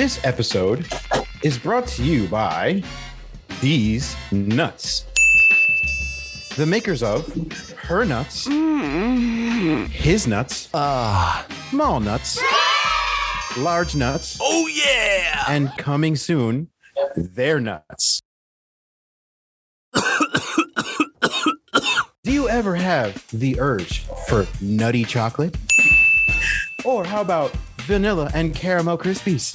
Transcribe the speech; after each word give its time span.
This 0.00 0.16
episode 0.24 0.86
is 1.42 1.58
brought 1.58 1.86
to 1.88 2.02
you 2.02 2.26
by 2.28 2.82
These 3.60 4.16
Nuts. 4.32 5.04
The 6.56 6.64
makers 6.64 7.02
of 7.02 7.30
Her 7.72 8.06
Nuts, 8.06 8.46
His 9.92 10.26
Nuts, 10.26 10.70
Ah, 10.72 11.46
Small 11.68 12.00
Nuts, 12.00 12.40
Large 13.58 13.94
Nuts, 13.94 14.38
oh 14.40 14.66
yeah! 14.68 15.44
and 15.48 15.70
coming 15.76 16.16
soon, 16.16 16.70
Their 17.14 17.60
Nuts. 17.60 18.22
Do 22.24 22.32
you 22.32 22.48
ever 22.48 22.74
have 22.74 23.22
the 23.34 23.60
urge 23.60 24.06
for 24.28 24.46
nutty 24.62 25.04
chocolate? 25.04 25.58
Or 26.86 27.04
how 27.04 27.20
about 27.20 27.54
vanilla 27.82 28.30
and 28.34 28.54
caramel 28.54 28.98
crispies? 28.98 29.54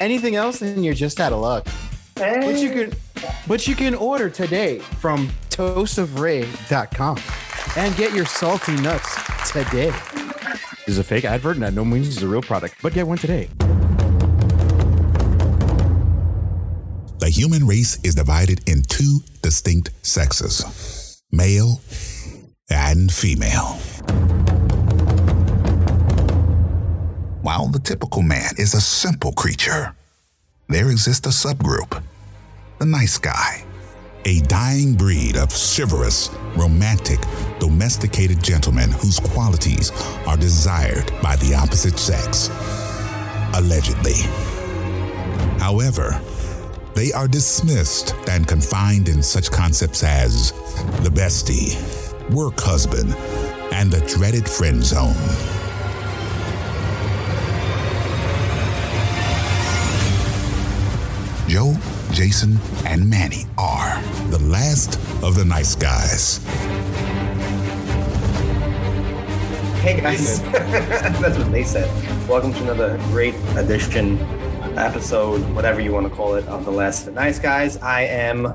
Anything 0.00 0.36
else 0.36 0.62
and 0.62 0.84
you're 0.84 0.94
just 0.94 1.20
out 1.20 1.32
of 1.32 1.40
luck. 1.40 1.66
But 2.14 2.58
you 2.58 2.70
can 2.70 2.92
but 3.46 3.66
you 3.66 3.74
can 3.74 3.94
order 3.94 4.28
today 4.28 4.78
from 4.78 5.28
toastofray.com 5.50 7.18
and 7.76 7.96
get 7.96 8.12
your 8.12 8.26
salty 8.26 8.76
nuts 8.76 9.16
today. 9.50 9.90
This 10.86 10.94
is 10.94 10.98
a 10.98 11.04
fake 11.04 11.24
advert 11.24 11.56
and 11.56 11.62
that 11.62 11.74
no 11.74 11.84
means 11.84 12.08
it's 12.08 12.22
a 12.22 12.28
real 12.28 12.42
product, 12.42 12.76
but 12.82 12.92
get 12.92 13.06
one 13.06 13.18
today. 13.18 13.48
The 17.18 17.30
human 17.30 17.66
race 17.66 17.98
is 18.04 18.14
divided 18.14 18.68
in 18.68 18.82
two 18.82 19.20
distinct 19.42 19.90
sexes 20.02 21.22
male 21.30 21.80
and 22.70 23.12
female. 23.12 23.78
While 27.42 27.68
the 27.68 27.78
typical 27.78 28.22
man 28.22 28.50
is 28.58 28.74
a 28.74 28.80
simple 28.80 29.32
creature, 29.32 29.94
there 30.68 30.90
exists 30.90 31.26
a 31.26 31.30
subgroup 31.30 32.02
the 32.78 32.86
nice 32.86 33.18
guy, 33.18 33.64
a 34.24 34.40
dying 34.42 34.94
breed 34.94 35.36
of 35.36 35.52
chivalrous, 35.52 36.30
romantic, 36.56 37.18
domesticated 37.60 38.42
gentlemen 38.42 38.90
whose 38.90 39.20
qualities 39.20 39.90
are 40.26 40.36
desired 40.36 41.12
by 41.22 41.36
the 41.36 41.54
opposite 41.54 41.98
sex. 41.98 42.48
Allegedly. 43.54 44.22
However, 45.60 46.20
they 46.94 47.12
are 47.12 47.28
dismissed 47.28 48.14
and 48.28 48.46
confined 48.46 49.08
in 49.08 49.22
such 49.22 49.50
concepts 49.50 50.02
as 50.02 50.52
the 51.02 51.10
bestie, 51.10 51.74
work 52.32 52.58
husband, 52.60 53.14
and 53.72 53.90
the 53.92 54.00
dreaded 54.06 54.48
friend 54.48 54.82
zone. 54.82 55.67
Joe, 61.48 61.74
Jason, 62.12 62.58
and 62.84 63.08
Manny 63.08 63.44
are 63.56 64.02
the 64.28 64.38
last 64.38 64.96
of 65.24 65.34
the 65.34 65.46
nice 65.46 65.74
guys. 65.74 66.44
Hey 69.80 69.98
guys, 69.98 70.42
that's 70.52 71.38
what 71.38 71.50
they 71.50 71.64
said. 71.64 71.88
Welcome 72.28 72.52
to 72.52 72.62
another 72.64 72.98
great 73.04 73.34
edition, 73.56 74.18
episode, 74.76 75.40
whatever 75.54 75.80
you 75.80 75.90
want 75.90 76.06
to 76.06 76.14
call 76.14 76.34
it, 76.34 76.46
of 76.48 76.66
the 76.66 76.70
Last 76.70 77.00
of 77.00 77.06
the 77.06 77.12
Nice 77.12 77.38
Guys. 77.38 77.78
I 77.78 78.02
am. 78.02 78.46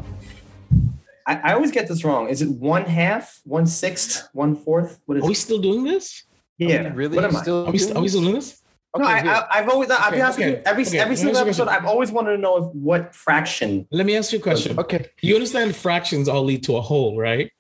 I, 1.26 1.38
I 1.38 1.54
always 1.54 1.72
get 1.72 1.88
this 1.88 2.04
wrong. 2.04 2.30
Is 2.30 2.44
it 2.44 2.50
one 2.50 2.84
half, 2.86 3.42
one 3.44 3.66
sixth, 3.66 4.30
one 4.34 4.56
fourth? 4.56 5.00
What 5.08 5.18
is 5.18 5.24
Are 5.24 5.28
we 5.28 5.34
it? 5.34 5.38
still 5.38 5.60
doing 5.60 5.84
this? 5.84 6.26
Yeah, 6.60 6.92
really 6.94 7.16
What 7.16 7.26
am 7.26 7.36
I? 7.36 7.42
still 7.42 7.66
Are 7.66 7.72
we, 7.72 7.80
st- 7.80 7.98
are 7.98 8.02
we 8.04 8.08
still 8.08 8.22
doing 8.22 8.36
this? 8.36 8.62
No, 8.96 9.06
I, 9.06 9.48
I've 9.50 9.70
always. 9.70 9.90
I'll 9.90 10.12
be 10.12 10.18
Okay, 10.18 10.22
honest 10.22 10.38
with 10.38 10.48
okay, 10.48 10.58
you. 10.58 10.62
Every 10.66 10.86
okay. 10.86 11.00
every 11.00 11.16
single 11.16 11.38
ask 11.38 11.46
you 11.46 11.48
a 11.48 11.50
episode. 11.50 11.68
I've 11.68 11.86
always 11.86 12.12
wanted 12.12 12.32
to 12.32 12.38
know 12.38 12.58
if 12.58 12.76
what 12.76 13.16
fraction. 13.16 13.88
Let 13.92 14.06
me 14.06 14.16
ask 14.16 14.32
you 14.32 14.38
a 14.40 14.42
question. 14.42 14.78
Okay. 14.78 15.08
You 15.22 15.34
understand 15.36 15.76
fractions 15.76 16.30
all 16.30 16.44
lead 16.44 16.64
to 16.66 16.76
a 16.78 16.82
whole, 16.82 17.18
right? 17.18 17.52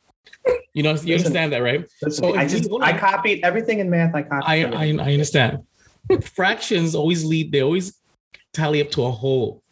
You 0.73 0.83
know, 0.83 0.89
you 0.91 0.95
Listen, 0.95 1.11
understand 1.11 1.53
that, 1.53 1.59
right? 1.59 1.85
Listen, 2.03 2.23
So 2.23 2.35
I 2.35 2.43
we- 2.43 2.49
just 2.49 2.69
I 2.81 2.97
copied 2.97 3.43
everything 3.43 3.79
in 3.79 3.89
math. 3.89 4.13
I 4.13 4.21
copied. 4.23 4.45
I, 4.47 4.63
I. 4.63 4.85
I 5.09 5.13
understand. 5.13 5.59
fractions 6.21 6.93
always 6.93 7.25
lead. 7.25 7.51
They 7.51 7.63
always 7.63 7.97
tally 8.53 8.81
up 8.81 8.91
to 8.91 9.03
a 9.05 9.11
whole. 9.11 9.63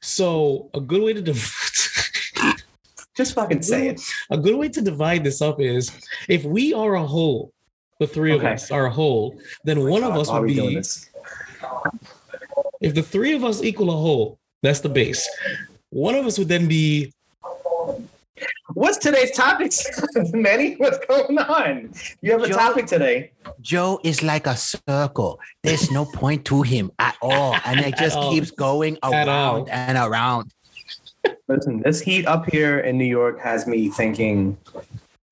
So 0.00 0.70
a 0.74 0.80
good 0.80 1.02
way 1.02 1.12
to 1.12 1.22
div- 1.22 1.54
just 3.16 3.34
fucking 3.34 3.62
say 3.62 3.88
it. 3.88 4.00
a 4.30 4.36
good 4.36 4.56
way 4.56 4.68
to 4.68 4.80
divide 4.82 5.22
this 5.22 5.40
up 5.40 5.60
is 5.60 5.92
if 6.28 6.44
we 6.44 6.74
are 6.74 6.94
a 6.94 7.06
whole, 7.06 7.52
the 8.00 8.06
three 8.06 8.32
of 8.32 8.44
us 8.44 8.70
are 8.72 8.86
a 8.86 8.90
whole, 8.90 9.38
then 9.64 9.78
oh 9.78 9.86
one 9.86 10.02
of 10.02 10.14
us 10.16 10.30
would 10.30 10.46
be. 10.48 10.82
This? 12.84 12.90
If 12.90 12.94
the 12.94 13.02
three 13.02 13.34
of 13.34 13.44
us 13.44 13.62
equal 13.62 13.90
a 13.90 13.96
whole, 13.96 14.38
that's 14.62 14.80
the 14.80 14.88
base. 14.88 15.28
One 15.90 16.14
of 16.14 16.26
us 16.26 16.38
would 16.38 16.48
then 16.48 16.68
be 16.68 17.12
What's 18.72 18.98
today's 18.98 19.30
topics, 19.30 19.86
Manny? 20.32 20.74
What's 20.74 20.98
going 21.06 21.38
on? 21.38 21.92
You 22.22 22.32
have 22.32 22.42
a 22.42 22.48
Joe- 22.48 22.56
topic 22.56 22.86
today. 22.86 23.30
Joe 23.60 24.00
is 24.02 24.22
like 24.22 24.46
a 24.46 24.56
circle. 24.56 25.38
There's 25.62 25.90
no 25.90 26.04
point 26.04 26.44
to 26.46 26.62
him 26.62 26.90
at 26.98 27.16
all. 27.22 27.56
And 27.64 27.78
it 27.80 27.96
just 27.96 28.18
keeps 28.30 28.50
going 28.50 28.98
around 29.04 29.68
and 29.68 29.96
around. 29.96 30.52
Listen, 31.46 31.80
this 31.82 32.00
heat 32.00 32.26
up 32.26 32.50
here 32.50 32.80
in 32.80 32.98
New 32.98 33.04
York 33.04 33.38
has 33.40 33.66
me 33.66 33.88
thinking 33.90 34.56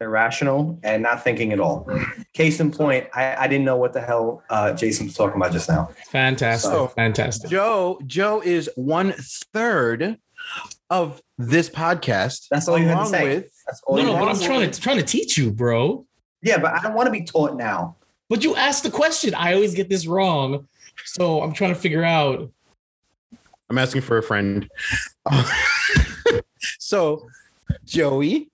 irrational 0.03 0.79
and 0.83 1.03
not 1.03 1.25
thinking 1.25 1.53
at 1.53 1.61
all. 1.61 1.89
Case 2.35 2.61
in 2.61 2.71
point, 2.71 3.07
I, 3.15 3.35
I 3.37 3.49
didn't 3.49 3.65
know 3.65 3.77
what 3.77 3.93
the 3.93 4.01
hell 4.01 4.43
uh, 4.51 4.73
Jason 4.75 5.07
was 5.07 5.15
talking 5.15 5.37
about 5.37 5.53
just 5.53 5.69
now. 5.69 5.91
fantastic, 6.11 6.71
So- 6.71 6.89
fantastic. 6.89 7.51
Joe, 7.51 8.01
Joe 8.07 8.41
is 8.45 8.69
one 8.77 9.13
third 9.53 10.19
of 10.91 11.23
this 11.39 11.71
podcast. 11.71 12.49
That's 12.51 12.69
all 12.69 12.79
you 12.79 12.87
had 12.89 13.05
to 13.05 13.07
say. 13.07 13.25
with 13.37 13.53
That's 13.67 13.81
all 13.87 13.97
No, 13.97 14.03
you 14.03 14.09
no, 14.09 14.19
but 14.19 14.29
I'm 14.29 14.35
say. 14.37 14.47
trying 14.47 14.71
to 14.71 14.81
trying 14.81 14.99
to 14.99 15.05
teach 15.05 15.39
you, 15.39 15.51
bro. 15.53 16.05
Yeah, 16.43 16.59
but 16.59 16.73
I 16.75 16.81
don't 16.81 16.95
want 16.95 17.07
to 17.07 17.13
be 17.13 17.23
taught 17.25 17.57
now. 17.57 17.97
But 18.29 18.43
you 18.45 18.57
asked 18.57 18.83
the 18.83 18.91
question. 18.91 19.35
I 19.35 19.55
always 19.55 19.75
get 19.75 19.89
this 19.89 20.07
wrong, 20.07 20.67
so 21.05 21.41
I'm 21.43 21.53
trying 21.53 21.73
to 21.75 21.79
figure 21.81 22.03
out. 22.05 22.51
I'm 23.71 23.79
asking 23.79 24.03
for 24.03 24.19
a 24.19 24.23
friend. 24.23 24.69
so, 26.79 27.27
Joey. 27.85 28.51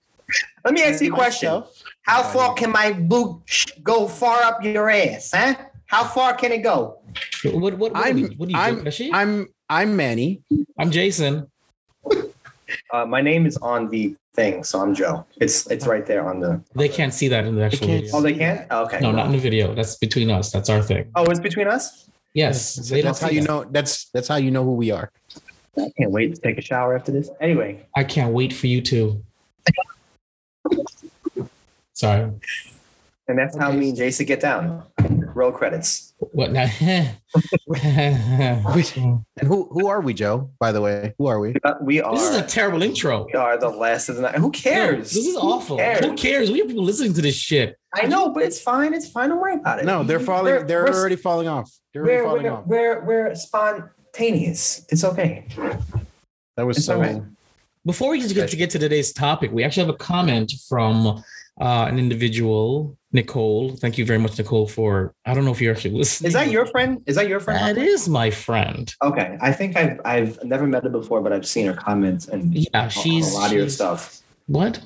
Let 0.63 0.73
me 0.73 0.83
ask 0.83 1.01
you 1.01 1.13
a 1.13 1.15
question. 1.15 1.63
How 2.03 2.23
far 2.23 2.53
can 2.53 2.71
my 2.71 2.93
boot 2.93 3.41
go 3.83 4.07
far 4.07 4.41
up 4.41 4.63
your 4.63 4.89
ass, 4.89 5.31
huh? 5.33 5.55
How 5.85 6.03
far 6.03 6.33
can 6.35 6.51
it 6.51 6.59
go? 6.59 6.99
What 7.43 7.55
what, 7.55 7.77
what, 7.77 7.95
are, 7.95 8.03
I'm 8.05 8.15
we, 8.15 8.23
what 8.35 8.49
are 8.49 8.51
you 8.51 8.57
I'm 8.57 8.73
doing, 8.75 8.85
Pesci? 8.85 9.09
I'm 9.13 9.47
I'm 9.69 9.95
Manny. 9.95 10.41
I'm 10.77 10.91
Jason. 10.91 11.49
Uh, 12.93 13.03
my 13.03 13.19
name 13.19 13.47
is 13.47 13.57
on 13.57 13.89
the 13.89 14.15
thing, 14.35 14.63
so 14.63 14.79
I'm 14.79 14.93
Joe. 14.93 15.25
It's 15.41 15.65
it's 15.71 15.87
right 15.87 16.05
there 16.05 16.29
on 16.29 16.39
the. 16.39 16.61
They 16.75 16.87
can't 16.87 17.11
see 17.13 17.27
that 17.27 17.45
in 17.45 17.55
the 17.55 17.63
actual 17.63 17.87
can't 17.87 18.01
video. 18.03 18.17
Oh, 18.17 18.21
they 18.21 18.33
can't. 18.33 18.67
Oh, 18.69 18.85
okay. 18.85 18.99
no, 18.99 19.11
not 19.11 19.25
in 19.25 19.31
the 19.31 19.39
video. 19.39 19.73
That's 19.73 19.95
between 19.95 20.29
us. 20.29 20.51
That's 20.51 20.69
our 20.69 20.83
thing. 20.83 21.09
Oh, 21.15 21.25
it's 21.25 21.39
between 21.39 21.67
us. 21.67 22.09
Yes, 22.33 22.75
So 22.75 22.93
they 22.93 23.01
don't 23.01 23.09
that's 23.09 23.21
how 23.21 23.29
see 23.29 23.35
you 23.35 23.41
that. 23.41 23.47
know 23.47 23.63
that's 23.71 24.09
that's 24.11 24.27
how 24.27 24.35
you 24.35 24.51
know 24.51 24.63
who 24.63 24.75
we 24.75 24.91
are. 24.91 25.11
I 25.77 25.91
can't 25.97 26.11
wait 26.11 26.35
to 26.35 26.41
take 26.41 26.57
a 26.59 26.61
shower 26.61 26.95
after 26.95 27.11
this. 27.11 27.29
Anyway, 27.41 27.87
I 27.95 28.03
can't 28.03 28.33
wait 28.33 28.53
for 28.53 28.67
you 28.67 28.81
to. 28.83 29.23
Sorry. 31.99 32.31
and 33.27 33.37
that's 33.37 33.57
how 33.57 33.69
Okay. 33.69 33.77
me 33.77 33.89
and 33.89 33.97
Jason 33.97 34.25
get 34.25 34.39
down. 34.39 34.83
Roll 35.35 35.51
credits. 35.51 36.13
What 36.31 36.51
now? 36.51 36.67
And 36.81 37.15
who 39.45 39.67
who 39.71 39.87
are 39.87 40.01
we, 40.01 40.13
Joe? 40.13 40.49
By 40.59 40.71
the 40.71 40.81
way, 40.81 41.13
who 41.17 41.27
are 41.27 41.39
we? 41.39 41.55
Uh, 41.63 41.73
We 41.81 42.01
are. 42.01 42.13
This 42.15 42.29
is 42.29 42.35
a 42.35 42.41
terrible 42.47 42.81
intro. 42.83 43.25
we 43.25 43.33
are 43.33 43.57
the 43.57 43.69
last 43.69 44.07
of 44.09 44.15
the 44.15 44.21
night. 44.23 44.35
Who 44.35 44.41
No, 44.43 44.49
cares? 44.51 45.11
this 45.11 45.25
is 45.27 45.35
awful. 45.35 45.77
cares? 45.77 46.05
Who 46.05 46.15
cares? 46.15 46.49
We 46.51 46.59
have 46.59 46.67
people 46.69 46.83
listening 46.83 47.13
to 47.15 47.21
this 47.21 47.35
shit. 47.35 47.77
I 47.93 48.05
know, 48.07 48.29
but 48.29 48.43
it's 48.43 48.59
fine. 48.61 48.93
It's 48.93 49.09
fine. 49.09 49.29
Don't 49.29 49.39
worry 49.41 49.55
about 49.55 49.79
it. 49.79 49.85
No, 49.85 50.03
they're 50.03 50.19
falling. 50.19 50.45
We're- 50.53 50.63
They're 50.65 50.83
we're- 50.85 50.95
already 50.97 51.15
falling 51.17 51.47
off. 51.47 51.69
They're 51.93 52.03
We're, 52.03 52.23
falling 52.23 52.43
we're, 52.43 52.51
off. 52.53 52.65
we're, 52.67 53.03
we're 53.05 53.35
spontaneous. 53.35 54.85
It's 54.89 55.03
okay. 55.03 55.45
That 56.55 56.65
was 56.65 56.77
It's 56.77 56.85
so. 56.85 56.95
all 56.95 57.01
right. 57.01 57.21
Before 57.85 58.11
we 58.11 58.19
get 58.19 58.49
to 58.49 58.55
get 58.57 58.69
to 58.71 58.79
today's 58.79 59.11
topic, 59.13 59.51
we 59.51 59.63
actually 59.63 59.85
have 59.87 59.95
a 59.95 59.97
comment 59.97 60.51
from 60.67 61.23
uh, 61.59 61.85
an 61.89 61.99
individual, 61.99 62.97
Nicole. 63.11 63.75
Thank 63.75 63.97
you 63.97 64.05
very 64.05 64.19
much, 64.19 64.37
Nicole, 64.37 64.67
for 64.67 65.13
I 65.25 65.33
don't 65.33 65.45
know 65.45 65.51
if 65.51 65.61
you're 65.61 65.73
actually 65.73 65.95
listening. 65.95 66.27
Is 66.27 66.33
that 66.33 66.51
your 66.51 66.65
friend? 66.65 67.01
Is 67.05 67.15
that 67.15 67.27
your 67.27 67.39
friend? 67.39 67.77
That 67.77 67.81
is 67.81 68.07
my 68.07 68.29
friend. 68.29 68.93
Okay. 69.03 69.37
I 69.41 69.51
think 69.51 69.75
I've 69.75 69.99
I've 70.05 70.43
never 70.43 70.67
met 70.67 70.83
her 70.83 70.89
before, 70.89 71.21
but 71.21 71.33
I've 71.33 71.47
seen 71.47 71.65
her 71.65 71.73
comments 71.73 72.27
and 72.27 72.55
Yeah, 72.55 72.87
she's 72.87 73.33
a 73.33 73.35
lot 73.37 73.51
of 73.51 73.57
your 73.57 73.69
stuff. 73.69 74.21
What? 74.47 74.81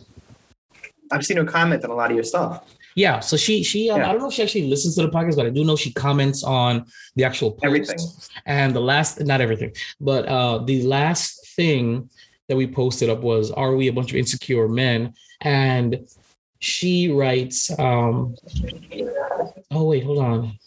I've 1.12 1.25
seen 1.25 1.38
her 1.38 1.46
comment 1.46 1.84
on 1.84 1.92
a 1.92 1.96
lot 1.96 2.10
of 2.10 2.16
your 2.16 2.24
stuff. 2.24 2.64
Yeah, 2.96 3.20
so 3.20 3.38
she 3.38 3.64
she 3.64 3.90
um, 3.90 4.00
Yeah. 4.00 4.10
I 4.10 4.12
don't 4.12 4.22
know 4.22 4.28
if 4.30 4.34
she 4.34 4.44
actually 4.44 4.68
listens 4.68 4.96
to 4.96 5.02
the 5.02 5.10
podcast, 5.10 5.36
but 5.36 5.46
I 5.46 5.50
do 5.50 5.64
know 5.64 5.75
she 5.75 5.92
comments 5.94 6.44
on 6.44 6.86
the 7.16 7.24
actual 7.24 7.52
post. 7.52 7.66
Everything. 7.66 7.98
And 8.46 8.75
the 8.75 8.81
last, 8.81 9.20
not 9.22 9.42
everything, 9.42 9.74
but 10.00 10.28
uh 10.28 10.60
the 10.60 10.84
last 10.84 11.56
thing 11.56 12.10
that 12.50 12.58
we 12.58 12.68
posted 12.68 13.10
up 13.10 13.22
was, 13.22 13.52
"Are 13.52 13.75
we 13.75 13.88
a 13.88 13.94
bunch 13.94 14.12
of 14.12 14.18
insecure 14.18 14.68
men?" 14.68 15.14
And 15.42 16.08
she 16.63 17.12
writes, 17.12 17.77
um, 17.77 18.36
"Oh 19.69 19.83
wait, 19.83 20.04
hold 20.04 20.19
on." 20.19 20.57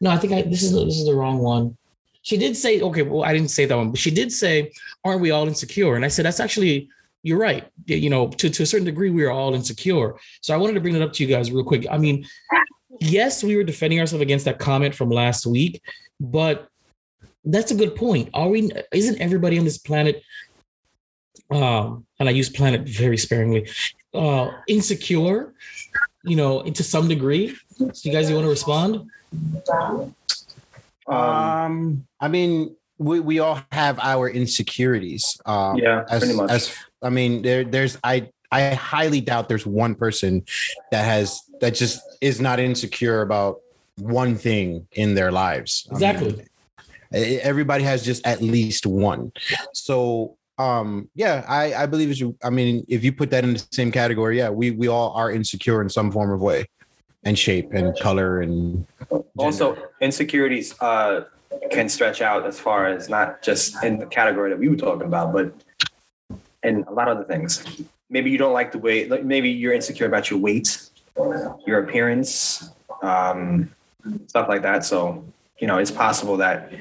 No, 0.00 0.10
I 0.10 0.16
think 0.16 0.32
I, 0.32 0.42
this 0.42 0.64
is 0.64 0.72
this 0.72 0.98
is 0.98 1.06
the 1.06 1.14
wrong 1.14 1.38
one. 1.38 1.76
She 2.22 2.36
did 2.36 2.56
say, 2.56 2.80
okay, 2.80 3.02
well, 3.02 3.22
I 3.22 3.32
didn't 3.32 3.50
say 3.50 3.64
that 3.64 3.76
one, 3.76 3.90
but 3.90 4.00
she 4.00 4.10
did 4.10 4.32
say, 4.32 4.72
"Aren't 5.04 5.20
we 5.20 5.30
all 5.30 5.46
insecure?" 5.46 5.94
And 5.94 6.04
I 6.04 6.08
said, 6.08 6.24
"That's 6.26 6.40
actually." 6.40 6.90
You're 7.24 7.38
right. 7.38 7.66
You 7.86 8.10
know, 8.10 8.28
to, 8.28 8.48
to 8.48 8.62
a 8.62 8.66
certain 8.66 8.84
degree, 8.84 9.10
we 9.10 9.24
are 9.24 9.30
all 9.30 9.52
insecure. 9.52 10.14
So 10.40 10.54
I 10.54 10.56
wanted 10.56 10.74
to 10.74 10.80
bring 10.80 10.94
it 10.94 11.02
up 11.02 11.12
to 11.14 11.24
you 11.24 11.28
guys 11.28 11.50
real 11.50 11.64
quick. 11.64 11.84
I 11.90 11.98
mean, 11.98 12.24
yes, 13.00 13.42
we 13.42 13.56
were 13.56 13.64
defending 13.64 13.98
ourselves 13.98 14.22
against 14.22 14.44
that 14.44 14.60
comment 14.60 14.94
from 14.94 15.10
last 15.10 15.44
week, 15.44 15.82
but 16.20 16.68
that's 17.44 17.72
a 17.72 17.74
good 17.74 17.96
point. 17.96 18.30
Are 18.34 18.48
we? 18.48 18.70
Isn't 18.92 19.20
everybody 19.20 19.58
on 19.58 19.64
this 19.64 19.78
planet? 19.78 20.22
Um, 21.50 22.06
and 22.20 22.28
I 22.28 22.32
use 22.32 22.48
planet 22.48 22.82
very 22.88 23.16
sparingly. 23.16 23.68
Uh, 24.14 24.50
insecure, 24.66 25.52
you 26.24 26.34
know, 26.34 26.62
to 26.62 26.82
some 26.82 27.08
degree. 27.08 27.54
So 27.76 27.90
you 28.08 28.12
guys, 28.12 28.30
you 28.30 28.36
want 28.36 28.46
to 28.46 28.50
respond? 28.50 29.10
Um, 31.06 32.06
I 32.18 32.28
mean, 32.28 32.74
we, 32.96 33.20
we 33.20 33.38
all 33.38 33.60
have 33.70 33.98
our 34.00 34.30
insecurities. 34.30 35.38
Um, 35.44 35.76
yeah, 35.76 36.04
as, 36.08 36.20
pretty 36.20 36.34
much. 36.34 36.50
as 36.50 36.74
I 37.02 37.10
mean, 37.10 37.42
there 37.42 37.64
there's 37.64 37.98
I 38.02 38.30
I 38.50 38.70
highly 38.74 39.20
doubt 39.20 39.48
there's 39.48 39.66
one 39.66 39.94
person 39.94 40.44
that 40.90 41.04
has 41.04 41.42
that 41.60 41.74
just 41.74 42.00
is 42.22 42.40
not 42.40 42.58
insecure 42.60 43.20
about 43.20 43.60
one 43.96 44.36
thing 44.36 44.86
in 44.92 45.14
their 45.14 45.30
lives. 45.30 45.86
I 45.90 45.94
mean, 45.94 46.10
Exactly. 46.10 46.46
everybody 47.12 47.84
has 47.84 48.02
just 48.02 48.26
at 48.26 48.40
least 48.40 48.86
one. 48.86 49.32
So 49.74 50.37
um 50.58 51.08
yeah, 51.14 51.44
I 51.48 51.74
I 51.74 51.86
believe 51.86 52.10
it's 52.10 52.22
I 52.42 52.50
mean, 52.50 52.84
if 52.88 53.04
you 53.04 53.12
put 53.12 53.30
that 53.30 53.44
in 53.44 53.54
the 53.54 53.64
same 53.70 53.92
category, 53.92 54.38
yeah, 54.38 54.50
we 54.50 54.72
we 54.72 54.88
all 54.88 55.12
are 55.12 55.30
insecure 55.30 55.80
in 55.82 55.88
some 55.88 56.10
form 56.10 56.30
of 56.30 56.40
way 56.40 56.66
and 57.24 57.38
shape 57.38 57.72
and 57.72 57.98
color 57.98 58.40
and 58.40 58.86
also 59.36 59.76
insecurities 60.00 60.80
uh, 60.80 61.24
can 61.70 61.88
stretch 61.88 62.20
out 62.20 62.46
as 62.46 62.58
far 62.58 62.86
as 62.86 63.08
not 63.08 63.42
just 63.42 63.82
in 63.82 63.98
the 63.98 64.06
category 64.06 64.50
that 64.50 64.58
we 64.58 64.68
were 64.68 64.76
talking 64.76 65.06
about, 65.06 65.32
but 65.32 65.52
in 66.62 66.84
a 66.84 66.92
lot 66.92 67.08
of 67.08 67.18
other 67.18 67.26
things. 67.26 67.64
Maybe 68.10 68.30
you 68.30 68.38
don't 68.38 68.52
like 68.52 68.72
the 68.72 68.78
way, 68.78 69.06
like 69.06 69.24
maybe 69.24 69.50
you're 69.50 69.72
insecure 69.72 70.06
about 70.06 70.30
your 70.30 70.38
weight, 70.38 70.88
your 71.66 71.84
appearance, 71.84 72.70
um, 73.02 73.70
stuff 74.26 74.48
like 74.48 74.62
that. 74.62 74.84
So, 74.84 75.24
you 75.58 75.66
know, 75.66 75.78
it's 75.78 75.90
possible 75.90 76.36
that 76.38 76.72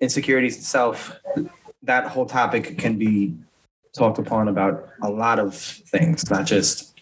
insecurities 0.00 0.56
itself, 0.56 1.12
that 1.82 2.06
whole 2.06 2.26
topic 2.26 2.78
can 2.78 2.98
be 2.98 3.34
talked 3.92 4.18
upon 4.18 4.48
about 4.48 4.88
a 5.02 5.10
lot 5.10 5.38
of 5.38 5.54
things, 5.54 6.28
not 6.30 6.46
just 6.46 6.94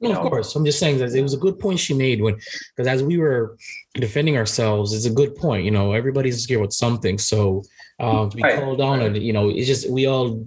No, 0.00 0.10
of 0.10 0.16
know. 0.16 0.28
course. 0.28 0.54
I'm 0.54 0.64
just 0.64 0.78
saying 0.78 0.98
that 0.98 1.14
it 1.14 1.22
was 1.22 1.34
a 1.34 1.38
good 1.38 1.58
point 1.58 1.78
she 1.78 1.94
made 1.94 2.20
when, 2.20 2.34
because 2.34 2.86
as 2.86 3.02
we 3.02 3.16
were 3.18 3.56
defending 3.94 4.36
ourselves, 4.36 4.92
it's 4.92 5.06
a 5.06 5.10
good 5.10 5.34
point. 5.36 5.64
You 5.64 5.70
know, 5.70 5.92
everybody's 5.92 6.42
scared 6.42 6.60
with 6.60 6.72
something. 6.72 7.18
So 7.18 7.62
um, 7.98 8.30
to 8.30 8.36
be 8.36 8.42
Right. 8.42 8.58
called 8.58 8.80
on, 8.80 9.00
and 9.00 9.16
you 9.16 9.32
know, 9.32 9.48
it's 9.48 9.66
just 9.66 9.90
we 9.90 10.06
all, 10.06 10.46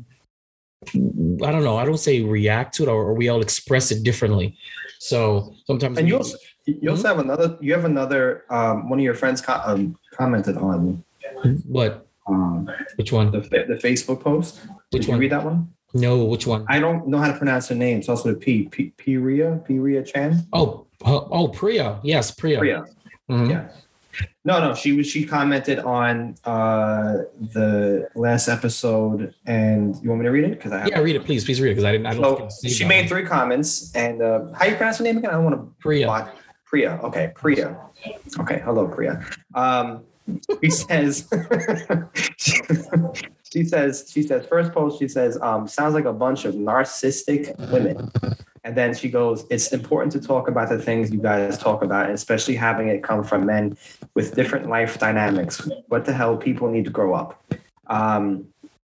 I 0.94 1.52
don't 1.52 1.64
know, 1.64 1.78
I 1.78 1.86
don't 1.86 1.98
say 1.98 2.22
react 2.22 2.76
to 2.76 2.84
it, 2.84 2.90
or, 2.90 3.04
or 3.06 3.14
we 3.14 3.30
all 3.30 3.42
express 3.42 3.92
it 3.92 4.04
differently. 4.04 4.58
So 5.00 5.54
sometimes, 5.66 5.98
And 5.98 6.08
you 6.08 6.18
also, 6.18 6.38
you 6.66 6.90
also 6.90 7.08
have 7.08 7.20
another. 7.20 7.58
You 7.62 7.74
have 7.74 7.86
another. 7.86 8.46
Um, 8.50 8.90
one 8.90 9.00
of 9.00 9.04
your 9.04 9.14
friends 9.14 9.42
co- 9.42 9.62
um, 9.64 9.98
commented 10.14 10.58
on 10.58 11.04
what? 11.66 12.07
Um, 12.28 12.70
Which 12.96 13.12
one? 13.12 13.32
the 13.32 13.40
the 13.42 13.80
Facebook 13.82 14.22
post. 14.22 14.60
Which 14.92 15.02
Did 15.02 15.06
you 15.06 15.12
one? 15.12 15.20
read 15.20 15.32
that 15.32 15.44
one? 15.46 15.74
No, 15.94 16.24
which 16.26 16.46
one? 16.46 16.66
I 16.68 16.80
don't 16.80 17.08
know 17.08 17.18
how 17.18 17.32
to 17.32 17.38
pronounce 17.38 17.70
her 17.70 17.76
name. 17.76 18.00
It's 18.00 18.10
also 18.10 18.36
P. 18.36 18.68
P. 18.68 18.92
Priya. 18.98 19.62
Priya 19.66 20.04
Chan. 20.04 20.46
Oh, 20.54 20.86
oh, 21.06 21.48
Priya. 21.48 22.00
Yes, 22.04 22.32
Priya. 22.32 22.60
Priya. 22.60 22.86
Mhm. 23.30 23.50
Yeah. 23.50 23.70
No, 24.44 24.60
no. 24.60 24.74
She 24.74 24.94
was. 24.94 25.08
She 25.08 25.26
commented 25.26 25.80
on 25.80 26.36
uh, 26.44 27.24
the 27.54 28.10
last 28.16 28.48
episode, 28.48 29.34
and 29.46 29.96
you 30.02 30.10
want 30.10 30.22
me 30.22 30.26
to 30.26 30.32
read 30.32 30.46
it? 30.46 30.52
Because 30.52 30.72
I 30.72 30.80
have. 30.80 30.88
Yeah, 30.88 31.00
read 31.00 31.16
it, 31.16 31.24
please. 31.26 31.46
Please 31.46 31.62
read 31.62 31.72
it 31.72 31.76
because 31.76 31.86
I 31.86 31.92
didn't. 31.92 32.08
I 32.08 32.14
don't. 32.16 32.52
So 32.52 32.68
she 32.68 32.84
made 32.86 33.08
three 33.08 33.26
comments, 33.26 33.94
and 33.96 34.22
uh, 34.22 34.52
how 34.54 34.66
you 34.66 34.76
pronounce 34.76 34.98
her 34.98 35.04
name 35.04 35.18
again? 35.18 35.30
I 35.30 35.34
don't 35.34 35.44
want 35.44 35.56
to 35.56 35.74
Priya. 35.80 36.32
Priya. 36.66 37.00
Okay, 37.04 37.32
Priya. 37.36 37.78
Okay, 38.40 38.60
hello, 38.64 38.88
Priya. 38.88 39.24
Um, 39.54 40.04
she 40.62 40.70
says, 40.70 41.28
she 43.52 43.64
says, 43.64 44.10
she 44.12 44.24
says, 44.24 44.46
first 44.48 44.72
post, 44.74 45.00
she 45.00 45.08
says, 45.08 45.38
um, 45.42 45.68
sounds 45.68 45.94
like 45.94 46.06
a 46.06 46.14
bunch 46.14 46.46
of 46.46 46.56
narcissistic 46.56 47.56
women. 47.72 48.12
And 48.64 48.76
then 48.76 48.94
she 48.94 49.10
goes, 49.10 49.46
it's 49.50 49.72
important 49.72 50.12
to 50.14 50.20
talk 50.20 50.50
about 50.50 50.70
the 50.70 50.78
things 50.78 51.12
you 51.12 51.22
guys 51.22 51.58
talk 51.58 51.82
about, 51.82 52.10
especially 52.10 52.56
having 52.56 52.90
it 52.90 53.02
come 53.04 53.24
from 53.24 53.46
men 53.46 53.78
with 54.14 54.36
different 54.36 54.68
life 54.68 55.00
dynamics. 55.00 55.68
What 55.88 56.06
the 56.06 56.14
hell? 56.14 56.36
People 56.36 56.70
need 56.70 56.84
to 56.86 56.92
grow 56.92 57.14
up. 57.14 57.42
Um, 57.88 58.50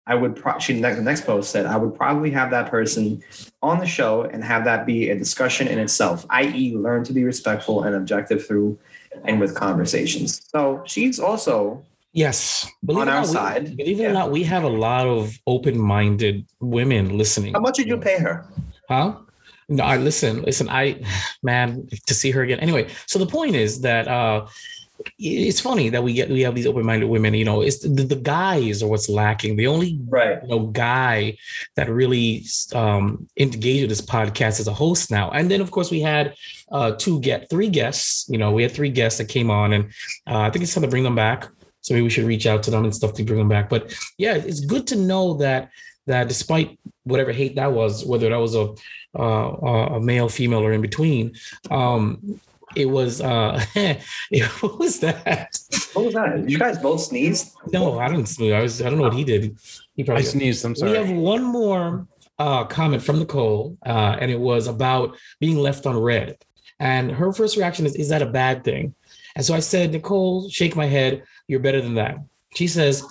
I 0.06 0.16
would, 0.16 0.36
pro- 0.36 0.60
she, 0.60 0.80
the 0.80 1.02
next 1.02 1.26
post 1.26 1.50
said, 1.50 1.66
I 1.66 1.78
would 1.78 1.96
probably 1.96 2.30
have 2.32 2.52
that 2.52 2.70
person 2.70 3.24
on 3.62 3.80
the 3.80 3.86
show 3.86 4.24
and 4.24 4.44
have 4.44 4.66
that 4.66 4.86
be 4.86 5.10
a 5.10 5.18
discussion 5.18 5.68
in 5.68 5.80
itself, 5.80 6.26
i.e., 6.30 6.76
learn 6.76 7.04
to 7.06 7.14
be 7.14 7.24
respectful 7.24 7.84
and 7.84 7.96
objective 7.96 8.46
through 8.46 8.78
and 9.26 9.40
with 9.40 9.56
conversations. 9.56 10.42
So 10.50 10.82
she's 10.86 11.20
also 11.20 11.84
Yes, 12.16 12.70
believe 12.86 13.02
On 13.02 13.10
our 13.10 13.22
not, 13.22 13.28
we- 13.28 13.34
side, 13.34 13.78
believe 13.78 14.00
it 14.00 14.04
yeah. 14.04 14.10
or 14.10 14.14
not, 14.14 14.30
we 14.30 14.44
have 14.44 14.64
a 14.64 14.70
lot 14.70 15.08
of 15.08 15.34
open-minded 15.48 16.46
women 16.60 17.18
listening. 17.18 17.54
how 17.54 17.60
much 17.60 17.78
did 17.78 17.88
you 17.88 17.98
pay 17.98 18.20
her? 18.20 18.46
Huh? 18.88 19.16
No, 19.68 19.84
I 19.84 19.98
listen, 19.98 20.44
listen, 20.44 20.70
I 20.70 21.02
man, 21.44 21.88
to 22.06 22.14
see 22.14 22.30
her 22.30 22.44
again. 22.44 22.60
Anyway, 22.60 22.88
so 23.08 23.18
the 23.18 23.26
point 23.26 23.56
is 23.56 23.82
that 23.82 24.08
uh 24.08 24.46
it's 25.20 25.60
funny 25.60 25.90
that 25.90 26.04
we 26.04 26.14
get 26.14 26.30
we 26.30 26.42
have 26.42 26.56
these 26.56 26.68
open-minded 26.68 27.08
women, 27.08 27.34
you 27.34 27.46
know, 27.46 27.62
it's 27.62 27.80
the, 27.80 28.04
the 28.04 28.16
guys 28.16 28.82
are 28.84 28.88
what's 28.88 29.10
lacking. 29.10 29.56
The 29.56 29.68
only 29.68 30.00
Right. 30.08 30.40
you 30.44 30.50
know 30.50 30.68
guy 30.68 31.38
that 31.76 31.90
really 31.90 32.46
um 32.74 33.28
engaged 33.38 33.82
with 33.84 33.90
this 33.90 34.02
podcast 34.02 34.60
as 34.60 34.68
a 34.68 34.74
host 34.74 35.12
now. 35.12 35.30
And 35.32 35.50
then 35.50 35.62
of 35.62 35.72
course 35.72 35.92
we 35.92 36.02
had 36.02 36.36
uh 36.72 36.92
two 36.92 37.20
get 37.22 37.50
three 37.50 37.70
guests, 37.70 38.28
you 38.30 38.38
know, 38.38 38.52
we 38.52 38.64
had 38.64 38.72
three 38.72 38.90
guests 38.90 39.18
that 39.20 39.30
came 39.30 39.50
on 39.50 39.74
and 39.74 39.86
uh, 40.28 40.40
I 40.40 40.50
think 40.50 40.64
it's 40.64 40.74
time 40.74 40.84
to 40.84 40.90
bring 40.90 41.04
them 41.04 41.16
back. 41.16 41.48
So 41.82 41.94
maybe 41.94 42.04
we 42.04 42.10
should 42.10 42.26
reach 42.26 42.48
out 42.48 42.64
to 42.64 42.72
them 42.72 42.86
and 42.86 42.96
stuff 42.96 43.14
to 43.14 43.24
bring 43.24 43.40
them 43.40 43.50
back. 43.50 43.70
But 43.70 43.94
yeah, 44.18 44.36
it's 44.36 44.62
good 44.62 44.88
to 44.88 44.96
know 44.96 45.34
that 45.36 45.70
that 46.08 46.28
despite 46.28 46.80
whatever 47.04 47.32
hate 47.32 47.56
that 47.56 47.72
was, 47.72 48.06
whether 48.06 48.30
that 48.30 48.40
was 48.40 48.56
a 48.56 48.74
uh, 49.18 49.96
a 49.98 50.02
male, 50.02 50.28
female, 50.28 50.66
or 50.66 50.72
in 50.74 50.82
between, 50.82 51.34
um, 51.70 52.40
it 52.76 52.86
was 52.86 53.22
uh, 53.22 53.64
it, 53.76 54.46
what 54.62 54.80
was 54.80 55.00
that? 55.00 55.58
What 55.94 56.06
was 56.06 56.14
that? 56.14 56.36
Did 56.38 56.52
you 56.52 56.60
guys 56.60 56.80
both 56.80 57.02
sneezed? 57.02 57.56
No, 57.72 58.00
I 58.00 58.10
didn't. 58.10 58.28
Sneeze. 58.28 58.54
I 58.54 58.62
was. 58.62 58.82
I 58.82 58.90
don't 58.90 58.98
know 58.98 59.06
what 59.06 59.14
he 59.14 59.24
did. 59.24 59.58
He 59.96 60.04
I 60.04 60.06
probably. 60.06 60.24
sneezed. 60.24 60.66
I'm 60.66 60.76
sorry. 60.76 60.92
We 60.92 60.98
have 60.98 61.12
one 61.12 61.44
more 61.44 62.08
uh, 62.40 62.66
comment 62.66 63.04
from 63.04 63.20
Nicole, 63.20 63.78
uh, 63.86 64.18
and 64.20 64.32
it 64.32 64.40
was 64.40 64.68
about 64.68 65.18
being 65.40 65.58
left 65.58 65.86
on 65.86 65.98
red. 65.98 66.38
And 66.80 67.12
her 67.12 67.32
first 67.32 67.58
reaction 67.58 67.86
is, 67.86 67.96
"Is 67.96 68.10
that 68.10 68.22
a 68.22 68.28
bad 68.28 68.64
thing?" 68.64 68.96
And 69.36 69.46
so 69.46 69.54
I 69.54 69.60
said, 69.60 69.92
"Nicole, 69.92 70.50
shake 70.50 70.76
my 70.76 70.86
head. 70.86 71.24
You're 71.48 71.60
better 71.60 71.82
than 71.82 71.96
that." 71.96 72.18
She 72.56 72.68
says, 72.68 73.04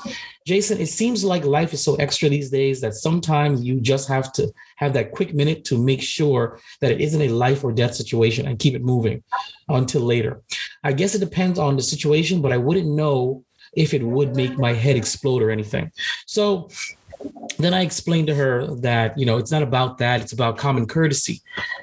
"Jason, 0.46 0.80
it 0.80 0.88
seems 0.88 1.24
like 1.24 1.44
life 1.44 1.72
is 1.72 1.82
so 1.82 1.94
extra 1.96 2.28
these 2.28 2.50
days 2.50 2.80
that 2.80 2.94
sometimes 2.94 3.62
you 3.62 3.80
just 3.80 4.08
have 4.08 4.32
to 4.34 4.52
have 4.76 4.92
that 4.94 5.12
quick 5.12 5.34
minute 5.34 5.64
to 5.66 5.78
make 5.78 6.02
sure 6.02 6.60
that 6.80 6.92
it 6.92 7.00
isn't 7.00 7.22
a 7.22 7.28
life 7.28 7.64
or 7.64 7.72
death 7.72 7.94
situation 7.94 8.46
and 8.46 8.58
keep 8.58 8.74
it 8.74 8.82
moving 8.82 9.22
until 9.68 10.02
later. 10.02 10.42
I 10.84 10.92
guess 10.92 11.14
it 11.14 11.20
depends 11.20 11.58
on 11.58 11.76
the 11.76 11.82
situation, 11.82 12.40
but 12.42 12.52
I 12.52 12.56
wouldn't 12.56 12.88
know." 12.88 13.44
If 13.74 13.94
it 13.94 14.02
would 14.02 14.36
make 14.36 14.58
my 14.58 14.74
head 14.74 14.96
explode 14.96 15.40
or 15.42 15.50
anything. 15.50 15.90
So 16.26 16.68
then 17.58 17.72
I 17.72 17.82
explained 17.82 18.26
to 18.26 18.34
her 18.34 18.66
that 18.76 19.18
you 19.18 19.26
know 19.26 19.38
it's 19.38 19.50
not 19.50 19.62
about 19.62 19.98
that; 19.98 20.20
it's 20.20 20.32
about 20.32 20.58
common 20.58 20.86
courtesy, 20.86 21.40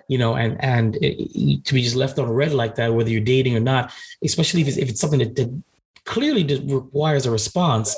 you 0.08 0.18
know, 0.18 0.36
and 0.36 0.64
and 0.64 0.98
it, 1.02 1.66
to 1.66 1.74
be 1.74 1.82
just 1.82 1.96
left 1.96 2.20
on 2.20 2.30
red 2.30 2.54
like 2.54 2.76
that, 2.76 2.94
whether 2.94 3.10
you're 3.10 3.22
dating 3.22 3.56
or 3.56 3.60
not, 3.60 3.92
especially 4.24 4.62
if 4.62 4.68
it's, 4.68 4.78
if 4.78 4.90
it's 4.90 5.02
something 5.02 5.20
that, 5.20 5.36
that 5.36 5.50
clearly 6.10 6.44
requires 6.66 7.26
a 7.28 7.32
response, 7.32 7.96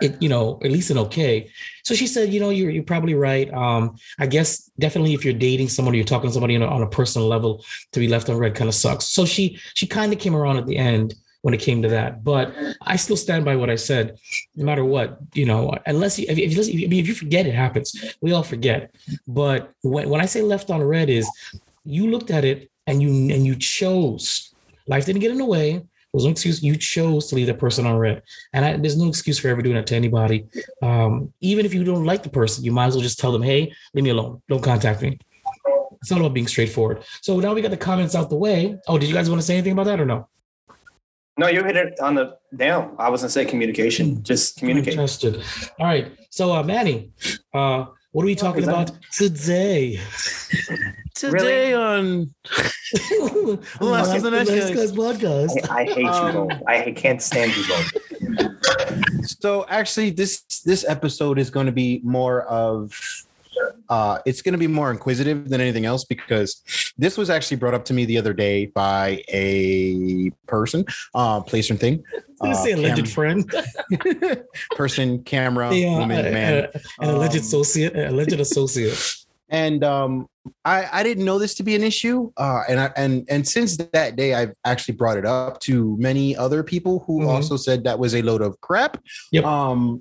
it 0.00 0.12
you 0.22 0.28
know 0.28 0.60
at 0.64 0.70
least 0.70 0.90
an 0.90 0.98
okay. 1.06 1.50
So 1.84 1.94
she 1.94 2.06
said, 2.06 2.32
you 2.32 2.40
know, 2.40 2.50
you're 2.50 2.70
you're 2.70 2.90
probably 2.94 3.14
right. 3.14 3.52
Um, 3.52 3.96
I 4.18 4.26
guess 4.26 4.70
definitely 4.78 5.14
if 5.14 5.24
you're 5.24 5.42
dating 5.48 5.68
someone, 5.68 5.94
or 5.94 5.96
you're 5.96 6.12
talking 6.12 6.30
to 6.30 6.34
somebody 6.34 6.54
on 6.56 6.62
a, 6.62 6.66
on 6.66 6.82
a 6.82 6.90
personal 6.98 7.26
level, 7.26 7.64
to 7.92 7.98
be 8.00 8.08
left 8.08 8.30
on 8.30 8.36
red 8.38 8.54
kind 8.54 8.68
of 8.68 8.74
sucks. 8.74 9.06
So 9.08 9.24
she 9.24 9.58
she 9.74 9.86
kind 9.86 10.12
of 10.12 10.18
came 10.18 10.36
around 10.36 10.56
at 10.58 10.66
the 10.66 10.76
end 10.76 11.14
when 11.42 11.54
it 11.54 11.60
came 11.60 11.82
to 11.82 11.88
that, 11.88 12.22
but 12.22 12.54
I 12.82 12.94
still 12.94 13.16
stand 13.16 13.44
by 13.44 13.56
what 13.56 13.68
I 13.68 13.74
said 13.74 14.16
no 14.54 14.64
matter 14.64 14.84
what, 14.84 15.18
you 15.34 15.44
know, 15.44 15.74
unless 15.86 16.16
you, 16.16 16.26
if 16.28 16.38
you, 16.38 16.46
if 17.00 17.08
you 17.08 17.14
forget, 17.14 17.46
it 17.46 17.54
happens. 17.64 17.88
We 18.20 18.30
all 18.30 18.44
forget. 18.44 18.94
But 19.26 19.72
when, 19.82 20.08
when 20.08 20.20
I 20.20 20.26
say 20.26 20.40
left 20.40 20.70
on 20.70 20.80
red 20.80 21.10
is 21.10 21.28
you 21.84 22.08
looked 22.08 22.30
at 22.30 22.44
it 22.44 22.70
and 22.86 23.02
you, 23.02 23.10
and 23.34 23.44
you 23.44 23.56
chose, 23.56 24.54
life 24.86 25.04
didn't 25.04 25.20
get 25.20 25.32
in 25.32 25.38
the 25.38 25.44
way. 25.44 25.82
There 26.12 26.18
was 26.18 26.24
no 26.24 26.30
excuse. 26.30 26.62
You 26.62 26.76
chose 26.76 27.28
to 27.28 27.36
leave 27.36 27.46
that 27.46 27.58
person 27.58 27.86
on 27.86 27.96
red. 27.96 28.22
And 28.52 28.64
I, 28.64 28.76
there's 28.76 28.98
no 28.98 29.08
excuse 29.08 29.38
for 29.38 29.48
ever 29.48 29.62
doing 29.62 29.76
that 29.76 29.86
to 29.86 29.96
anybody. 29.96 30.46
Um, 30.82 31.32
even 31.40 31.64
if 31.64 31.72
you 31.72 31.84
don't 31.84 32.04
like 32.04 32.22
the 32.22 32.28
person, 32.28 32.64
you 32.64 32.70
might 32.70 32.86
as 32.86 32.94
well 32.94 33.02
just 33.02 33.18
tell 33.18 33.32
them, 33.32 33.42
Hey, 33.42 33.72
leave 33.94 34.04
me 34.04 34.10
alone. 34.10 34.42
Don't 34.46 34.62
contact 34.62 35.00
me. 35.00 35.18
It's 36.02 36.12
all 36.12 36.18
about 36.18 36.34
being 36.34 36.48
straightforward. 36.48 37.04
So 37.22 37.40
now 37.40 37.54
we 37.54 37.62
got 37.62 37.70
the 37.70 37.78
comments 37.78 38.14
out 38.14 38.28
the 38.28 38.36
way. 38.36 38.78
Oh, 38.88 38.98
did 38.98 39.08
you 39.08 39.14
guys 39.14 39.30
want 39.30 39.40
to 39.40 39.46
say 39.46 39.54
anything 39.54 39.72
about 39.72 39.86
that 39.86 40.00
or 40.00 40.04
no? 40.04 40.28
No, 41.38 41.48
you 41.48 41.64
hit 41.64 41.76
it 41.76 41.98
on 42.00 42.14
the 42.14 42.36
nail. 42.50 42.94
I 42.98 43.08
was 43.08 43.22
gonna 43.22 43.30
say 43.30 43.46
communication. 43.46 44.22
Just 44.22 44.58
communicate. 44.58 44.94
Interested. 44.94 45.42
All 45.78 45.86
right. 45.86 46.12
So, 46.28 46.52
uh, 46.52 46.62
Manny, 46.62 47.12
uh, 47.54 47.86
what 48.12 48.22
are 48.22 48.26
we 48.26 48.34
talking 48.34 48.60
is 48.62 48.66
that? 48.66 48.90
about 48.90 48.98
today? 49.12 50.00
Today 51.14 51.72
on 51.74 52.32
Last 53.80 54.14
of 54.16 54.22
the 54.22 54.30
Nice 54.30 54.48
Guys. 54.48 54.92
podcast. 54.92 55.68
I, 55.70 55.80
I 55.80 55.84
hate 55.84 56.06
Um, 56.06 56.26
you 56.26 56.32
both. 56.48 56.62
I 56.66 56.92
can't 56.92 57.22
stand 57.22 57.52
you 57.56 57.64
both. 57.68 59.28
So 59.40 59.66
actually, 59.68 60.10
this 60.10 60.42
this 60.64 60.84
episode 60.86 61.38
is 61.38 61.50
going 61.50 61.66
to 61.66 61.72
be 61.72 62.00
more 62.04 62.42
of. 62.44 62.92
Uh, 63.88 64.18
it's 64.24 64.40
going 64.42 64.52
to 64.52 64.58
be 64.58 64.66
more 64.66 64.90
inquisitive 64.90 65.48
than 65.48 65.60
anything 65.60 65.84
else 65.86 66.04
because 66.04 66.62
this 66.96 67.16
was 67.18 67.28
actually 67.30 67.56
brought 67.58 67.74
up 67.74 67.84
to 67.84 67.92
me 67.92 68.04
the 68.04 68.16
other 68.18 68.32
day 68.32 68.66
by 68.66 69.22
a 69.28 70.30
person, 70.46 70.84
uh, 71.14 71.40
place 71.40 71.68
and 71.70 71.78
thing. 71.78 72.02
I'm 72.40 72.50
uh, 72.52 72.54
say 72.54 72.72
alleged 72.72 73.04
cam- 73.04 73.06
friend. 73.06 73.54
person, 74.76 75.22
camera, 75.24 75.74
Yeah, 75.74 75.98
woman, 75.98 76.26
uh, 76.26 76.30
man. 76.30 76.64
uh, 76.64 76.78
an 77.00 77.10
alleged 77.10 77.34
Um, 77.36 77.40
associate, 77.40 77.96
alleged 77.96 78.40
associate. 78.40 78.98
and 79.50 79.84
um 79.84 80.26
I, 80.64 80.88
I 80.92 81.02
didn't 81.02 81.24
know 81.26 81.38
this 81.38 81.54
to 81.56 81.62
be 81.62 81.74
an 81.76 81.82
issue 81.82 82.32
uh 82.38 82.62
and 82.68 82.80
I, 82.80 82.90
and 82.96 83.26
and 83.28 83.46
since 83.46 83.76
that 83.76 84.16
day 84.16 84.32
i've 84.34 84.54
actually 84.64 84.94
brought 84.96 85.18
it 85.18 85.26
up 85.26 85.60
to 85.68 85.94
many 85.98 86.34
other 86.34 86.62
people 86.62 87.00
who 87.06 87.20
Mhm. 87.20 87.28
also 87.28 87.56
said 87.58 87.84
that 87.84 87.98
was 87.98 88.14
a 88.14 88.22
load 88.22 88.40
of 88.40 88.58
crap 88.62 88.96
Yep. 89.30 89.44
um 89.44 90.00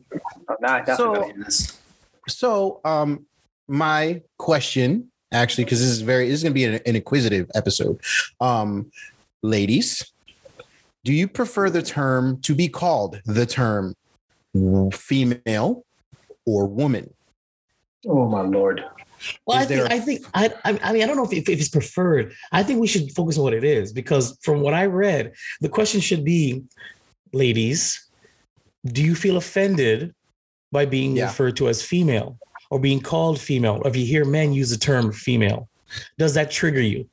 Oh, 0.50 0.56
nah, 0.62 0.76
I 0.76 0.96
So- 0.96 1.14
gotta 1.16 1.26
hear 1.26 1.44
this. 1.44 1.78
so 2.30 2.80
um 2.86 3.26
my 3.68 4.22
question 4.38 5.10
actually 5.32 5.64
because 5.64 5.80
this 5.80 5.90
is 5.90 6.02
very 6.02 6.28
this 6.28 6.36
is 6.40 6.44
going 6.44 6.52
to 6.52 6.56
be 6.56 6.66
an, 6.66 6.74
an 6.86 6.96
inquisitive 6.96 7.50
episode 7.56 8.00
um 8.42 8.92
ladies 9.42 10.12
do 11.04 11.14
you 11.14 11.28
prefer 11.28 11.70
the 11.70 11.82
term 11.82 12.40
to 12.42 12.54
be 12.54 12.68
called 12.68 13.20
the 13.26 13.46
term 13.46 13.96
female 14.94 15.86
or 16.46 16.68
woman 16.68 17.14
Oh 18.08 18.28
my 18.28 18.42
lord. 18.42 18.84
Well, 19.46 19.60
I 19.60 19.66
think, 19.66 19.82
a- 19.82 19.94
I 19.94 20.00
think, 20.00 20.26
I, 20.34 20.50
I, 20.66 20.80
I 20.82 20.92
mean, 20.92 21.04
I 21.04 21.06
don't 21.06 21.16
know 21.18 21.26
if, 21.26 21.32
if 21.34 21.48
it's 21.48 21.70
preferred. 21.70 22.34
I 22.52 22.64
think 22.64 22.80
we 22.80 22.88
should 22.88 23.12
focus 23.12 23.38
on 23.38 23.44
what 23.44 23.54
it 23.54 23.64
is 23.64 23.94
because 23.94 24.36
from 24.42 24.62
what 24.62 24.74
I 24.74 24.88
read, 24.88 25.34
the 25.60 25.70
question 25.70 26.02
should 26.02 26.26
be, 26.26 26.64
ladies, 27.32 28.10
do 28.84 29.04
you 29.04 29.14
feel 29.14 29.38
offended 29.38 30.16
by 30.72 30.86
being 30.88 31.16
Yeah. 31.16 31.26
referred 31.26 31.58
to 31.58 31.70
as 31.70 31.84
female 31.84 32.40
or 32.72 32.80
being 32.80 33.00
called 33.00 33.40
female? 33.40 33.80
Or 33.84 33.88
if 33.90 33.96
you 33.96 34.06
hear 34.06 34.26
men 34.26 34.54
use 34.54 34.72
the 34.72 34.78
term 34.78 35.12
female, 35.12 35.70
does 36.18 36.34
that 36.34 36.50
trigger 36.50 36.82
you? 36.82 37.08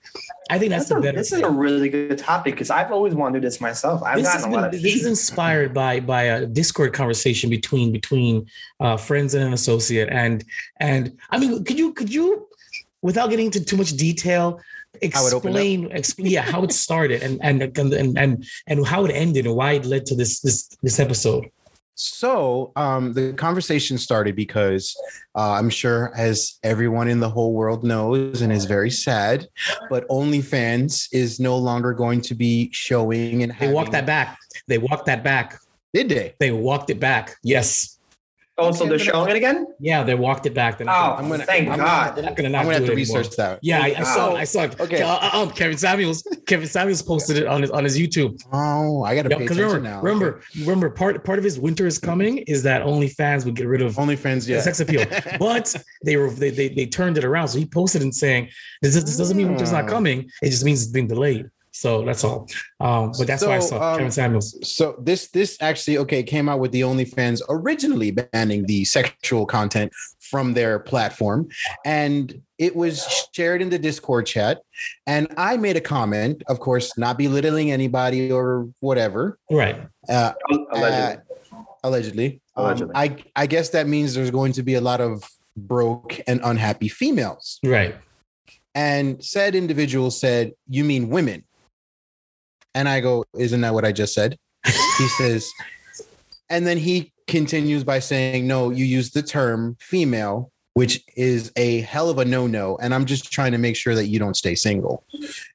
I 0.51 0.59
think 0.59 0.71
that's, 0.71 0.89
That's 0.89 0.89
the 0.89 0.97
a, 0.97 1.03
better. 1.03 1.19
this 1.19 1.33
is 1.33 1.41
a 1.41 1.51
really 1.51 1.91
good 1.91 2.17
topic 2.17 2.55
because 2.55 2.71
I've 2.71 2.91
always 2.91 3.15
wanted 3.15 3.43
this 3.43 3.61
myself. 3.61 4.03
I've 4.03 4.17
this, 4.17 4.27
gotten 4.33 4.51
a 4.51 4.55
lot 4.55 4.65
of 4.65 4.73
this 4.73 4.85
is 4.85 5.05
inspired 5.07 5.75
by 5.75 6.01
by 6.01 6.23
a 6.23 6.47
Discord 6.47 6.95
conversation 6.95 7.51
between 7.51 7.93
between 7.93 8.47
uh, 8.81 8.97
friends 8.97 9.35
and 9.35 9.45
an 9.45 9.53
associate, 9.53 10.09
and 10.11 10.43
and 10.79 11.19
I 11.29 11.39
mean, 11.39 11.65
could 11.65 11.79
you 11.79 11.93
could 11.93 12.11
you, 12.11 12.49
without 13.03 13.29
getting 13.29 13.47
into 13.47 13.63
too 13.63 13.77
much 13.77 13.91
detail, 13.91 14.61
How 15.13 15.27
it 15.27 15.35
opened 15.35 15.57
up? 15.57 15.61
explain 15.61 15.93
explain 15.93 16.27
yeah 16.29 16.43
how 16.43 16.63
it 16.63 16.73
started 16.73 17.23
and 17.23 17.39
and 17.43 17.61
and 17.63 17.93
and 17.93 18.17
and, 18.17 18.47
and 18.69 18.87
how 18.87 19.05
it 19.05 19.11
ended 19.11 19.45
and 19.45 19.55
why 19.55 19.73
it 19.73 19.85
led 19.85 20.07
to 20.07 20.15
this 20.15 20.41
this 20.41 20.69
this 20.83 20.99
episode. 20.99 21.51
So 22.01 22.71
um, 22.77 23.13
the 23.13 23.33
conversation 23.33 23.99
started 23.99 24.37
because 24.37 24.97
uh, 25.35 25.55
I'm 25.55 25.69
sure, 25.69 26.13
as 26.17 26.61
everyone 26.63 27.09
in 27.09 27.19
the 27.19 27.29
whole 27.29 27.55
world 27.55 27.83
knows, 27.83 28.41
and 28.41 28.53
is 28.53 28.67
very 28.67 28.91
sad, 28.91 29.49
but 29.91 30.09
OnlyFans 30.09 31.09
is 31.13 31.41
no 31.41 31.57
longer 31.57 31.93
going 31.93 32.21
to 32.21 32.37
be 32.37 32.71
showing 32.73 33.43
and 33.43 33.51
They 33.51 33.57
having, 33.57 33.75
walked 33.75 33.91
that 33.93 34.07
back. 34.07 34.39
They 34.69 34.79
walked 34.79 35.07
that 35.07 35.25
back. 35.25 35.59
Did 35.93 36.09
they? 36.09 36.35
They 36.39 36.53
walked 36.53 36.89
it 36.91 37.01
back. 37.01 37.35
Yes. 37.43 37.98
Oh, 38.61 38.73
so 38.73 38.87
they're 38.87 38.99
showing 38.99 39.31
it 39.31 39.37
again? 39.37 39.67
Yeah, 39.79 40.03
they 40.03 40.15
walked 40.17 40.45
it 40.47 40.53
back. 40.53 40.79
They're 40.79 40.89
Oh, 40.89 40.93
not 40.93 41.13
I'm 41.19 41.25
gonna, 41.25 41.31
gonna- 41.31 41.45
thank 41.47 41.69
I'm 41.69 41.79
God. 41.79 42.17
they're 42.17 42.25
not 42.25 42.35
gonna 42.37 42.49
not 42.49 42.59
I'm 42.59 42.65
gonna 42.65 42.75
have 42.79 42.87
to 42.87 42.93
it 42.93 42.99
anymore. 42.99 43.19
research 43.21 43.37
that. 43.37 43.59
Yeah, 43.63 43.81
I, 43.83 43.95
I 43.99 44.03
saw. 44.03 44.35
I 44.35 44.45
saw. 44.45 44.63
it. 44.65 44.81
Okay. 44.81 45.03
Uh, 45.03 45.31
um, 45.39 45.51
Kevin 45.51 45.79
Samuels. 45.79 46.23
Kevin 46.47 46.67
Samuels 46.67 47.01
posted 47.03 47.37
it 47.39 47.47
on 47.47 47.63
his 47.63 47.71
on 47.71 47.85
his 47.85 47.97
YouTube. 47.99 48.41
Oh, 48.53 49.05
I 49.05 49.15
gotta 49.15 49.29
pay 49.29 49.39
Because 49.39 49.57
attention 49.59 49.77
remember, 49.77 49.89
now. 49.89 50.01
remember, 50.03 50.43
remember, 50.61 50.91
part 50.91 51.23
part 51.25 51.39
of 51.39 51.45
his 51.45 51.61
winter 51.61 51.87
is 51.87 51.99
coming 51.99 52.39
is 52.39 52.63
that 52.65 52.83
OnlyFans 52.83 53.45
would 53.45 53.55
get 53.55 53.67
rid 53.69 53.81
of 53.81 53.95
OnlyFans, 53.95 54.47
the 54.47 54.55
yeah. 54.55 54.61
sex 54.61 54.81
appeal, 54.81 55.05
but 55.39 55.75
they 56.05 56.17
were 56.17 56.31
they, 56.31 56.51
they 56.51 56.69
they 56.69 56.87
turned 56.87 57.17
it 57.17 57.25
around. 57.25 57.49
So 57.49 57.59
he 57.59 57.67
posted 57.67 58.03
and 58.03 58.15
saying 58.15 58.49
this, 58.83 58.95
this 58.95 59.17
doesn't 59.17 59.37
mean 59.37 59.49
winter's 59.49 59.73
not 59.73 59.85
Ah. 59.85 59.89
coming. 59.89 60.29
It 60.43 60.51
just 60.51 60.65
means 60.65 60.83
it's 60.83 60.91
been 60.93 61.07
delayed. 61.07 61.47
So 61.79 62.05
that's 62.05 62.25
all. 62.25 62.49
Um, 62.81 63.13
but 63.17 63.29
that's 63.29 63.45
why 63.45 63.55
I 63.55 63.61
saw 63.61 63.93
um, 63.93 63.99
Kevin 63.99 64.11
Samuels. 64.11 64.59
so 64.69 64.97
this 65.01 65.29
this 65.29 65.57
actually 65.61 65.97
okay 65.99 66.25
came 66.25 66.49
out 66.49 66.59
with 66.59 66.73
the 66.73 66.81
OnlyFans 66.81 67.41
originally 67.49 68.11
banning 68.11 68.67
the 68.67 68.85
sexual 68.85 69.47
content 69.47 69.93
from 70.19 70.55
their 70.55 70.81
platform, 70.81 71.49
and 71.85 72.43
it 72.59 72.75
was 72.75 73.07
shared 73.33 73.63
in 73.63 73.71
the 73.71 73.79
Discord 73.79 74.27
chat. 74.27 74.61
And 75.07 75.29
I 75.37 75.57
made 75.57 75.77
a 75.77 75.81
comment, 75.81 76.43
of 76.49 76.59
course, 76.59 76.99
not 76.99 77.17
belittling 77.17 77.71
anybody 77.71 78.33
or 78.33 78.69
whatever. 78.81 79.39
Right. 79.49 79.81
Uh, 80.09 80.33
Allegedly. 80.73 81.23
uh, 81.53 81.61
allegedly. 81.85 82.41
Um, 82.57 82.65
Allegedly. 82.65 82.93
I 82.97 83.17
I 83.37 83.47
guess 83.47 83.71
that 83.71 83.87
means 83.87 84.15
there's 84.15 84.33
going 84.33 84.53
to 84.55 84.65
be 84.65 84.75
a 84.75 84.81
lot 84.81 85.01
of 85.01 85.23
broke 85.57 86.21
and 86.27 86.41
unhappy 86.43 86.89
females. 86.89 87.61
Right. 87.65 87.95
And 88.75 89.23
said 89.23 89.55
individual 89.55 90.11
said, 90.11 90.55
"You 90.69 90.83
mean 90.83 91.09
women?" 91.09 91.45
And 92.79 92.89
I 92.89 93.01
go, 93.01 93.25
"Isn't 93.37 93.61
that 93.63 93.75
what 93.75 93.85
I 93.85 93.91
just 93.91 94.15
said?" 94.15 94.39
he 94.65 95.09
says, 95.19 95.51
and 96.49 96.65
then 96.65 96.79
he 96.79 97.13
continues 97.27 97.83
by 97.83 97.99
saying, 97.99 98.47
"No, 98.47 98.71
you 98.71 98.85
use 98.85 99.11
the 99.11 99.23
term 99.23 99.77
female." 99.81 100.53
Which 100.75 101.03
is 101.17 101.51
a 101.57 101.81
hell 101.81 102.09
of 102.09 102.19
a 102.21 102.25
no-no, 102.25 102.79
and 102.81 102.95
I'm 102.95 103.05
just 103.05 103.33
trying 103.33 103.51
to 103.51 103.59
make 103.59 103.75
sure 103.75 103.97
that 103.97 104.07
you 104.07 104.21
don't 104.21 104.37
stay 104.37 104.55
single. 104.55 105.03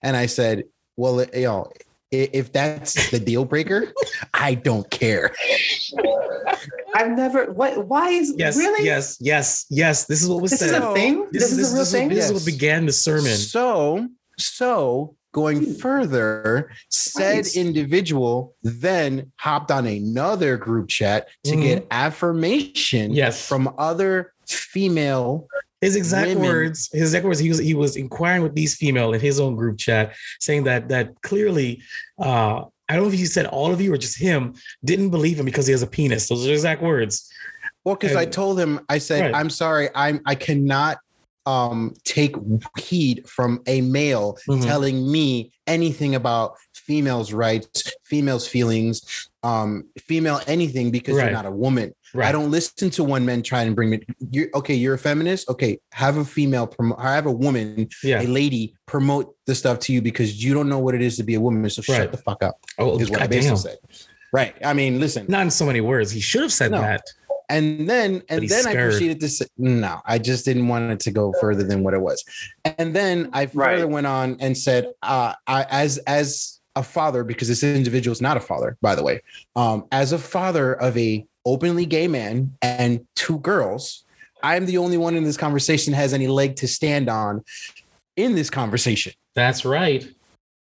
And 0.01 0.18
I 0.18 0.25
said, 0.25 0.65
"Well, 0.98 1.24
you 1.34 1.44
know, 1.44 1.72
if 2.12 2.51
that's 2.51 3.10
the 3.10 3.20
deal 3.22 3.46
breaker, 3.46 3.94
I 4.34 4.56
don't 4.56 4.89
care." 4.92 5.34
I've 6.96 7.12
never. 7.12 7.53
What? 7.53 7.88
Why 7.88 8.10
is 8.10 8.34
Yes. 8.38 8.58
really? 8.58 8.84
Yes. 8.86 9.18
Yes. 9.22 9.65
Yes. 9.70 10.06
This 10.08 10.22
is 10.22 10.27
what 10.27 10.42
was 10.42 10.51
This 10.51 10.62
is 10.62 10.72
said. 10.72 10.82
a 10.84 10.94
thing. 10.94 11.25
This, 11.32 11.53
is 11.53 11.72
a 11.72 11.74
real 11.74 11.80
this, 11.84 11.92
thing. 11.94 12.10
This 12.10 12.25
is 12.25 12.34
what 12.34 12.46
began 12.46 12.86
the 12.86 12.92
sermon. 12.92 13.38
So, 13.38 14.10
so 14.38 15.15
going 15.34 15.75
further, 15.75 16.72
said 16.90 17.36
Nice. 17.38 17.58
individual 17.58 18.56
then 18.63 19.32
hopped 19.38 19.72
on 19.72 19.86
another 19.86 20.56
group 20.56 20.88
chat 20.88 21.28
to 21.44 21.56
get 21.58 21.86
affirmation. 21.92 23.13
Yes. 23.13 23.46
from 23.46 23.74
other 23.78 24.32
female. 24.48 25.48
His 25.82 25.98
exact 25.98 26.30
women. 26.30 26.44
words, 26.44 26.90
his 26.94 27.02
exact 27.13 27.25
words, 27.25 27.40
he 27.40 27.50
was 27.50 27.58
he 27.60 27.74
was 27.74 27.98
inquiring 27.98 28.42
with 28.42 28.56
these 28.56 28.74
female 28.75 29.12
in 29.13 29.20
his 29.20 29.38
own 29.42 29.58
group 29.58 29.78
chat, 29.78 30.16
saying 30.40 30.63
that 30.63 30.88
that 30.88 31.22
clearly 31.24 31.82
uh 32.20 32.63
I 32.88 32.96
don't 32.96 33.04
know 33.04 33.10
if 33.12 33.20
he 33.20 33.25
said 33.25 33.48
all 33.48 33.74
of 33.74 33.82
you 33.82 33.94
or 33.94 33.98
just 33.98 34.18
him 34.18 34.54
didn't 34.86 35.10
believe 35.10 35.40
him 35.40 35.46
because 35.46 35.66
he 35.68 35.72
has 35.72 35.84
a 35.84 35.88
penis. 35.88 36.28
Those 36.30 36.46
are 36.46 36.52
his 36.52 36.62
exact 36.62 36.82
words. 36.82 37.30
Well, 37.84 37.96
because 37.96 38.16
I 38.16 38.25
told 38.25 38.58
him, 38.60 38.80
I 38.88 38.98
said, 38.98 39.22
Right. 39.34 39.36
I'm 39.36 39.50
sorry, 39.50 39.90
I'm 39.94 40.22
I 40.25 40.36
cannot 40.36 41.00
um 41.46 41.94
take 42.06 42.36
heed 42.78 43.28
from 43.28 43.62
a 43.68 43.82
male 43.82 44.38
Mhm. 44.48 44.64
telling 44.64 45.12
me 45.12 45.52
anything 45.68 46.16
about 46.16 46.54
females' 46.74 47.32
rights, 47.34 47.92
females' 48.04 48.48
feelings, 48.48 49.30
um, 49.44 49.86
female 50.00 50.40
anything 50.48 50.92
because 50.92 51.16
Right. 51.16 51.26
you're 51.26 51.34
not 51.34 51.46
a 51.46 51.52
woman. 51.52 51.94
Right. 52.14 52.28
I 52.28 52.32
don't 52.32 52.52
listen 52.52 52.90
to 52.92 53.04
one 53.04 53.26
man 53.26 53.42
try 53.42 53.64
and 53.64 53.76
bring 53.76 53.90
me. 53.90 54.02
You're 54.30 54.48
okay. 54.56 54.76
You're 54.76 54.94
a 54.94 54.98
feminist. 55.00 55.50
Okay, 55.50 55.80
have 55.94 56.18
a 56.18 56.26
female 56.26 56.68
promote. 56.68 57.02
Have 57.02 57.26
a 57.26 57.32
woman, 57.32 57.88
Yeah. 58.04 58.22
a 58.22 58.28
lady 58.28 58.76
promote 58.86 59.36
the 59.48 59.56
stuff 59.56 59.80
to 59.80 59.94
you 59.94 60.02
because 60.02 60.44
you 60.44 60.54
don't 60.54 60.70
know 60.70 60.80
what 60.80 60.94
it 60.96 61.02
is 61.02 61.18
to 61.18 61.24
be 61.24 61.34
a 61.36 61.42
woman. 61.42 61.68
So 61.70 61.82
Right. 61.90 61.98
shut 62.04 62.12
the 62.12 62.18
fuck 62.20 62.44
up. 62.44 62.56
Oh, 62.78 63.00
Is 63.00 63.10
what 63.10 63.22
I 63.22 63.56
said. 63.56 63.78
Right. 64.32 64.56
I 64.64 64.74
mean, 64.74 65.00
listen. 65.00 65.26
Not 65.30 65.44
in 65.44 65.52
so 65.52 65.66
many 65.66 65.80
words. 65.82 66.12
He 66.12 66.20
should 66.20 66.42
have 66.42 66.52
said 66.54 66.72
No. 66.72 66.82
that. 66.82 67.02
And 67.50 67.90
then 67.90 68.24
and 68.30 68.42
he's 68.42 68.52
then 68.52 68.68
I 68.68 68.74
proceeded 68.74 69.20
to 69.22 69.30
say, 69.30 69.46
no, 69.58 70.02
I 70.06 70.18
just 70.18 70.46
didn't 70.46 70.68
want 70.68 70.92
it 70.92 71.00
to 71.02 71.12
go 71.12 71.34
further 71.40 71.64
than 71.64 71.84
what 71.84 71.94
it 71.94 72.02
was. 72.02 72.24
And 72.66 72.96
then 72.96 73.30
I 73.34 73.48
further 73.48 73.84
Right. 73.84 73.90
went 73.90 74.08
on 74.08 74.38
and 74.40 74.58
said, 74.58 74.92
uh, 75.02 75.34
I 75.48 75.66
as 75.70 75.98
as 76.00 76.60
a 76.76 76.84
father, 76.84 77.24
because 77.24 77.48
this 77.48 77.64
individual 77.64 78.12
is 78.14 78.22
not 78.22 78.36
a 78.36 78.40
father, 78.40 78.78
by 78.82 78.96
the 78.96 79.04
way, 79.04 79.22
um, 79.56 79.86
as 79.92 80.12
a 80.12 80.18
father 80.18 80.74
of 80.74 80.98
a 80.98 81.26
openly 81.46 81.86
gay 81.86 82.08
man 82.08 82.56
and 82.62 83.06
two 83.16 83.38
girls, 83.40 84.06
I'm 84.42 84.66
the 84.66 84.78
only 84.78 84.98
one 84.98 85.16
in 85.16 85.24
this 85.24 85.38
conversation 85.38 85.94
has 85.94 86.14
any 86.14 86.28
leg 86.28 86.56
to 86.58 86.68
stand 86.68 87.10
on 87.10 87.44
in 88.16 88.36
this 88.36 88.50
conversation 88.50 89.14
That's 89.36 89.66
right. 89.66 90.08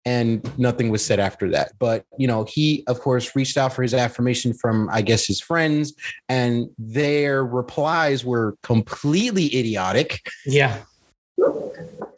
And 0.08 0.40
nothing 0.58 0.88
was 0.88 1.04
said 1.04 1.20
after 1.20 1.50
that. 1.50 1.72
But 1.78 2.06
you 2.16 2.26
know, 2.26 2.44
he 2.44 2.82
of 2.86 3.00
course 3.00 3.36
reached 3.36 3.58
out 3.58 3.74
for 3.74 3.82
his 3.82 3.92
affirmation 3.92 4.54
from 4.54 4.88
I 4.90 5.02
guess 5.02 5.26
his 5.26 5.38
friends, 5.40 5.92
and 6.30 6.70
their 6.78 7.44
replies 7.44 8.24
were 8.24 8.56
completely 8.62 9.46
idiotic. 9.54 10.26
Yeah. 10.46 10.78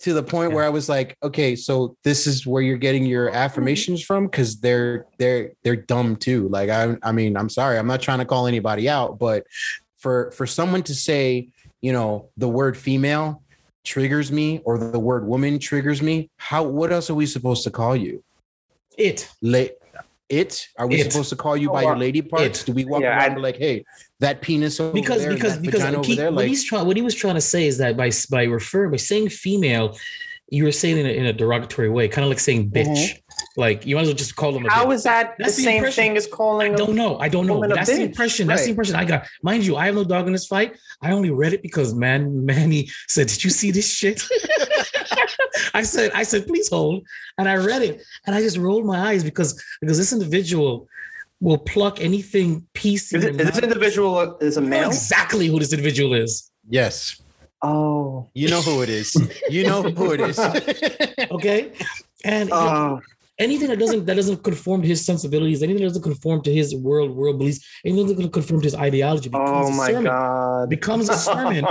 to 0.05 0.15
the 0.15 0.23
point 0.23 0.51
Yeah. 0.51 0.57
where 0.57 0.65
I 0.65 0.71
was 0.71 0.89
like, 0.89 1.17
okay, 1.23 1.55
so 1.57 1.95
this 2.05 2.27
is 2.27 2.47
where 2.47 2.63
you're 2.63 2.79
getting 2.79 3.05
your 3.05 3.29
affirmations 3.45 4.03
from 4.03 4.27
because 4.27 4.61
they're 4.61 5.07
they're 5.19 5.51
they're 5.65 5.83
dumb 5.95 6.17
too. 6.17 6.49
Like 6.49 6.71
I 6.71 6.97
I 7.03 7.11
mean, 7.13 7.37
I'm 7.37 7.49
sorry, 7.51 7.77
I'm 7.77 7.89
not 7.89 8.01
trying 8.01 8.21
to 8.21 8.25
call 8.25 8.47
anybody 8.47 8.89
out, 8.89 9.19
but 9.19 9.45
for 9.99 10.31
for 10.31 10.47
someone 10.47 10.83
to 10.85 10.95
say, 10.95 11.49
you 11.83 11.93
know, 11.93 12.29
the 12.37 12.49
word 12.49 12.77
female 12.77 13.43
triggers 13.85 14.31
me 14.31 14.61
or 14.65 14.79
the 14.79 14.99
word 14.99 15.27
woman 15.27 15.59
triggers 15.59 16.03
me, 16.03 16.31
how 16.37 16.63
what 16.63 16.93
else 16.93 17.11
are 17.11 17.15
we 17.15 17.27
supposed 17.27 17.65
to 17.65 17.71
call 17.71 17.97
you? 17.97 18.23
It. 18.99 19.29
La- 19.43 19.67
it? 20.29 20.69
Are 20.79 20.87
we 20.87 21.01
It. 21.01 21.11
supposed 21.11 21.31
to 21.31 21.37
call 21.37 21.57
you 21.57 21.71
oh, 21.71 21.73
by 21.73 21.83
your 21.83 21.97
lady 21.97 22.23
parts? 22.23 22.63
It. 22.63 22.67
Do 22.67 22.73
we 22.73 22.85
walk 22.85 23.03
Yeah, 23.03 23.11
around 23.11 23.21
I- 23.21 23.27
and 23.27 23.35
be 23.37 23.41
like, 23.43 23.57
hey, 23.57 23.85
that 24.21 24.41
penis 24.41 24.79
over 24.81 24.93
because 24.93 25.23
there, 25.23 25.33
because 25.35 25.55
that 25.55 25.63
because 25.63 25.81
vagina 25.81 26.03
he- 26.05 26.13
over 26.13 26.21
there, 26.23 26.31
what 26.31 26.37
like 26.43 26.49
he's 26.49 26.65
trying 26.65 26.87
what 26.87 26.97
he 26.97 27.03
was 27.03 27.15
trying 27.15 27.35
to 27.37 27.41
say 27.41 27.67
is 27.67 27.79
that 27.79 27.97
by 27.97 28.11
by 28.31 28.45
referring 28.45 28.91
by 28.91 28.97
saying 28.99 29.31
female, 29.31 29.97
you 30.51 30.65
were 30.65 30.73
saying 30.73 30.99
it 30.99 31.01
in 31.01 31.07
a, 31.07 31.11
in 31.11 31.27
a 31.27 31.33
derogatory 31.33 31.89
way, 31.89 32.09
kind 32.09 32.25
of 32.25 32.29
like 32.29 32.41
saying 32.41 32.71
mm-hmm. 32.71 32.93
bitch. 32.93 33.19
Like 33.57 33.87
you 33.87 33.95
might 33.95 34.03
as 34.03 34.09
well 34.09 34.17
just 34.17 34.37
call 34.37 34.53
them 34.53 34.67
a 34.67 34.71
How 34.71 34.87
bitch. 34.87 34.95
is 34.95 35.03
that 35.05 35.35
That's 35.39 35.57
the 35.57 35.63
the 35.63 35.65
same 35.65 35.77
impression. 35.77 36.05
thing 36.05 36.17
as 36.17 36.27
calling 36.27 36.75
I 36.75 36.77
don't 36.77 36.95
know. 36.95 37.19
I 37.19 37.29
don't 37.29 37.47
know. 37.47 37.67
That's 37.67 37.89
the 37.89 37.97
bitch. 37.97 38.01
impression. 38.07 38.47
That's 38.49 38.65
the 38.65 38.71
impression 38.71 38.97
I 38.97 39.05
got. 39.05 39.27
Mind 39.43 39.65
you, 39.65 39.77
I 39.77 39.87
have 39.87 39.95
no 39.95 40.05
dog 40.05 40.27
in 40.27 40.33
this 40.33 40.47
fight. 40.47 40.77
I 41.01 41.13
only 41.13 41.31
read 41.31 41.53
it 41.53 41.63
because 41.63 41.95
man, 41.95 42.45
Manny 42.45 42.91
said, 43.09 43.29
"Did 43.29 43.43
you 43.45 43.51
see 43.51 43.71
this 43.71 43.91
shit?" 43.91 44.23
I 45.75 45.83
said, 45.83 46.11
"I 46.15 46.23
said, 46.25 46.47
please 46.47 46.69
hold," 46.69 47.07
and 47.39 47.49
I 47.49 47.57
read 47.57 47.83
it, 47.83 48.03
and 48.27 48.35
I 48.35 48.41
just 48.41 48.57
rolled 48.57 48.85
my 48.85 48.99
eyes 49.11 49.25
because 49.25 49.63
because 49.81 49.99
this 49.99 50.13
individual 50.13 50.89
will 51.41 51.59
pluck 51.59 52.01
anything 52.01 52.67
piece. 52.75 53.13
Is, 53.15 53.25
in 53.25 53.31
it, 53.35 53.37
their 53.39 53.47
is 53.49 53.55
this 53.55 53.63
individual 53.63 54.37
is 54.39 54.57
a 54.59 54.61
You 54.61 54.67
male? 54.69 54.89
exactly 54.89 55.47
who 55.47 55.59
this 55.59 55.73
individual 55.73 56.15
is. 56.15 56.51
yes, 56.69 57.21
Oh. 57.63 58.29
you 58.35 58.49
know 58.49 58.63
who 58.63 58.83
it 58.83 58.89
is. 58.89 59.15
You 59.49 59.65
know 59.67 59.83
who 59.83 60.13
it 60.13 60.21
is. 60.21 60.39
Okay, 61.31 61.73
and 62.25 62.51
Oh. 62.53 63.01
anything 63.39 63.69
that 63.69 63.79
doesn't 63.79 64.05
that 64.07 64.17
doesn't 64.17 64.43
conform 64.43 64.83
to 64.83 64.89
his 64.89 65.05
sensibilities, 65.05 65.63
anything 65.63 65.83
that 65.83 65.89
doesn't 65.89 66.03
conform 66.03 66.43
to 66.43 66.53
his 66.53 66.75
world 66.75 67.11
world 67.15 67.39
beliefs, 67.39 67.61
anything 67.85 68.07
that 68.09 68.15
doesn't 68.17 68.33
conform 68.33 68.61
to 68.63 68.67
his 68.67 68.75
ideology 68.75 69.29
becomes 69.29 69.69
Oh 69.69 69.73
a 69.73 69.77
my 69.77 69.87
sermon. 69.89 70.05
god. 70.05 70.71
Becomes 70.71 71.09
a 71.09 71.17
sermon. 71.17 71.65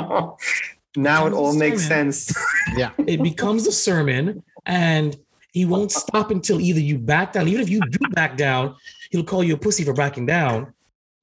now 0.96 1.27
it 1.27 1.34
all 1.34 1.53
makes 1.53 1.86
sense. 1.88 2.34
yeah. 2.77 2.91
it 3.05 3.22
becomes 3.22 3.67
a 3.67 3.72
sermon 3.72 4.43
and 4.65 5.17
he 5.51 5.65
won't 5.65 5.91
stop 5.91 6.31
until 6.31 6.60
either 6.62 6.79
you 6.79 6.98
back 6.98 7.34
down 7.34 7.48
even 7.48 7.62
if 7.62 7.69
you 7.69 7.79
do 7.89 8.00
back 8.10 8.38
down 8.38 8.75
he'll 9.12 9.24
call 9.24 9.43
you 9.43 9.53
a 9.55 9.58
pussy 9.58 9.84
for 9.84 9.93
backing 9.93 10.25
down 10.25 10.74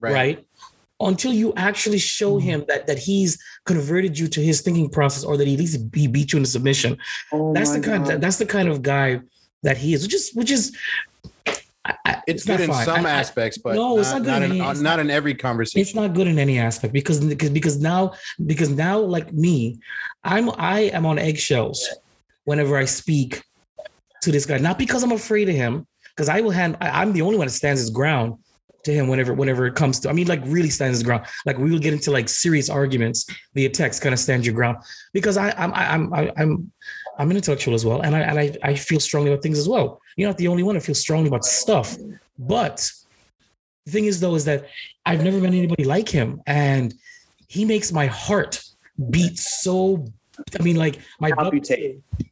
right, 0.01 0.46
until 1.01 1.33
you 1.33 1.53
actually 1.57 1.99
show 1.99 2.39
mm-hmm. 2.39 2.49
him 2.49 2.65
that 2.69 2.87
that 2.87 2.99
he's 2.99 3.39
converted 3.65 4.19
you 4.19 4.27
to 4.29 4.41
his 4.41 4.61
thinking 4.63 4.89
process 4.89 5.25
or 5.25 5.37
that 5.37 5.47
he 5.47 5.55
at 5.55 5.61
least 5.61 5.79
he 5.95 6.07
beat 6.07 6.33
you 6.33 6.39
into 6.39 6.49
submission 6.49 6.97
Oh 7.33 7.53
that's 7.53 7.73
the 7.73 7.81
kind 7.81 8.05
God. 8.05 8.21
that's 8.21 8.39
the 8.39 8.47
kind 8.47 8.69
of 8.69 8.83
guy 8.83 9.21
that 9.63 9.77
he 9.77 9.93
is 9.95 10.03
which 10.03 10.15
is 10.15 10.31
which 10.35 10.51
is 10.51 10.77
I, 11.85 11.95
I, 12.05 12.23
It's, 12.27 12.45
good 12.45 12.61
in 12.61 12.71
fine. 12.71 12.85
some 12.85 13.07
I- 13.07 13.11
I- 13.11 13.13
aspects, 13.13 13.59
but 13.59 13.77
No, 13.77 13.99
it's 14.01 14.11
not, 14.11 14.23
not 14.23 14.25
good 14.25 14.31
not 14.31 14.37
in 14.39 14.43
in, 14.45 14.51
any- 14.53 14.61
uh, 14.61 14.71
it's 14.73 14.81
not 14.81 14.99
in 14.99 15.09
every 15.11 15.35
conversation. 15.35 15.81
it's 15.83 15.95
not 15.95 16.15
good 16.15 16.27
in 16.27 16.37
any 16.39 16.59
aspect 16.59 16.93
because 16.93 17.21
because 17.25 17.51
because 17.51 17.79
now 17.81 18.15
because 18.47 18.71
now 18.71 18.99
like 18.99 19.33
me 19.33 19.79
i'm 20.25 20.51
i 20.59 20.81
am 20.81 21.07
on 21.07 21.19
eggshells 21.19 21.87
whenever 22.45 22.77
i 22.77 22.85
speak 22.85 23.43
to 24.23 24.33
this 24.33 24.47
guy 24.47 24.59
not 24.59 24.79
because 24.79 25.05
i'm 25.05 25.13
afraid 25.13 25.49
of 25.49 25.55
him 25.55 25.87
because 26.11 26.29
i 26.29 26.41
will 26.41 26.51
hand 26.51 26.77
I, 26.81 27.03
i'm 27.03 27.13
the 27.13 27.23
only 27.23 27.39
one 27.39 27.47
that 27.47 27.53
stands 27.53 27.81
his 27.81 27.91
ground 27.91 28.39
to 28.87 28.93
him 28.93 29.09
whenever 29.09 29.35
whenever 29.35 29.67
it 29.67 29.75
comes 29.75 30.01
to 30.01 30.09
i 30.09 30.13
mean 30.13 30.27
like 30.27 30.43
really 30.47 30.71
stands 30.71 30.97
his 30.99 31.03
ground. 31.03 31.25
Like 31.45 31.59
we 31.59 31.71
will 31.71 31.79
get 31.87 31.93
into 31.93 32.11
like 32.11 32.29
serious 32.29 32.69
arguments 32.71 33.27
via 33.55 33.69
text 33.69 34.03
kind 34.03 34.13
of 34.13 34.19
stand 34.19 34.47
your 34.47 34.55
ground. 34.55 34.79
Because 35.13 35.37
i 35.37 35.51
i'm 35.63 35.73
I- 35.75 35.91
i'm 35.95 36.15
I, 36.15 36.33
i'm 36.39 36.73
i'm 37.19 37.31
an 37.31 37.37
intellectual 37.37 37.75
as 37.75 37.85
well 37.85 38.01
and 38.03 38.15
i 38.17 38.21
and 38.21 38.39
i, 38.39 38.47
I 38.63 38.75
feel 38.75 39.01
strongly 39.01 39.31
about 39.31 39.43
things 39.43 39.59
as 39.59 39.69
well. 39.69 40.01
You're 40.17 40.29
not 40.31 40.39
the 40.39 40.49
only 40.49 40.63
one 40.63 40.75
that 40.77 40.83
feels 40.83 41.01
strongly 41.01 41.29
about 41.29 41.45
stuff. 41.45 41.97
But 42.39 42.91
the 43.85 43.93
thing 43.93 44.07
is 44.07 44.21
though 44.21 44.35
is 44.35 44.45
that 44.47 44.67
I've 45.05 45.23
never 45.23 45.39
met 45.39 45.53
anybody 45.55 45.85
like 45.85 46.09
him, 46.09 46.41
and 46.47 46.95
he 47.49 47.65
makes 47.65 47.93
my 47.93 48.07
heart 48.07 48.63
beat 49.11 49.39
so. 49.39 50.07
I 50.59 50.63
mean, 50.63 50.77
like 50.77 50.99
my 51.21 51.31
blood- 51.33 51.55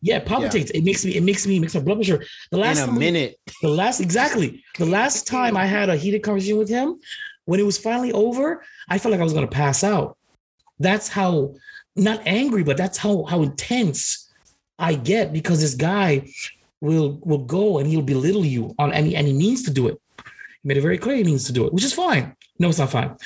yeah, 0.00 0.16
it 0.18 0.26
palpitates. 0.26 0.70
It 0.72 0.84
makes 0.84 1.04
me. 1.04 1.16
It 1.16 1.22
makes 1.22 1.46
me. 1.46 1.58
Makes 1.58 1.74
my 1.74 1.80
blood 1.80 1.96
pressure. 1.96 2.24
The 2.50 2.58
last 2.58 2.78
in 2.78 2.84
a 2.84 2.86
time- 2.86 2.98
minute. 2.98 3.38
The 3.62 3.68
last 3.68 4.00
exactly. 4.00 4.62
The 4.78 4.86
last 4.86 5.26
time 5.26 5.56
I 5.56 5.66
had 5.66 5.88
a 5.88 5.96
heated 5.96 6.22
conversation 6.22 6.58
with 6.58 6.68
him, 6.68 7.00
when 7.46 7.60
it 7.60 7.64
was 7.64 7.78
finally 7.78 8.12
over, 8.12 8.62
I 8.88 8.98
felt 8.98 9.12
like 9.12 9.20
I 9.20 9.24
was 9.24 9.32
going 9.32 9.46
to 9.46 9.50
pass 9.52 9.82
out. 9.84 10.16
That's 10.78 11.08
how 11.08 11.54
not 11.96 12.20
angry, 12.26 12.62
but 12.64 12.76
that's 12.76 12.98
how 12.98 13.24
how 13.24 13.42
intense 13.42 14.30
I 14.78 14.94
get 14.94 15.32
because 15.32 15.60
this 15.60 15.74
guy 15.74 16.28
will 16.80 17.18
will 17.22 17.44
go 17.44 17.78
and 17.78 17.86
he'll 17.88 18.02
belittle 18.02 18.44
you 18.44 18.74
on 18.78 18.92
any 18.92 19.14
and 19.16 19.26
he 19.26 19.32
means 19.32 19.62
to 19.64 19.70
do 19.70 19.88
it. 19.88 20.00
He 20.62 20.68
made 20.68 20.76
it 20.76 20.82
very 20.82 20.98
clear 20.98 21.16
he 21.16 21.24
means 21.24 21.44
to 21.44 21.52
do 21.52 21.66
it, 21.66 21.72
which 21.72 21.84
is 21.84 21.92
fine. 21.92 22.34
No, 22.58 22.68
it's 22.68 22.78
not 22.78 22.90
fine. 22.90 23.16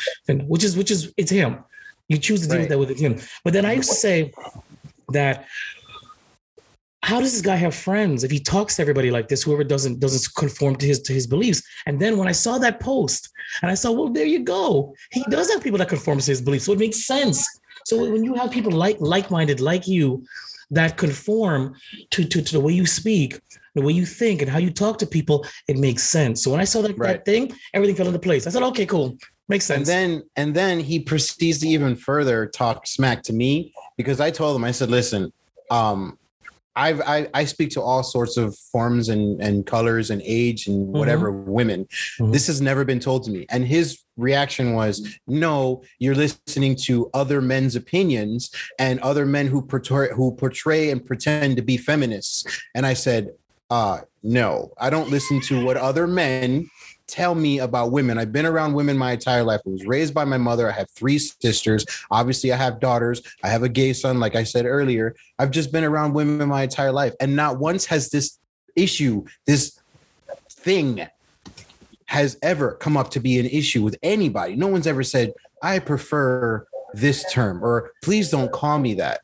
Which 0.47 0.63
is 0.65 0.77
which 0.77 0.91
is 0.91 1.13
it's 1.17 1.31
him. 1.31 1.59
You 2.09 2.19
choose 2.19 2.41
to 2.43 2.47
deal 2.49 2.57
with 2.57 2.63
Right. 2.63 2.69
that 2.71 2.79
with 2.79 2.99
him. 2.99 3.19
But 3.45 3.53
then 3.53 3.65
I 3.67 3.73
used 3.73 3.91
to 3.91 3.95
say 3.97 4.33
that 5.13 5.47
how 7.03 7.21
does 7.21 7.33
this 7.33 7.43
guy 7.43 7.57
have 7.57 7.75
friends 7.75 8.25
if 8.25 8.31
he 8.31 8.41
talks 8.41 8.77
to 8.77 8.83
everybody 8.83 9.11
like 9.11 9.29
this 9.29 9.43
whoever 9.43 9.65
doesn't 9.65 10.01
doesn't 10.01 10.35
conform 10.35 10.77
to 10.77 10.87
his 10.87 11.01
to 11.03 11.13
his 11.13 11.27
beliefs? 11.27 11.63
And 11.87 11.99
then 11.99 12.19
when 12.19 12.29
i 12.29 12.33
saw 12.33 12.59
that 12.59 12.81
post 12.81 13.31
and 13.63 13.71
i 13.71 13.75
saw 13.75 13.93
well 13.93 14.11
there 14.11 14.27
you 14.27 14.41
go. 14.41 14.95
He 15.11 15.23
does 15.31 15.51
have 15.51 15.63
people 15.63 15.79
that 15.79 15.89
conform 15.89 16.19
to 16.19 16.27
his 16.27 16.43
beliefs 16.43 16.67
so 16.67 16.73
it 16.73 16.79
makes 16.79 17.07
sense. 17.07 17.47
So 17.87 18.11
when 18.13 18.25
you 18.25 18.35
have 18.35 18.51
people 18.51 18.73
like 18.73 18.99
like-minded 19.01 19.61
like 19.61 19.87
you 19.87 20.25
that 20.71 20.99
conform 20.99 21.75
to, 22.11 22.25
to, 22.25 22.43
to 22.43 22.53
the 22.53 22.61
way 22.61 22.75
you 22.75 22.85
speak 22.85 23.41
the 23.75 23.81
way 23.81 23.93
you 23.93 24.05
think 24.05 24.43
and 24.43 24.51
how 24.51 24.59
you 24.59 24.71
talk 24.71 24.99
to 24.99 25.07
people 25.07 25.47
it 25.69 25.79
makes 25.79 26.03
sense. 26.03 26.43
So 26.43 26.51
when 26.51 26.61
i 26.61 26.65
saw 26.65 26.83
that, 26.83 26.99
that 26.99 27.25
thing 27.25 27.53
everything 27.73 27.97
fell 27.97 28.09
into 28.09 28.19
place. 28.19 28.47
I 28.47 28.51
said 28.51 28.63
okay 28.65 28.87
cool. 28.87 29.17
Makes 29.49 29.65
sense. 29.65 29.89
And 29.89 29.95
then 29.95 30.23
and 30.37 30.55
then 30.55 30.81
he 30.81 31.01
proceeds 31.01 31.61
to 31.61 31.69
even 31.69 31.97
further 31.97 32.47
talk 32.47 32.87
smack 32.87 33.23
to 33.23 33.33
me 33.33 33.73
because 33.99 34.21
I 34.21 34.31
told 34.31 34.57
him, 34.57 34.65
I 34.65 34.71
said, 34.71 34.89
listen, 34.89 35.31
um, 35.71 36.17
I've 36.77 37.01
I, 37.01 37.29
I 37.35 37.45
speak 37.45 37.71
to 37.71 37.83
all 37.83 38.05
sorts 38.05 38.37
of 38.37 38.57
forms 38.57 39.09
and, 39.09 39.43
and 39.43 39.67
colors 39.67 40.11
and 40.11 40.23
age 40.25 40.69
and 40.69 40.87
whatever 40.87 41.33
women. 41.33 41.89
Mhm. 42.21 42.33
This 42.33 42.47
has 42.47 42.61
never 42.61 42.85
been 42.85 43.01
told 43.01 43.25
to 43.25 43.33
me. 43.33 43.47
And 43.51 43.67
his 43.67 43.99
reaction 44.17 44.75
was, 44.75 45.19
no, 45.27 45.83
you're 45.99 46.15
listening 46.15 46.77
to 46.85 47.11
other 47.13 47.43
men's 47.43 47.75
opinions 47.75 48.51
and 48.79 49.01
other 49.01 49.27
men 49.27 49.49
who 49.49 49.61
portray 49.61 50.09
who 50.15 50.33
portray 50.37 50.91
and 50.91 51.05
pretend 51.05 51.57
to 51.57 51.63
be 51.63 51.77
feminists. 51.77 52.45
And 52.77 52.87
I 52.87 52.95
said, 52.95 53.33
uh, 53.71 53.99
no, 54.23 54.73
I 54.79 54.89
don't 54.89 55.11
listen 55.11 55.41
to 55.43 55.65
what 55.65 55.77
other 55.77 56.07
men 56.07 56.71
tell 57.09 57.35
me 57.35 57.59
about 57.59 57.91
women. 57.91 58.19
I've 58.19 58.33
been 58.33 58.47
around 58.47 58.75
women 58.75 58.97
my 58.97 59.13
entire 59.13 59.43
life. 59.43 59.61
I 59.67 59.71
was 59.71 59.87
raised 59.87 60.15
by 60.15 60.25
my 60.25 60.39
mother. 60.39 60.69
I 60.69 60.73
have 60.73 60.91
three 60.91 61.19
sisters. 61.19 61.85
Obviously, 62.11 62.53
I 62.53 62.57
have 62.57 62.79
daughters. 62.79 63.23
I 63.43 63.49
have 63.49 63.63
a 63.63 63.69
gay 63.69 63.93
son, 63.95 64.21
like 64.21 64.37
I 64.37 64.45
said 64.45 64.67
earlier. 64.67 65.17
I've 65.39 65.51
just 65.51 65.73
been 65.73 65.85
around 65.85 66.13
women 66.13 66.49
my 66.49 66.63
entire 66.63 66.93
life. 66.93 67.15
And 67.21 67.35
not 67.35 67.59
once 67.59 67.87
has 67.87 68.11
this 68.11 68.39
issue, 68.77 69.25
this 69.47 69.81
thing 70.51 71.07
has 72.07 72.39
ever 72.43 72.73
come 72.73 72.97
up 72.97 73.11
to 73.11 73.21
be 73.21 73.39
an 73.39 73.47
issue 73.47 73.83
with 73.83 73.97
anybody. 74.03 74.55
No 74.55 74.69
one's 74.69 74.87
ever 74.87 75.03
said, 75.03 75.33
I 75.63 75.79
prefer 75.79 76.67
this 76.95 77.31
term 77.33 77.63
or 77.63 77.93
please 78.03 78.31
don't 78.31 78.53
call 78.53 78.79
me 78.79 78.95
that. 78.95 79.21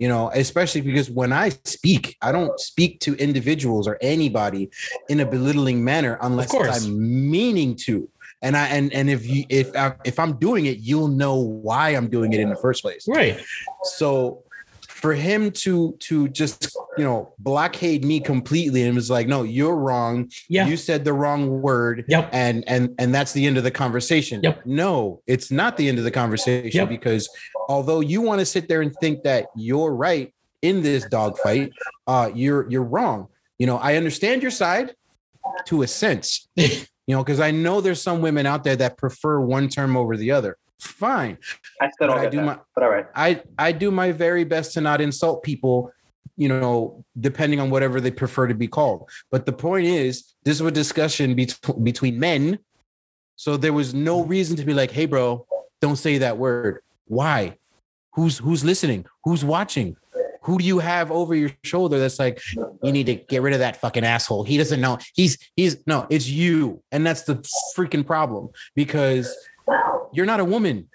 You 0.00 0.08
know, 0.08 0.30
especially 0.34 0.80
because 0.80 1.08
when 1.10 1.32
I 1.32 1.50
speak, 1.64 2.16
I 2.22 2.32
don't 2.32 2.58
speak 2.58 3.00
to 3.00 3.14
individuals 3.16 3.86
or 3.86 3.98
anybody 4.00 4.70
in 5.10 5.20
a 5.20 5.26
belittling 5.26 5.84
manner 5.84 6.18
unless. 6.22 6.50
I'm 6.54 7.30
meaning 7.30 7.76
to. 7.86 8.08
And 8.42 8.56
I 8.56 8.66
and 8.68 8.90
and 8.94 9.10
if 9.10 9.26
you 9.26 9.44
if 9.50 9.68
I, 9.76 9.94
if 10.04 10.18
I'm 10.18 10.38
doing 10.38 10.64
it, 10.66 10.78
you'll 10.78 11.08
know 11.22 11.36
why 11.36 11.90
I'm 11.90 12.08
doing 12.08 12.32
it 12.32 12.40
in 12.40 12.48
the 12.48 12.56
first 12.56 12.80
place. 12.82 13.06
right 13.06 13.38
So 13.84 14.42
for 14.88 15.12
him 15.14 15.50
to 15.50 15.96
to 15.98 16.28
just 16.28 16.74
you 16.98 17.04
know 17.04 17.32
blockade 17.38 18.04
me 18.04 18.20
completely 18.20 18.82
and 18.84 18.94
was 18.94 19.10
like, 19.10 19.26
no, 19.28 19.42
you're 19.42 19.76
wrong. 19.76 20.30
yeah 20.48 20.66
You 20.66 20.76
said 20.76 21.04
the 21.04 21.12
wrong 21.12 21.60
word. 21.62 22.04
Yep. 22.08 22.30
And 22.32 22.64
and 22.66 22.94
and 22.98 23.14
that's 23.14 23.32
the 23.32 23.46
end 23.46 23.56
of 23.58 23.64
the 23.64 23.70
conversation. 23.70 24.40
Yep. 24.42 24.64
No, 24.66 25.20
it's 25.26 25.50
not 25.50 25.76
the 25.76 25.88
end 25.88 25.98
of 25.98 26.04
the 26.04 26.10
conversation 26.10 26.80
Yep. 26.80 26.88
because 26.88 27.28
although 27.70 28.00
you 28.00 28.20
want 28.20 28.40
to 28.40 28.44
sit 28.44 28.68
there 28.68 28.82
and 28.82 28.92
think 28.96 29.22
that 29.22 29.46
you're 29.54 29.94
right 29.94 30.34
in 30.60 30.82
this 30.82 31.04
dogfight, 31.04 31.70
uh, 32.08 32.28
you're 32.34 32.68
you're 32.68 32.82
wrong. 32.82 33.28
You 33.58 33.66
know, 33.66 33.76
I 33.78 33.96
understand 33.96 34.42
your 34.42 34.50
side 34.50 34.94
to 35.66 35.82
a 35.82 35.86
sense. 35.86 36.48
you 36.56 36.84
know, 37.08 37.22
because 37.22 37.38
I 37.38 37.52
know 37.52 37.80
there's 37.80 38.02
some 38.02 38.20
women 38.20 38.44
out 38.44 38.64
there 38.64 38.76
that 38.76 38.98
prefer 38.98 39.38
one 39.40 39.68
term 39.68 39.96
over 39.96 40.16
the 40.16 40.32
other. 40.32 40.56
Fine. 40.80 41.38
I 41.80 41.90
still 41.90 42.08
don't 42.08 42.18
I 42.18 42.22
get 42.22 42.32
do 42.32 42.36
that, 42.38 42.44
my- 42.44 42.58
but 42.74 42.84
all 42.84 42.90
right. 42.90 43.06
I 43.14 43.42
I 43.56 43.70
do 43.70 43.92
my 43.92 44.10
very 44.10 44.42
best 44.44 44.72
to 44.74 44.80
not 44.80 45.00
insult 45.00 45.44
people, 45.44 45.92
you 46.36 46.48
know, 46.48 47.04
depending 47.20 47.60
on 47.60 47.70
whatever 47.70 48.00
they 48.00 48.10
prefer 48.10 48.48
to 48.48 48.54
be 48.54 48.66
called. 48.66 49.08
But 49.30 49.46
the 49.46 49.52
point 49.52 49.86
is, 49.86 50.34
this 50.44 50.60
was 50.60 50.72
a 50.72 50.74
discussion 50.74 51.36
bet- 51.36 51.84
between 51.84 52.18
men, 52.18 52.58
so 53.36 53.56
there 53.56 53.72
was 53.72 53.94
no 53.94 54.24
reason 54.24 54.56
to 54.56 54.64
be 54.64 54.74
like, 54.74 54.90
"Hey, 54.90 55.06
bro, 55.06 55.46
don't 55.80 55.96
say 55.96 56.18
that 56.18 56.36
word." 56.36 56.80
Why? 57.06 57.58
Who's 58.20 58.36
who's 58.36 58.62
listening? 58.62 59.06
Who's 59.24 59.44
watching? 59.44 59.96
who 60.42 60.56
do 60.58 60.64
you 60.64 60.78
have 60.78 61.10
over 61.12 61.34
your 61.34 61.50
shoulder 61.64 61.98
that's 61.98 62.18
like 62.18 62.40
you 62.82 62.92
need 62.92 63.04
to 63.04 63.14
get 63.14 63.42
rid 63.42 63.52
of 63.52 63.58
that 63.58 63.76
fucking 63.76 64.04
asshole 64.04 64.42
he 64.42 64.56
doesn't 64.56 64.80
know 64.80 64.96
he's 65.14 65.36
he's 65.54 65.76
no 65.86 66.06
it's 66.08 66.26
you 66.26 66.82
and 66.92 67.06
that's 67.06 67.24
the 67.24 67.34
freaking 67.76 68.04
problem 68.06 68.48
because 68.74 69.36
you're 70.14 70.24
not 70.24 70.40
a 70.40 70.44
woman 70.44 70.88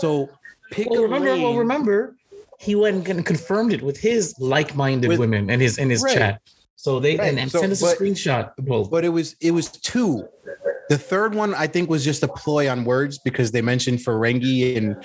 so 0.00 0.28
pick 0.72 0.90
Well, 0.90 0.98
a 0.98 1.02
remember, 1.04 1.36
well, 1.36 1.56
remember, 1.56 2.16
he 2.58 2.74
went 2.74 3.06
and 3.08 3.24
confirmed 3.24 3.72
it 3.72 3.82
with 3.82 3.96
his 3.96 4.34
like-minded 4.40 5.06
With- 5.06 5.20
women 5.20 5.48
and 5.48 5.62
his 5.62 5.78
in 5.78 5.88
his 5.88 6.02
Right. 6.02 6.16
chat. 6.18 6.40
So 6.74 6.98
they 6.98 7.16
Right. 7.16 7.28
and, 7.28 7.38
and 7.38 7.50
So, 7.52 7.60
send 7.60 7.70
us 7.70 7.80
but- 7.80 7.96
a 7.96 8.00
screenshot. 8.00 8.50
Well, 8.64 8.84
but 8.84 9.04
it 9.04 9.10
was 9.10 9.36
it 9.40 9.52
was 9.52 9.68
two 9.70 10.26
the 10.90 10.98
third 10.98 11.36
one 11.36 11.54
I 11.54 11.68
think 11.68 11.88
was 11.88 12.04
just 12.04 12.24
a 12.24 12.28
ploy 12.28 12.68
on 12.68 12.84
words 12.84 13.18
because 13.18 13.52
they 13.52 13.62
mentioned 13.62 14.00
Ferengi 14.00 14.76
and 14.76 14.96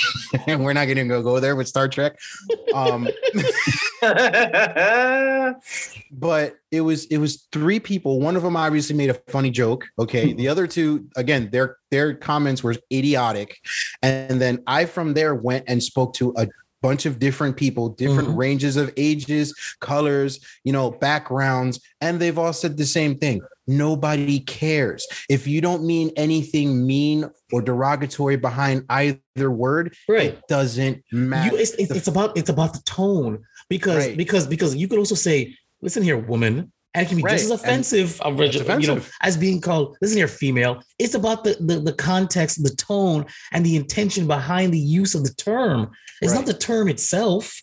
and 0.48 0.64
we're 0.64 0.72
not 0.72 0.86
going 0.86 0.96
to 0.96 1.04
go 1.04 1.22
go 1.22 1.38
there 1.38 1.54
with 1.54 1.68
Star 1.68 1.86
Trek. 1.86 2.18
Um, 2.74 3.06
but 6.10 6.56
it 6.70 6.80
was 6.80 7.04
it 7.06 7.18
was 7.18 7.46
three 7.52 7.78
people. 7.78 8.20
One 8.20 8.36
of 8.36 8.42
them 8.42 8.56
obviously 8.56 8.96
made 8.96 9.10
a 9.10 9.20
funny 9.28 9.50
joke. 9.50 9.86
Okay, 9.98 10.32
the 10.32 10.48
other 10.48 10.66
two 10.66 11.06
again 11.14 11.50
their 11.52 11.76
their 11.90 12.14
comments 12.14 12.64
were 12.64 12.74
idiotic, 12.90 13.58
and 14.02 14.40
then 14.40 14.62
I 14.66 14.86
from 14.86 15.12
there 15.12 15.34
went 15.34 15.66
and 15.68 15.82
spoke 15.82 16.14
to 16.14 16.32
a 16.38 16.48
bunch 16.80 17.04
of 17.04 17.18
different 17.18 17.56
people, 17.56 17.90
different 17.90 18.28
Mhm. 18.28 18.36
ranges 18.36 18.76
of 18.76 18.92
ages, 18.96 19.54
colors, 19.80 20.40
you 20.64 20.72
know, 20.72 20.90
backgrounds, 20.90 21.80
and 22.00 22.20
they've 22.20 22.38
all 22.38 22.52
said 22.52 22.76
the 22.76 22.84
same 22.86 23.16
thing. 23.18 23.40
Nobody 23.66 24.40
cares. 24.40 25.06
If 25.28 25.46
you 25.46 25.60
don't 25.60 25.84
mean 25.84 26.10
anything 26.16 26.86
mean 26.86 27.30
or 27.52 27.62
derogatory 27.62 28.36
behind 28.36 28.84
either 28.88 29.50
word, 29.50 29.94
right. 30.08 30.32
it 30.32 30.42
doesn't 30.48 31.02
matter. 31.12 31.54
You, 31.54 31.60
it's, 31.62 31.72
it's, 31.72 31.90
it's 31.90 32.08
about 32.08 32.36
it's 32.36 32.50
about 32.50 32.74
the 32.74 32.82
tone 32.82 33.42
because 33.68 34.06
Right. 34.06 34.16
because 34.16 34.46
because 34.46 34.76
you 34.76 34.88
could 34.88 34.98
also 34.98 35.14
say, 35.14 35.56
listen 35.80 36.02
here, 36.02 36.18
woman, 36.18 36.72
and 36.94 37.06
it 37.06 37.08
can 37.08 37.16
be 37.16 37.22
just 37.22 37.44
as 37.44 37.50
Right. 37.50 37.60
And 37.60 37.64
offensive, 37.64 38.20
uh, 38.20 38.24
of 38.24 38.40
it's 38.40 38.56
you 38.56 38.94
know, 38.94 39.00
as 39.22 39.36
being 39.36 39.60
called, 39.60 39.96
listen 40.00 40.16
here, 40.16 40.28
female. 40.28 40.82
It's 40.98 41.14
about 41.14 41.44
the, 41.44 41.56
the 41.60 41.80
the 41.80 41.92
context, 41.92 42.62
the 42.62 42.74
tone, 42.74 43.26
and 43.52 43.64
the 43.64 43.76
intention 43.76 44.26
behind 44.26 44.72
the 44.72 44.78
use 44.78 45.14
of 45.14 45.24
the 45.24 45.34
term. 45.34 45.90
It's 46.22 46.34
not 46.34 46.46
the 46.46 46.54
term 46.54 46.88
itself. 46.88 47.60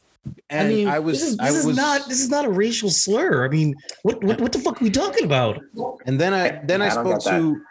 And 0.50 0.68
I 0.68 0.70
mean, 0.70 0.88
I 0.88 1.00
was, 1.00 1.20
this 1.20 1.30
is, 1.30 1.40
I 1.40 1.52
this 1.52 1.66
is 1.66 1.76
not 1.76 2.08
this 2.08 2.22
is 2.22 2.30
not 2.30 2.46
a 2.46 2.50
racial 2.50 2.90
slur. 2.90 3.46
I 3.46 3.50
mean, 3.50 3.76
what 4.04 4.24
what, 4.24 4.40
what 4.40 4.52
the 4.52 4.60
fuck 4.60 4.82
are 4.82 4.86
we 4.86 4.92
talking 4.92 5.26
about? 5.26 5.60
And 6.06 6.20
then 6.20 6.34
I 6.34 6.62
then 6.66 6.82
I, 6.82 6.88
I 6.88 6.96
don't 6.96 7.22
spoke 7.22 7.24
that. 7.24 7.40
to 7.40 7.62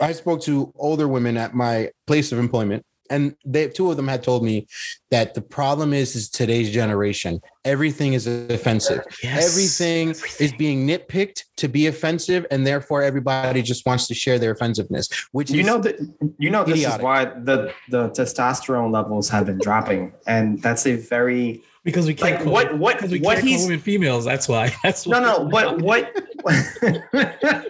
I 0.00 0.12
spoke 0.12 0.42
to 0.42 0.72
older 0.76 1.08
women 1.08 1.36
at 1.36 1.54
my 1.54 1.90
place 2.06 2.32
of 2.32 2.38
employment, 2.38 2.84
and 3.10 3.34
they 3.44 3.68
two 3.68 3.90
of 3.90 3.96
them 3.96 4.08
had 4.08 4.22
told 4.22 4.44
me 4.44 4.66
that 5.10 5.34
the 5.34 5.42
problem 5.42 5.92
is 5.92 6.16
is 6.16 6.30
today's 6.30 6.70
generation. 6.70 7.40
Everything 7.64 8.14
is 8.14 8.26
offensive. 8.26 9.02
Yes. 9.22 9.50
Everything, 9.50 10.10
is 10.38 10.54
being 10.56 10.86
nitpicked 10.86 11.42
to 11.56 11.68
be 11.68 11.86
offensive, 11.88 12.46
and 12.50 12.66
therefore 12.66 13.02
everybody 13.02 13.60
just 13.60 13.84
wants 13.84 14.06
to 14.06 14.14
share 14.14 14.38
their 14.38 14.52
offensiveness. 14.52 15.08
Which 15.32 15.50
You 15.50 15.60
is 15.60 15.66
know 15.66 15.78
that 15.80 15.98
you 16.38 16.48
know 16.48 16.64
this 16.64 16.76
idiotic. 16.76 17.00
is 17.00 17.04
why 17.04 17.24
the 17.26 17.74
the 17.90 18.08
testosterone 18.10 18.90
levels 18.90 19.28
have 19.28 19.44
been 19.46 19.58
dropping, 19.58 20.12
and 20.26 20.62
that's 20.62 20.86
a 20.86 20.96
very 20.96 21.62
because 21.84 22.06
we 22.06 22.14
can't 22.14 22.34
like 22.34 22.44
call, 22.44 22.52
what 22.52 22.78
what 22.78 22.96
because 22.96 23.10
we 23.10 23.20
what 23.20 23.34
can't 23.36 23.46
call 23.46 23.52
he's 23.52 23.66
women 23.66 23.80
females. 23.80 24.24
That's 24.24 24.48
why. 24.48 24.74
That's 24.82 25.06
no 25.06 25.20
no 25.20 25.48
but 25.48 25.80
what 25.80 26.14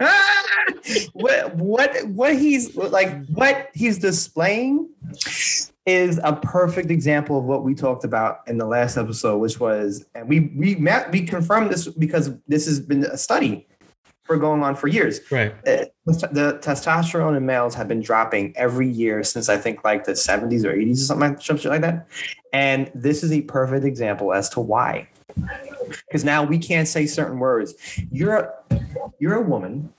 what 1.12 1.54
what 1.56 2.06
what 2.08 2.36
he's 2.36 2.74
like 2.76 3.26
what 3.26 3.70
he's 3.74 3.98
displaying 3.98 4.88
is 5.86 6.20
a 6.22 6.34
perfect 6.36 6.90
example 6.90 7.38
of 7.38 7.44
what 7.44 7.64
we 7.64 7.74
talked 7.74 8.04
about 8.04 8.40
in 8.46 8.58
the 8.58 8.66
last 8.66 8.96
episode 8.96 9.38
which 9.38 9.58
was 9.58 10.04
and 10.14 10.28
we 10.28 10.52
we 10.56 10.74
met 10.76 11.10
we 11.10 11.22
confirmed 11.22 11.70
this 11.70 11.88
because 11.88 12.30
this 12.46 12.66
has 12.66 12.80
been 12.80 13.04
a 13.04 13.16
study 13.16 13.66
for 14.24 14.36
going 14.36 14.62
on 14.62 14.76
for 14.76 14.86
years 14.86 15.20
Right. 15.30 15.52
uh, 15.66 15.84
the 16.06 16.58
testosterone 16.62 17.36
in 17.36 17.46
males 17.46 17.74
have 17.74 17.88
been 17.88 18.00
dropping 18.00 18.56
every 18.56 18.88
year 18.88 19.24
since 19.24 19.48
I 19.48 19.56
think 19.56 19.82
like 19.84 20.04
the 20.04 20.12
70s 20.12 20.64
or 20.64 20.74
80s 20.74 20.92
or 20.92 20.96
something 20.96 21.30
like, 21.30 21.42
something 21.42 21.70
like 21.70 21.80
that. 21.80 22.06
And 22.52 22.90
this 22.94 23.22
is 23.22 23.32
a 23.32 23.42
perfect 23.42 23.84
example 23.84 24.32
as 24.32 24.48
to 24.50 24.60
why. 24.60 25.08
Because 26.06 26.24
now 26.24 26.42
we 26.42 26.58
can't 26.58 26.88
say 26.88 27.06
certain 27.06 27.38
words. 27.38 27.74
You're 28.10 28.36
a, 28.36 28.52
you're 29.18 29.34
a 29.34 29.42
woman, 29.42 29.92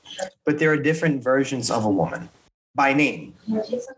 but 0.46 0.60
there 0.60 0.72
are 0.72 0.78
different 0.78 1.24
versions 1.24 1.72
of 1.72 1.86
a 1.86 1.90
woman 1.90 2.30
by 2.76 2.94
name. 2.94 3.34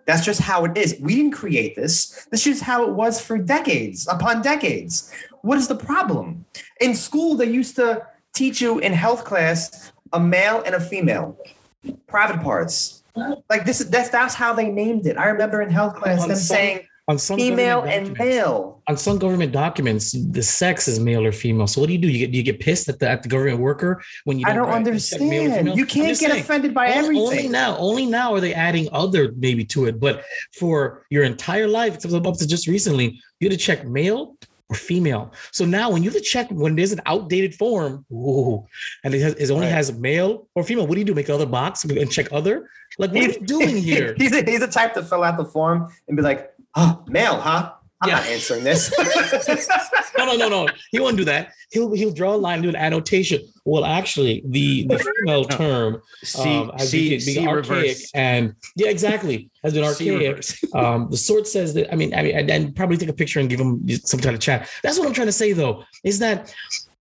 That's 0.06 0.26
just 0.26 0.42
how 0.42 0.66
it 0.66 0.78
is. 0.78 0.98
We 1.00 1.16
didn't 1.16 1.32
create 1.32 1.76
this. 1.76 2.28
This 2.32 2.48
is 2.48 2.62
how 2.62 2.84
it 2.84 2.94
was 2.94 3.22
for 3.22 3.38
decades 3.38 4.08
upon 4.08 4.42
decades. 4.42 5.14
What 5.42 5.58
is 5.58 5.68
the 5.68 5.76
problem? 5.76 6.46
In 6.82 6.96
school, 6.96 7.36
they 7.36 7.50
used 7.50 7.76
to 7.76 8.06
teach 8.34 8.62
you 8.62 8.80
in 8.80 8.94
health 8.94 9.26
class 9.26 9.92
a 10.12 10.20
male 10.20 10.64
and 10.66 10.76
a 10.76 10.80
female 10.80 11.38
private 12.08 12.42
parts. 12.42 13.04
Like 13.50 13.66
this 13.66 13.80
is 13.80 13.90
that's 13.90 14.10
that's 14.10 14.34
how 14.34 14.54
they 14.54 14.70
named 14.70 15.06
it. 15.06 15.18
I 15.18 15.26
remember 15.28 15.62
in 15.62 15.70
health 15.70 15.96
class 15.96 16.26
them 16.26 16.36
saying 16.36 16.88
On 17.10 17.20
some 17.20 17.38
female 17.38 17.82
government 17.82 17.98
and 18.08 18.16
documents- 18.16 18.36
male. 18.38 18.82
On 18.88 18.98
some 18.98 19.18
government 19.18 19.52
documents, 19.52 20.12
the 20.32 20.42
sex 20.44 20.88
is 20.88 21.00
male 21.02 21.26
or 21.26 21.34
female. 21.34 21.68
So 21.68 21.82
what 21.82 21.88
do 21.88 21.94
you 21.94 22.00
do? 22.00 22.08
You 22.08 22.20
get 22.20 22.32
do 22.32 22.38
you 22.38 22.44
get 22.44 22.60
pissed 22.62 22.88
at 22.88 23.00
the 23.00 23.10
at 23.10 23.24
the 23.24 23.30
government 23.30 23.60
worker 23.60 24.02
when 24.24 24.40
you 24.40 24.46
don't, 24.46 24.56
don't 24.56 24.66
male 24.68 24.74
or 24.74 24.78
understand. 24.78 25.76
You 25.78 25.86
can't 25.86 26.18
get 26.18 26.32
saying. 26.32 26.42
offended 26.44 26.74
by 26.74 26.94
Only- 26.94 27.20
Only 27.20 27.48
now, 27.50 27.78
only 27.78 28.06
now 28.06 28.34
are 28.34 28.40
they 28.40 28.54
adding 28.54 28.88
other 28.94 29.34
maybe 29.38 29.66
to 29.66 29.86
it. 29.86 30.00
But 30.00 30.24
for 30.58 31.06
your 31.10 31.24
entire 31.24 31.68
life, 31.68 31.94
it's 31.96 32.06
up 32.06 32.24
to 32.38 32.48
just 32.48 32.68
recently, 32.68 33.20
you 33.42 33.50
had 33.50 33.58
to 33.58 33.58
check 33.58 33.86
male 33.86 34.38
or 34.70 34.76
female. 34.78 35.34
So 35.52 35.66
now 35.66 35.92
when 35.92 36.04
you 36.04 36.10
have 36.10 36.18
to 36.18 36.24
check 36.24 36.48
when 36.52 36.76
there's 36.78 36.94
an 36.94 37.02
outdated 37.06 37.54
form, 37.56 38.06
ooh, 38.14 38.66
and 39.04 39.14
it, 39.14 39.22
has, 39.22 39.34
it 39.34 39.52
only 39.52 39.66
Right. 39.68 39.74
has 39.76 39.92
male 39.92 40.48
or 40.56 40.64
female, 40.64 40.88
what 40.88 40.94
do 40.96 41.00
you 41.00 41.06
do? 41.06 41.14
Make 41.14 41.28
another 41.28 41.46
box 41.46 41.84
and 41.84 42.10
check 42.10 42.28
other? 42.32 42.70
Like 42.98 43.12
what 43.12 43.24
are 43.24 43.28
you 43.28 43.40
doing 43.40 43.76
here? 43.92 44.14
he's, 44.18 44.32
a, 44.34 44.44
he's 44.44 44.60
the 44.62 44.68
type 44.68 44.94
to 44.94 45.04
fill 45.04 45.24
out 45.24 45.36
the 45.38 45.46
form 45.46 45.92
and 46.08 46.16
be 46.16 46.24
like, 46.24 46.53
oh, 46.76 47.04
male, 47.08 47.40
huh? 47.40 47.74
I'm 48.02 48.10
Yeah. 48.10 48.16
not 48.16 48.28
answering 48.28 48.64
this. 48.66 48.92
no, 50.18 50.26
no, 50.26 50.36
no, 50.36 50.50
no. 50.50 50.68
He 50.92 51.00
won't 51.00 51.16
do 51.16 51.24
that. 51.26 51.54
He'll 51.72 51.94
he'll 51.94 52.12
draw 52.12 52.36
a 52.36 52.38
line, 52.38 52.62
do 52.62 52.68
an 52.70 52.76
annotation. 52.76 53.42
Well, 53.64 53.86
actually, 53.86 54.44
the 54.46 54.86
the 54.88 55.00
female 55.00 55.46
term 55.46 56.02
see 56.24 56.58
um, 56.58 56.72
has 56.78 56.90
see, 56.90 57.10
been, 57.12 57.20
see 57.22 57.36
been 57.36 57.48
archaic 57.48 57.82
reverse. 57.82 58.12
and 58.14 58.56
yeah, 58.76 58.90
exactly 58.90 59.50
has 59.64 59.74
been 59.74 59.86
See 59.94 60.12
archaic. 60.12 60.44
Um, 60.76 61.08
the 61.12 61.18
sword 61.18 61.48
says 61.48 61.74
that. 61.76 61.92
I 61.94 61.96
mean, 61.96 62.14
I 62.14 62.24
mean, 62.24 62.36
and, 62.36 62.50
and 62.52 62.76
probably 62.76 62.98
take 62.98 63.10
a 63.10 63.14
picture 63.14 63.40
and 63.40 63.50
give 63.50 63.60
him 63.60 63.88
some 64.04 64.20
kind 64.20 64.36
of 64.36 64.42
chat. 64.42 64.68
That's 64.84 65.00
what 65.00 65.08
I'm 65.08 65.14
trying 65.14 65.28
to 65.28 65.32
say, 65.44 65.54
though, 65.54 65.84
is 66.04 66.20
that 66.20 66.54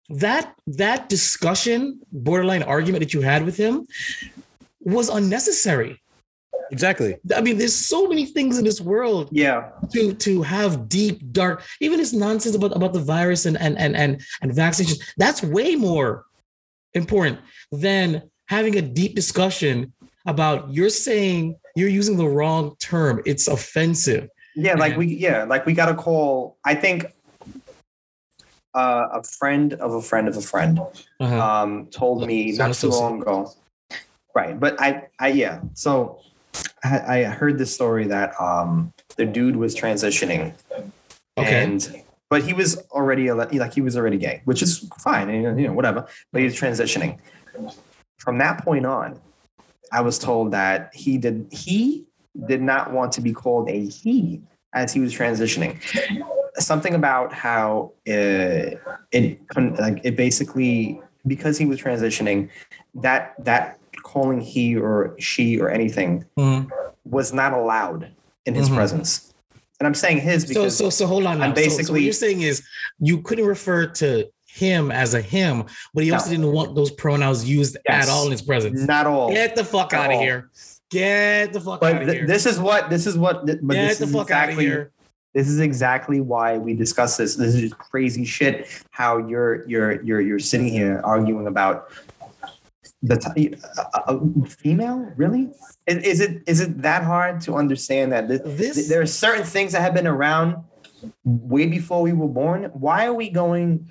that 0.09 0.55
that 0.67 1.09
discussion, 1.09 1.99
borderline 2.13 2.63
argument 2.63 3.01
that 3.03 3.13
you 3.13 3.21
had 3.21 3.43
with 3.45 3.57
him, 3.57 3.87
was 4.79 5.09
unnecessary. 5.09 5.99
Exactly. 6.71 7.17
I 7.35 7.41
mean, 7.41 7.57
there's 7.57 7.75
so 7.75 8.07
many 8.07 8.25
things 8.25 8.57
in 8.57 8.65
this 8.65 8.81
world 8.81 9.29
yeah. 9.31 9.69
to 9.91 10.13
to 10.13 10.41
have 10.41 10.89
deep 10.89 11.31
dark 11.31 11.63
even 11.81 11.99
this 11.99 12.13
nonsense 12.13 12.55
about 12.55 12.75
about 12.75 12.93
the 12.93 12.99
virus 12.99 13.45
and 13.45 13.57
and 13.57 13.77
and 13.77 13.95
and, 13.95 14.21
and 14.41 14.51
vaccinations 14.51 14.99
that's 15.17 15.43
way 15.43 15.75
more 15.75 16.25
important 16.93 17.39
than 17.71 18.23
having 18.47 18.75
a 18.77 18.81
deep 18.81 19.13
discussion 19.15 19.93
about 20.25 20.73
you're 20.73 20.89
saying 20.89 21.55
you're 21.75 21.89
using 21.89 22.17
the 22.17 22.27
wrong 22.27 22.75
term 22.79 23.21
it's 23.25 23.47
offensive 23.47 24.27
Yeah, 24.55 24.75
like 24.75 24.93
Yeah. 24.93 24.97
we 24.97 25.05
yeah, 25.07 25.43
like 25.43 25.65
we 25.65 25.73
got 25.73 25.89
a 25.89 25.95
call. 25.95 26.57
I 26.65 26.75
think 26.75 27.05
uh, 28.75 29.07
a 29.13 29.23
friend 29.23 29.73
of 29.73 29.93
a 29.93 30.01
friend 30.01 30.27
of 30.27 30.37
a 30.37 30.41
friend 30.41 30.79
uh-huh. 31.19 31.39
um, 31.39 31.87
told 31.91 32.25
me 32.27 32.53
So 32.53 32.57
not 32.63 32.67
too 32.67 32.71
associate. 32.71 33.01
long 33.01 33.21
ago. 33.21 33.51
Right, 34.35 34.59
but 34.59 34.81
I, 34.81 35.09
I 35.19 35.27
yeah. 35.27 35.61
So 35.73 36.21
I, 36.83 37.21
I 37.21 37.23
heard 37.23 37.57
the 37.57 37.65
story 37.65 38.07
that 38.07 38.39
um, 38.39 38.93
the 39.15 39.25
dude 39.25 39.55
was 39.55 39.75
transitioning, 39.75 40.53
okay 41.37 41.63
and 41.63 42.03
but 42.33 42.41
he 42.41 42.51
was 42.51 42.77
already 42.89 43.31
like 43.31 43.75
he 43.75 43.81
was 43.81 43.95
already 43.95 44.17
gay, 44.17 44.41
which 44.45 44.63
is 44.63 44.89
fine, 44.99 45.29
and 45.29 45.59
you 45.59 45.67
know 45.67 45.73
whatever. 45.73 46.07
But 46.31 46.39
he 46.39 46.45
was 46.45 46.55
transitioning. 46.55 47.19
From 48.17 48.39
that 48.39 48.63
point 48.63 48.87
on, 48.87 49.19
I 49.91 50.01
was 50.01 50.17
told 50.17 50.51
that 50.51 50.89
he 50.95 51.19
did 51.19 51.47
he 51.51 52.05
did 52.47 52.59
not 52.59 52.91
want 52.91 53.11
to 53.11 53.21
be 53.21 53.33
called 53.33 53.69
a 53.69 53.85
he 53.85 54.41
as 54.73 54.91
he 54.91 54.99
was 54.99 55.13
transitioning. 55.13 55.79
Something 56.57 56.95
about 56.95 57.33
how 57.33 57.91
uh, 58.07 58.81
it 59.11 59.39
like 59.55 60.01
it 60.03 60.15
basically 60.15 60.99
because 61.27 61.59
he 61.59 61.67
was 61.67 61.79
transitioning 61.79 62.49
that 62.95 63.35
that 63.45 63.77
calling 64.03 64.39
he 64.41 64.75
or 64.77 65.15
she 65.19 65.59
or 65.59 65.69
anything 65.69 66.25
Mhm. 66.37 66.69
was 67.05 67.33
not 67.33 67.53
allowed 67.53 68.09
in 68.45 68.53
his 68.53 68.69
Mhm. 68.69 68.75
presence. 68.75 69.33
And 69.79 69.87
I'm 69.87 69.93
saying 69.95 70.19
his 70.19 70.45
because 70.45 70.77
so 70.77 70.89
so 70.89 71.07
hold 71.07 71.25
on 71.25 71.39
now. 71.39 71.45
I'm 71.45 71.55
So- 71.55 71.61
so, 71.61 71.67
what 71.69 71.77
basically- 71.77 72.03
you're 72.03 72.13
saying 72.13 72.41
is 72.41 72.61
you 72.99 73.21
couldn't 73.21 73.45
refer 73.45 73.87
to 73.87 74.27
him 74.45 74.91
as 74.91 75.15
a 75.15 75.21
him 75.21 75.63
but 75.95 76.03
he 76.03 76.11
also 76.11 76.27
No. 76.27 76.31
didn't 76.37 76.51
want 76.53 76.75
those 76.75 76.91
pronouns 76.91 77.43
used 77.43 77.75
Yes. 77.89 78.03
at 78.07 78.09
all 78.13 78.25
in 78.27 78.31
his 78.31 78.43
presence 78.43 78.81
not 78.81 79.07
all. 79.07 79.31
get 79.31 79.55
the 79.55 79.63
fuck 79.65 79.93
out 79.93 80.13
of 80.13 80.19
here 80.19 80.49
get 80.91 81.51
the 81.53 81.59
fuck 81.59 81.81
out 81.81 81.91
of 82.03 82.07
th- 82.07 82.19
here 82.19 82.27
this 82.27 82.45
is 82.45 82.59
what 82.59 82.87
this 82.91 83.07
is 83.07 83.17
what. 83.17 83.47
But 83.47 83.55
get 83.73 83.87
this 83.89 83.97
the 83.97 84.05
is 84.05 84.11
fuck 84.11 84.29
out 84.29 84.43
of 84.43 84.49
exactly 84.51 84.65
here 84.65 84.91
This 85.33 85.47
is 85.47 85.59
exactly 85.59 86.21
why 86.21 86.59
we 86.59 86.75
discuss 86.75 87.17
this. 87.17 87.35
This 87.35 87.55
is 87.55 87.61
just 87.61 87.77
crazy 87.79 88.23
shit. 88.23 88.67
How 88.91 89.17
you're 89.17 89.67
you're 89.67 89.99
you're 90.03 90.21
you're 90.21 90.37
sitting 90.37 90.67
here 90.67 91.01
arguing 91.03 91.47
about 91.47 91.89
the 93.03 93.17
t- 93.17 93.55
female 94.47 95.11
really? 95.17 95.49
Is, 95.87 95.97
is 96.03 96.19
it 96.21 96.41
is 96.47 96.59
it 96.61 96.81
that 96.81 97.03
hard 97.03 97.41
to 97.41 97.55
understand 97.55 98.11
that 98.13 98.27
this, 98.29 98.41
This- 98.45 98.89
there 98.89 99.01
are 99.01 99.05
certain 99.05 99.43
things 99.43 99.73
that 99.73 99.81
have 99.81 99.93
been 99.93 100.07
around 100.07 100.55
way 101.25 101.67
before 101.67 102.01
we 102.01 102.13
were 102.13 102.29
born? 102.29 102.63
Why 102.73 103.05
are 103.05 103.13
we 103.13 103.29
going 103.29 103.89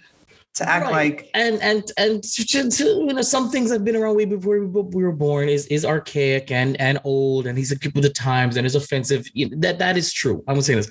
to 0.54 0.68
act 0.68 0.84
Right. 0.86 0.92
like 0.92 1.30
and 1.34 1.60
and 1.62 1.82
and 1.96 2.22
to, 2.22 2.68
to- 2.68 2.84
you 2.84 3.12
know 3.12 3.22
some 3.22 3.50
things 3.50 3.70
have 3.70 3.84
been 3.84 3.96
around 3.96 4.16
way 4.16 4.24
before 4.24 4.60
we 4.60 4.66
we 4.66 5.02
were 5.02 5.12
born 5.12 5.48
is 5.48 5.66
is 5.66 5.84
archaic 5.84 6.50
and 6.50 6.78
and 6.80 6.98
old 7.04 7.46
and 7.46 7.56
he's 7.58 7.72
a 7.72 7.78
keep 7.78 7.94
with 7.94 8.04
the 8.04 8.10
times 8.10 8.56
and 8.56 8.66
is 8.66 8.74
offensive. 8.74 9.26
You 9.34 9.50
know, 9.50 9.56
that 9.60 9.78
that 9.78 9.96
is 9.96 10.12
true. 10.12 10.42
I'm 10.48 10.60
saying 10.62 10.78
this. 10.78 10.90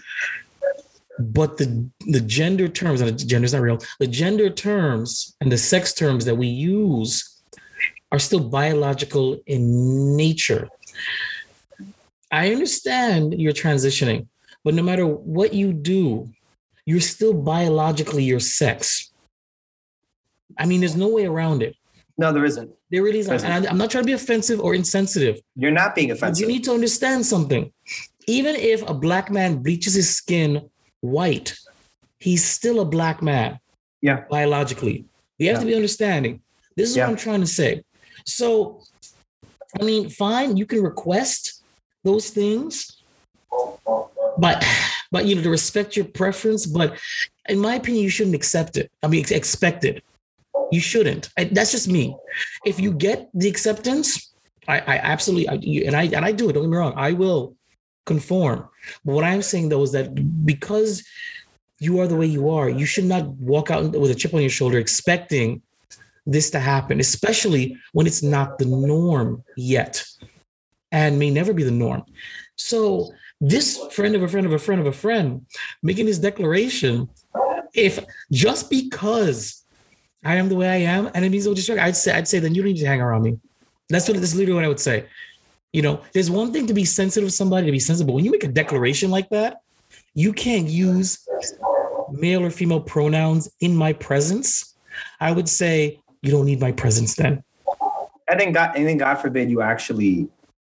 But 1.19 1.57
the 1.57 1.87
the 2.07 2.21
gender 2.21 2.67
terms 2.67 3.01
and 3.01 3.09
the 3.09 3.25
gender 3.25 3.45
is 3.45 3.53
not 3.53 3.61
real 3.61 3.79
the 3.99 4.07
gender 4.07 4.49
terms 4.49 5.35
and 5.41 5.51
the 5.51 5.57
sex 5.57 5.93
terms 5.93 6.25
that 6.25 6.35
we 6.35 6.47
use 6.47 7.30
are 8.11 8.19
still 8.19 8.39
biological 8.41 9.39
in 9.45 10.15
nature 10.17 10.67
i 12.31 12.51
understand 12.51 13.39
you're 13.39 13.53
transitioning 13.53 14.27
but 14.63 14.73
no 14.73 14.83
matter 14.83 15.05
what 15.07 15.53
you 15.53 15.73
do 15.73 16.29
you're 16.85 16.99
still 17.15 17.33
biologically 17.33 18.23
your 18.23 18.39
sex 18.39 19.07
I 20.57 20.65
mean, 20.65 20.81
there's 20.81 20.97
no 20.97 21.07
way 21.07 21.25
around 21.25 21.63
it. 21.63 21.75
no 22.17 22.33
there 22.33 22.43
isn't 22.43 22.69
There 22.91 23.01
really 23.03 23.19
isn't. 23.19 23.29
There's- 23.31 23.43
And 23.45 23.65
I, 23.65 23.69
I'm 23.69 23.77
not 23.77 23.89
trying 23.89 24.03
to 24.03 24.11
be 24.13 24.17
offensive 24.21 24.59
or 24.59 24.75
insensitive. 24.75 25.35
you're 25.55 25.71
not 25.71 25.95
being 25.95 26.11
offensive 26.11 26.41
you 26.41 26.47
need 26.53 26.65
to 26.65 26.73
understand 26.73 27.25
something. 27.25 27.71
Even 28.27 28.55
if 28.57 28.79
a 28.87 28.93
black 28.93 29.31
man 29.31 29.51
bleaches 29.63 29.93
his 29.93 30.09
skin 30.19 30.69
white, 30.99 31.49
he's 32.19 32.43
still 32.43 32.81
a 32.81 32.85
black 32.97 33.21
man. 33.21 33.59
Yeah. 34.01 34.25
Biologically. 34.29 35.05
You 35.39 35.47
have 35.47 35.55
Yeah. 35.57 35.59
to 35.61 35.65
be 35.71 35.75
understanding. 35.75 36.41
This 36.75 36.89
is 36.89 36.95
Yeah. 36.97 37.05
what 37.05 37.11
I'm 37.13 37.17
trying 37.27 37.41
to 37.47 37.51
say. 37.61 37.71
So, 38.25 38.81
I 39.79 39.83
mean, 39.83 40.09
fine, 40.09 40.57
you 40.57 40.65
can 40.65 40.81
request 40.81 41.63
those 42.03 42.29
things, 42.29 43.01
but 44.37 44.65
but 45.11 45.25
you 45.25 45.35
know, 45.35 45.41
to 45.41 45.49
respect 45.49 45.95
your 45.95 46.05
preference, 46.05 46.65
but 46.65 46.97
in 47.47 47.59
my 47.59 47.75
opinion, 47.75 48.03
you 48.03 48.09
shouldn't 48.09 48.35
accept 48.35 48.77
it. 48.77 48.91
I 49.03 49.07
mean, 49.07 49.25
expect 49.29 49.83
it. 49.83 50.03
You 50.71 50.79
shouldn't. 50.79 51.29
I, 51.37 51.45
that's 51.45 51.71
just 51.71 51.89
me. 51.89 52.15
If 52.65 52.79
you 52.79 52.93
get 52.93 53.29
the 53.33 53.49
acceptance, 53.49 54.31
I, 54.67 54.79
I 54.79 54.97
absolutely, 54.97 55.49
I, 55.49 55.85
and 55.85 55.95
I 55.95 56.03
and 56.03 56.25
I 56.25 56.31
do 56.31 56.49
it. 56.49 56.53
Don't 56.53 56.63
get 56.63 56.69
me 56.69 56.77
wrong. 56.77 56.93
I 56.95 57.11
will 57.11 57.55
conform. 58.05 58.67
But 59.03 59.13
what 59.13 59.23
I'm 59.23 59.41
saying 59.41 59.69
though 59.69 59.83
is 59.83 59.91
that 59.91 60.45
because 60.45 61.03
you 61.79 61.99
are 61.99 62.07
the 62.07 62.15
way 62.15 62.25
you 62.27 62.49
are, 62.49 62.69
you 62.69 62.85
should 62.85 63.05
not 63.05 63.27
walk 63.27 63.71
out 63.71 63.91
with 63.91 64.11
a 64.11 64.15
chip 64.15 64.33
on 64.33 64.41
your 64.41 64.49
shoulder 64.49 64.77
expecting 64.77 65.61
this 66.25 66.49
to 66.51 66.59
happen, 66.59 66.99
especially 66.99 67.77
when 67.93 68.07
it's 68.07 68.23
not 68.23 68.57
the 68.57 68.65
norm 68.65 69.43
yet, 69.57 70.03
and 70.91 71.17
may 71.17 71.29
never 71.29 71.53
be 71.53 71.63
the 71.63 71.71
norm. 71.71 72.03
So 72.55 73.11
this 73.39 73.79
friend 73.91 74.15
of 74.15 74.21
a 74.21 74.27
friend 74.27 74.45
of 74.45 74.53
a 74.53 74.59
friend 74.59 74.79
of 74.79 74.87
a 74.87 74.91
friend 74.91 75.45
making 75.81 76.05
this 76.05 76.19
declaration, 76.19 77.09
if 77.73 77.99
just 78.31 78.69
because 78.69 79.63
I 80.23 80.35
am 80.35 80.49
the 80.49 80.55
way 80.55 80.69
I 80.69 80.91
am, 80.91 81.09
and 81.13 81.25
it 81.25 81.29
means 81.29 81.47
no 81.47 81.53
disrespect, 81.53 81.83
I'd 81.83 81.95
say 81.95 82.13
I'd 82.13 82.27
say 82.27 82.39
then 82.39 82.53
you 82.53 82.61
don't 82.61 82.73
need 82.73 82.79
to 82.79 82.87
hang 82.87 83.01
around 83.01 83.23
me. 83.23 83.39
That's 83.89 84.07
what 84.07 84.17
that's 84.19 84.35
literally 84.35 84.55
what 84.55 84.65
I 84.65 84.67
would 84.67 84.79
say. 84.79 85.05
You 85.73 85.81
know, 85.81 86.01
there's 86.13 86.29
one 86.29 86.51
thing 86.51 86.67
to 86.67 86.73
be 86.73 86.85
sensitive 86.85 87.29
to 87.29 87.35
somebody, 87.35 87.65
to 87.65 87.71
be 87.71 87.79
sensible. 87.79 88.13
When 88.13 88.25
you 88.25 88.31
make 88.31 88.43
a 88.43 88.49
declaration 88.49 89.09
like 89.09 89.29
that, 89.29 89.61
you 90.13 90.33
can't 90.33 90.67
use 90.67 91.25
male 92.11 92.43
or 92.43 92.51
female 92.51 92.81
pronouns 92.81 93.49
in 93.61 93.75
my 93.75 93.93
presence. 93.93 94.75
I 95.19 95.31
would 95.31 95.47
say 95.47 96.01
you 96.21 96.31
don't 96.31 96.45
need 96.45 96.59
my 96.59 96.71
presence 96.71 97.15
then. 97.15 97.43
and 98.29 98.39
then 98.39 98.51
god 98.51 98.75
and 98.75 98.87
then 98.87 98.97
god 98.97 99.15
forbid 99.15 99.49
you 99.49 99.61
actually 99.61 100.27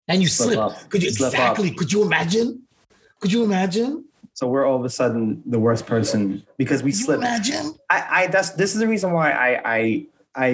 And 0.08 0.22
you 0.22 0.28
Slip 0.28 0.54
slip. 0.54 0.60
up. 0.60 0.90
Could 0.90 1.04
you 1.04 1.12
Slip 1.12 1.28
up. 1.30 1.34
exactly? 1.34 1.72
Could 1.72 1.92
you 1.92 2.04
imagine? 2.04 2.64
Could 3.20 3.32
you 3.32 3.44
imagine? 3.44 4.06
so 4.34 4.48
we're 4.48 4.66
all 4.66 4.78
of 4.80 4.86
a 4.86 4.90
sudden 4.90 5.44
the 5.46 5.60
worst 5.60 5.86
person 5.86 6.42
because 6.58 6.82
we 6.84 6.92
Could 6.92 7.02
slip 7.02 7.18
imagine? 7.18 7.74
I, 7.90 7.98
I 8.24 8.28
that's 8.28 8.52
this 8.52 8.74
is 8.74 8.80
the 8.80 8.88
reason 8.88 9.12
why 9.12 9.32
I 9.32 9.50
I 9.78 10.06
I 10.36 10.48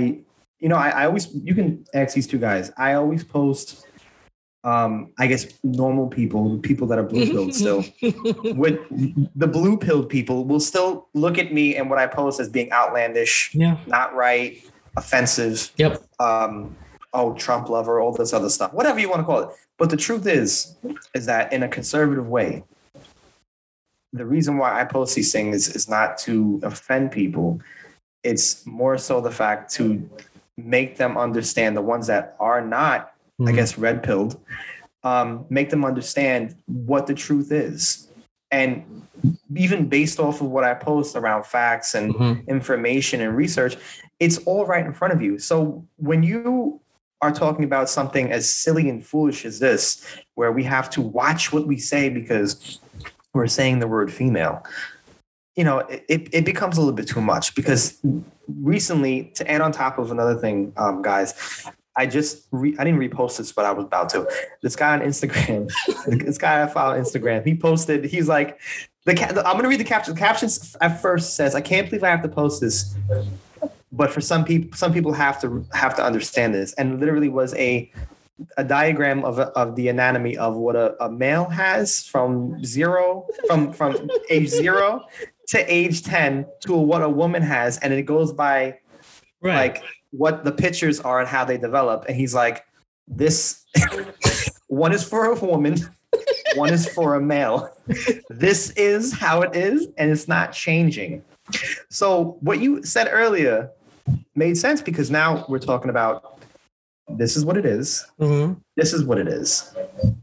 you 0.59 0.67
know 0.69 0.75
I, 0.77 0.89
I 0.89 1.05
always 1.05 1.27
you 1.33 1.53
can 1.53 1.85
ask 1.93 2.15
these 2.15 2.27
two 2.27 2.39
guys. 2.39 2.71
I 2.77 2.93
always 2.93 3.23
post 3.23 3.85
um 4.63 5.13
I 5.19 5.27
guess 5.27 5.45
normal 5.63 6.07
people, 6.07 6.57
people 6.59 6.87
that 6.87 6.97
are 6.97 7.03
blue 7.03 7.25
pilled 7.31 7.53
still. 7.53 7.85
With 8.63 8.79
the 9.35 9.47
blue 9.47 9.77
pilled 9.77 10.09
people 10.09 10.43
will 10.45 10.59
still 10.59 11.07
look 11.13 11.37
at 11.37 11.53
me 11.53 11.75
and 11.77 11.89
what 11.89 11.99
I 11.99 12.07
post 12.07 12.39
as 12.39 12.49
being 12.49 12.71
outlandish, 12.71 13.51
Yeah. 13.53 13.77
not 13.85 14.15
right, 14.15 14.59
offensive, 14.97 15.71
Yep. 15.77 16.03
um, 16.19 16.75
oh, 17.13 17.33
Trump 17.35 17.69
lover, 17.69 17.99
all 18.01 18.11
this 18.11 18.33
other 18.33 18.49
stuff, 18.49 18.73
whatever 18.73 18.99
you 18.99 19.09
want 19.09 19.21
to 19.21 19.25
call 19.25 19.39
it. 19.43 19.49
But 19.77 19.89
the 19.89 19.97
truth 19.97 20.25
is, 20.27 20.75
is 21.13 21.25
that 21.27 21.53
in 21.53 21.63
a 21.63 21.67
conservative 21.69 22.27
way, 22.27 22.63
the 24.13 24.25
reason 24.25 24.57
why 24.57 24.79
I 24.79 24.83
post 24.85 25.15
these 25.15 25.31
things 25.31 25.55
is 25.67 25.75
is 25.75 25.89
not 25.89 26.17
to 26.19 26.59
offend 26.63 27.11
people. 27.11 27.61
It's 28.23 28.65
more 28.65 28.97
so 28.97 29.21
the 29.21 29.31
fact 29.31 29.71
to 29.75 30.09
make 30.57 30.97
them 30.97 31.17
understand 31.17 31.77
the 31.77 31.81
ones 31.81 32.07
that 32.07 32.35
are 32.39 32.61
not, 32.65 33.13
I 33.39 33.51
Mhm. 33.51 33.55
guess, 33.55 33.77
red 33.77 34.01
pilled, 34.01 34.39
um, 35.03 35.45
make 35.49 35.69
them 35.69 35.85
understand 35.85 36.55
what 36.65 37.05
the 37.05 37.13
truth 37.13 37.51
is. 37.51 38.07
And 38.49 39.03
even 39.55 39.87
based 39.87 40.19
off 40.19 40.41
of 40.41 40.47
what 40.49 40.63
I 40.63 40.73
post 40.73 41.15
around 41.15 41.45
facts 41.45 41.93
and 41.93 42.13
Mhm. 42.15 42.47
information 42.47 43.21
and 43.21 43.35
research, 43.35 43.77
it's 44.19 44.37
all 44.39 44.65
right 44.65 44.85
in 44.85 44.93
front 44.93 45.13
of 45.13 45.21
you. 45.21 45.37
So 45.39 45.85
when 45.97 46.23
you 46.23 46.81
are 47.21 47.31
talking 47.31 47.63
about 47.63 47.89
something 47.89 48.31
as 48.31 48.49
silly 48.49 48.89
and 48.89 49.05
foolish 49.05 49.45
as 49.45 49.59
this, 49.59 50.05
where 50.35 50.51
we 50.51 50.63
have 50.63 50.89
to 50.91 51.01
watch 51.01 51.51
what 51.51 51.67
we 51.67 51.77
say 51.77 52.09
because 52.09 52.79
we're 53.33 53.47
saying 53.47 53.79
the 53.79 53.87
word 53.87 54.11
female, 54.11 54.63
you 55.55 55.63
know, 55.63 55.79
it, 55.79 56.29
it 56.31 56.45
becomes 56.45 56.77
a 56.77 56.81
little 56.81 56.93
bit 56.93 57.07
too 57.07 57.21
much 57.21 57.55
because 57.55 57.99
recently, 58.61 59.31
to 59.35 59.49
add 59.49 59.61
on 59.61 59.71
top 59.71 59.97
of 59.97 60.11
another 60.11 60.35
thing, 60.35 60.71
um, 60.77 61.01
guys, 61.01 61.65
I 61.95 62.05
just 62.05 62.47
re- 62.51 62.75
I 62.77 62.83
didn't 62.83 62.99
repost 62.99 63.37
this, 63.37 63.51
but 63.51 63.65
I 63.65 63.71
was 63.71 63.85
about 63.85 64.09
to. 64.09 64.27
This 64.61 64.75
guy 64.75 64.93
on 64.93 65.01
Instagram, 65.01 65.71
this 66.23 66.37
guy 66.37 66.61
I 66.61 66.67
follow 66.67 66.93
on 66.93 67.01
Instagram, 67.01 67.43
he 67.43 67.55
posted. 67.55 68.05
He's 68.05 68.27
like, 68.27 68.59
the, 69.05 69.15
ca- 69.15 69.29
I'm 69.29 69.55
gonna 69.55 69.67
read 69.67 69.79
the 69.79 69.83
caption. 69.83 70.13
The 70.13 70.19
captions 70.19 70.77
at 70.79 71.01
first 71.01 71.35
says, 71.35 71.55
"I 71.55 71.61
can't 71.61 71.89
believe 71.89 72.03
I 72.03 72.09
have 72.09 72.21
to 72.21 72.29
post 72.29 72.61
this, 72.61 72.95
but 73.91 74.11
for 74.11 74.21
some 74.21 74.43
people, 74.45 74.77
some 74.77 74.93
people 74.93 75.13
have 75.13 75.39
to 75.41 75.65
have 75.73 75.95
to 75.95 76.03
understand 76.03 76.53
this." 76.53 76.73
And 76.73 76.99
literally 76.99 77.29
was 77.29 77.53
a 77.55 77.91
a 78.57 78.63
diagram 78.63 79.25
of 79.25 79.39
of 79.39 79.75
the 79.75 79.87
anatomy 79.87 80.37
of 80.37 80.55
what 80.55 80.75
a, 80.75 81.01
a 81.03 81.09
male 81.09 81.45
has 81.45 82.03
from 82.03 82.63
zero 82.63 83.25
from 83.47 83.73
from 83.73 84.09
age 84.29 84.49
zero 84.49 85.03
to 85.47 85.73
age 85.73 86.03
ten 86.03 86.45
to 86.61 86.73
what 86.75 87.01
a 87.01 87.09
woman 87.09 87.41
has, 87.41 87.77
and 87.79 87.93
it 87.93 88.03
goes 88.03 88.31
by 88.33 88.77
Right. 89.39 89.75
like 89.75 89.83
what 90.11 90.43
the 90.43 90.51
pictures 90.51 90.99
are 90.99 91.19
and 91.19 91.27
how 91.29 91.45
they 91.45 91.57
develop. 91.59 92.05
And 92.07 92.17
he's 92.17 92.33
like, 92.33 92.65
this 93.07 93.65
one 94.67 94.91
is 94.91 95.03
for 95.03 95.25
a 95.25 95.35
woman, 95.35 95.77
one 96.55 96.73
is 96.73 96.89
for 96.89 97.15
a 97.15 97.21
male. 97.21 97.69
This 98.29 98.71
is 98.71 99.13
how 99.13 99.41
it 99.41 99.55
is, 99.55 99.87
and 99.97 100.09
it's 100.09 100.27
not 100.27 100.53
changing. 100.53 101.23
So 101.89 102.37
what 102.41 102.59
you 102.59 102.83
said 102.83 103.07
earlier 103.11 103.69
made 104.35 104.57
sense 104.57 104.81
because 104.81 105.09
now 105.11 105.45
we're 105.49 105.59
talking 105.59 105.89
about 105.89 106.39
this 107.09 107.37
is 107.37 107.45
what 107.45 107.55
it 107.55 107.65
is. 107.65 108.05
Mhm. 108.19 108.57
This 108.75 108.91
is 108.93 109.05
what 109.05 109.17
it 109.17 109.29
is. 109.29 109.73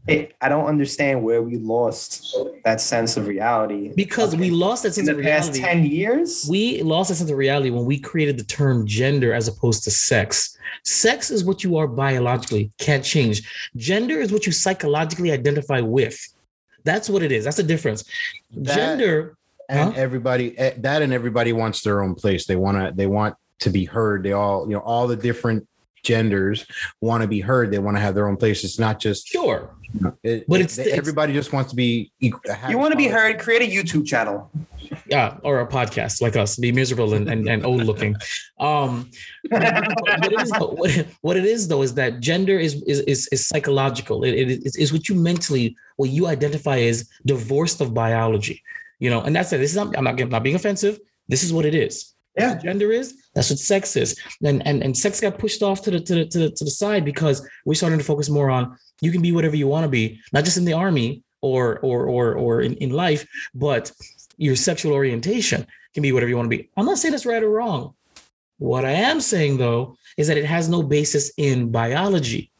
It, 0.07 0.35
I 0.39 0.49
don't 0.49 0.65
understand 0.67 1.23
where 1.23 1.41
we 1.41 1.57
lost 1.57 2.35
that 2.63 2.79
sense 2.79 3.17
of 3.17 3.25
reality 3.25 3.91
because 3.95 4.35
we 4.35 4.51
lost 4.51 4.83
that 4.83 4.89
in 4.89 5.05
sense 5.05 5.07
the 5.07 5.17
of 5.17 5.23
past 5.23 5.53
reality. 5.55 5.81
10 5.81 5.85
years. 5.91 6.45
we 6.47 6.83
lost 6.83 7.09
that 7.09 7.15
sense 7.15 7.31
of 7.31 7.37
reality 7.37 7.71
when 7.71 7.85
we 7.85 7.97
created 7.99 8.37
the 8.37 8.43
term 8.43 8.85
gender 8.85 9.33
as 9.33 9.47
opposed 9.47 9.83
to 9.85 9.91
sex. 9.91 10.55
Sex 10.83 11.31
is 11.31 11.43
what 11.43 11.63
you 11.63 11.75
are 11.77 11.87
biologically, 11.87 12.71
can't 12.77 13.03
change. 13.03 13.41
Gender 13.75 14.19
is 14.19 14.31
what 14.31 14.45
you 14.45 14.51
psychologically 14.51 15.31
identify 15.31 15.81
with. 15.81 16.17
That's 16.83 17.09
what 17.09 17.23
it 17.23 17.31
is. 17.31 17.45
That's 17.45 17.57
the 17.57 17.63
difference. 17.63 18.03
That- 18.55 18.75
Gender, 18.75 19.35
and 19.69 19.91
Huh? 19.95 19.99
everybody 19.99 20.55
eh, 20.59 20.73
that 20.77 21.01
and 21.01 21.11
everybody 21.11 21.51
wants 21.51 21.81
their 21.81 22.03
own 22.03 22.13
place 22.13 22.45
they 22.45 22.55
want 22.55 22.77
to 22.77 22.93
they 22.95 23.07
want 23.07 23.33
to 23.59 23.69
be 23.69 23.85
heard 23.85 24.23
they 24.23 24.31
all 24.33 24.67
you 24.67 24.73
know 24.75 24.81
all 24.81 25.07
the 25.07 25.15
different 25.15 25.67
genders 26.03 26.65
want 27.01 27.21
to 27.23 27.27
be 27.27 27.39
heard 27.39 27.71
they 27.71 27.79
want 27.79 27.97
to 27.97 28.01
have 28.01 28.13
their 28.13 28.27
own 28.27 28.37
place 28.37 28.63
it's 28.63 28.77
not 28.77 28.99
just 28.99 29.27
sure. 29.27 29.71
it, 30.23 30.45
But 30.47 30.59
it- 30.59 30.63
it's- 30.65 30.77
it's- 30.77 30.95
everybody 30.97 31.33
just 31.33 31.51
wants 31.51 31.71
to 31.71 31.75
be 31.75 32.11
equal, 32.19 32.53
have 32.53 32.69
You 32.69 32.77
want 32.77 32.91
to 32.91 32.97
be 32.97 33.07
heard, 33.07 33.39
create 33.39 33.63
a 33.63 33.65
YouTube 33.75 34.05
channel. 34.05 34.51
Yeah, 35.07 35.37
or 35.43 35.61
a 35.61 35.67
podcast 35.67 36.21
like 36.21 36.35
us, 36.35 36.57
be 36.57 36.71
miserable 36.71 37.15
and, 37.15 37.27
and, 37.27 37.47
and 37.49 37.65
old 37.65 37.83
looking. 37.85 38.15
Um, 38.59 39.09
what, 39.49 39.63
it 40.31 40.41
is, 40.41 40.51
though- 40.51 40.73
what, 40.77 40.91
what 41.21 41.37
it 41.37 41.45
is 41.45 41.67
though 41.67 41.81
is 41.81 41.95
that 41.95 42.19
gender 42.19 42.57
is 42.59 42.83
is 42.83 42.99
is, 43.01 43.27
is 43.31 43.47
psychological. 43.47 44.23
It, 44.23 44.33
it 44.35 44.47
is, 44.65 44.75
is 44.75 44.93
what 44.93 45.09
you 45.09 45.15
mentally, 45.15 45.75
what 45.97 46.09
you 46.11 46.27
identify 46.27 46.77
as 46.81 47.09
divorced 47.25 47.81
of 47.81 47.93
biology. 47.95 48.61
You 48.99 49.09
know, 49.09 49.21
and 49.21 49.35
that's 49.35 49.51
it. 49.53 49.57
This 49.57 49.71
is 49.71 49.75
not, 49.77 49.97
I'm 49.97 50.03
not, 50.03 50.19
I'm 50.21 50.29
not 50.29 50.43
being 50.43 50.55
offensive. 50.55 50.99
This 51.27 51.43
is 51.43 51.51
what 51.51 51.65
it 51.65 51.73
is. 51.75 52.13
That's 52.35 52.49
Yeah. 52.49 52.53
what 52.55 52.63
gender 52.63 52.91
is. 52.91 53.15
That's 53.33 53.49
what 53.49 53.59
sex 53.59 53.95
is. 53.95 54.17
And 54.43 54.65
and 54.67 54.83
and 54.83 54.97
sex 54.97 55.21
got 55.21 55.37
pushed 55.39 55.63
off 55.63 55.81
to 55.83 55.91
the 55.91 55.99
to 55.99 56.15
the 56.15 56.25
to 56.25 56.39
the, 56.39 56.49
to 56.51 56.63
the 56.63 56.71
side 56.71 57.05
because 57.05 57.47
we're 57.65 57.75
starting 57.75 57.99
to 57.99 58.05
focus 58.05 58.29
more 58.29 58.49
on 58.49 58.77
you 59.01 59.11
can 59.11 59.21
be 59.21 59.31
whatever 59.31 59.55
you 59.55 59.67
want 59.67 59.83
to 59.83 59.89
be, 59.89 60.19
not 60.33 60.45
just 60.45 60.57
in 60.57 60.65
the 60.65 60.73
army 60.73 61.23
or 61.41 61.79
or 61.79 62.05
or 62.07 62.33
or 62.35 62.61
in, 62.61 62.75
in 62.75 62.89
life, 62.91 63.25
but 63.53 63.91
your 64.37 64.55
sexual 64.55 64.93
orientation 64.93 65.65
can 65.93 66.03
be 66.03 66.11
whatever 66.11 66.29
you 66.29 66.35
want 66.37 66.49
to 66.49 66.57
be. 66.57 66.69
I'm 66.75 66.85
not 66.85 66.97
saying 66.97 67.13
it's 67.13 67.25
right 67.25 67.41
or 67.43 67.49
wrong. 67.49 67.93
What 68.57 68.85
I 68.85 68.91
am 68.91 69.19
saying 69.21 69.57
though 69.57 69.97
is 70.17 70.27
that 70.27 70.37
it 70.37 70.45
has 70.45 70.69
no 70.69 70.81
basis 70.83 71.31
in 71.37 71.71
biology. 71.71 72.51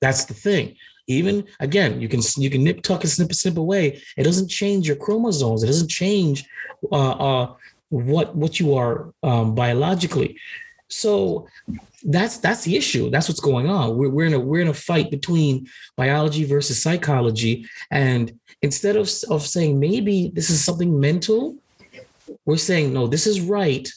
That's 0.00 0.24
the 0.24 0.34
thing. 0.34 0.76
Even 1.06 1.44
again, 1.60 2.00
you 2.00 2.08
can 2.08 2.20
you 2.36 2.48
can 2.50 2.64
nip 2.64 2.82
tuck 2.82 3.02
and 3.02 3.10
snip 3.10 3.30
a 3.30 3.34
snip 3.34 3.58
away. 3.58 4.00
It 4.16 4.22
doesn't 4.24 4.48
change 4.48 4.86
your 4.86 4.96
chromosomes. 4.96 5.62
It 5.62 5.66
doesn't 5.66 5.90
change 5.90 6.44
uh, 6.90 7.10
uh, 7.28 7.54
what 7.94 8.34
what 8.34 8.58
you 8.58 8.74
are 8.74 9.12
um, 9.22 9.54
biologically. 9.54 10.36
So 10.88 11.46
that's 12.02 12.38
that's 12.38 12.64
the 12.64 12.76
issue. 12.76 13.08
That's 13.10 13.28
what's 13.28 13.40
going 13.40 13.68
on. 13.68 13.96
We're, 13.96 14.10
we're 14.10 14.26
in 14.26 14.34
a 14.34 14.40
we're 14.40 14.60
in 14.60 14.68
a 14.68 14.74
fight 14.74 15.10
between 15.10 15.66
biology 15.96 16.44
versus 16.44 16.82
psychology, 16.82 17.66
and 17.90 18.38
instead 18.62 18.96
of 18.96 19.08
of 19.30 19.46
saying 19.46 19.78
maybe 19.78 20.30
this 20.34 20.50
is 20.50 20.64
something 20.64 20.98
mental, 20.98 21.56
we're 22.44 22.56
saying 22.56 22.92
no, 22.92 23.06
this 23.06 23.26
is 23.26 23.40
right. 23.40 23.88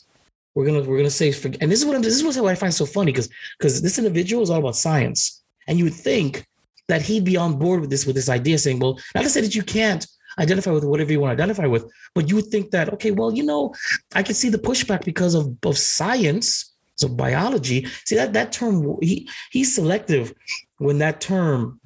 We're 0.54 0.66
gonna 0.66 0.84
we're 0.84 0.98
gonna 0.98 1.10
say. 1.10 1.30
And 1.62 1.72
this 1.72 1.80
is 1.80 1.86
what 1.86 1.96
I'm, 1.96 2.02
this 2.02 2.22
is 2.22 2.24
what 2.24 2.52
I 2.52 2.56
find 2.56 2.74
so 2.74 2.86
funny 2.86 3.12
because 3.12 3.30
because 3.58 3.82
this 3.82 3.98
individual 3.98 4.44
is 4.44 4.50
all 4.50 4.60
about 4.60 4.76
science, 4.76 5.44
and 5.68 5.78
you 5.78 5.86
would 5.86 5.94
think 5.94 6.46
that 6.88 7.02
he'd 7.02 7.26
be 7.26 7.36
on 7.36 7.58
board 7.58 7.82
with 7.82 7.90
this 7.90 8.06
with 8.06 8.16
this 8.16 8.30
idea, 8.30 8.58
saying, 8.58 8.80
well, 8.80 9.00
not 9.16 9.24
to 9.24 9.30
say 9.30 9.42
that 9.42 9.56
you 9.56 9.64
can't 9.64 10.08
identify 10.40 10.72
with 10.72 10.84
whatever 10.84 11.12
you 11.12 11.20
want 11.20 11.36
to 11.38 11.42
identify 11.44 11.66
with, 11.66 11.86
but 12.16 12.30
you 12.30 12.36
would 12.36 12.48
think 12.48 12.72
that 12.72 12.92
okay, 12.94 13.12
well, 13.12 13.34
you 13.34 13.44
know, 13.44 13.74
I 14.16 14.24
can 14.24 14.36
see 14.36 14.50
the 14.50 14.58
pushback 14.58 15.04
because 15.06 15.36
of 15.36 15.56
of 15.64 15.78
science, 15.78 16.74
so 16.96 17.08
biology. 17.08 17.86
See 18.06 18.16
that 18.16 18.34
that 18.34 18.52
term 18.52 18.98
he 19.02 19.30
he's 19.52 19.74
selective 19.76 20.34
when 20.78 20.98
that 21.00 21.22
term 21.22 21.80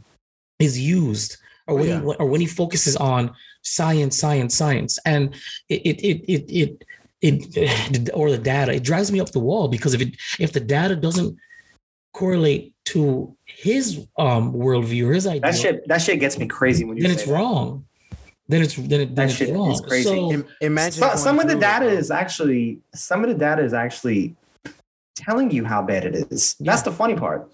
is 0.60 0.80
used 0.80 1.38
or 1.68 1.76
when 1.76 1.84
Oh, 1.90 1.94
yeah. 1.94 2.00
he 2.02 2.16
or 2.20 2.26
when 2.28 2.42
he 2.42 2.48
focuses 2.48 2.96
on 2.98 3.34
science, 3.64 4.18
science, 4.18 4.56
science, 4.56 5.00
and 5.06 5.34
it 5.70 5.82
it 5.86 5.98
it 6.04 6.46
it. 6.50 6.52
it 6.52 6.86
it 7.22 8.10
or 8.16 8.32
the 8.32 8.38
data 8.40 8.74
it 8.74 8.84
drives 8.84 9.12
me 9.12 9.20
up 9.20 9.30
the 9.32 9.40
wall 9.40 9.68
because 9.68 9.94
if 9.94 10.02
it 10.02 10.16
if 10.40 10.52
the 10.54 10.60
data 10.60 10.96
doesn't 10.96 11.38
correlate 12.14 12.74
to 12.84 13.38
his 13.46 14.08
um 14.18 14.52
worldview 14.54 15.08
or 15.08 15.14
his 15.14 15.28
idea 15.28 15.42
That 15.42 15.56
shit 15.56 15.88
that 15.88 16.02
shit 16.02 16.20
gets 16.20 16.40
me 16.40 16.48
crazy 16.48 16.84
when 16.84 16.98
you 16.98 17.04
then 17.04 17.12
it's 17.12 17.26
that. 17.26 17.32
wrong 17.32 17.86
then 18.52 18.62
it's 18.62 18.76
then, 18.76 19.02
it, 19.02 19.06
then 19.08 19.16
That 19.16 19.26
it's 19.30 19.36
shit 19.36 19.50
is 19.50 19.56
wrong 19.56 19.80
crazy. 19.88 20.04
so 20.04 20.32
Im- 20.32 20.46
imagine 20.62 21.02
So- 21.04 21.16
some 21.16 21.40
of 21.40 21.48
the 21.48 21.56
data 21.56 21.86
bro. 21.86 21.94
is 22.02 22.12
actually 22.12 22.80
some 22.94 23.24
of 23.24 23.30
the 23.30 23.36
data 23.48 23.62
is 23.64 23.74
actually 23.74 24.36
telling 25.16 25.52
you 25.52 25.64
how 25.66 25.82
bad 25.82 26.06
it 26.06 26.16
is. 26.32 26.56
That's 26.60 26.82
the 26.84 26.92
funny 26.92 27.16
part. 27.16 27.50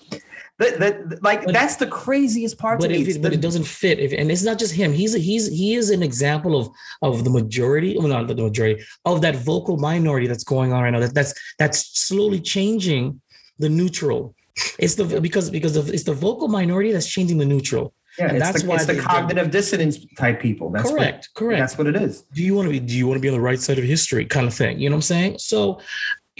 That, 0.59 0.79
that 0.79 1.23
like 1.23 1.45
But- 1.45 1.53
that's 1.53 1.75
the 1.75 1.85
craziest 1.85 2.57
part 2.57 2.79
but 2.79 2.87
to 2.87 2.95
if 2.95 3.07
It's 3.07 3.17
it, 3.17 3.21
but 3.21 3.31
it 3.31 3.41
doesn't 3.41 3.67
fit 3.81 3.99
if, 3.99 4.11
and 4.19 4.31
it's 4.31 4.43
not 4.49 4.57
just 4.57 4.73
him 4.73 4.91
he's 4.91 5.13
he's 5.13 5.45
he 5.61 5.75
is 5.75 5.91
an 5.91 6.01
example 6.01 6.53
of 6.59 6.65
of 7.03 7.23
the 7.25 7.29
majority 7.29 7.95
well 7.97 8.07
not 8.07 8.27
the 8.27 8.35
majority 8.49 8.83
of 9.05 9.21
that 9.21 9.35
vocal 9.51 9.77
minority 9.77 10.25
that's 10.31 10.43
going 10.43 10.73
on 10.73 10.81
right 10.83 10.89
now 10.89 10.99
that, 11.05 11.13
that's 11.13 11.33
that's 11.59 11.79
slowly 12.07 12.39
changing 12.55 13.21
the 13.59 13.69
neutral 13.69 14.33
it's 14.79 14.95
the 14.95 15.05
because 15.27 15.51
because 15.51 15.75
of, 15.77 15.89
it's 15.95 16.05
the 16.11 16.17
vocal 16.27 16.47
minority 16.47 16.91
that's 16.91 17.05
changing 17.15 17.37
the 17.37 17.45
neutral 17.53 17.93
yeah, 18.17 18.27
and 18.27 18.37
it's 18.37 18.45
that's 18.45 18.61
the, 18.63 18.69
why 18.69 18.75
it's 18.75 18.85
the 18.85 18.99
cognitive 18.99 19.51
dissonance 19.51 20.05
type 20.17 20.39
people. 20.41 20.69
That's 20.69 20.89
correct 20.89 21.29
What, 21.33 21.39
correct 21.39 21.59
That's 21.59 21.77
what 21.77 21.87
it 21.87 21.95
is. 21.95 22.23
do 22.33 22.43
you 22.43 22.55
want 22.55 22.67
to 22.67 22.71
be 22.71 22.79
do 22.79 22.95
you 22.95 23.07
want 23.07 23.17
to 23.17 23.21
be 23.21 23.29
on 23.29 23.35
the 23.35 23.41
right 23.41 23.59
side 23.59 23.77
of 23.77 23.85
history 23.85 24.25
kind 24.25 24.47
of 24.47 24.53
thing 24.53 24.79
you 24.79 24.89
know 24.89 24.95
what 24.95 24.97
i'm 24.97 25.01
saying? 25.03 25.37
So 25.39 25.79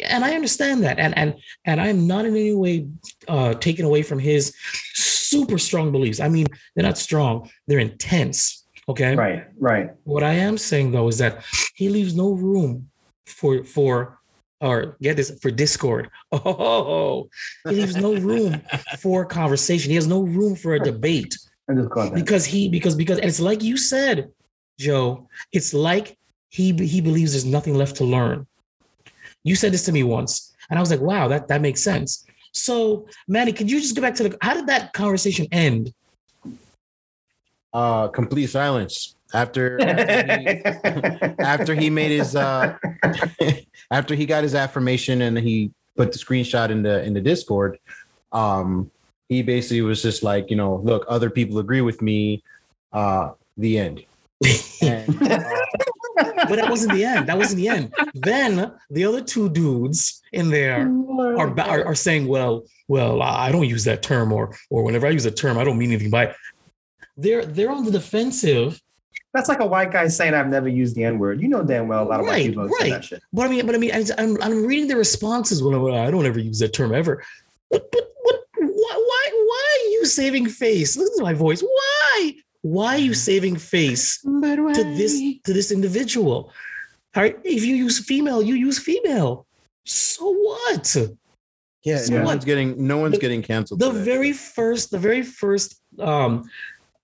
and 0.03 0.23
i 0.23 0.35
understand 0.35 0.83
that 0.83 0.99
and 0.99 1.17
and 1.17 1.35
and 1.65 1.81
i'm 1.81 2.05
not 2.05 2.23
in 2.23 2.35
any 2.35 2.53
way 2.53 2.87
uh 3.27 3.55
taken 3.55 3.83
away 3.83 4.03
from 4.03 4.19
his 4.19 4.53
super 4.93 5.57
strong 5.57 5.91
beliefs. 5.91 6.19
I 6.19 6.29
mean 6.29 6.47
they're 6.75 6.85
not 6.85 6.97
strong 6.97 7.49
they're 7.67 7.79
intense 7.79 8.63
okay? 8.89 9.15
Right, 9.15 9.45
right. 9.59 9.89
what 10.03 10.23
i 10.23 10.33
am 10.33 10.57
saying 10.57 10.91
though 10.91 11.07
is 11.07 11.17
that 11.17 11.43
he 11.75 11.89
leaves 11.89 12.15
no 12.15 12.31
room 12.31 12.89
for 13.25 13.63
for 13.63 14.17
or 14.59 14.97
get 15.01 15.15
this 15.17 15.37
for 15.39 15.51
discord. 15.51 16.09
Oh 16.31 17.29
he 17.69 17.75
leaves 17.75 17.95
no 17.95 18.15
room 18.15 18.61
for 18.99 19.25
conversation. 19.25 19.89
He 19.89 19.95
has 19.95 20.07
no 20.07 20.21
room 20.21 20.55
for 20.55 20.73
a 20.75 20.79
debate 20.79 21.37
I 21.69 21.73
just 21.73 21.89
caught 21.89 22.11
that. 22.11 22.15
because 22.15 22.45
he 22.45 22.69
because 22.69 22.95
because 22.95 23.17
and 23.17 23.27
it's 23.27 23.39
like 23.39 23.61
you 23.61 23.75
said 23.77 24.31
joe 24.79 25.27
it's 25.51 25.73
like 25.73 26.17
he 26.49 26.71
he 26.73 27.01
believes 27.01 27.33
there's 27.33 27.45
nothing 27.45 27.75
left 27.75 27.97
to 27.97 28.05
learn. 28.05 28.47
You 29.43 29.55
said 29.55 29.73
this 29.73 29.85
to 29.85 29.91
me 29.91 30.03
once 30.03 30.55
and 30.69 30.77
i 30.79 30.81
was 30.81 30.91
like 30.91 31.01
wow 31.01 31.27
that 31.27 31.47
that 31.49 31.61
makes 31.61 31.81
sense. 31.83 32.25
So 32.53 33.07
manny 33.27 33.51
could 33.51 33.69
you 33.69 33.79
just 33.81 33.95
go 33.95 34.01
back 34.01 34.15
to 34.15 34.23
the 34.23 34.37
how 34.41 34.53
did 34.53 34.67
that 34.67 34.93
conversation 34.93 35.47
end? 35.51 35.93
Uh 37.73 38.07
complete 38.07 38.47
silence. 38.47 39.15
After 39.33 39.79
after 39.81 40.37
he, 40.37 40.47
after 41.39 41.75
he 41.75 41.89
made 41.89 42.11
his 42.11 42.35
uh 42.35 42.77
after 43.91 44.15
he 44.15 44.25
got 44.25 44.43
his 44.43 44.55
affirmation 44.55 45.21
and 45.23 45.37
he 45.37 45.71
put 45.97 46.13
the 46.13 46.17
screenshot 46.17 46.69
in 46.69 46.81
the 46.81 47.03
in 47.03 47.13
the 47.13 47.21
discord 47.21 47.77
um 48.31 48.89
he 49.29 49.41
basically 49.41 49.81
was 49.81 50.01
just 50.01 50.23
like 50.23 50.49
you 50.49 50.55
know 50.55 50.75
look 50.83 51.05
other 51.07 51.29
people 51.29 51.59
agree 51.59 51.81
with 51.81 52.01
me 52.01 52.43
uh 52.93 53.31
the 53.57 53.77
end 53.77 54.03
and, 54.81 55.09
uh, 55.21 55.43
but 56.15 56.55
that 56.55 56.67
wasn't 56.69 56.91
the 56.93 57.03
end 57.03 57.27
that 57.27 57.37
wasn't 57.37 57.57
the 57.57 57.67
end 57.67 57.93
then 58.13 58.71
the 58.89 59.03
other 59.03 59.21
two 59.21 59.49
dudes 59.49 60.21
in 60.31 60.49
there 60.49 60.89
are, 61.37 61.59
are, 61.59 61.85
are 61.85 61.95
saying 61.95 62.27
well 62.27 62.63
well 62.87 63.21
i 63.21 63.51
don't 63.51 63.67
use 63.67 63.83
that 63.83 64.03
term 64.03 64.31
or 64.31 64.55
or 64.69 64.83
whenever 64.83 65.07
i 65.07 65.09
use 65.09 65.25
a 65.25 65.31
term 65.31 65.57
i 65.57 65.63
don't 65.63 65.77
mean 65.77 65.91
anything 65.91 66.11
by 66.11 66.25
it 66.25 66.35
they're 67.17 67.45
they're 67.45 67.71
on 67.71 67.83
the 67.83 67.91
defensive 67.91 68.79
That's 69.33 69.49
like 69.49 69.59
a 69.59 69.65
white 69.65 69.91
guy 69.91 70.07
saying 70.07 70.33
I've 70.33 70.49
never 70.49 70.69
used 70.69 70.95
the 70.95 71.03
N 71.03 71.19
word. 71.19 71.41
You 71.41 71.47
know 71.47 71.63
damn 71.63 71.87
well 71.87 72.03
a 72.03 72.07
lot 72.07 72.19
of 72.19 72.25
white 72.25 72.33
Right, 72.33 72.45
people 72.47 72.69
say 72.79 72.89
that 72.91 73.03
shit. 73.05 73.21
But 73.33 73.47
I 73.47 73.49
mean, 73.49 73.65
but 73.65 73.75
I 73.75 73.77
mean, 73.77 73.91
I, 73.91 74.03
I'm 74.17 74.41
I'm 74.41 74.65
reading 74.65 74.87
the 74.87 74.95
responses. 74.95 75.61
Well, 75.61 75.79
well, 75.79 75.95
I 75.95 76.09
don't 76.09 76.25
ever 76.25 76.39
use 76.39 76.59
that 76.59 76.73
term 76.73 76.93
ever. 76.93 77.23
But 77.69 77.91
but 77.91 78.13
what? 78.23 78.39
Why 78.57 78.93
why 78.95 79.23
why 79.33 79.63
are 79.75 79.89
you 79.89 79.96
saving 80.07 80.47
face? 80.47 80.97
Listen 80.97 81.17
to 81.17 81.23
my 81.23 81.33
voice. 81.33 81.61
Why 81.61 82.33
why 82.61 82.95
are 82.95 83.05
you 83.09 83.13
saving 83.13 83.55
face 83.57 84.19
to 84.21 84.83
this 84.97 85.13
to 85.45 85.53
this 85.53 85.71
individual? 85.71 86.51
All 87.15 87.23
right, 87.23 87.37
if 87.43 87.63
you 87.65 87.75
use 87.75 87.99
female, 87.99 88.41
you 88.41 88.55
use 88.55 88.79
female. 88.79 89.45
So 89.85 90.31
what? 90.33 90.95
yeah 91.83 91.97
So 91.99 92.13
no 92.13 92.17
what? 92.19 92.25
one's 92.25 92.45
getting 92.45 92.69
no 92.87 92.97
one's 92.97 93.15
The- 93.15 93.21
getting 93.25 93.41
canceled 93.41 93.79
The 93.79 93.87
for 93.91 93.97
that. 93.97 94.03
very 94.03 94.33
first, 94.33 94.91
the 94.91 94.99
very 94.99 95.23
first 95.23 95.69
um 95.99 96.49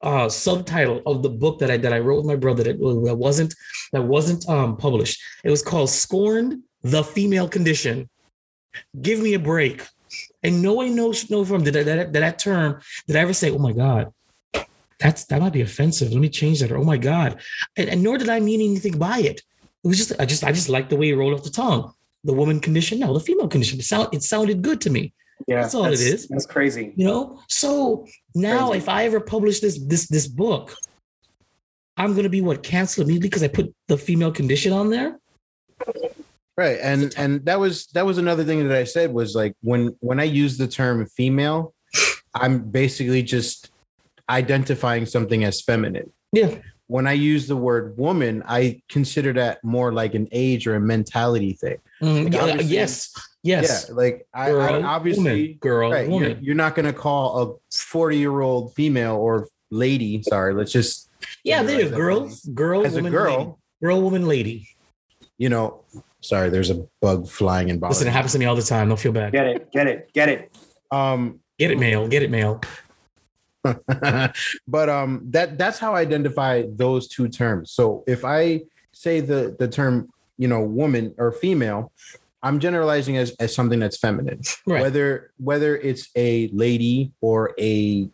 uh 0.02 0.28
subtitle 0.28 1.02
of 1.06 1.24
the 1.24 1.30
book 1.30 1.60
that 1.60 1.72
I 1.72 1.78
that 1.78 1.94
I 1.94 2.00
wrote 2.00 2.18
with 2.18 2.26
my 2.34 2.36
brother 2.36 2.64
that, 2.68 2.78
that 3.08 3.16
wasn't 3.28 3.54
that 3.94 4.04
wasn't 4.04 4.42
um 4.50 4.76
published. 4.78 5.18
It 5.46 5.50
was 5.56 5.62
called 5.62 5.90
Scorned 5.90 6.52
the 6.82 7.04
Female 7.16 7.48
Condition. 7.48 8.10
Give 9.02 9.20
me 9.26 9.34
a 9.36 9.40
break. 9.40 9.78
And 10.44 10.62
no 10.62 10.74
one 10.74 10.96
knows 10.96 11.30
no 11.30 11.46
from 11.46 11.64
did 11.64 11.74
that, 11.76 11.86
that, 11.86 12.14
that 12.14 12.40
term 12.40 12.82
did 13.08 13.16
I 13.16 13.20
ever 13.20 13.34
say, 13.34 13.52
oh 13.52 13.60
my 13.60 13.72
God, 13.72 14.14
that's 15.00 15.26
that 15.26 15.42
might 15.42 15.54
be 15.54 15.62
offensive. 15.62 16.12
Let 16.12 16.22
me 16.22 16.30
change 16.30 16.60
that. 16.60 16.72
Or 16.72 16.78
oh 16.78 16.84
my 16.84 16.98
God. 16.98 17.42
And, 17.78 17.90
and 17.90 18.04
nor 18.04 18.18
did 18.18 18.30
I 18.30 18.40
mean 18.40 18.62
anything 18.62 18.98
by 18.98 19.20
it. 19.20 19.42
It 19.84 19.88
was 19.88 19.98
just 19.98 20.14
I 20.20 20.26
just 20.26 20.44
I 20.44 20.52
just 20.52 20.70
liked 20.70 20.90
the 20.90 20.96
way 20.96 21.10
it 21.10 21.16
rolled 21.16 21.34
off 21.34 21.44
the 21.44 21.50
tongue. 21.50 21.94
The 22.24 22.34
woman 22.34 22.62
condition, 22.62 23.00
no, 23.00 23.14
the 23.14 23.20
female 23.20 23.50
condition. 23.50 23.80
It 23.80 23.84
sound 23.84 24.14
it 24.14 24.24
sounded 24.24 24.62
good 24.62 24.80
to 24.82 24.90
me. 24.90 25.14
Yeah, 25.48 25.62
That's 25.62 25.76
all 25.76 25.86
it 25.86 26.00
is. 26.00 26.28
That's 26.30 26.46
crazy. 26.46 26.94
You 26.96 27.06
know, 27.06 27.42
so 27.50 28.06
now 28.34 28.70
Crazy. 28.70 28.84
if 28.84 28.90
I 28.90 29.06
ever 29.06 29.20
publish 29.20 29.60
this 29.60 29.78
this 29.86 30.08
this 30.08 30.28
book, 30.28 30.74
I'm 31.98 32.16
gonna 32.16 32.30
be 32.30 32.42
what 32.42 32.64
canceled 32.64 33.08
immediately 33.08 33.30
because 33.30 33.44
I 33.44 33.50
put 33.50 33.74
the 33.88 33.98
female 33.98 34.32
condition 34.32 34.72
on 34.72 34.90
there. 34.90 35.20
Right 36.58 36.78
and 36.82 37.14
and 37.18 37.46
that 37.46 37.60
was 37.60 37.88
that 37.88 38.06
was 38.06 38.18
another 38.18 38.44
thing 38.44 38.68
that 38.68 38.78
i 38.78 38.84
said 38.84 39.12
was 39.12 39.36
like 39.36 39.56
when 39.62 39.96
when 40.00 40.20
i 40.20 40.24
use 40.24 40.58
the 40.58 40.68
term 40.68 41.06
female 41.08 41.74
i'm 42.36 42.60
basically 42.70 43.24
just 43.24 43.72
identifying 44.30 45.06
something 45.06 45.44
as 45.44 45.62
feminine 45.62 46.12
Yeah, 46.32 46.58
when 46.88 47.08
i 47.08 47.14
use 47.14 47.48
the 47.48 47.56
word 47.58 47.98
woman 47.98 48.44
i 48.48 48.82
consider 48.90 49.34
that 49.34 49.64
more 49.64 49.92
like 49.92 50.14
an 50.16 50.28
age 50.32 50.68
or 50.68 50.76
a 50.76 50.80
mentality 50.80 51.54
thing 51.54 51.78
Mm, 52.02 52.26
Like, 52.26 52.34
yeah, 52.34 52.62
yes, 52.62 53.14
yes. 53.44 53.88
yeah 53.90 53.96
like 53.96 54.28
I, 54.34 54.50
girl, 54.50 54.62
I 54.62 54.82
obviously 54.82 55.24
woman, 55.24 55.58
girl, 55.62 55.92
right, 55.92 56.06
you're, 56.06 56.12
woman. 56.12 56.40
you're 56.42 56.56
not 56.56 56.76
going 56.76 56.86
to 56.86 56.92
call 56.92 57.62
a 57.72 57.76
40 57.78 58.18
year 58.18 58.42
old 58.42 58.74
female 58.76 59.16
or 59.16 59.48
lady 59.72 60.22
sorry 60.24 60.54
let's 60.54 60.72
just 60.74 61.10
Yeah, 61.46 61.64
there 61.64 61.80
you 61.80 61.90
generalize 61.90 62.42
go. 62.42 62.50
that 62.50 62.56
girl, 62.56 62.82
girl, 62.82 62.86
as 62.86 62.96
a 62.98 63.02
girl 63.04 63.38
lady. 63.38 63.52
girl, 63.82 64.02
woman, 64.02 64.28
lady. 64.28 64.68
you 65.38 65.48
know 65.50 65.86
sorry 66.24 66.50
there's 66.50 66.70
a 66.70 66.86
bug 67.02 67.28
flying 67.28 67.70
and 67.70 67.82
Listen, 67.82 68.08
it 68.08 68.12
happens 68.12 68.34
to 68.34 68.40
me 68.40 68.46
all 68.46 68.56
the 68.56 68.62
time. 68.62 68.88
Don't 68.88 69.00
feel 69.00 69.12
bad. 69.12 69.32
Get 69.32 69.48
it, 69.48 69.72
get 69.72 69.88
it, 69.88 70.12
get 70.14 70.30
it. 70.30 70.52
um 70.92 71.40
Get 71.60 71.72
it, 71.72 71.80
male. 71.80 72.08
Get 72.08 72.24
it, 72.24 72.32
male. 72.32 72.62
but 74.68 74.90
um 74.90 75.22
that 75.30 75.58
that's 75.58 75.80
how 75.80 75.94
I 75.96 76.02
identify 76.02 76.64
those 76.68 77.08
two 77.08 77.30
terms. 77.30 77.72
So 77.72 78.04
if 78.08 78.26
I 78.26 78.62
say 78.92 79.20
the 79.20 79.56
the 79.58 79.68
term 79.68 80.10
you 80.38 80.48
know 80.48 80.62
woman 80.62 81.14
or 81.18 81.32
female, 81.32 81.92
I'm 82.42 82.60
generalizing 82.60 83.18
as 83.18 83.32
as 83.40 83.56
something 83.56 83.80
that's 83.80 83.98
feminine. 83.98 84.42
Right. 84.66 84.82
Whether 84.82 85.32
whether 85.38 85.78
it's 85.78 86.10
a 86.16 86.50
lady 86.54 87.12
or 87.22 87.54
a 87.60 88.10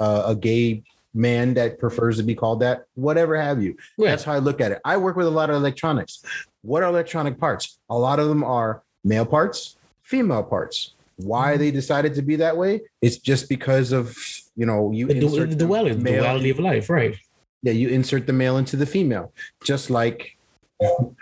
uh, 0.00 0.22
a 0.26 0.34
gay 0.34 0.82
man 1.14 1.54
that 1.54 1.78
prefers 1.78 2.16
to 2.16 2.22
be 2.22 2.34
called 2.34 2.60
that, 2.60 2.86
whatever 2.94 3.40
have 3.40 3.62
you. 3.62 3.76
Right. 3.98 4.08
That's 4.08 4.24
how 4.24 4.32
I 4.32 4.38
look 4.38 4.60
at 4.60 4.72
it. 4.72 4.80
I 4.84 4.96
work 4.96 5.16
with 5.16 5.26
a 5.26 5.30
lot 5.30 5.50
of 5.50 5.56
electronics. 5.56 6.22
What 6.62 6.82
are 6.82 6.88
electronic 6.88 7.38
parts? 7.38 7.78
A 7.90 7.98
lot 7.98 8.18
of 8.18 8.28
them 8.28 8.44
are 8.44 8.82
male 9.04 9.26
parts, 9.26 9.76
female 10.02 10.42
parts. 10.42 10.94
Why 11.16 11.56
they 11.56 11.70
decided 11.70 12.14
to 12.14 12.22
be 12.22 12.36
that 12.36 12.56
way? 12.56 12.82
It's 13.00 13.18
just 13.18 13.48
because 13.48 13.92
of 13.92 14.16
you 14.56 14.66
know 14.66 14.90
you 14.92 15.06
the, 15.06 15.18
insert 15.18 15.50
the 15.50 15.56
the 15.56 15.64
duality, 15.66 15.94
the 15.94 16.12
duality 16.12 16.50
of 16.50 16.58
life, 16.58 16.90
right? 16.90 17.16
yeah 17.62 17.72
you 17.72 17.88
insert 17.88 18.26
the 18.26 18.32
male 18.32 18.58
into 18.58 18.76
the 18.76 18.86
female, 18.86 19.32
just 19.64 19.88
like 19.88 20.36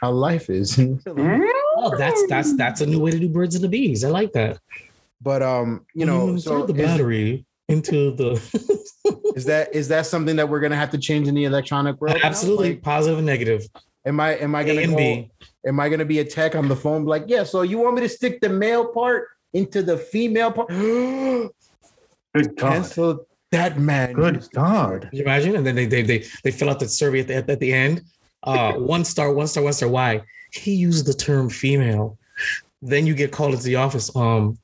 how 0.00 0.10
life 0.10 0.48
is. 0.48 0.78
Oh, 1.82 1.96
that's 1.96 2.26
that's 2.28 2.56
that's 2.56 2.80
a 2.80 2.86
new 2.86 3.00
way 3.00 3.10
to 3.10 3.18
do 3.18 3.28
birds 3.28 3.54
and 3.54 3.64
the 3.64 3.68
bees. 3.68 4.04
I 4.04 4.08
like 4.08 4.32
that. 4.32 4.58
but 5.22 5.42
um, 5.42 5.86
you 5.94 6.04
know, 6.06 6.28
insert 6.28 6.60
so 6.62 6.66
the 6.66 6.74
battery 6.74 7.44
into 7.68 8.14
the 8.16 8.36
is 9.34 9.44
that 9.46 9.74
is 9.74 9.88
that 9.88 10.06
something 10.06 10.36
that 10.36 10.48
we're 10.48 10.60
gonna 10.60 10.76
have 10.76 10.90
to 10.90 10.98
change 10.98 11.28
in 11.28 11.34
the 11.34 11.44
electronic 11.44 12.00
world? 12.00 12.16
absolutely 12.22 12.70
Like, 12.70 12.82
positive 12.82 13.18
and 13.18 13.26
negative. 13.26 13.66
am 14.04 14.20
I 14.20 14.36
am 14.36 14.54
I 14.54 14.64
gonna 14.64 14.80
and 14.80 14.96
go, 14.96 15.28
am 15.66 15.80
I 15.80 15.88
gonna 15.88 16.04
be 16.04 16.18
a 16.18 16.24
tech 16.24 16.54
on 16.54 16.68
the 16.68 16.76
phone 16.76 17.04
like 17.04 17.24
yeah? 17.26 17.44
So 17.44 17.62
you 17.62 17.78
want 17.78 17.94
me 17.96 18.02
to 18.02 18.08
stick 18.08 18.40
the 18.40 18.48
male 18.48 18.86
part 18.88 19.28
into 19.52 19.82
the 19.82 19.96
female 19.96 20.52
part? 20.52 20.68
Good 22.34 22.56
God. 22.56 22.72
Cancel 22.72 23.26
that 23.50 23.78
man. 23.78 24.12
Good 24.12 24.46
God. 24.52 25.02
Can 25.02 25.10
you 25.12 25.22
imagine? 25.22 25.56
And 25.56 25.66
then 25.66 25.74
they 25.74 25.86
they 25.86 26.02
they, 26.02 26.24
they 26.44 26.50
fill 26.50 26.70
out 26.70 26.80
the 26.80 26.88
survey 26.88 27.20
at 27.20 27.28
the, 27.46 27.52
at, 27.52 27.60
the 27.60 27.72
end. 27.72 28.02
Uh, 28.42 28.72
one 28.78 29.04
star, 29.04 29.32
one 29.32 29.46
star, 29.46 29.64
one 29.64 29.72
star. 29.72 29.88
Why? 29.88 30.22
He 30.52 30.74
used 30.74 31.06
the 31.06 31.14
term 31.14 31.50
female. 31.50 32.18
Then 32.82 33.06
you 33.06 33.14
get 33.14 33.32
called 33.32 33.52
into 33.52 33.64
the 33.64 33.76
office. 33.76 34.14
Um, 34.14 34.58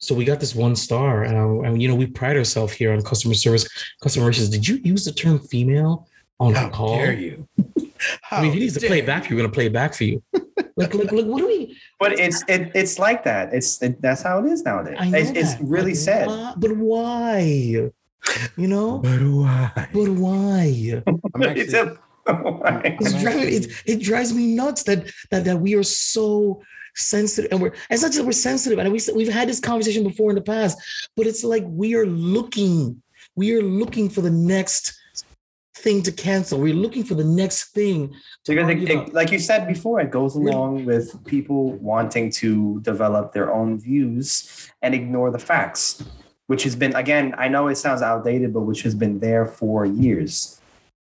so 0.00 0.14
we 0.14 0.24
got 0.24 0.40
this 0.40 0.54
one 0.54 0.74
star, 0.76 1.24
and, 1.24 1.36
uh, 1.36 1.60
and 1.60 1.80
you 1.80 1.86
know 1.88 1.94
we 1.94 2.06
pride 2.06 2.36
ourselves 2.36 2.72
here 2.72 2.92
on 2.92 3.02
customer 3.02 3.34
service, 3.34 3.68
customer 4.02 4.24
relations. 4.26 4.48
Did 4.48 4.66
you 4.66 4.76
use 4.82 5.04
the 5.04 5.12
term 5.12 5.38
female 5.38 6.08
on 6.38 6.54
How 6.54 6.66
the 6.66 6.72
call? 6.72 6.96
dare 6.96 7.12
you? 7.12 7.46
I 8.30 8.40
mean, 8.40 8.48
if 8.48 8.54
he 8.54 8.60
needs 8.60 8.74
to 8.78 8.86
play 8.86 8.98
it 9.00 9.06
dare 9.06 9.20
back, 9.20 9.28
you're 9.28 9.36
gonna 9.38 9.52
play 9.52 9.66
it 9.66 9.72
back 9.74 9.92
for 9.94 10.04
you. 10.04 10.22
like, 10.76 10.94
like, 10.94 11.12
like, 11.12 11.26
what 11.26 11.38
do 11.38 11.46
we? 11.46 11.76
But 12.00 12.18
it's 12.18 12.42
it, 12.48 12.72
it's 12.74 12.98
like 12.98 13.24
that. 13.24 13.52
It's 13.52 13.80
it, 13.82 14.00
that's 14.00 14.22
how 14.22 14.42
it 14.42 14.46
is 14.50 14.62
nowadays. 14.62 14.96
I 14.98 15.10
know 15.10 15.18
It's, 15.18 15.30
it's 15.30 15.60
really 15.60 15.92
but 15.92 15.98
sad. 15.98 16.26
why- 16.28 16.54
but 16.56 16.76
why? 16.76 17.40
You 18.56 18.68
know, 18.68 18.98
But 18.98 19.20
why? 19.22 19.70
but 19.92 20.08
why? 20.08 21.02
I'm 21.34 21.42
It's 21.42 21.74
actually, 21.74 21.96
a- 22.26 22.96
It's 23.00 23.12
driving, 23.22 23.48
it, 23.54 23.66
it 23.86 23.98
drives 24.02 24.32
me 24.32 24.54
nuts 24.54 24.82
that 24.84 25.10
that 25.30 25.44
that 25.44 25.58
we 25.60 25.74
are 25.74 25.82
so 25.82 26.62
sensitive 26.94 27.50
and 27.52 27.60
we're 27.62 27.72
it's 27.90 28.02
not 28.02 28.12
just 28.12 28.24
we're 28.24 28.32
sensitive 28.32 28.78
and 28.78 28.92
we 28.92 29.00
we've 29.14 29.32
had 29.32 29.48
this 29.48 29.60
conversation 29.60 30.02
before 30.04 30.30
in 30.30 30.34
the 30.34 30.42
past 30.42 30.78
but 31.16 31.26
it's 31.26 31.44
like 31.44 31.64
we 31.68 31.94
are 31.94 32.06
looking 32.06 33.00
we 33.36 33.54
are 33.56 33.62
looking 33.62 34.08
for 34.08 34.20
the 34.22 34.30
next 34.30 34.96
thing 35.76 36.02
to 36.02 36.12
cancel 36.12 36.58
we're 36.60 36.74
looking 36.74 37.04
for 37.04 37.14
the 37.14 37.24
next 37.24 37.72
thing 37.72 38.12
because 38.46 38.68
it, 38.68 38.90
it, 38.90 39.14
like 39.14 39.30
you 39.30 39.38
said 39.38 39.68
before, 39.68 40.00
it 40.00 40.10
goes 40.10 40.34
along 40.34 40.84
with 40.86 41.22
people 41.26 41.72
wanting 41.74 42.30
to 42.32 42.80
develop 42.80 43.32
their 43.32 43.52
own 43.52 43.78
views 43.78 44.68
and 44.82 44.94
ignore 44.94 45.30
the 45.30 45.38
facts, 45.38 46.02
which 46.46 46.62
has 46.64 46.74
been 46.74 46.94
again. 46.96 47.34
I 47.38 47.48
know 47.48 47.68
it 47.68 47.76
sounds 47.76 48.00
outdated, 48.02 48.52
but 48.54 48.62
which 48.62 48.82
has 48.82 48.94
been 48.94 49.20
there 49.20 49.44
for 49.46 49.84
years. 49.84 50.58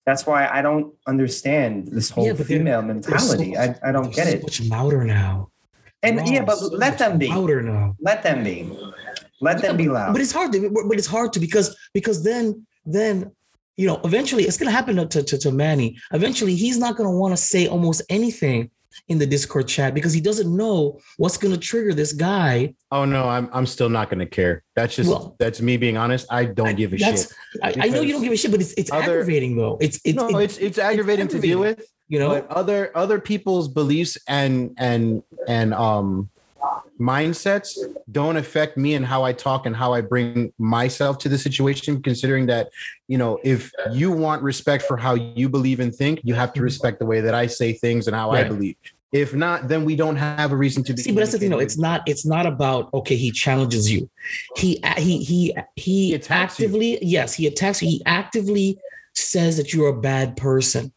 That's 0.05 0.26
why 0.26 0.47
I 0.47 0.61
don't 0.62 0.93
understand 1.07 1.89
this 1.89 2.11
whole 2.11 2.26
Yeah, 2.26 2.35
female 2.35 2.83
mentality. 2.83 3.55
so- 3.55 3.61
I, 3.61 3.76
I 3.89 3.93
don't 3.93 4.14
get 4.14 4.26
so 4.26 4.35
it. 4.35 4.43
much 4.43 4.61
louder 4.62 5.05
now 5.05 5.49
And 6.03 6.16
Wow, 6.18 6.24
yeah, 6.26 6.44
but 6.44 6.59
so 6.59 6.66
let 6.68 6.98
them 6.98 7.18
be. 7.18 7.28
louder 7.28 7.62
now 7.62 7.94
Let 8.00 8.22
them 8.22 8.42
be. 8.44 8.68
Let 9.40 9.61
them 9.62 9.76
be 9.76 9.88
loud. 9.88 10.12
but 10.12 10.20
it's 10.22 10.32
hard 10.32 10.53
to 10.53 10.70
but 10.88 10.98
it's 10.98 11.07
hard 11.07 11.32
to 11.34 11.40
because 11.40 11.76
because 11.94 12.22
then 12.22 12.64
then 12.86 13.30
you 13.76 13.86
know 13.88 14.00
eventually 14.05 14.44
it's 14.44 14.57
going 14.57 14.68
to 14.70 14.72
happen 14.72 14.96
to, 15.09 15.22
to, 15.22 15.38
to 15.38 15.50
manny 15.50 15.96
eventually 16.12 16.55
he's 16.55 16.78
not 16.78 16.96
going 16.96 17.09
to 17.09 17.16
want 17.16 17.32
to 17.32 17.36
say 17.36 17.66
almost 17.66 18.03
anything 18.09 18.70
in 19.09 19.18
the 19.18 19.26
discord 19.26 19.66
chat 19.66 19.94
because 19.94 20.12
he 20.12 20.20
doesn't 20.20 20.55
know 20.55 21.00
what's 21.16 21.36
going 21.38 21.53
to 21.53 21.59
trigger 21.59 21.92
this 21.94 22.12
guy 22.12 22.72
oh 22.92 23.05
no, 23.05 23.28
I'm 23.28 23.48
I'm 23.53 23.66
still 23.66 23.88
not 23.88 24.11
gonna 24.11 24.26
care. 24.26 24.62
That's 24.76 24.94
just 24.96 25.09
Well- 25.11 25.34
that's 25.40 25.61
me 25.61 25.76
being 25.76 25.96
honest. 25.96 26.26
I 26.30 26.44
don't 26.44 26.76
give 26.76 26.92
a 26.92 26.98
shit. 26.98 27.32
I, 27.62 27.74
I 27.80 27.88
know 27.88 28.03
you 28.03 28.12
don't 28.12 28.22
give 28.22 28.32
a 28.32 28.36
shit 28.36 28.50
but 28.53 28.61
it's 28.61 28.74
it's 28.74 28.92
other- 28.92 29.12
aggravating 29.20 29.57
though 29.57 29.78
it's 29.80 29.98
it's 30.05 30.16
no, 30.16 30.28
it- 30.28 30.44
it's 30.44 30.59
it's 30.59 30.78
aggravating 30.78 31.26
to 31.28 31.40
deal 31.40 31.59
with. 31.61 31.80
You 32.12 32.18
know 32.18 32.28
but 32.28 32.46
other 32.50 32.94
other 32.94 33.18
people's 33.18 33.68
beliefs 33.68 34.18
and 34.28 34.74
and 34.76 35.22
and 35.48 35.72
um 35.72 36.28
mindsets 37.00 37.70
don't 38.12 38.36
affect 38.36 38.76
me 38.76 38.94
and 38.94 39.04
how 39.04 39.24
I 39.24 39.32
talk 39.32 39.64
and 39.66 39.74
how 39.74 39.94
I 39.94 40.02
bring 40.02 40.52
myself 40.58 41.18
to 41.18 41.28
the 41.28 41.38
situation 41.38 42.02
considering 42.02 42.46
that 42.46 42.68
you 43.08 43.16
know 43.16 43.40
if 43.42 43.72
you 43.92 44.12
want 44.12 44.42
respect 44.42 44.84
for 44.84 44.96
how 44.98 45.14
you 45.14 45.48
believe 45.48 45.80
and 45.80 45.92
think 45.92 46.20
you 46.22 46.34
have 46.34 46.52
to 46.52 46.62
respect 46.62 46.98
the 46.98 47.06
way 47.06 47.20
that 47.22 47.34
I 47.34 47.46
say 47.46 47.72
things 47.72 48.06
and 48.06 48.14
how 48.14 48.30
I 48.30 48.44
believe 48.44 48.76
if 49.12 49.34
not 49.34 49.68
then 49.68 49.84
we 49.86 49.96
don't 49.96 50.16
have 50.16 50.52
a 50.52 50.56
reason 50.56 50.84
to 50.84 50.92
be 50.92 51.00
See, 51.02 51.12
but 51.12 51.20
that's 51.20 51.32
the 51.32 51.38
thing. 51.38 51.50
though. 51.50 51.58
It's 51.58 51.78
not. 51.78 52.02
It's 52.06 52.24
not 52.24 52.46
about 52.46 52.92
okay. 52.94 53.16
He 53.16 53.30
challenges 53.30 53.90
you. 53.90 54.08
He 54.56 54.82
he 54.96 55.18
he 55.18 55.24
he, 55.24 55.56
He 55.76 56.14
attacks 56.14 56.58
you. 56.58 56.66
actively. 56.66 56.98
Yes, 57.02 57.34
he 57.34 57.46
attacks. 57.46 57.78
He 57.78 58.02
actively 58.06 58.78
says 59.14 59.58
that 59.58 59.74
you're 59.74 59.88
a 59.88 60.00
bad 60.00 60.36
person. 60.36 60.92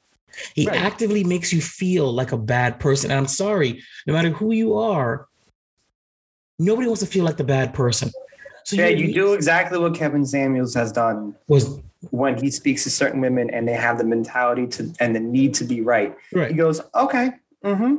He 0.54 0.68
Right. 0.68 0.80
actively 0.80 1.24
makes 1.24 1.52
you 1.54 1.62
feel 1.62 2.12
like 2.12 2.32
a 2.32 2.38
bad 2.38 2.80
person. 2.80 3.12
And 3.12 3.20
I'm 3.20 3.28
sorry, 3.28 3.82
no 4.06 4.14
matter 4.14 4.30
who 4.30 4.52
you 4.52 4.76
are, 4.76 5.28
nobody 6.60 6.88
wants 6.88 7.02
to 7.02 7.08
feel 7.08 7.26
like 7.26 7.38
the 7.38 7.44
bad 7.44 7.74
person. 7.74 8.12
So 8.64 8.78
yeah, 8.78 8.88
you 8.88 9.14
do 9.14 9.34
exactly 9.34 9.78
what 9.78 9.94
Kevin 9.94 10.26
Samuels 10.26 10.74
has 10.74 10.92
done 10.92 11.36
was 11.48 11.80
when 12.10 12.38
he 12.38 12.50
speaks 12.50 12.84
to 12.84 12.90
certain 12.90 13.22
women 13.22 13.50
and 13.52 13.68
they 13.68 13.74
have 13.74 13.98
the 13.98 14.04
mentality 14.04 14.68
to 14.68 14.92
and 15.00 15.16
the 15.16 15.20
need 15.20 15.54
to 15.56 15.64
be 15.64 15.82
right. 15.82 16.16
He 16.32 16.54
goes, 16.54 16.82
okay, 16.96 17.34
mm-hmm, 17.66 17.95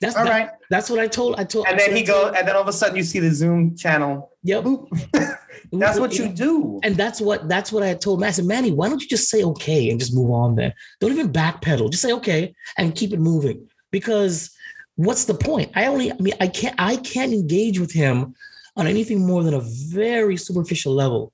That's 0.00 0.16
all 0.16 0.24
that- 0.24 0.30
right. 0.30 0.50
That's 0.70 0.88
what 0.90 0.98
I 0.98 1.08
told. 1.08 1.38
I 1.38 1.44
told. 1.44 1.66
And 1.66 1.78
then 1.78 1.94
he 1.94 2.02
goes, 2.02 2.34
and 2.36 2.46
then 2.46 2.54
all 2.56 2.62
of 2.62 2.68
a 2.68 2.72
sudden 2.72 2.96
you 2.96 3.02
see 3.02 3.20
the 3.20 3.30
Zoom 3.30 3.76
channel. 3.76 4.30
Yep. 4.44 4.64
That's 5.72 5.98
what 5.98 6.14
you 6.18 6.28
do. 6.28 6.80
And 6.82 6.96
that's 6.96 7.20
what 7.20 7.48
that's 7.48 7.72
what 7.72 7.82
I 7.82 7.88
had 7.88 8.00
told 8.00 8.20
Matt. 8.20 8.28
I 8.28 8.32
said, 8.32 8.44
Manny, 8.46 8.70
why 8.70 8.88
don't 8.88 9.02
you 9.02 9.08
just 9.08 9.28
say 9.28 9.42
okay 9.42 9.90
and 9.90 9.98
just 10.00 10.14
move 10.14 10.30
on 10.30 10.54
then? 10.54 10.72
Don't 11.00 11.12
even 11.12 11.32
backpedal. 11.32 11.90
Just 11.90 12.02
say 12.02 12.12
okay 12.12 12.54
and 12.78 12.94
keep 12.94 13.12
it 13.12 13.18
moving. 13.18 13.68
Because 13.90 14.50
what's 14.96 15.24
the 15.26 15.34
point? 15.34 15.72
I 15.74 15.86
only, 15.86 16.10
I 16.12 16.16
mean, 16.16 16.34
I 16.40 16.48
can't, 16.48 16.74
I 16.78 16.96
can't 16.96 17.32
engage 17.32 17.78
with 17.80 17.92
him 17.92 18.34
on 18.76 18.86
anything 18.86 19.26
more 19.26 19.42
than 19.42 19.54
a 19.54 19.60
very 19.60 20.36
superficial 20.36 20.94
level 20.94 21.32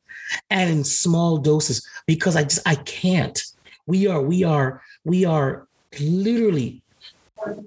and 0.51 0.71
in 0.71 0.85
small 0.85 1.39
doses 1.39 1.87
because 2.07 2.35
I 2.35 2.45
just 2.45 2.67
I 2.67 2.77
can't. 2.77 3.41
We 3.87 4.07
are, 4.07 4.23
we 4.23 4.43
are, 4.43 4.83
we 5.05 5.25
are 5.27 5.69
literally 6.01 6.83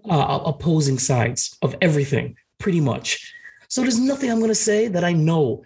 uh, 0.10 0.40
opposing 0.46 1.00
sides 1.00 1.58
of 1.62 1.76
everything, 1.82 2.36
pretty 2.60 2.82
much. 2.82 3.34
So 3.68 3.82
there's 3.82 4.00
nothing 4.00 4.32
I'm 4.32 4.40
going 4.40 4.50
to 4.50 4.56
say 4.56 4.88
that 4.88 5.04
I 5.04 5.14
know 5.14 5.64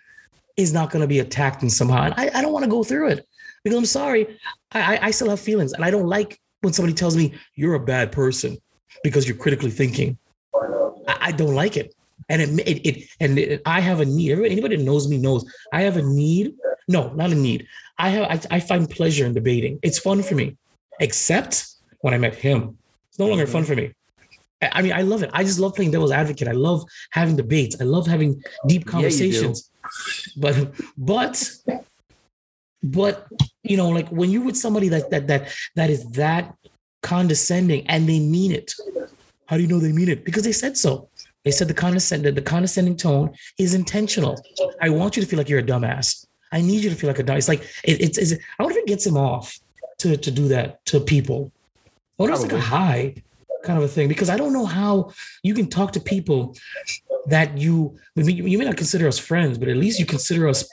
is 0.58 0.74
not 0.74 0.92
going 0.92 1.02
to 1.02 1.08
be 1.08 1.20
attacked 1.20 1.64
in 1.64 1.70
somehow. 1.70 2.04
And 2.04 2.14
I, 2.18 2.30
I 2.34 2.42
don't 2.42 2.54
want 2.54 2.66
to 2.66 2.72
go 2.72 2.84
through 2.84 3.10
it 3.10 3.28
because 3.64 3.78
I'm 3.78 3.86
sorry. 3.86 4.38
I, 4.72 5.00
I, 5.02 5.12
still 5.12 5.30
have 5.30 5.40
feelings 5.40 5.74
and 5.74 5.84
I 5.84 5.92
don't 5.92 6.08
like 6.08 6.40
when 6.62 6.74
somebody 6.74 6.94
tells 6.94 7.16
me 7.16 7.34
you're 7.56 7.76
a 7.76 7.80
bad 7.80 8.12
person 8.12 8.58
because 9.04 9.28
you're 9.28 9.38
critically 9.38 9.72
thinking. 9.72 10.18
I, 10.54 11.18
I 11.22 11.32
don't 11.32 11.56
like 11.56 11.78
it. 11.78 11.94
And 12.30 12.42
it, 12.42 12.50
it, 12.68 12.88
it 12.88 13.10
and 13.20 13.38
it, 13.38 13.62
I 13.66 13.82
have 13.82 14.00
a 14.00 14.06
need. 14.06 14.32
Everybody, 14.32 14.52
anybody 14.54 14.76
that 14.78 14.84
knows 14.84 15.10
me 15.10 15.18
knows 15.18 15.46
I 15.74 15.82
have 15.82 15.98
a 15.98 16.02
need. 16.02 16.54
No, 16.88 17.12
not 17.14 17.32
a 17.32 17.36
need. 17.36 17.68
I 17.98 18.10
have. 18.10 18.24
I, 18.24 18.56
I 18.56 18.60
find 18.60 18.90
pleasure 18.90 19.26
in 19.26 19.34
debating. 19.34 19.80
It's 19.84 20.00
fun 20.00 20.24
for 20.24 20.36
me, 20.36 20.58
except 21.00 21.68
when 22.00 22.14
I 22.14 22.18
met 22.18 22.36
him. 22.36 22.78
It's 23.10 23.20
no 23.20 23.28
longer 23.28 23.48
fun 23.48 23.66
for 23.66 23.76
me. 23.76 23.94
I 24.62 24.82
mean, 24.82 24.94
I 24.94 25.02
love 25.02 25.24
it. 25.24 25.30
I 25.34 25.44
just 25.44 25.60
love 25.60 25.76
playing 25.76 25.92
devil's 25.92 26.12
advocate. 26.12 26.48
I 26.48 26.52
love 26.52 26.84
having 27.12 27.36
debates. 27.36 27.76
I 27.82 27.84
love 27.86 28.06
having 28.08 28.42
deep 28.68 28.84
Yeah, 28.86 28.92
conversations. 28.92 29.72
but 30.38 30.72
but 30.98 31.52
but 32.84 33.28
you 33.64 33.78
know, 33.78 33.90
like 33.90 34.10
when 34.10 34.30
you're 34.30 34.44
with 34.44 34.58
somebody 34.58 34.90
that 34.90 35.10
that 35.12 35.28
that 35.28 35.54
that 35.76 35.90
is 35.90 36.06
that 36.12 36.54
condescending 37.02 37.88
and 37.88 38.08
they 38.08 38.20
mean 38.20 38.52
it. 38.52 38.74
How 39.48 39.58
do 39.58 39.64
you 39.64 39.68
know 39.68 39.80
they 39.80 39.92
mean 39.92 40.10
it? 40.10 40.24
Because 40.24 40.44
they 40.44 40.52
said 40.52 40.78
so. 40.78 41.10
They 41.44 41.52
said 41.52 41.68
the 41.68 41.74
condescending 41.74 42.36
the 42.36 42.42
condescending 42.42 42.96
tone 42.96 43.32
is 43.58 43.74
intentional. 43.74 44.40
I 44.82 44.90
want 44.90 45.18
you 45.18 45.24
to 45.24 45.28
feel 45.28 45.38
like 45.38 45.50
you're 45.50 45.60
a 45.60 45.64
dumbass. 45.64 46.26
I 46.52 46.62
need 46.62 46.84
you 46.84 46.90
to 46.90 46.96
feel 46.96 47.10
like 47.10 47.20
a 47.20 47.24
dumb. 47.24 47.38
It's 47.38 47.48
like 47.48 47.62
it, 47.84 48.02
it's, 48.02 48.18
it's 48.18 48.34
I 48.60 48.64
wonder 48.64 48.78
if 48.78 48.84
it 48.84 48.88
gets 48.88 49.06
him 49.06 49.18
off 49.18 49.58
to 50.00 50.16
to 50.18 50.32
do 50.32 50.48
that 50.50 50.86
to 50.86 51.00
people. 51.00 51.52
I 51.88 52.24
wonder 52.24 52.36
if 52.36 52.44
it's 52.44 52.52
like 52.52 52.62
a 52.62 52.66
high 52.66 53.16
kind 53.64 53.78
of 53.78 53.84
a 53.84 53.88
thing 53.88 54.08
because 54.08 54.30
I 54.30 54.38
don't 54.38 54.54
know 54.54 54.66
how 54.66 55.12
you 55.44 55.54
can 55.54 55.68
talk 55.68 55.92
to 55.94 56.00
people 56.00 56.56
that 57.28 57.58
you 57.58 57.98
you 58.16 58.58
may 58.58 58.66
not 58.66 58.78
consider 58.78 59.08
us 59.08 59.20
friends, 59.20 59.58
but 59.58 59.68
at 59.68 59.78
least 59.78 60.00
you 60.00 60.06
consider 60.06 60.48
us 60.48 60.68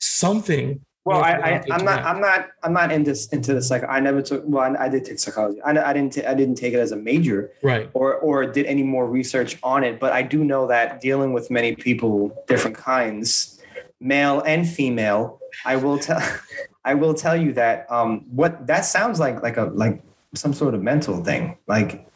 something 0.00 0.80
Well, 1.04 1.22
I, 1.22 1.32
I 1.32 1.62
I'm 1.72 1.84
not. 1.84 2.04
I'm 2.04 2.20
not 2.20 2.50
I'm 2.62 2.72
not 2.72 2.92
into 2.92 3.16
into 3.32 3.54
the 3.54 3.62
psych. 3.62 3.82
I 3.88 3.98
never 3.98 4.22
took. 4.22 4.44
Well, 4.46 4.62
I, 4.62 4.84
I 4.84 4.88
did 4.88 5.04
take 5.04 5.18
psychology. 5.18 5.60
I, 5.62 5.70
I 5.70 5.92
didn't 5.92 6.16
I 6.24 6.34
didn't 6.34 6.54
take 6.54 6.74
it 6.74 6.78
as 6.78 6.92
a 6.92 6.96
major 6.96 7.50
right. 7.62 7.90
or 7.92 8.14
or 8.16 8.46
did 8.46 8.66
any 8.66 8.84
more 8.84 9.08
research 9.08 9.58
on 9.64 9.82
it. 9.82 9.98
But 9.98 10.12
I 10.12 10.22
do 10.22 10.44
know 10.44 10.68
that 10.68 11.00
dealing 11.00 11.32
with 11.32 11.50
many 11.50 11.74
people, 11.74 12.44
different 12.46 12.76
kinds, 12.76 13.60
male 13.98 14.42
and 14.46 14.68
female, 14.68 15.40
I 15.64 15.74
will 15.74 15.98
tell 15.98 16.22
I 16.84 16.94
will 16.94 17.14
tell 17.14 17.36
you 17.36 17.52
that 17.54 17.90
um 17.90 18.24
what 18.30 18.68
that 18.68 18.84
sounds 18.84 19.18
like 19.18 19.42
like 19.42 19.56
a 19.56 19.64
like 19.74 20.00
some 20.34 20.54
sort 20.54 20.72
of 20.72 20.82
mental 20.82 21.24
thing. 21.24 21.58
Like 21.66 22.06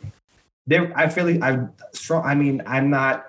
there, 0.66 0.92
I 0.96 1.08
feel 1.08 1.26
like 1.26 1.42
I'm 1.42 1.72
strong. 1.92 2.24
I 2.24 2.34
mean, 2.34 2.62
I'm 2.66 2.90
not 2.90 3.26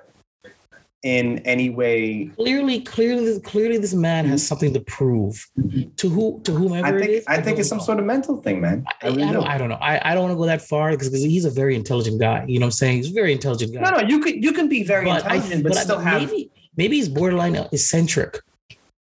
in 1.04 1.40
any 1.40 1.70
way. 1.70 2.32
Clearly, 2.36 2.82
clearly, 2.82 3.40
clearly, 3.42 3.78
this 3.78 3.94
man 3.94 4.26
has 4.26 4.42
mm-hmm. 4.42 4.48
something 4.48 4.74
to 4.74 4.80
prove 4.82 5.48
mm-hmm. 5.58 5.90
to 5.96 6.10
who 6.10 6.42
to 6.44 6.52
whomever 6.52 6.88
I 6.88 7.00
think 7.00 7.12
is. 7.12 7.24
I 7.28 7.42
think 7.42 7.60
it's 7.60 7.70
some 7.70 7.78
know. 7.78 7.84
sort 7.84 8.00
of 8.00 8.06
mental 8.06 8.42
thing, 8.42 8.60
man. 8.60 8.86
I 9.02 9.08
I, 9.08 9.10
really 9.10 9.24
I 9.24 9.28
do. 9.28 9.34
don't, 9.34 9.48
I 9.48 9.58
don't 9.58 9.70
know. 9.70 9.76
I, 9.76 10.12
I 10.12 10.14
don't 10.14 10.24
want 10.24 10.34
to 10.34 10.38
go 10.38 10.46
that 10.46 10.62
far 10.62 10.92
because 10.92 11.14
he's 11.14 11.46
a 11.46 11.52
very 11.52 11.76
intelligent 11.76 12.20
guy. 12.20 12.46
You 12.48 12.60
know 12.60 12.66
what 12.66 12.68
I'm 12.68 12.72
saying? 12.72 12.98
He's 12.98 13.12
a 13.12 13.14
very 13.14 13.32
intelligent 13.32 13.74
guy. 13.74 13.82
No, 13.82 13.92
no, 13.92 14.00
you 14.00 14.20
could 14.20 14.44
you 14.44 14.52
can 14.52 14.68
be 14.68 14.84
very 14.84 15.06
but 15.06 15.24
intelligent, 15.24 15.64
but, 15.64 15.74
but 15.74 15.82
still 15.84 16.00
have. 16.00 16.22
maybe 16.22 16.52
maybe 16.76 16.96
he's 16.98 17.10
borderline 17.10 17.56
eccentric. 17.72 18.40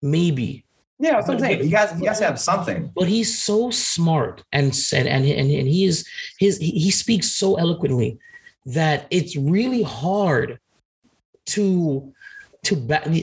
Maybe. 0.01 0.62
Yeah, 1.03 1.15
that's 1.15 1.27
what 1.27 1.35
I'm 1.35 1.39
saying. 1.41 1.63
He 1.63 1.71
has 1.71 1.99
he 1.99 2.05
has 2.05 2.19
to 2.19 2.25
have 2.25 2.39
something. 2.39 2.89
but 2.95 3.09
he's 3.09 3.37
so 3.43 3.69
smart 3.71 4.43
and 4.53 4.73
and 4.93 5.07
and 5.07 5.25
and, 5.25 5.51
and 5.51 5.67
he 5.67 5.83
is 5.83 6.07
his 6.39 6.57
he 6.57 6.71
he 6.71 6.91
speaks 6.91 7.31
so 7.31 7.55
eloquently 7.55 8.17
that 8.65 9.05
it's 9.09 9.35
really 9.35 9.83
hard 9.83 10.59
to 11.47 12.13
to 12.63 12.75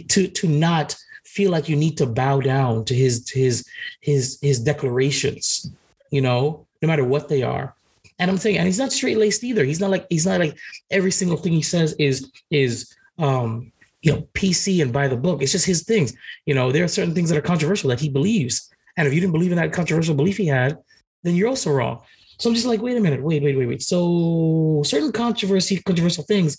to 0.09 0.29
to 0.29 0.47
not 0.47 0.95
feel 1.25 1.51
like 1.51 1.71
you 1.71 1.77
need 1.77 1.97
to 1.97 2.07
bow 2.07 2.41
down 2.41 2.85
to 2.85 2.95
his 2.95 3.25
to 3.25 3.39
his 3.39 3.67
his 4.03 4.39
his 4.43 4.61
declarations 4.61 5.71
you 6.11 6.21
know 6.21 6.67
no 6.83 6.89
matter 6.89 7.05
what 7.05 7.29
they 7.29 7.43
are 7.43 7.75
and 8.19 8.31
i'm 8.31 8.37
saying 8.37 8.59
and 8.59 8.67
he's 8.67 8.79
not 8.79 8.93
straight 8.93 9.17
laced 9.17 9.43
either 9.43 9.65
he's 9.65 9.81
not 9.81 9.91
like 9.91 10.07
he's 10.11 10.27
not 10.27 10.41
like 10.41 10.59
every 10.91 11.13
single 11.13 11.39
thing 11.39 11.55
he 11.55 11.63
says 11.63 11.95
is 11.99 12.31
is 12.51 12.95
um 13.19 13.73
you 14.03 14.13
know 14.13 14.27
pc 14.35 14.81
and 14.83 14.93
by 14.93 15.09
the 15.09 15.17
book. 15.17 15.43
It's 15.43 15.53
just 15.53 15.67
his 15.67 15.83
things. 15.85 16.13
You 16.47 16.55
know 16.55 16.73
there 16.73 16.85
are 16.85 16.89
certain 16.89 17.15
things 17.15 17.29
that 17.31 17.39
are 17.39 17.43
controversial 17.43 17.91
that 17.91 18.01
he 18.01 18.09
believes. 18.09 18.71
And 18.97 19.07
if 19.07 19.15
you 19.15 19.21
didn't 19.21 19.33
believe 19.33 19.53
in 19.53 19.57
that 19.57 19.73
controversial 19.73 20.15
belief 20.15 20.37
he 20.37 20.47
had 20.47 20.79
then 21.23 21.35
you're 21.35 21.49
also 21.49 21.71
wrong. 21.71 22.01
So 22.39 22.49
i'm 22.49 22.55
just 22.55 22.67
like 22.67 22.81
wait 22.81 22.97
a 22.97 23.01
minute 23.01 23.23
wait 23.23 23.43
wait 23.43 23.57
wait 23.59 23.67
wait. 23.67 23.83
So 23.83 24.83
certain 24.85 25.13
controversy 25.13 25.77
controversial 25.83 26.25
things 26.25 26.57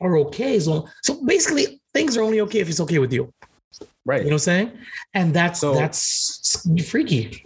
are 0.00 0.16
okay 0.18 0.58
so 0.60 0.88
so 1.02 1.24
basically 1.24 1.80
things 1.92 2.16
are 2.16 2.22
only 2.22 2.40
okay 2.42 2.60
if 2.60 2.68
it's 2.68 2.80
okay 2.80 2.98
with 2.98 3.12
you. 3.12 3.32
Right. 4.04 4.22
you 4.22 4.30
know 4.30 4.34
what 4.36 4.48
i'm 4.48 4.50
saying? 4.50 4.72
And 5.14 5.32
that's 5.34 5.60
So- 5.60 5.74
that's 5.74 6.66
freaky. 6.86 7.44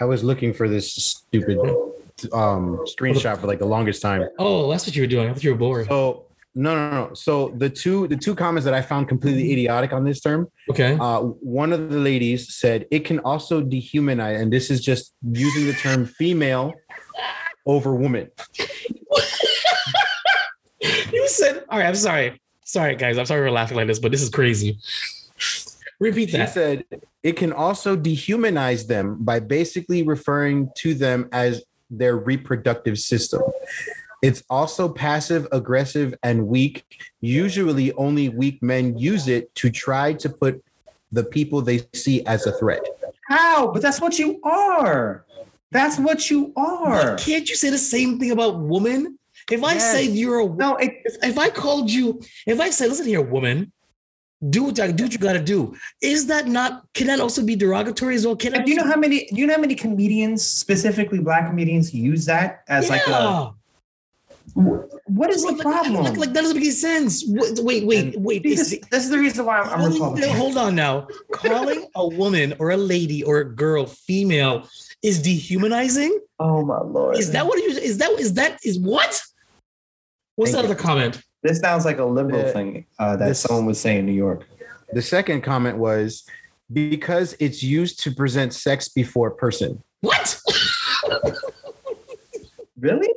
I 0.00 0.04
was 0.04 0.22
looking 0.22 0.52
for 0.54 0.68
this 0.68 0.92
stupid 0.94 1.58
um 2.32 2.78
screenshot 2.92 3.38
for 3.40 3.46
like 3.46 3.58
the 3.60 3.66
longest 3.76 4.02
time. 4.02 4.22
oh 4.38 4.70
that's 4.70 4.86
what 4.86 4.94
you 4.96 5.02
were 5.02 5.06
doing. 5.16 5.28
I 5.28 5.32
thought 5.32 5.42
you 5.44 5.52
were 5.52 5.58
bored. 5.66 5.86
So 5.88 6.24
no, 6.54 6.74
no, 6.74 6.90
no. 6.90 7.14
So 7.14 7.54
the 7.56 7.70
two 7.70 8.08
the 8.08 8.16
two 8.16 8.34
comments 8.34 8.64
that 8.64 8.74
I 8.74 8.82
found 8.82 9.08
completely 9.08 9.52
idiotic 9.52 9.92
on 9.92 10.04
this 10.04 10.20
term. 10.20 10.48
okay 10.70 10.96
Uh, 11.00 11.20
one 11.20 11.72
of 11.72 11.90
the 11.90 11.98
ladies 11.98 12.54
said 12.54 12.86
it 12.90 13.04
can 13.04 13.20
also 13.20 13.62
dehumanize, 13.62 14.40
and 14.40 14.52
this 14.52 14.70
is 14.70 14.80
just 14.80 15.14
using 15.22 15.66
the 15.66 15.74
term 15.74 16.06
female 16.06 16.72
over 17.66 17.94
woman. 17.94 18.30
you 21.12 21.28
said 21.28 21.64
all 21.68 21.78
right 21.78 21.88
i'm 21.88 21.94
sorry 21.94 22.40
sorry 22.64 22.94
guys 22.94 23.18
i'm 23.18 23.26
sorry 23.26 23.40
we're 23.40 23.50
laughing 23.50 23.76
like 23.76 23.88
this 23.88 23.98
but 23.98 24.12
this 24.12 24.22
is 24.22 24.30
crazy 24.30 24.78
repeat 25.98 26.30
She 26.30 26.36
that 26.36 26.50
said 26.50 26.84
it 27.22 27.36
can 27.36 27.52
also 27.52 27.96
dehumanize 27.96 28.86
them 28.86 29.16
by 29.20 29.40
basically 29.40 30.02
referring 30.02 30.70
to 30.76 30.94
them 30.94 31.28
as 31.32 31.62
their 31.90 32.16
reproductive 32.16 32.98
system. 32.98 33.42
It's 34.22 34.42
also 34.50 34.88
passive 34.88 35.46
aggressive 35.52 36.14
and 36.22 36.46
weak. 36.48 36.84
Usually, 37.20 37.92
only 37.94 38.28
weak 38.28 38.62
men 38.62 38.98
use 38.98 39.28
it 39.28 39.54
to 39.56 39.70
try 39.70 40.12
to 40.14 40.28
put 40.28 40.62
the 41.12 41.24
people 41.24 41.62
they 41.62 41.86
see 41.94 42.24
as 42.26 42.46
a 42.46 42.52
threat. 42.52 42.82
How? 43.28 43.70
But 43.72 43.82
that's 43.82 44.00
what 44.00 44.18
you 44.18 44.40
are. 44.42 45.24
That's 45.70 45.98
what 45.98 46.30
you 46.30 46.52
are. 46.56 47.12
But 47.12 47.20
can't 47.20 47.48
you 47.48 47.54
say 47.54 47.70
the 47.70 47.78
same 47.78 48.18
thing 48.18 48.30
about 48.30 48.58
woman? 48.58 49.18
If 49.50 49.62
I 49.62 49.74
Yes. 49.74 49.92
say 49.92 50.04
you're 50.04 50.40
a 50.40 50.48
No, 50.48 50.76
it, 50.76 50.92
if, 51.04 51.16
if 51.22 51.38
I 51.38 51.48
called 51.50 51.90
you, 51.90 52.20
if 52.46 52.60
I 52.60 52.70
say, 52.70 52.88
listen 52.88 53.06
here, 53.06 53.22
woman, 53.22 53.72
do 54.50 54.64
what 54.64 54.78
I 54.80 54.92
do 54.92 55.04
what 55.04 55.12
you 55.12 55.18
gotta 55.18 55.42
do. 55.42 55.74
Is 56.00 56.26
that 56.26 56.46
not 56.46 56.84
can 56.94 57.06
that 57.08 57.20
also 57.20 57.42
be 57.44 57.56
derogatory 57.56 58.14
as 58.14 58.26
well? 58.26 58.36
Can 58.36 58.52
do 58.64 58.70
you 58.70 58.76
know 58.76 58.86
how 58.86 58.96
many? 58.96 59.26
Do 59.26 59.36
you 59.40 59.46
know 59.46 59.54
how 59.54 59.60
many 59.60 59.74
comedians, 59.74 60.44
specifically 60.44 61.18
black 61.18 61.48
comedians, 61.48 61.92
use 61.92 62.24
that 62.26 62.62
as 62.68 62.88
like 62.88 63.06
a? 63.08 63.52
Yeah. 64.58 64.98
What 65.06 65.30
is 65.30 65.42
the 65.42 65.52
Like- 65.52 65.60
problem? 65.60 66.04
Like, 66.04 66.16
like 66.16 66.32
that 66.32 66.40
doesn't 66.42 66.56
make 66.56 66.64
any 66.64 66.70
sense. 66.72 67.24
Wait, 67.26 67.60
wait, 67.62 67.86
wait. 67.86 68.18
wait. 68.20 68.42
This, 68.42 68.76
this 68.90 69.04
is 69.04 69.10
the 69.10 69.18
reason 69.18 69.44
why 69.46 69.58
I'm, 69.60 69.68
I'm 69.68 69.78
Calling- 69.78 69.92
Republican. 70.02 70.36
hold 70.36 70.56
on 70.58 70.74
now. 70.74 71.06
Calling 71.32 71.86
a 71.94 72.06
woman 72.06 72.54
or 72.58 72.70
a 72.70 72.76
lady 72.76 73.22
or 73.22 73.38
a 73.38 73.44
girl 73.44 73.86
female 73.86 74.68
is 75.02 75.22
dehumanizing. 75.22 76.18
Oh 76.40 76.64
my 76.64 76.80
lord! 76.80 77.16
Is 77.16 77.30
that 77.32 77.46
what 77.46 77.58
you? 77.58 77.70
Is 77.78 77.98
that 77.98 78.10
is 78.18 78.34
that 78.34 78.58
is 78.64 78.78
what? 78.78 79.20
What's 80.36 80.52
Thank 80.52 80.62
that 80.62 80.68
you. 80.68 80.74
other 80.74 80.82
comment? 80.82 81.22
This 81.42 81.60
sounds 81.60 81.84
like 81.84 81.98
a 81.98 82.04
liberal 82.04 82.46
Uh, 82.46 82.52
thing 82.52 82.84
uh, 82.98 83.16
that 83.16 83.28
this- 83.28 83.40
someone 83.40 83.66
would 83.66 83.76
say 83.76 83.98
in 83.98 84.06
New 84.06 84.12
York. 84.12 84.44
The 84.92 85.02
second 85.02 85.42
comment 85.42 85.78
was 85.78 86.24
because 86.72 87.36
it's 87.38 87.62
used 87.62 88.00
to 88.04 88.10
present 88.10 88.52
sex 88.52 88.88
before 88.88 89.30
person. 89.30 89.82
What? 90.00 90.40
Really? 92.80 93.08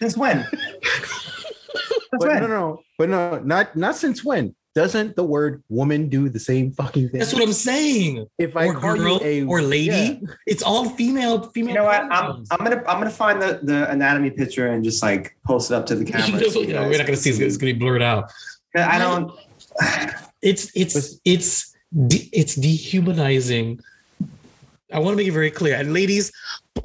Since 0.00 0.16
when? 0.16 0.46
Since 0.50 2.08
But 2.12 2.20
when? 2.28 2.42
no, 2.42 2.48
no, 2.48 2.82
but 2.98 3.08
no, 3.08 3.38
not 3.40 3.76
not 3.76 3.96
since 3.96 4.24
when. 4.24 4.54
Doesn't 4.72 5.16
the 5.16 5.24
word 5.24 5.64
woman 5.68 6.08
do 6.08 6.28
the 6.28 6.38
same 6.38 6.70
fucking 6.72 7.08
thing? 7.08 7.18
That's 7.18 7.32
what 7.34 7.42
I'm 7.42 7.52
saying. 7.52 8.26
if 8.38 8.56
I 8.56 8.66
or 8.66 8.74
call 8.74 8.94
girl 8.96 9.18
you 9.20 9.44
a 9.44 9.50
or 9.50 9.62
lady. 9.62 10.20
Yeah. 10.22 10.28
It's 10.46 10.62
all 10.62 10.88
female. 10.90 11.42
Female. 11.50 11.70
You 11.70 11.78
know 11.80 11.84
what? 11.84 12.02
I'm. 12.02 12.44
I'm 12.52 12.58
gonna 12.58 12.76
I'm 12.86 12.98
gonna 13.00 13.10
find 13.10 13.42
the, 13.42 13.58
the 13.64 13.90
anatomy 13.90 14.30
picture 14.30 14.68
and 14.68 14.84
just 14.84 15.02
like 15.02 15.36
post 15.44 15.70
it 15.72 15.74
up 15.74 15.86
to 15.86 15.96
the 15.96 16.04
camera. 16.12 16.48
so 16.50 16.60
you 16.60 16.68
No, 16.68 16.82
guys 16.82 16.90
we're 16.90 16.98
not 16.98 17.06
gonna 17.06 17.16
see. 17.16 17.30
It's 17.30 17.38
can 17.38 17.46
it's 17.48 17.56
gonna 17.56 17.72
be 17.72 17.78
blurred 17.80 18.02
out. 18.02 18.30
I 18.76 18.98
don't. 18.98 19.32
It's 20.42 20.72
it's 20.74 21.20
it's 21.26 21.76
de- 22.06 22.30
it's 22.32 22.54
dehumanizing. 22.54 23.78
I 24.90 24.98
want 25.00 25.12
to 25.12 25.16
make 25.16 25.28
it 25.28 25.32
very 25.32 25.50
clear, 25.50 25.76
and 25.76 25.92
ladies 25.92 26.32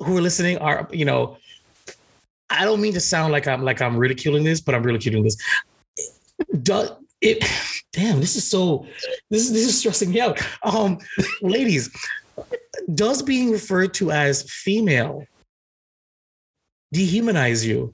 who 0.03 0.17
are 0.17 0.21
listening 0.21 0.57
are 0.57 0.89
you 0.91 1.05
know, 1.05 1.37
I 2.49 2.65
don't 2.65 2.81
mean 2.81 2.93
to 2.93 2.99
sound 2.99 3.31
like 3.31 3.47
I'm 3.47 3.63
like 3.63 3.81
I'm 3.81 3.97
ridiculing 3.97 4.43
this, 4.43 4.61
but 4.61 4.75
I'm 4.75 4.83
ridiculing 4.83 5.23
this. 5.23 5.37
Does 6.61 6.91
it? 7.21 7.43
Damn, 7.93 8.19
this 8.19 8.35
is 8.35 8.49
so. 8.49 8.85
This 9.29 9.43
is 9.43 9.53
this 9.53 9.65
is 9.67 9.79
stressing 9.79 10.11
me 10.11 10.19
out. 10.19 10.39
Um, 10.63 10.99
ladies, 11.41 11.89
does 12.93 13.21
being 13.21 13.51
referred 13.51 13.93
to 13.95 14.11
as 14.11 14.43
female 14.49 15.25
dehumanize 16.93 17.65
you? 17.65 17.93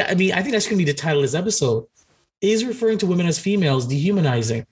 I 0.00 0.14
mean, 0.14 0.32
I 0.32 0.42
think 0.42 0.52
that's 0.52 0.66
going 0.66 0.78
to 0.78 0.84
be 0.84 0.90
the 0.90 0.96
title 0.96 1.18
of 1.18 1.24
this 1.24 1.34
episode. 1.34 1.86
Is 2.40 2.64
referring 2.64 2.98
to 2.98 3.06
women 3.06 3.26
as 3.26 3.38
females 3.38 3.86
dehumanizing? 3.86 4.64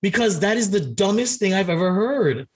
Because 0.00 0.40
that 0.40 0.56
is 0.56 0.70
the 0.70 0.80
dumbest 0.80 1.40
thing 1.40 1.54
I've 1.54 1.70
ever 1.70 1.92
heard. 1.92 2.46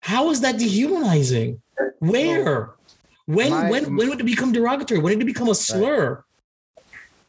How 0.00 0.30
is 0.30 0.40
that 0.40 0.58
dehumanizing? 0.58 1.62
Where? 2.00 2.74
When 3.26 3.50
My- 3.50 3.70
when 3.70 3.96
when 3.96 4.08
would 4.10 4.20
it 4.20 4.26
become 4.26 4.52
derogatory? 4.52 5.00
When 5.00 5.12
did 5.18 5.22
it 5.22 5.26
become 5.26 5.48
a 5.48 5.54
slur? 5.54 6.24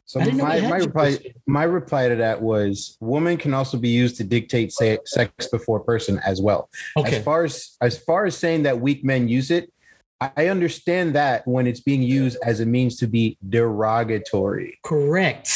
So 0.07 0.19
didn't 0.19 0.37
know 0.37 0.43
my, 0.43 0.61
my 0.61 0.77
reply 0.77 1.17
my 1.47 1.63
reply 1.63 2.09
to 2.09 2.15
that 2.17 2.41
was 2.41 2.95
woman 2.99 3.37
can 3.37 3.53
also 3.53 3.77
be 3.77 3.89
used 3.89 4.17
to 4.17 4.23
dictate 4.23 4.71
say, 4.71 4.99
sex 5.05 5.47
before 5.47 5.79
person 5.79 6.19
as 6.19 6.41
well. 6.41 6.69
Okay. 6.95 7.17
As 7.17 7.23
far 7.23 7.43
as 7.43 7.75
as 7.81 7.97
far 7.97 8.25
as 8.25 8.37
saying 8.37 8.63
that 8.63 8.79
weak 8.79 9.03
men 9.03 9.27
use 9.27 9.49
it, 9.49 9.71
I 10.21 10.47
understand 10.47 11.15
that 11.15 11.47
when 11.47 11.65
it's 11.65 11.79
being 11.79 12.03
used 12.03 12.37
as 12.43 12.59
a 12.59 12.65
means 12.65 12.97
to 12.97 13.07
be 13.07 13.37
derogatory. 13.49 14.77
Correct. 14.83 15.51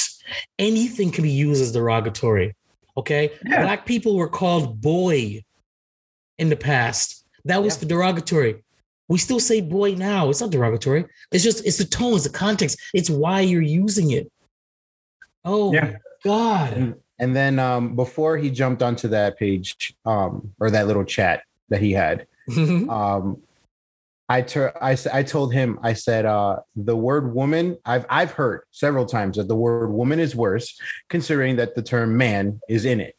Anything 0.57 1.11
can 1.11 1.23
be 1.23 1.31
used 1.31 1.61
as 1.61 1.71
derogatory. 1.71 2.55
Okay. 2.97 3.31
Yeah. 3.45 3.61
Black 3.63 3.85
people 3.85 4.15
were 4.17 4.27
called 4.27 4.81
boy 4.81 5.43
in 6.39 6.49
the 6.49 6.55
past. 6.55 7.23
That 7.45 7.61
was 7.61 7.75
Yeah. 7.75 7.81
the 7.81 7.85
derogatory. 7.85 8.63
We 9.09 9.17
still 9.17 9.39
say 9.39 9.59
boy 9.59 9.95
now. 9.95 10.29
It's 10.29 10.39
not 10.39 10.51
derogatory. 10.51 11.05
It's 11.31 11.43
just 11.43 11.65
it's 11.65 11.77
the 11.77 11.85
tone, 11.85 12.13
it's 12.13 12.23
the 12.23 12.29
context. 12.29 12.79
It's 12.93 13.09
why 13.09 13.41
you're 13.41 13.61
using 13.61 14.11
it. 14.11 14.31
Oh 15.43 15.73
Yeah. 15.73 15.97
God. 16.23 16.95
And 17.17 17.35
then 17.35 17.59
um, 17.59 17.95
before 17.95 18.37
he 18.37 18.49
jumped 18.49 18.81
onto 18.81 19.09
that 19.09 19.37
page 19.37 19.93
um, 20.05 20.53
or 20.59 20.71
that 20.71 20.87
little 20.87 21.03
chat 21.03 21.43
that 21.67 21.81
he 21.81 21.91
had, 21.91 22.27
um, 22.89 23.41
I, 24.29 24.41
tur- 24.41 24.73
I 24.81 24.95
I 25.11 25.23
told 25.23 25.53
him 25.53 25.79
I 25.81 25.93
said 25.93 26.25
uh, 26.25 26.57
the 26.75 26.95
word 26.95 27.33
woman 27.33 27.77
I've 27.83 28.05
I've 28.09 28.31
heard 28.31 28.61
several 28.71 29.05
times 29.05 29.37
that 29.37 29.47
the 29.47 29.55
word 29.55 29.89
woman 29.91 30.19
is 30.19 30.35
worse, 30.35 30.79
considering 31.09 31.55
that 31.57 31.73
the 31.75 31.81
term 31.81 32.15
man 32.15 32.61
is 32.69 32.85
in 32.85 33.01
it. 33.01 33.15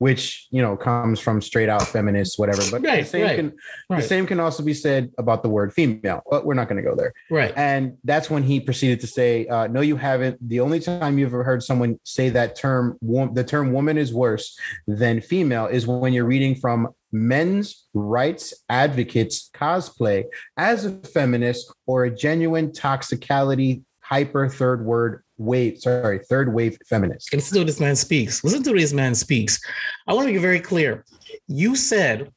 Which 0.00 0.48
you 0.50 0.62
know 0.62 0.78
comes 0.78 1.20
from 1.20 1.42
straight 1.42 1.68
out 1.68 1.86
feminists, 1.86 2.38
whatever. 2.38 2.62
But 2.70 2.82
Right, 2.82 3.02
the 3.02 3.08
same 3.08 3.22
right, 3.22 3.36
can 3.36 3.52
right. 3.90 4.00
the 4.00 4.08
same 4.08 4.26
can 4.26 4.40
also 4.40 4.62
be 4.62 4.72
said 4.72 5.10
about 5.18 5.42
the 5.42 5.50
word 5.50 5.74
female. 5.74 6.22
But 6.30 6.46
we're 6.46 6.54
not 6.54 6.68
going 6.68 6.82
to 6.82 6.88
go 6.88 6.96
there. 6.96 7.12
Right. 7.30 7.52
And 7.54 7.98
that's 8.02 8.30
when 8.30 8.42
he 8.42 8.60
proceeded 8.60 9.00
to 9.00 9.06
say, 9.06 9.46
uh, 9.46 9.66
"No, 9.66 9.82
you 9.82 9.96
haven't. 9.96 10.36
The 10.48 10.60
only 10.60 10.80
time 10.80 11.18
you've 11.18 11.28
ever 11.28 11.44
heard 11.44 11.62
someone 11.62 12.00
say 12.04 12.30
that 12.30 12.56
term, 12.56 12.96
wo- 13.02 13.30
the 13.32 13.44
term 13.44 13.72
woman 13.72 13.98
is 13.98 14.12
worse 14.12 14.58
than 14.86 15.20
female, 15.20 15.66
is 15.66 15.86
when 15.86 16.14
you're 16.14 16.24
reading 16.24 16.54
from 16.54 16.88
men's 17.12 17.86
rights 17.92 18.54
advocates 18.70 19.50
cosplay 19.52 20.24
as 20.56 20.86
a 20.86 20.92
feminist 20.92 21.70
or 21.86 22.04
a 22.04 22.10
genuine 22.10 22.70
toxicality 22.70 23.82
hyper 24.02 24.48
third 24.48 24.84
word 24.84 25.22
wave. 25.40 25.78
Sorry, 25.78 26.18
third 26.18 26.52
wave 26.52 26.78
feminist. 26.86 27.32
Listen 27.32 27.54
to 27.54 27.60
what 27.60 27.66
this 27.66 27.80
man 27.80 27.96
speaks. 27.96 28.44
Listen 28.44 28.62
to 28.62 28.72
this 28.72 28.92
man 28.92 29.14
speaks. 29.14 29.60
I 30.06 30.12
want 30.12 30.28
to 30.28 30.32
be 30.32 30.38
very 30.38 30.60
clear. 30.60 31.04
You 31.48 31.74
said, 31.74 32.30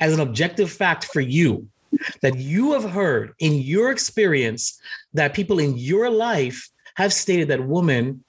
as 0.00 0.12
an 0.12 0.20
objective 0.20 0.70
fact 0.70 1.04
for 1.04 1.20
you, 1.20 1.68
that 2.22 2.36
you 2.38 2.72
have 2.72 2.90
heard 2.90 3.34
in 3.38 3.54
your 3.54 3.90
experience 3.90 4.80
that 5.12 5.34
people 5.34 5.58
in 5.58 5.76
your 5.76 6.10
life 6.10 6.68
have 6.96 7.12
stated 7.12 7.48
that 7.48 7.66
woman 7.66 8.24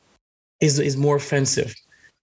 is, 0.59 0.79
is 0.79 0.97
more 0.97 1.15
offensive. 1.15 1.73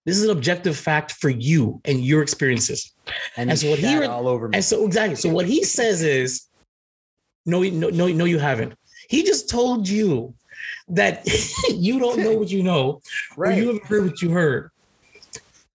This 0.07 0.17
is 0.17 0.25
an 0.25 0.31
objective 0.31 0.77
fact 0.77 1.13
for 1.13 1.29
you 1.29 1.81
and 1.85 2.05
your 2.05 2.23
experiences. 2.23 2.93
And, 3.37 3.51
And 3.51 3.59
so 3.59 3.71
what 3.71 3.79
he 3.79 3.99
re- 3.99 4.07
all 4.07 4.29
over 4.29 4.49
me. 4.49 4.57
And 4.57 4.65
so 4.65 4.85
exactly. 4.85 5.17
So 5.17 5.31
what 5.31 5.47
he 5.47 5.65
says 5.65 6.03
is, 6.03 6.47
no, 7.47 7.63
no, 7.63 7.89
no, 7.89 8.07
no, 8.09 8.25
you 8.27 8.39
haven't. 8.39 8.75
He 9.09 9.23
just 9.23 9.49
told 9.49 9.89
you 9.89 10.35
that 10.89 11.23
you 11.71 11.99
don't 11.99 12.19
know 12.21 12.37
what 12.37 12.51
you 12.51 12.63
know, 12.63 13.01
or 13.37 13.45
right. 13.45 13.57
you 13.59 13.67
haven't 13.69 13.85
heard 13.87 14.05
what 14.07 14.23
you 14.23 14.31
heard. 14.31 14.71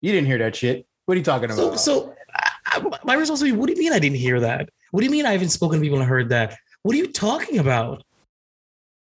You 0.02 0.12
didn't 0.12 0.28
hear 0.28 0.38
that 0.40 0.56
shit. 0.56 0.86
What 1.06 1.16
are 1.16 1.18
you 1.18 1.24
talking 1.24 1.52
about? 1.52 1.80
so 1.80 2.14
I, 2.34 2.52
I- 2.68 3.00
my 3.04 3.14
response 3.16 3.42
would 3.42 3.48
be, 3.48 3.52
what 3.54 3.68
do 3.68 3.74
you 3.74 3.80
mean 3.80 3.94
I 3.94 4.00
didn't 4.00 4.18
hear 4.18 4.40
that? 4.42 4.70
What 4.92 5.02
do 5.02 5.06
you 5.06 5.12
mean 5.12 5.26
I 5.26 5.32
haven't 5.32 5.50
spoken 5.50 5.80
to 5.80 5.84
people 5.84 6.00
and 6.00 6.08
heard 6.08 6.30
that? 6.30 6.56
What 6.84 6.96
are 6.96 6.98
you 6.98 7.12
talking 7.12 7.60
about? 7.60 8.04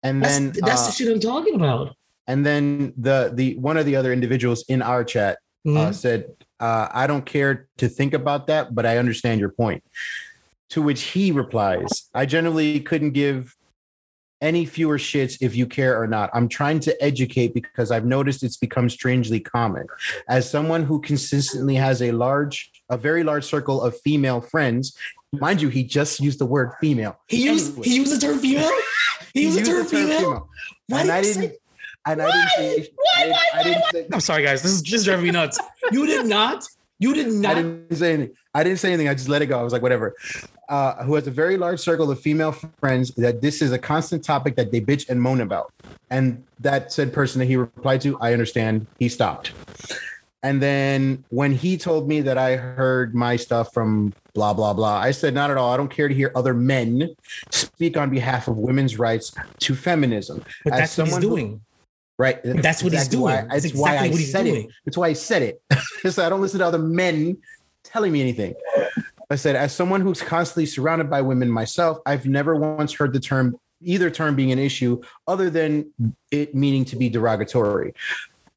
and 0.04 0.22
That's, 0.24 0.34
then 0.34 0.52
that's 0.66 0.84
uh, 0.84 0.86
the 0.88 0.92
shit 0.92 1.12
I'm 1.14 1.20
talking 1.20 1.56
about. 1.56 1.96
and 2.28 2.46
then 2.46 2.94
the 2.98 3.32
the 3.34 3.56
one 3.58 3.78
of 3.78 3.86
the 3.86 3.96
other 3.96 4.12
individuals 4.14 4.64
in 4.68 4.82
our 4.82 5.04
chat 5.04 5.38
uh, 5.66 5.70
Mhm. 5.70 5.94
said, 5.94 6.26
uh, 6.60 6.88
"I 6.92 7.08
don't 7.08 7.26
care 7.26 7.68
to 7.78 7.88
think 7.88 8.14
about 8.14 8.48
that, 8.48 8.76
but 8.76 8.86
I 8.86 8.98
understand 8.98 9.40
your 9.40 9.50
point." 9.50 9.82
To 10.72 10.82
which 10.82 11.04
he 11.04 11.32
replies, 11.32 12.10
"I 12.14 12.26
generally 12.26 12.80
couldn't 12.82 13.12
give." 13.12 13.56
Any 14.44 14.66
fewer 14.66 14.98
shits 14.98 15.38
if 15.40 15.56
you 15.56 15.66
care 15.66 16.00
or 16.00 16.06
not. 16.06 16.30
I'm 16.34 16.50
trying 16.50 16.82
to 16.82 17.02
educate 17.02 17.54
because 17.54 17.92
I've 17.92 18.04
noticed 18.06 18.44
it's 18.44 18.58
become 18.58 18.90
strangely 18.90 19.40
common. 19.40 19.88
As 20.28 20.50
someone 20.50 20.84
who 20.84 21.00
consistently 21.00 21.76
has 21.76 22.02
a 22.02 22.12
large, 22.12 22.70
a 22.90 22.98
very 22.98 23.24
large 23.24 23.46
circle 23.46 23.82
of 23.82 23.98
female 24.02 24.42
friends, 24.42 24.98
mind 25.32 25.62
you, 25.62 25.70
he 25.70 25.86
just 25.86 26.20
used 26.20 26.40
the 26.40 26.46
word 26.46 26.74
female. 26.82 27.18
he 27.30 27.46
used 27.46 27.72
Anyway. 27.72 27.88
he 27.88 27.96
used 27.96 28.14
the 28.14 28.20
term 28.28 28.38
female. 28.38 28.70
He 29.34 29.44
used 29.44 29.60
the 29.60 29.64
term 29.64 29.86
female. 29.86 30.50
Why 30.90 31.00
and 31.00 31.08
did 31.08 31.16
I 31.16 31.22
didn't. 31.22 31.42
say- 31.52 31.58
And 32.06 32.22
I 32.22 32.26
Why? 32.26 32.32
didn't 32.58 32.84
say. 32.84 32.90
Why, 32.96 33.14
I 33.16 33.24
didn't, 33.24 33.32
why, 33.34 33.46
I 33.54 33.64
didn't 33.64 33.82
why, 33.82 33.90
say. 33.94 34.08
I'm 34.14 34.20
sorry, 34.20 34.44
guys. 34.44 34.62
This 34.62 34.74
is 34.74 34.82
just 34.82 35.06
driving 35.06 35.24
me 35.26 35.32
nuts. 35.32 35.58
You 35.92 36.06
did 36.06 36.26
not. 36.28 36.68
You 37.04 37.14
did 37.14 37.28
I 37.28 37.30
not. 37.32 37.56
didn't 37.56 37.96
say 37.96 38.14
anything. 38.14 38.36
I 38.56 38.64
didn't 38.64 38.80
say 38.80 38.90
anything. 38.94 39.10
I 39.10 39.14
just 39.14 39.28
let 39.28 39.42
it 39.42 39.48
go. 39.48 39.60
I 39.60 39.64
was 39.64 39.74
like, 39.74 39.82
whatever. 39.82 40.16
Uh, 40.70 41.04
who 41.04 41.16
has 41.16 41.28
a 41.28 41.32
very 41.32 41.58
large 41.58 41.80
circle 41.82 42.10
of 42.10 42.20
female 42.20 42.54
friends 42.80 43.12
that 43.16 43.42
this 43.42 43.62
is 43.62 43.72
a 43.74 43.78
constant 43.78 44.24
topic 44.24 44.56
that 44.56 44.72
they 44.72 44.80
bitch 44.80 45.10
and 45.10 45.22
moan 45.22 45.42
about. 45.42 45.74
And 46.10 46.44
that 46.62 46.94
said 46.94 47.12
person 47.12 47.40
that 47.40 47.46
he 47.48 47.58
replied 47.58 48.00
to, 48.02 48.18
I 48.22 48.32
understand. 48.32 48.88
He 49.00 49.10
stopped. 49.10 49.52
And 50.44 50.62
then 50.62 51.24
when 51.30 51.52
he 51.52 51.78
told 51.78 52.08
me 52.08 52.22
that 52.22 52.38
I 52.38 52.56
heard 52.56 53.14
my 53.16 53.36
stuff 53.36 53.74
from 53.74 54.14
blah, 54.34 54.54
blah, 54.54 54.74
blah, 54.74 54.98
I 54.98 55.12
said, 55.12 55.34
not 55.34 55.52
at 55.52 55.58
all. 55.58 55.74
I 55.74 55.78
don't 55.78 55.92
care 55.92 56.08
to 56.08 56.14
hear 56.16 56.32
other 56.36 56.54
men 56.54 57.16
speak 57.50 57.98
on 57.98 58.10
behalf 58.10 58.48
of 58.48 58.58
women's 58.58 58.98
rights 58.98 59.34
to 59.60 59.76
feminism. 59.76 60.44
But 60.64 60.74
As 60.74 60.80
that's 60.80 60.98
what 60.98 61.06
he's 61.06 61.14
someone 61.14 61.22
who- 61.22 61.30
doing. 61.38 61.62
Right. 62.18 62.40
That's 62.44 62.84
what 62.84 62.94
he's 62.94 63.08
exactly 63.08 63.18
doing. 63.18 63.24
Why, 63.24 63.42
That's 63.50 63.64
that's 63.64 63.76
why 63.76 63.94
exactly 63.94 64.08
I 64.08 64.12
what 64.12 64.20
he's 64.20 64.32
said 64.32 64.44
doing. 64.44 64.64
it. 64.66 64.72
That's 64.86 64.98
why 64.98 65.08
I 65.08 65.14
said 65.14 65.42
it. 65.42 65.62
so 66.14 66.26
I 66.26 66.30
don't 66.30 66.42
listen 66.42 66.60
to 66.60 66.66
other 66.66 66.80
men 66.80 67.38
telling 67.84 68.12
me 68.12 68.22
anything. 68.22 68.54
I 69.30 69.36
said, 69.36 69.56
as 69.56 69.74
someone 69.74 70.02
who's 70.02 70.22
constantly 70.22 70.68
surrounded 70.68 71.10
by 71.10 71.22
women 71.22 71.50
myself, 71.50 71.98
I've 72.06 72.26
never 72.26 72.56
once 72.56 72.94
heard 72.94 73.14
the 73.14 73.20
term, 73.20 73.58
either 73.82 74.10
term 74.12 74.36
being 74.36 74.52
an 74.52 74.60
issue, 74.60 75.02
other 75.28 75.50
than 75.50 75.92
it 76.30 76.54
meaning 76.54 76.86
to 76.86 76.96
be 76.96 77.10
derogatory. 77.10 77.94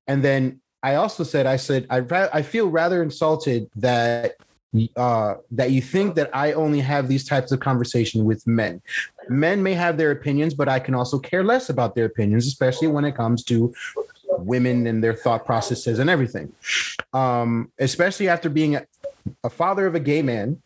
And 0.06 0.22
then 0.22 0.60
I 0.82 0.96
also 0.96 1.24
said, 1.24 1.46
I 1.46 1.56
said, 1.56 1.86
I, 1.88 1.98
I 2.32 2.42
feel 2.42 2.68
rather 2.68 3.02
insulted 3.02 3.70
that 3.76 4.36
uh, 4.96 5.36
that 5.50 5.70
you 5.70 5.80
think 5.80 6.14
that 6.16 6.28
I 6.34 6.52
only 6.52 6.80
have 6.80 7.08
these 7.08 7.26
types 7.26 7.50
of 7.52 7.60
conversation 7.60 8.24
with 8.24 8.46
men. 8.46 8.82
Men 9.28 9.62
may 9.62 9.74
have 9.74 9.96
their 9.96 10.10
opinions, 10.10 10.54
but 10.54 10.68
I 10.68 10.78
can 10.78 10.94
also 10.94 11.18
care 11.18 11.44
less 11.44 11.68
about 11.68 11.94
their 11.94 12.06
opinions, 12.06 12.46
especially 12.46 12.88
when 12.88 13.04
it 13.04 13.16
comes 13.16 13.44
to 13.44 13.74
women 14.38 14.86
and 14.86 15.02
their 15.02 15.14
thought 15.14 15.44
processes 15.44 15.98
and 15.98 16.10
everything. 16.10 16.52
Um, 17.12 17.72
especially 17.78 18.28
after 18.28 18.48
being 18.48 18.76
a, 18.76 18.86
a 19.44 19.50
father 19.50 19.86
of 19.86 19.94
a 19.94 20.00
gay 20.00 20.22
man 20.22 20.62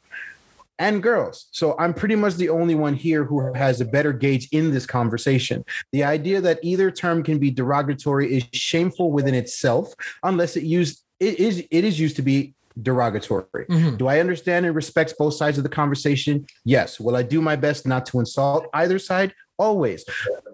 and 0.79 1.03
girls. 1.03 1.47
So 1.53 1.77
I'm 1.79 1.93
pretty 1.93 2.17
much 2.17 2.37
the 2.37 2.49
only 2.49 2.75
one 2.75 2.95
here 2.95 3.25
who 3.25 3.53
has 3.53 3.81
a 3.81 3.85
better 3.85 4.13
gauge 4.15 4.49
in 4.51 4.71
this 4.71 4.87
conversation. 4.87 5.65
The 5.93 6.05
idea 6.05 6.41
that 6.41 6.59
either 6.63 6.91
term 6.91 7.23
can 7.23 7.39
be 7.39 7.51
derogatory 7.51 8.35
is 8.35 8.45
shameful 8.53 9.13
within 9.13 9.35
itself, 9.35 9.95
unless 10.23 10.57
it 10.57 10.65
used 10.65 11.05
it 11.21 11.39
is 11.39 11.59
it 11.71 11.85
is 11.85 12.01
used 12.01 12.17
to 12.17 12.23
be 12.23 12.55
derogatory. 12.83 13.67
Mhm. 13.69 13.99
Do 13.99 14.07
I 14.09 14.21
understand 14.21 14.67
and 14.67 14.75
respect 14.75 15.15
both 15.19 15.35
sides 15.35 15.59
of 15.59 15.65
the 15.65 15.71
conversation? 15.71 16.47
Yes. 16.65 16.99
Will 17.01 17.17
I 17.17 17.23
do 17.23 17.41
my 17.41 17.57
best 17.57 17.87
not 17.87 18.07
to 18.07 18.21
insult 18.21 18.67
either 18.75 18.99
side? 18.99 19.35
Always. 19.59 20.05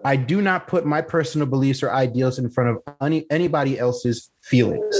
I 0.03 0.15
do 0.15 0.41
not 0.41 0.67
put 0.67 0.85
my 0.85 1.01
personal 1.01 1.47
beliefs 1.47 1.81
or 1.81 1.91
ideals 1.91 2.39
in 2.39 2.49
front 2.49 2.69
of 2.71 2.95
any, 3.01 3.25
anybody 3.31 3.79
else's 3.79 4.29
feelings. 4.41 4.95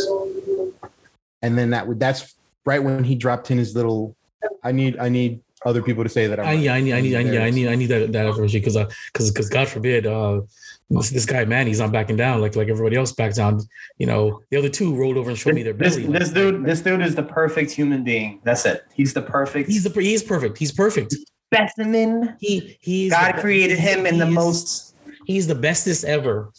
And 1.42 1.58
then 1.58 1.72
that 1.72 1.88
would 1.88 2.00
that's 2.00 2.36
right 2.66 2.84
when 2.84 3.04
he 3.04 3.16
dropped 3.16 3.52
in 3.52 3.58
his 3.58 3.76
little 3.76 4.16
I 4.64 4.72
need 4.72 4.98
I 4.98 5.10
need 5.10 5.42
other 5.66 5.82
people 5.82 6.04
to 6.04 6.10
say 6.10 6.28
that 6.28 6.40
I'm 6.40 6.46
I, 6.46 6.50
right. 6.50 6.60
yeah, 6.60 6.74
I 6.74 6.82
need, 6.82 6.94
I 6.94 7.02
need, 7.02 7.16
I 7.16 7.24
need, 7.24 7.38
I 7.40 7.50
need, 7.50 7.68
I 7.68 7.76
need 7.76 7.88
that 7.88 8.12
that 8.12 8.26
information 8.28 8.60
because, 8.60 8.78
because, 9.12 9.32
because, 9.32 9.50
God 9.50 9.68
forbid, 9.68 10.06
uh, 10.06 10.42
this, 10.90 11.10
this 11.10 11.26
guy, 11.26 11.44
man, 11.46 11.68
he's 11.68 11.80
not 11.80 11.92
backing 11.92 12.16
down 12.16 12.40
like 12.42 12.56
like 12.56 12.70
everybody 12.70 12.96
else 12.96 13.12
backs 13.12 13.36
down. 13.38 13.60
You 13.98 14.08
know, 14.08 14.42
the 14.52 14.58
other 14.58 14.70
two 14.70 14.96
rolled 14.96 15.18
over 15.18 15.30
and 15.30 15.38
showed 15.38 15.56
me 15.56 15.64
their 15.64 15.74
This, 15.74 15.98
belly. 15.98 16.18
this 16.18 16.30
dude, 16.32 16.64
this 16.66 16.82
dude 16.82 17.02
is 17.02 17.16
the 17.16 17.24
perfect 17.24 17.72
human 17.72 18.04
being. 18.04 18.40
That's 18.44 18.66
it. 18.66 18.86
He's 18.94 19.14
the 19.14 19.22
perfect 19.22 19.70
He's 19.70 19.84
the 19.84 20.02
he 20.02 20.14
is 20.14 20.24
perfect. 20.24 20.58
He's 20.58 20.72
perfect. 20.72 21.14
specimen. 21.54 22.36
He 22.40 22.78
he's 22.82 23.12
God 23.12 23.36
the- 23.36 23.42
created 23.42 23.80
him 23.80 24.06
in 24.06 24.18
the 24.18 24.26
most 24.28 24.96
He's 25.26 25.46
the 25.46 25.56
bestest 25.56 26.06
ever. 26.06 26.52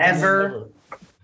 Ever. 0.00 0.68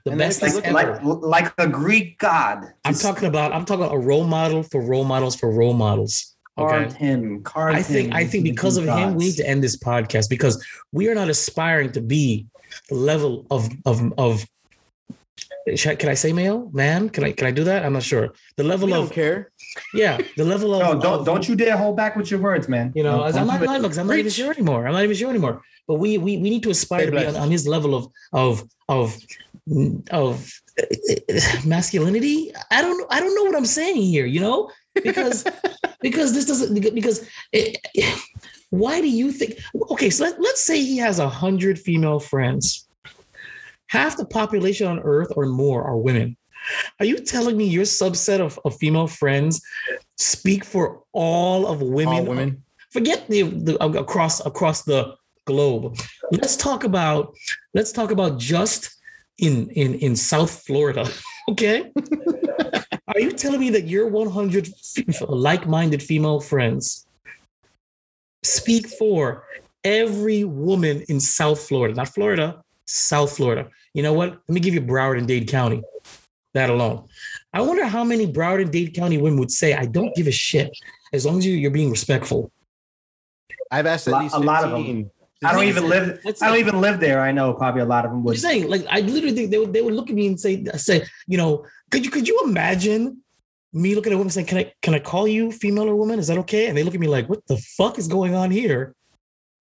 The 0.05 0.11
And 0.13 0.21
then 0.21 0.29
bestest 0.29 0.57
like, 0.73 0.87
ever. 0.87 1.01
like 1.05 1.47
like 1.49 1.53
a 1.59 1.67
Greek 1.69 2.19
god. 2.19 2.73
I'm 2.85 2.93
Just 2.93 3.03
talking 3.05 3.27
about. 3.29 3.53
I'm 3.53 3.65
talking 3.65 3.85
about 3.85 3.95
a 3.95 3.99
role 3.99 4.25
model 4.25 4.63
for 4.63 4.81
role 4.81 5.05
models 5.05 5.35
for 5.37 5.51
role 5.51 5.75
models. 5.75 6.37
carved 6.59 6.93
Okay. 6.95 6.99
him. 7.07 7.43
Carved 7.43 7.77
I 7.79 7.83
think 7.83 8.09
him 8.09 8.15
I 8.15 8.25
think 8.25 8.45
because 8.45 8.77
of 8.77 8.85
Greek 8.85 8.97
him, 8.97 9.15
we 9.17 9.25
need 9.27 9.37
to 9.37 9.49
end 9.49 9.63
this 9.65 9.77
podcast 9.77 10.29
because 10.29 10.65
we 10.93 11.09
are 11.09 11.15
not 11.15 11.29
aspiring 11.29 11.91
to 11.93 12.01
be 12.01 12.47
the 12.52 12.52
level 12.91 13.47
of 13.51 13.69
of 13.87 14.13
of. 14.19 14.45
Should 15.77 15.93
I- 15.93 15.95
Can 15.95 16.09
I 16.09 16.15
say 16.15 16.33
male 16.33 16.71
man? 16.73 17.09
Can 17.09 17.23
I 17.25 17.33
can 17.33 17.47
I 17.47 17.53
do 17.53 17.65
that? 17.65 17.85
I'm 17.85 17.93
not 17.93 18.03
sure. 18.03 18.35
The 18.57 18.65
level 18.65 18.87
We 18.87 18.93
don't 18.95 19.05
of 19.05 19.13
care. 19.13 19.51
yeah, 19.95 20.19
the 20.37 20.45
level 20.45 20.75
of 20.77 20.81
No, 20.81 21.01
don't 21.01 21.21
of- 21.21 21.27
don't 21.27 21.49
you 21.49 21.55
dare 21.57 21.77
hold 21.77 21.97
back 21.97 22.17
with 22.17 22.31
your 22.31 22.41
words, 22.41 22.69
man. 22.69 22.93
You 22.95 23.05
know, 23.05 23.19
Don't- 23.19 23.27
I'm 23.27 23.33
don't 23.35 23.47
not, 23.47 23.59
do 23.59 23.65
it. 23.65 23.67
not 23.67 23.81
look, 23.83 23.97
I'm 23.97 24.07
not 24.09 24.19
even 24.19 24.31
sure 24.33 24.51
anymore. 24.53 24.87
I'm 24.87 24.93
not 24.93 25.05
even 25.05 25.17
sure 25.17 25.31
anymore. 25.31 25.63
But 25.89 25.97
we 26.03 26.19
we, 26.19 26.37
we 26.37 26.49
need 26.51 26.63
to 26.65 26.71
aspire 26.71 27.03
Stay 27.07 27.11
to 27.11 27.17
be 27.21 27.27
on, 27.27 27.37
on 27.37 27.51
his 27.51 27.67
level 27.67 27.95
of 27.95 28.05
of 28.33 28.65
of 28.89 29.17
of 30.11 30.33
masculinity. 31.65 32.53
I 32.71 32.83
don't 32.83 32.99
know. 32.99 33.07
I 33.11 33.21
don't 33.21 33.35
know 33.35 33.45
what 33.45 33.57
I'm 33.57 33.67
saying 33.67 33.97
here. 34.03 34.27
You 34.27 34.41
know, 34.41 34.71
because 34.95 35.45
because 36.01 36.33
this 36.35 36.47
doesn't 36.47 36.75
because 36.95 37.27
it, 37.53 37.79
why 38.73 39.03
do 39.03 39.09
you 39.09 39.33
think? 39.33 39.59
Okay, 39.91 40.09
so 40.09 40.25
let, 40.25 40.41
let's 40.41 40.65
say 40.65 40.83
he 40.83 40.97
has 40.97 41.19
a 41.19 41.29
hundred 41.29 41.79
female 41.79 42.19
friends. 42.19 42.89
Half 43.89 44.17
the 44.17 44.25
population 44.25 44.87
on 44.87 44.99
Earth 45.01 45.31
or 45.37 45.45
more 45.45 45.85
are 45.85 45.99
women. 45.99 46.39
Are 46.99 47.05
you 47.05 47.19
telling 47.19 47.59
me 47.59 47.67
your 47.67 47.85
subset 47.85 48.41
of, 48.41 48.59
of 48.65 48.75
female 48.79 49.07
friends 49.07 49.61
speak 50.17 50.65
for 50.65 51.03
all 51.13 51.67
of 51.67 51.83
women? 51.83 52.15
All 52.15 52.25
women. 52.25 52.65
Forget 52.91 53.29
the, 53.29 53.43
the 53.43 53.83
uh, 53.83 53.91
across 53.91 54.45
across 54.47 54.85
the 54.85 55.17
globe. 55.45 55.99
Let's 56.31 56.57
talk 56.57 56.85
about 56.85 57.35
let's 57.75 57.93
talk 57.93 58.11
about 58.11 58.39
just 58.39 58.89
in 59.37 59.69
in 59.71 59.97
in 59.97 60.17
South 60.17 60.65
Florida. 60.67 61.07
Okay. 61.51 61.91
Are 63.09 63.19
you 63.19 63.33
telling 63.33 63.59
me 63.59 63.71
that 63.71 63.89
your 63.89 64.07
100 64.07 64.69
f- 64.69 65.23
like-minded 65.29 66.01
female 66.01 66.39
friends 66.39 67.05
speak 68.43 68.89
for 68.89 69.45
every 69.85 70.45
woman 70.45 71.03
in 71.09 71.21
South 71.21 71.61
Florida, 71.61 71.95
not 71.95 72.09
Florida, 72.09 72.63
South 72.87 73.37
Florida? 73.37 73.69
You 73.95 74.03
know 74.03 74.13
what? 74.13 74.31
Let 74.31 74.49
me 74.55 74.61
give 74.61 74.75
you 74.75 74.81
Broward 74.81 75.19
and 75.19 75.29
Dade 75.29 75.49
County. 75.49 75.83
that 76.55 76.69
alone. 76.69 77.09
I 77.55 77.63
wonder 77.63 77.87
how 77.87 78.05
many 78.05 78.27
Broward 78.31 78.61
and 78.61 78.71
Dade 78.71 78.93
County 78.93 79.17
women 79.17 79.39
would 79.41 79.51
say, 79.51 79.73
"I 79.73 79.87
don't 79.87 80.15
give 80.15 80.27
a 80.27 80.31
shit 80.31 80.71
as 81.15 81.25
long 81.25 81.39
as 81.39 81.47
you, 81.47 81.55
you're 81.55 81.71
being 81.71 81.91
respectful." 81.91 82.53
I've 83.71 83.87
asked 83.87 84.07
A 84.07 84.11
at 84.11 84.13
lot- 84.13 84.23
least 84.25 84.35
a 84.35 84.39
lot 84.39 84.65
of 84.65 84.71
them. 84.73 85.11
I 85.43 85.53
don't 85.55 85.65
even 85.65 85.89
live. 85.89 86.21
I 86.43 86.49
don't 86.49 86.59
even 86.59 86.81
live 86.83 87.01
there. 87.01 87.21
I 87.23 87.33
know 87.33 87.55
probably 87.55 87.81
a 87.81 87.87
lot 87.87 88.05
of 88.05 88.11
them 88.11 88.19
I'm 88.19 88.25
would. 88.25 88.35
just 88.35 88.45
saying, 88.45 88.69
like, 88.69 88.85
I 88.91 89.01
literally 89.01 89.35
think 89.35 89.51
they 89.51 89.59
would, 89.59 89.73
they 89.73 89.81
would 89.81 89.95
look 89.95 90.11
at 90.11 90.15
me 90.15 90.27
and 90.27 90.39
say, 90.39 90.63
say, 90.77 91.05
you 91.27 91.39
know, 91.39 91.65
could 91.91 92.05
you 92.05 92.11
could 92.11 92.29
you 92.29 92.39
imagine 92.45 93.22
me 93.73 93.95
looking 93.95 94.13
at 94.13 94.17
a 94.17 94.19
woman 94.19 94.31
saying, 94.31 94.47
"Can 94.47 94.59
I 94.59 94.73
can 94.83 94.95
I 94.95 94.99
call 94.99 95.27
you 95.27 95.51
female 95.51 95.89
or 95.89 95.97
woman? 95.97 96.19
Is 96.19 96.29
that 96.29 96.39
okay?" 96.39 96.67
And 96.67 96.77
they 96.77 96.83
look 96.83 96.95
at 96.95 97.01
me 97.01 97.09
like, 97.09 97.29
"What 97.29 97.47
the 97.47 97.57
fuck 97.57 97.99
is 97.99 98.09
going 98.09 98.35
on 98.35 98.51
here?" 98.51 98.95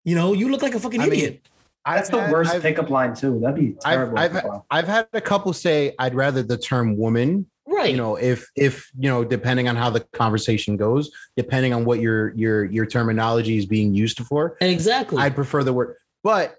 You 0.04 0.14
know, 0.16 0.32
you 0.32 0.50
look 0.50 0.62
like 0.62 0.74
a 0.74 0.80
fucking 0.80 1.00
I 1.00 1.04
mean, 1.04 1.12
idiot. 1.12 1.48
That's 1.86 2.08
I've 2.08 2.14
the 2.14 2.22
had- 2.22 2.32
worst 2.32 2.54
I've- 2.54 2.62
pickup 2.62 2.90
line 2.90 3.14
too. 3.14 3.38
That'd 3.40 3.56
be 3.56 3.76
I've, 3.84 3.94
terrible. 4.12 4.18
I've, 4.18 4.62
I've 4.70 4.88
had 4.88 5.08
a 5.12 5.20
couple 5.20 5.52
say 5.52 5.94
I'd 5.98 6.14
rather 6.14 6.42
the 6.42 6.58
term 6.58 6.96
woman 6.96 7.46
right. 7.70 7.90
you 7.90 7.96
know 7.96 8.16
if 8.16 8.48
if 8.56 8.90
you 8.98 9.08
know 9.08 9.24
depending 9.24 9.68
on 9.68 9.76
how 9.76 9.90
the 9.90 10.00
conversation 10.12 10.76
goes 10.76 11.10
depending 11.36 11.72
on 11.72 11.84
what 11.84 12.00
your 12.00 12.34
your 12.34 12.64
your 12.64 12.86
terminology 12.86 13.56
is 13.56 13.66
being 13.66 13.94
used 13.94 14.18
for 14.26 14.56
exactly. 14.60 15.18
i'd 15.18 15.34
prefer 15.34 15.62
the 15.62 15.72
word 15.72 15.96
but 16.22 16.56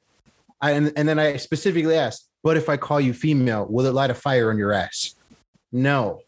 i 0.61 0.71
and, 0.71 0.91
and 0.95 1.07
then 1.07 1.19
i 1.19 1.37
specifically 1.37 1.95
asked 1.95 2.29
but 2.43 2.57
if 2.57 2.69
i 2.69 2.77
call 2.77 2.99
you 2.99 3.13
female 3.13 3.65
will 3.69 3.85
it 3.85 3.93
light 3.93 4.09
a 4.09 4.13
fire 4.13 4.49
on 4.49 4.57
your 4.57 4.71
ass 4.71 5.15
no 5.71 6.21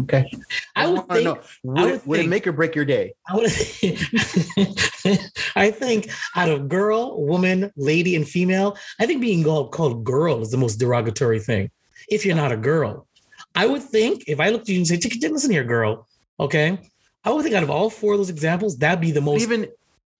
okay 0.00 0.30
I 0.76 0.86
would 0.88 1.08
think. 1.08 1.24
know, 1.24 1.40
would, 1.64 1.82
would 1.84 1.94
it, 1.94 2.06
would 2.06 2.20
it 2.20 2.28
make 2.28 2.46
or 2.46 2.52
break 2.52 2.74
your 2.74 2.84
day 2.84 3.14
I 3.28 3.34
would. 3.36 3.44
I 5.56 5.70
think 5.70 6.10
out 6.36 6.48
of 6.48 6.68
girl, 6.68 7.24
woman, 7.24 7.72
lady, 7.76 8.14
and 8.16 8.28
female, 8.28 8.76
I 9.00 9.06
think 9.06 9.20
being 9.20 9.42
called, 9.44 9.72
called 9.72 10.04
girl 10.04 10.42
is 10.42 10.50
the 10.50 10.56
most 10.56 10.76
derogatory 10.76 11.40
thing. 11.40 11.70
If 12.08 12.24
you're 12.24 12.36
not 12.36 12.52
a 12.52 12.56
girl, 12.56 13.06
I 13.54 13.66
would 13.66 13.82
think 13.82 14.24
if 14.28 14.40
I 14.40 14.50
looked 14.50 14.64
at 14.64 14.68
you 14.70 14.76
and 14.78 14.86
say, 14.86 14.98
"Chick- 14.98 15.18
"Listen 15.22 15.50
here, 15.50 15.64
girl," 15.64 16.06
okay, 16.38 16.78
I 17.24 17.30
would 17.30 17.42
think 17.42 17.54
out 17.54 17.62
of 17.62 17.70
all 17.70 17.90
four 17.90 18.12
of 18.12 18.18
those 18.18 18.30
examples, 18.30 18.76
that'd 18.78 19.00
be 19.00 19.10
the 19.10 19.20
most. 19.20 19.42
even 19.42 19.66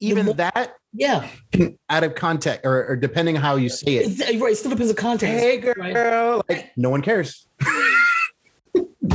even 0.00 0.26
mo- 0.26 0.32
that 0.34 0.74
yeah, 0.92 1.28
out 1.90 2.04
of 2.04 2.14
context 2.14 2.60
or, 2.64 2.86
or 2.86 2.96
depending 2.96 3.36
on 3.36 3.42
how 3.42 3.56
you 3.56 3.68
say 3.68 3.96
it 3.96 4.40
right. 4.40 4.52
It 4.52 4.56
still 4.56 4.70
depends 4.70 4.90
on 4.90 4.96
context. 4.96 5.42
hey 5.42 5.58
girl 5.58 5.74
right? 5.76 6.44
like 6.48 6.72
no 6.76 6.90
one 6.90 7.02
cares 7.02 7.46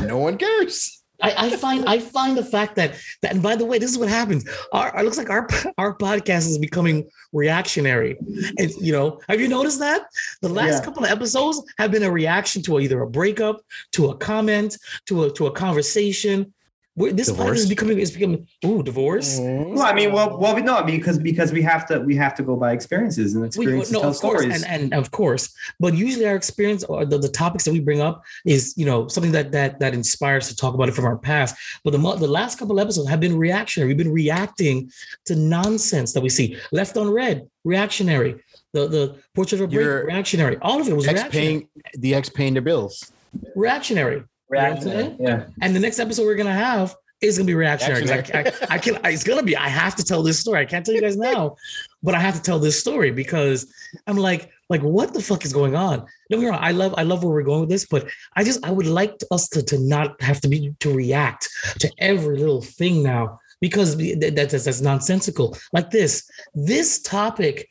no 0.01 0.17
one 0.17 0.37
cares 0.37 1.03
I, 1.21 1.33
I 1.45 1.49
find 1.55 1.85
I 1.85 1.99
find 1.99 2.37
the 2.37 2.43
fact 2.43 2.75
that 2.75 2.95
that 3.21 3.31
and 3.31 3.41
by 3.41 3.55
the 3.55 3.63
way, 3.63 3.77
this 3.79 3.91
is 3.91 3.97
what 3.97 4.09
happens. 4.09 4.45
Our 4.73 4.99
it 4.99 5.03
looks 5.05 5.17
like 5.17 5.29
our 5.29 5.47
our 5.77 5.95
podcast 5.97 6.49
is 6.49 6.57
becoming 6.57 7.09
reactionary. 7.31 8.17
And 8.57 8.71
you 8.81 8.91
know, 8.91 9.21
have 9.29 9.39
you 9.39 9.47
noticed 9.47 9.79
that? 9.79 10.01
The 10.41 10.49
last 10.49 10.79
Yeah. 10.79 10.85
couple 10.85 11.05
of 11.05 11.11
episodes 11.11 11.63
have 11.77 11.91
been 11.91 12.03
a 12.03 12.11
reaction 12.11 12.61
to 12.63 12.79
either 12.79 13.01
a 13.01 13.09
breakup, 13.09 13.61
to 13.93 14.09
a 14.09 14.17
comment, 14.17 14.77
to 15.05 15.23
a 15.25 15.31
to 15.33 15.47
a 15.47 15.51
conversation. 15.51 16.53
Where 16.95 17.11
this 17.11 17.27
podcast 17.31 17.37
Divorce? 17.37 17.59
is 17.61 17.69
becoming 17.69 17.97
is 17.99 18.11
becoming 18.11 18.47
ooh, 18.65 18.83
divorce. 18.83 19.39
Mm-hmm. 19.39 19.73
Well, 19.73 19.83
I 19.83 19.93
mean, 19.93 20.11
well, 20.11 20.37
well, 20.37 20.55
no, 20.63 20.77
I 20.77 20.85
mean, 20.85 20.97
because 20.97 21.17
because 21.17 21.51
we 21.51 21.63
have 21.63 21.87
to 21.87 21.99
we 22.01 22.15
have 22.15 22.35
to 22.35 22.43
go 22.43 22.55
by 22.55 22.71
experiences 22.73 23.33
and 23.33 23.41
We- 23.41 23.47
experiences 23.47 23.91
no, 23.91 24.01
tell 24.01 24.09
of 24.11 24.19
course, 24.19 24.41
stories. 24.41 24.63
and, 24.63 24.83
and 24.83 24.93
of 24.93 25.09
course, 25.09 25.51
but 25.79 25.95
usually 25.95 26.27
our 26.27 26.35
experience 26.35 26.83
or 26.83 27.03
the, 27.05 27.17
the 27.17 27.29
topics 27.29 27.63
that 27.65 27.71
we 27.71 27.79
bring 27.79 27.99
up 27.99 28.23
is 28.45 28.75
you 28.77 28.85
know 28.85 29.07
something 29.07 29.31
that 29.31 29.51
that 29.53 29.79
that 29.79 29.95
inspires 29.95 30.47
to 30.49 30.55
talk 30.55 30.75
about 30.75 30.87
it 30.87 30.93
from 30.93 31.05
our 31.05 31.17
past. 31.17 31.55
But 31.83 31.91
the 31.91 31.97
the 31.97 32.27
last 32.27 32.59
couple 32.59 32.79
episodes 32.79 33.09
have 33.09 33.19
been 33.19 33.37
reactionary. 33.37 33.87
We've 33.87 33.97
been 33.97 34.13
reacting 34.13 34.91
to 35.25 35.35
nonsense 35.35 36.13
that 36.13 36.21
we 36.21 36.29
see. 36.29 36.57
Left 36.71 36.95
on 36.95 37.09
red, 37.09 37.47
reactionary. 37.63 38.35
The 38.73 38.87
the 38.87 39.15
portrait 39.33 39.61
of 39.61 39.69
a 39.69 39.73
break, 39.73 40.05
reactionary. 40.05 40.57
All 40.61 40.79
of 40.79 40.87
it 40.87 40.95
was 40.95 41.07
ex 41.07 41.21
reactionary. 41.21 41.45
paying 41.47 41.69
the 42.03 42.13
ex 42.13 42.29
paying 42.29 42.53
their 42.53 42.61
bills 42.61 43.11
reactionary. 43.55 44.23
React- 44.53 44.83
You 44.83 44.89
know 44.89 44.95
what 44.95 45.03
I'm 45.05 45.17
saying? 45.17 45.17
yeah. 45.19 45.45
And 45.61 45.75
the 45.75 45.79
next 45.79 45.99
episode 45.99 46.25
we're 46.25 46.35
gonna 46.43 46.53
have 46.69 46.95
is 47.21 47.37
gonna 47.37 47.47
be 47.47 47.53
reactionary. 47.55 48.01
'cause 48.01 48.11
I, 48.33 48.39
I, 48.71 48.75
I 48.75 48.77
can. 48.77 48.93
It's 49.05 49.23
gonna 49.23 49.43
be. 49.43 49.55
I 49.55 49.69
have 49.69 49.95
to 49.95 50.03
tell 50.03 50.21
this 50.23 50.39
story. 50.39 50.59
I 50.59 50.65
can't 50.65 50.85
tell 50.85 50.93
you 50.95 51.01
guys 51.01 51.17
now, 51.31 51.55
but 52.01 52.13
I 52.15 52.19
have 52.19 52.35
to 52.35 52.41
tell 52.41 52.59
this 52.59 52.77
story 52.79 53.11
because 53.11 53.59
I'm 54.07 54.17
like, 54.17 54.49
like, 54.69 54.81
what 54.81 55.13
the 55.13 55.21
fuck 55.21 55.45
is 55.45 55.53
going 55.53 55.75
on? 55.75 55.99
Don't 55.99 56.07
get 56.29 56.39
me 56.41 56.45
wrong. 56.47 56.59
I 56.61 56.71
love, 56.71 56.93
I 56.97 57.03
love 57.03 57.23
where 57.23 57.31
we're 57.33 57.43
going 57.43 57.61
with 57.61 57.69
this, 57.69 57.85
but 57.85 58.07
I 58.35 58.43
just, 58.43 58.65
I 58.65 58.71
would 58.71 58.87
like 58.87 59.13
us 59.31 59.47
to 59.49 59.63
to 59.63 59.77
not 59.79 60.21
have 60.21 60.41
to 60.41 60.47
be 60.49 60.73
to 60.81 60.93
react 60.93 61.47
to 61.79 61.89
every 61.99 62.37
little 62.37 62.61
thing 62.61 63.03
now 63.03 63.39
because 63.61 63.95
that, 63.97 64.33
that's 64.35 64.65
that's 64.65 64.81
nonsensical. 64.81 65.55
Like 65.71 65.91
this, 65.91 66.29
this 66.53 67.01
topic 67.01 67.67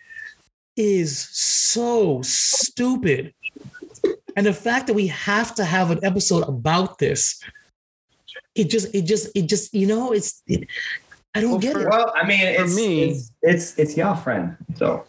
is 0.77 1.29
so 1.31 2.23
stupid. 2.23 3.35
And 4.37 4.47
the 4.47 4.53
fact 4.53 4.87
that 4.87 4.95
we 4.95 5.07
have 5.09 5.55
to 5.57 5.65
have 5.65 5.91
an 5.91 6.01
episode 6.05 6.45
about 6.49 6.99
this, 6.99 7.41
it 8.55 8.71
just, 8.71 8.95
it 8.95 9.03
just, 9.03 9.29
it 9.35 9.43
just, 9.43 9.75
you 9.75 9.87
know, 9.87 10.13
it's, 10.13 10.43
it, 10.47 10.67
I 11.35 11.41
don't 11.41 11.53
Well, 11.53 11.61
get 11.61 11.73
for- 11.75 11.83
it. 11.83 11.89
Well, 11.89 12.13
I 12.15 12.27
mean, 12.27 12.41
For 12.57 12.65
it's, 12.65 12.77
me- 12.77 13.03
it's 13.11 13.33
it's 13.43 13.79
it's 13.79 13.97
your 13.97 14.15
friend. 14.17 14.55
So 14.77 15.05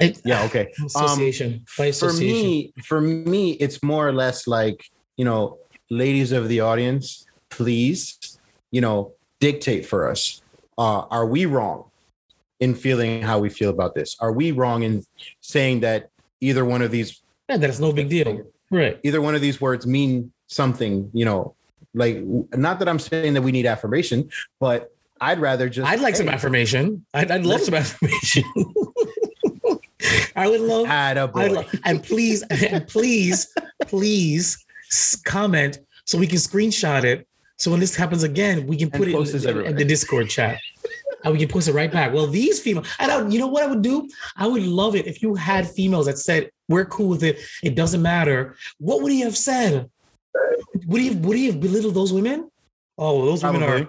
It- 0.00 0.20
yeah 0.24 0.44
okay 0.44 0.72
Association. 0.86 1.64
Um, 1.78 1.86
association 1.88 1.92
for 1.98 2.12
me 2.12 2.72
for 2.84 3.00
me 3.00 3.52
it's 3.52 3.82
more 3.82 4.06
or 4.06 4.12
less 4.12 4.46
like 4.46 4.84
you 5.16 5.24
know 5.24 5.58
ladies 5.90 6.30
of 6.30 6.48
the 6.48 6.60
audience 6.60 7.26
please 7.48 8.38
you 8.70 8.80
know 8.80 9.12
dictate 9.40 9.84
for 9.86 10.08
us 10.08 10.40
uh 10.78 11.00
are 11.10 11.26
we 11.26 11.46
wrong 11.46 11.90
in 12.60 12.74
feeling 12.76 13.20
how 13.22 13.38
we 13.40 13.48
feel 13.50 13.70
about 13.70 13.94
this 13.96 14.16
are 14.20 14.32
we 14.32 14.52
wrong 14.52 14.82
in 14.84 15.04
saying 15.40 15.80
that 15.80 16.10
either 16.40 16.64
one 16.64 16.80
of 16.82 16.90
these 16.92 17.20
yeah, 17.50 17.56
that's 17.56 17.80
no 17.80 17.92
big 17.92 18.08
deal, 18.08 18.42
right? 18.70 18.98
either 19.02 19.20
one 19.20 19.34
of 19.34 19.40
these 19.40 19.60
words 19.60 19.86
mean 19.86 20.32
something 20.46 21.10
you 21.12 21.24
know 21.24 21.54
like 21.94 22.22
not 22.54 22.78
that 22.78 22.88
i'm 22.88 22.98
saying 22.98 23.34
that 23.34 23.42
we 23.42 23.52
need 23.52 23.66
affirmation 23.66 24.28
but 24.58 24.94
i'd 25.20 25.40
rather 25.40 25.68
just 25.68 25.88
I'd 25.88 26.00
like 26.00 26.16
some 26.16 26.28
affirmation. 26.28 27.04
I'd, 27.14 27.30
I'd 27.30 27.44
love 27.44 27.60
some 27.60 27.74
affirmation. 27.74 28.44
I 30.36 30.48
would 30.48 30.60
love. 30.60 30.86
add 30.86 31.18
up 31.18 31.36
I 31.36 31.48
love, 31.48 31.74
and 31.84 32.02
please, 32.02 32.42
and 32.50 32.86
please, 32.88 33.52
please 33.86 34.64
comment 35.24 35.78
so 36.04 36.18
we 36.18 36.26
can 36.26 36.38
screenshot 36.38 37.04
it. 37.04 37.26
So 37.56 37.70
when 37.70 37.80
this 37.80 37.94
happens 37.94 38.22
again, 38.22 38.66
we 38.66 38.76
can 38.76 38.90
put 38.90 39.08
it 39.08 39.14
post 39.14 39.34
in, 39.34 39.66
in 39.66 39.76
the 39.76 39.84
Discord 39.84 40.30
chat. 40.30 40.58
And 41.22 41.34
we 41.34 41.38
can 41.38 41.48
post 41.48 41.68
it 41.68 41.74
right 41.74 41.92
back. 41.92 42.14
Well, 42.14 42.26
these 42.26 42.58
female, 42.60 42.84
and 42.98 43.12
I, 43.12 43.28
you 43.28 43.38
know 43.38 43.46
what 43.46 43.62
I 43.62 43.66
would 43.66 43.82
do? 43.82 44.08
I 44.36 44.46
would 44.46 44.62
love 44.62 44.96
it 44.96 45.06
if 45.06 45.20
you 45.20 45.34
had 45.34 45.68
females 45.68 46.06
that 46.06 46.18
said, 46.18 46.50
"We're 46.70 46.86
cool 46.96 47.08
with 47.14 47.22
it. 47.30 47.36
It 47.62 47.74
doesn't 47.80 48.02
matter." 48.12 48.38
What 48.78 49.02
would 49.02 49.12
he 49.12 49.20
have 49.28 49.36
said? 49.36 49.90
Would 50.86 51.00
he 51.02 51.08
have, 51.08 51.18
would 51.26 51.36
he 51.36 51.46
have 51.50 51.60
belittled 51.60 51.94
those 51.94 52.12
women? 52.12 52.38
Oh, 52.96 53.26
those 53.26 53.42
women 53.44 53.62
are. 53.62 53.88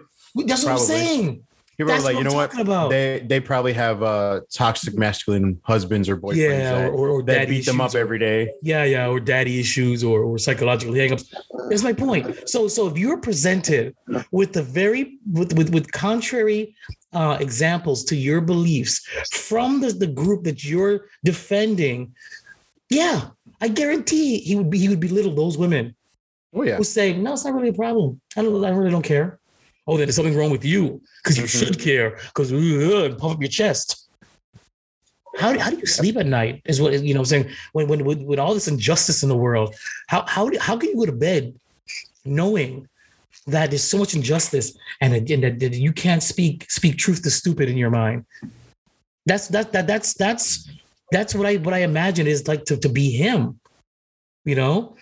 That's 0.49 0.63
what 0.65 0.73
I'm 0.73 0.77
saying. 0.79 1.43
people 1.77 1.93
are 1.93 1.99
like 2.09 2.17
you 2.17 2.23
know 2.23 2.33
what 2.41 2.51
about. 2.59 2.89
they 2.95 3.07
they 3.31 3.39
probably 3.51 3.73
have 3.73 3.97
uh 4.03 4.41
toxic 4.61 4.93
masculine 5.05 5.59
husbands 5.63 6.05
or 6.11 6.15
boyfriends 6.25 6.35
Yeah, 6.35 6.73
that, 6.79 6.89
or, 6.99 7.05
or 7.13 7.23
that 7.23 7.47
beat 7.53 7.65
them 7.65 7.81
up 7.85 7.93
or- 7.95 7.97
every 8.05 8.19
day 8.19 8.39
yeah 8.71 8.83
yeah 8.95 9.07
or 9.13 9.19
daddy 9.19 9.55
issues 9.63 9.99
or, 10.09 10.17
or 10.29 10.37
psychological 10.37 10.93
hangups 10.99 11.25
that's 11.69 11.83
my 11.89 11.95
point 12.05 12.23
so 12.53 12.59
so 12.75 12.81
if 12.89 12.95
you're 13.01 13.21
presented 13.29 13.95
with 14.39 14.51
the 14.57 14.63
very 14.79 15.03
with 15.39 15.51
with, 15.57 15.69
with 15.75 15.85
contrary 16.07 16.61
uh, 17.19 17.35
examples 17.47 17.99
to 18.09 18.15
your 18.27 18.41
beliefs 18.53 18.93
from 19.49 19.69
the, 19.81 19.89
the 20.03 20.11
group 20.21 20.39
that 20.49 20.59
you're 20.69 20.97
defending 21.31 21.99
yeah 22.91 23.29
i 23.61 23.67
guarantee 23.67 24.39
he 24.39 24.55
would 24.55 24.69
be 24.69 24.77
he 24.77 24.89
would 24.89 24.99
belittle 24.99 25.33
those 25.33 25.57
women 25.57 25.95
oh 26.53 26.63
yeah 26.63 26.75
who 26.77 26.83
say 26.83 27.13
no 27.13 27.33
it's 27.33 27.45
not 27.45 27.53
really 27.55 27.69
a 27.69 27.73
problem 27.73 28.19
i 28.37 28.41
don't 28.43 28.63
i 28.65 28.69
really 28.69 28.91
don't 28.91 29.09
care 29.15 29.39
oh 29.87 29.97
then 29.97 30.05
there's 30.05 30.15
something 30.15 30.35
wrong 30.37 30.51
with 30.51 30.65
you 30.65 31.01
because 31.23 31.37
you 31.37 31.45
Mhm. 31.45 31.59
should 31.59 31.79
care 31.79 32.09
because 32.27 32.51
puff 33.17 33.31
up 33.33 33.41
your 33.41 33.49
chest 33.49 34.09
how 35.37 35.53
do, 35.53 35.59
how 35.59 35.69
do 35.69 35.77
you 35.77 35.85
sleep 35.85 36.17
at 36.17 36.25
night? 36.25 36.61
Is 36.65 36.81
what 36.81 36.91
you 37.01 37.13
know. 37.13 37.21
I'm 37.21 37.25
saying 37.25 37.49
when 37.71 37.87
when 37.87 38.03
with, 38.03 38.21
with 38.21 38.37
all 38.37 38.53
this 38.53 38.67
injustice 38.67 39.23
in 39.23 39.29
the 39.29 39.35
world, 39.35 39.73
how 40.07 40.25
how 40.27 40.49
do, 40.49 40.59
how 40.59 40.75
can 40.77 40.89
you 40.89 40.97
go 40.97 41.05
to 41.05 41.13
bed 41.13 41.53
knowing 42.25 42.87
that 43.47 43.69
there's 43.71 43.83
so 43.83 43.97
much 43.97 44.13
injustice 44.13 44.77
and, 44.99 45.13
that- 45.13 45.31
and 45.31 45.43
that, 45.43 45.59
that 45.59 45.73
you 45.73 45.93
can't 45.93 46.21
speak 46.21 46.69
speak 46.69 46.97
truth 46.97 47.23
to 47.23 47.31
stupid 47.31 47.69
in 47.69 47.77
your 47.77 47.89
mind? 47.89 48.25
That's 49.25 49.47
that 49.49 49.71
that 49.71 49.87
that's 49.87 50.13
that's 50.15 50.69
that's 51.11 51.35
what 51.35 51.45
I 51.45 51.57
what 51.57 51.73
I 51.73 51.79
imagine 51.79 52.27
is 52.27 52.47
like 52.47 52.65
to 52.65 52.77
to 52.77 52.89
be 52.89 53.11
him, 53.11 53.59
you 54.45 54.55
know. 54.55 54.95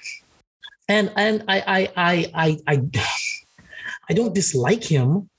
And 0.87 1.11
and 1.15 1.43
I 1.47 1.61
I 1.61 1.91
I 1.95 2.31
I 2.33 2.57
I, 2.67 3.07
I 4.09 4.13
don't 4.13 4.33
dislike 4.33 4.83
him 4.83 5.29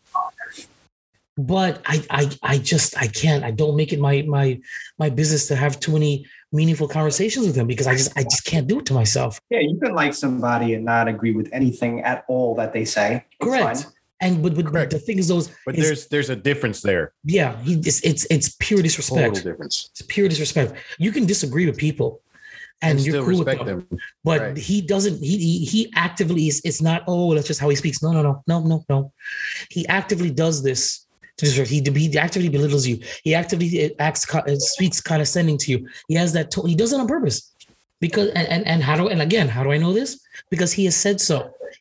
but 1.46 1.80
I, 1.86 2.04
I 2.10 2.30
I 2.42 2.58
just 2.58 2.96
I 2.96 3.06
can't 3.06 3.44
I 3.44 3.50
don't 3.50 3.76
make 3.76 3.92
it 3.92 4.00
my 4.00 4.22
my 4.22 4.60
my 4.98 5.10
business 5.10 5.46
to 5.48 5.56
have 5.56 5.80
too 5.80 5.92
many 5.92 6.26
meaningful 6.52 6.88
conversations 6.88 7.46
with 7.46 7.56
him 7.56 7.66
because 7.66 7.86
I 7.86 7.94
just 7.94 8.16
I 8.16 8.22
just 8.22 8.44
can't 8.44 8.66
do 8.66 8.80
it 8.80 8.86
to 8.86 8.94
myself. 8.94 9.40
yeah, 9.50 9.60
you 9.60 9.78
can 9.80 9.94
like 9.94 10.14
somebody 10.14 10.74
and 10.74 10.84
not 10.84 11.08
agree 11.08 11.32
with 11.32 11.48
anything 11.52 12.02
at 12.02 12.24
all 12.28 12.54
that 12.56 12.72
they 12.72 12.84
say. 12.84 13.24
Correct. 13.40 13.86
Fine. 14.20 14.32
And 14.34 14.42
but, 14.42 14.54
but 14.54 14.66
Correct. 14.66 14.90
the 14.92 14.98
thing 14.98 15.18
is 15.18 15.28
those 15.28 15.50
but 15.66 15.74
is- 15.76 15.84
there's 15.84 16.06
there's 16.08 16.30
a 16.30 16.36
difference 16.36 16.80
there 16.82 17.12
yeah 17.24 17.50
he 17.62 17.72
it's 17.74 18.00
it's, 18.10 18.24
it's 18.30 18.48
pure 18.66 18.82
disrespect. 18.82 19.16
total 19.16 19.30
disrespect. 19.32 19.44
difference 19.54 19.88
It's 19.92 20.02
pure 20.02 20.28
disrespect. 20.28 20.70
You 20.98 21.10
can 21.12 21.24
disagree 21.26 21.66
with 21.70 21.78
people. 21.88 22.10
and, 22.82 22.96
And 22.96 23.00
you're 23.04 23.14
still 23.14 23.24
cool 23.28 23.38
with 23.40 23.48
respect 23.48 23.66
them. 23.70 23.86
them. 23.90 23.98
But 24.28 24.38
Right. 24.40 24.56
he 24.68 24.76
doesn't. 24.92 25.18
He, 25.30 25.36
he 25.46 25.54
he 25.72 25.80
actively 26.06 26.42
is. 26.50 26.56
It's 26.68 26.80
not. 26.88 26.98
Oh, 27.12 27.34
that's 27.34 27.46
just 27.52 27.60
how 27.64 27.68
he 27.72 27.76
speaks. 27.76 27.98
No, 28.04 28.10
no, 28.16 28.22
no, 28.28 28.32
no, 28.52 28.56
no, 28.72 28.78
no. 28.92 28.98
He 29.76 29.82
actively 29.98 30.30
does 30.44 30.56
this. 30.68 30.80
To 31.38 31.42
disrespect. 31.46 31.70
He 31.76 32.08
he 32.08 32.18
actively 32.26 32.50
belittles 32.56 32.84
you. 32.90 32.96
He 33.26 33.30
actively 33.42 33.68
acts 34.08 34.22
co- 34.32 34.46
uh, 34.50 34.56
speaks 34.74 34.98
condescending 35.10 35.58
to 35.62 35.68
you. 35.72 35.78
He 36.10 36.14
has 36.22 36.30
that. 36.36 36.46
tone. 36.52 36.66
he 36.72 36.76
does 36.82 36.92
it 36.94 37.00
on 37.02 37.08
purpose. 37.16 37.38
Because 38.04 38.28
and, 38.38 38.46
and 38.54 38.62
and 38.72 38.80
how 38.88 38.94
do 39.00 39.04
and 39.12 39.20
again 39.28 39.46
how 39.54 39.62
do 39.66 39.70
I 39.76 39.78
know 39.84 39.92
this? 40.00 40.10
Because 40.52 40.70
he 40.78 40.84
has 40.88 40.96
said 41.04 41.18
so. 41.30 41.36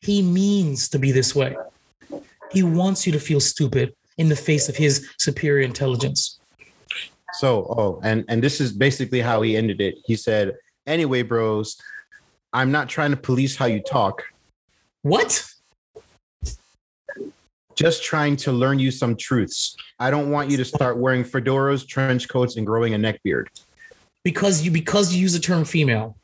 He 0.10 0.18
means 0.42 0.78
to 0.94 0.98
be 1.06 1.12
this 1.20 1.32
way. 1.42 1.52
He 2.52 2.64
wants 2.64 3.06
you 3.06 3.14
to 3.14 3.20
feel 3.20 3.40
stupid 3.40 3.94
in 4.18 4.30
the 4.30 4.36
face 4.36 4.70
of 4.70 4.76
his 4.76 5.08
superior 5.18 5.66
intelligence. 5.66 6.40
So, 7.34 7.66
oh, 7.78 8.00
and 8.04 8.26
and 8.28 8.44
this 8.44 8.60
is 8.60 8.72
basically 8.74 9.22
how 9.22 9.42
he 9.42 9.56
ended 9.56 9.82
it. 9.82 9.96
He 10.06 10.16
said, 10.16 10.56
"Anyway, 10.88 11.22
bros, 11.22 11.78
I'm 12.54 12.72
not 12.72 12.90
trying 12.90 13.12
to 13.12 13.18
police 13.18 13.56
how 13.56 13.66
you 13.66 13.82
talk. 13.82 14.24
What? 15.04 15.46
Just 17.76 18.04
trying 18.04 18.36
to 18.38 18.52
learn 18.52 18.78
you 18.80 18.92
some 18.92 19.16
truths. 19.16 19.78
I 20.00 20.12
don't 20.12 20.32
want 20.32 20.52
you 20.52 20.58
to 20.58 20.66
start 20.66 20.98
wearing 20.98 21.24
fedoras, 21.24 21.88
trench 21.88 22.28
coats, 22.28 22.58
and 22.58 22.66
growing 22.66 22.94
a 22.94 22.98
neck 22.98 23.22
beard 23.24 23.50
Because 24.24 24.64
you 24.64 24.72
because 24.72 25.14
you 25.14 25.22
use 25.22 25.34
the 25.34 25.40
term 25.40 25.64
female. 25.64 26.18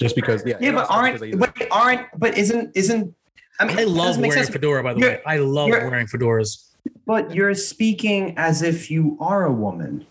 just 0.00 0.14
because." 0.14 0.46
Yeah, 0.46 0.56
Yeah, 0.60 0.72
but 0.72 0.86
aren't 0.88 1.38
but 1.38 1.52
aren't 1.70 2.06
but 2.18 2.38
isn't 2.38 2.74
isn't 2.76 3.14
I 3.60 3.64
mean 3.66 3.78
I 3.78 3.84
love 3.84 4.16
wearing 4.18 4.32
sense, 4.32 4.48
fedora, 4.50 4.82
by 4.82 4.94
the 4.94 5.00
You're- 5.00 5.14
way. 5.16 5.22
I 5.26 5.38
love 5.38 5.68
wearing 5.70 6.06
fedoras. 6.06 6.64
but 7.06 7.34
you're 7.34 7.54
speaking 7.54 8.34
as 8.36 8.62
if 8.62 8.90
you 8.90 9.16
are 9.20 9.44
a 9.44 9.52
woman. 9.52 10.06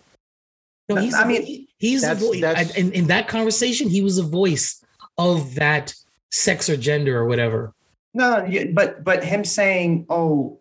No, 0.88 0.96
he's 0.96 1.14
I 1.14 1.22
I 1.22 1.26
mean, 1.26 1.42
mean, 1.44 1.66
he's 1.78 2.02
the 2.02 2.08
that's- 2.14 2.22
voice. 2.70 2.76
In, 2.76 2.92
in 2.92 3.06
that 3.08 3.28
conversation, 3.28 3.88
he 3.88 4.02
was 4.02 4.16
the 4.16 4.22
voice 4.22 4.84
of 5.18 5.54
that 5.56 5.94
sex 6.30 6.68
or 6.68 6.76
gender 6.76 7.18
or 7.18 7.26
whatever. 7.26 7.72
No, 8.14 8.44
no, 8.46 8.64
but 8.72 9.02
but 9.04 9.24
him 9.24 9.44
saying, 9.44 10.06
"Oh, 10.08 10.58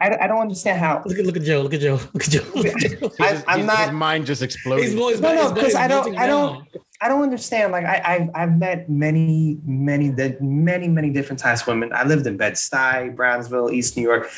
I, 0.00 0.16
I 0.24 0.26
don't 0.26 0.40
understand 0.40 0.78
how." 0.80 1.02
Look 1.06 1.18
at 1.18 1.24
look 1.26 1.36
at 1.36 1.42
Joe. 1.42 1.60
Look 1.62 1.74
at 1.74 1.80
Joe. 1.80 2.00
Look 2.14 2.24
at 2.24 2.30
Joe. 2.30 2.44
Look 2.54 2.66
at 2.66 2.76
Joe. 3.00 3.10
I, 3.20 3.42
I'm 3.46 3.66
not- 3.66 3.78
His 3.78 3.92
mind 3.92 4.26
just 4.26 4.40
His 4.40 4.54
exploded. 4.54 4.94
voice. 4.96 5.20
No, 5.20 5.34
no, 5.34 5.52
because 5.52 5.74
I 5.74 5.86
don't- 5.88 6.16
I 6.18 6.26
don't- 6.26 6.54
down. 6.72 6.82
I 7.02 7.08
don't 7.08 7.22
understand. 7.22 7.72
Like 7.72 7.86
I, 7.86 8.02
I've 8.04 8.30
I've 8.34 8.58
met 8.58 8.90
many, 8.90 9.58
many, 9.64 10.10
di- 10.10 10.36
many, 10.40 10.86
many 10.86 11.10
different 11.10 11.38
types 11.38 11.62
of 11.62 11.68
women. 11.68 11.90
I 11.94 12.04
lived 12.04 12.26
in 12.26 12.36
Bed 12.36 12.54
Stuy, 12.54 13.14
Brownsville, 13.16 13.70
East 13.70 13.96
New 13.96 14.02
York. 14.02 14.28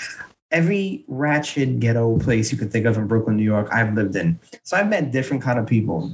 Every 0.52 1.04
ratchet 1.08 1.80
ghetto 1.80 2.18
place 2.18 2.52
you 2.52 2.58
could 2.58 2.70
think 2.70 2.84
of 2.86 2.98
in 2.98 3.06
Brooklyn, 3.06 3.36
New 3.38 3.42
York, 3.42 3.68
I've 3.72 3.94
lived 3.94 4.14
in. 4.16 4.38
So 4.64 4.76
I've 4.76 4.88
met 4.88 5.10
different 5.10 5.42
kind 5.42 5.58
of 5.58 5.66
people 5.66 6.12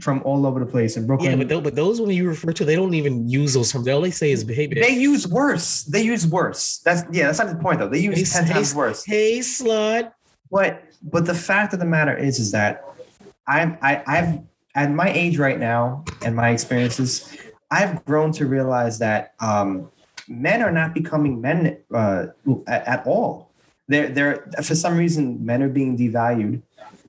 from 0.00 0.22
all 0.24 0.46
over 0.46 0.60
the 0.60 0.66
place 0.66 0.96
in 0.96 1.06
Brooklyn. 1.06 1.30
Yeah, 1.30 1.36
but 1.36 1.48
those, 1.48 1.62
but 1.62 1.74
those 1.74 2.00
women 2.00 2.16
you 2.16 2.28
refer 2.28 2.52
to, 2.52 2.64
they 2.64 2.76
don't 2.76 2.94
even 2.94 3.28
use 3.28 3.54
those 3.54 3.72
terms. 3.72 3.88
All 3.88 4.00
they 4.00 4.10
say 4.10 4.30
is 4.30 4.44
behavior. 4.44 4.82
they 4.82 4.90
use 4.94 5.26
worse. 5.26 5.84
They 5.84 6.02
use 6.02 6.26
worse. 6.26 6.78
That's 6.78 7.02
yeah. 7.10 7.26
That's 7.26 7.38
not 7.38 7.48
the 7.48 7.56
point 7.56 7.78
though. 7.78 7.88
They 7.88 8.00
use 8.00 8.32
Hey, 8.32 8.40
ten 8.40 8.46
hey, 8.46 8.54
times 8.54 8.74
worse. 8.74 9.04
Hey, 9.04 9.38
slut. 9.38 10.12
But 10.50 10.84
but 11.02 11.26
the 11.26 11.34
fact 11.34 11.72
of 11.72 11.80
the 11.80 11.86
matter 11.86 12.16
is 12.16 12.38
is 12.38 12.52
that 12.52 12.84
I'm 13.46 13.78
I, 13.82 14.02
I've 14.06 14.40
at 14.74 14.90
my 14.90 15.10
age 15.10 15.38
right 15.38 15.58
now 15.58 16.04
and 16.22 16.36
my 16.36 16.50
experiences, 16.50 17.34
I've 17.70 18.04
grown 18.04 18.30
to 18.32 18.46
realize 18.46 18.98
that 18.98 19.32
um, 19.40 19.90
men 20.28 20.62
are 20.62 20.70
not 20.70 20.92
becoming 20.94 21.40
men 21.40 21.78
uh, 21.92 22.26
at, 22.66 22.86
at 22.86 23.06
all. 23.06 23.50
They're 23.88 24.08
they're 24.08 24.50
for 24.62 24.74
some 24.74 24.96
reason 24.96 25.44
men 25.44 25.62
are 25.62 25.68
being 25.68 25.96
devalued, 25.96 26.60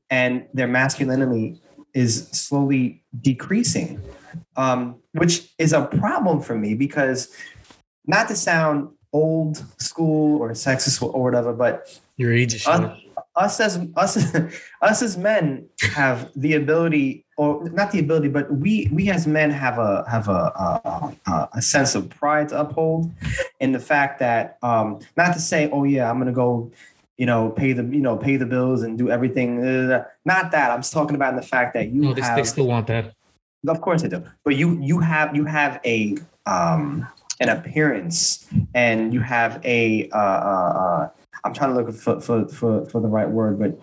and 0.10 0.46
their 0.54 0.68
masculinity 0.68 1.60
is 1.94 2.28
slowly 2.30 3.04
decreasing, 3.22 4.02
um, 4.56 4.96
which 5.14 5.54
is 5.58 5.74
a 5.74 5.86
problem 5.86 6.42
for 6.42 6.56
me 6.56 6.74
because 6.74 7.34
not 8.06 8.28
to 8.28 8.36
sound 8.36 8.90
old 9.14 9.64
school 9.82 10.42
or 10.42 10.52
sexist 10.52 11.02
or 11.02 11.24
whatever, 11.24 11.54
but 11.54 12.00
Your 12.18 12.34
age 12.34 12.54
is 12.54 12.68
us, 12.68 13.00
us 13.36 13.60
as 13.60 13.80
us 13.96 14.36
us 14.82 15.02
as 15.02 15.18
men 15.18 15.68
have 15.82 16.32
the 16.36 16.56
ability 16.56 17.26
or 17.38 17.70
not 17.70 17.92
the 17.92 18.00
ability 18.00 18.28
but 18.28 18.52
we 18.52 18.90
we 18.92 19.10
as 19.10 19.28
men 19.28 19.50
have 19.52 19.78
a 19.78 20.04
have 20.10 20.28
a 20.28 20.32
a, 20.32 21.16
a, 21.32 21.50
a 21.54 21.62
sense 21.62 21.96
of 21.96 22.10
pride 22.10 22.50
to 22.50 22.60
uphold. 22.60 23.12
In 23.60 23.72
the 23.72 23.80
fact 23.80 24.20
that 24.20 24.58
um 24.62 25.00
not 25.16 25.34
to 25.34 25.40
say 25.40 25.70
oh 25.72 25.84
yeah 25.84 26.10
i'm 26.10 26.18
gonna 26.18 26.32
go 26.32 26.72
you 27.18 27.26
know 27.26 27.50
pay 27.50 27.74
the 27.74 27.84
you 27.84 28.02
know 28.02 28.16
pay 28.16 28.38
the 28.38 28.46
bills 28.46 28.84
and 28.84 28.98
do 28.98 29.10
everything 29.10 29.60
not 30.26 30.52
that 30.52 30.72
i'm 30.72 30.80
just 30.80 30.94
talking 30.94 31.16
about 31.16 31.36
the 31.36 31.42
fact 31.42 31.74
that 31.74 31.90
you 31.90 32.02
No, 32.04 32.14
they, 32.14 32.22
have 32.22 32.36
they 32.36 32.44
still 32.44 32.68
want 32.68 32.88
that. 32.88 33.14
of 33.68 33.82
course 33.82 34.04
I 34.04 34.08
do. 34.08 34.24
But 34.44 34.56
you 34.56 34.80
you 34.80 35.00
have 35.00 35.36
you 35.36 35.46
have 35.46 35.80
a 35.86 36.18
um 36.46 37.08
an 37.40 37.50
appearance 37.50 38.48
and 38.74 39.14
you 39.14 39.20
have 39.20 39.62
a 39.66 40.10
uh, 40.10 40.18
uh, 40.18 40.74
uh 40.84 41.10
I'm 41.44 41.54
trying 41.54 41.72
to 41.74 41.82
look 41.82 41.94
for, 41.96 42.20
for 42.22 42.48
for 42.48 42.86
for 42.86 43.02
the 43.02 43.08
right 43.08 43.30
word, 43.30 43.60
but 43.60 43.80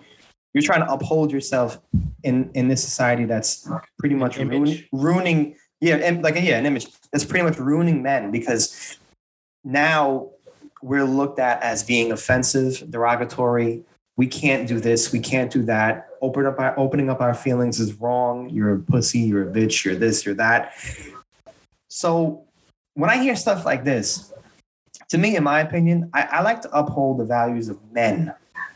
you're 0.53 0.63
trying 0.63 0.85
to 0.85 0.91
uphold 0.91 1.31
yourself 1.31 1.79
in 2.23 2.49
in 2.53 2.67
this 2.67 2.83
society 2.83 3.25
that's 3.25 3.69
pretty 3.99 4.15
much 4.15 4.37
An 4.37 4.49
ruin, 4.49 4.83
ruining 4.91 5.55
yeah 5.81 5.95
and 5.95 6.23
like 6.23 6.35
yeah 6.35 6.57
an 6.57 6.65
image 6.65 6.87
that's 7.11 7.25
pretty 7.25 7.43
much 7.43 7.57
ruining 7.57 8.01
men 8.01 8.31
because 8.31 8.97
now 9.63 10.29
we're 10.85 11.03
looked 11.03 11.39
at 11.39 11.61
as 11.63 11.83
being 11.83 12.11
offensive, 12.11 12.91
derogatory. 12.91 13.83
We 14.17 14.27
can't 14.27 14.67
do 14.67 14.79
this. 14.79 15.11
We 15.11 15.19
can't 15.19 15.51
do 15.51 15.63
that. 15.63 16.09
Open 16.21 16.45
up 16.45 16.59
our 16.59 16.77
opening 16.79 17.09
up 17.09 17.21
our 17.21 17.33
feelings 17.33 17.79
is 17.79 17.93
wrong. 17.95 18.49
You're 18.51 18.75
a 18.75 18.79
pussy. 18.79 19.19
You're 19.19 19.49
a 19.49 19.51
bitch. 19.51 19.83
You're 19.83 19.95
this. 19.95 20.25
You're 20.25 20.35
that. 20.35 20.73
So 21.87 22.43
when 22.93 23.09
I 23.09 23.17
hear 23.17 23.35
stuff 23.35 23.65
like 23.65 23.83
this, 23.83 24.31
to 25.09 25.17
me, 25.17 25.35
in 25.35 25.43
my 25.43 25.61
opinion, 25.61 26.11
I, 26.13 26.21
I 26.23 26.41
like 26.43 26.61
to 26.61 26.77
uphold 26.77 27.17
the 27.17 27.25
values 27.25 27.67
of 27.67 27.79
men. 27.91 28.33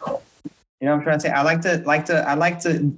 You 0.08 0.88
know 0.88 0.92
what 0.92 0.94
I'm 0.94 1.04
trying 1.04 1.18
to 1.18 1.22
say? 1.22 1.30
I 1.30 1.44
like 1.44 1.62
to 1.62 1.84
like 1.86 2.06
to 2.08 2.28
I 2.28 2.34
like 2.34 2.60
to 2.62 2.92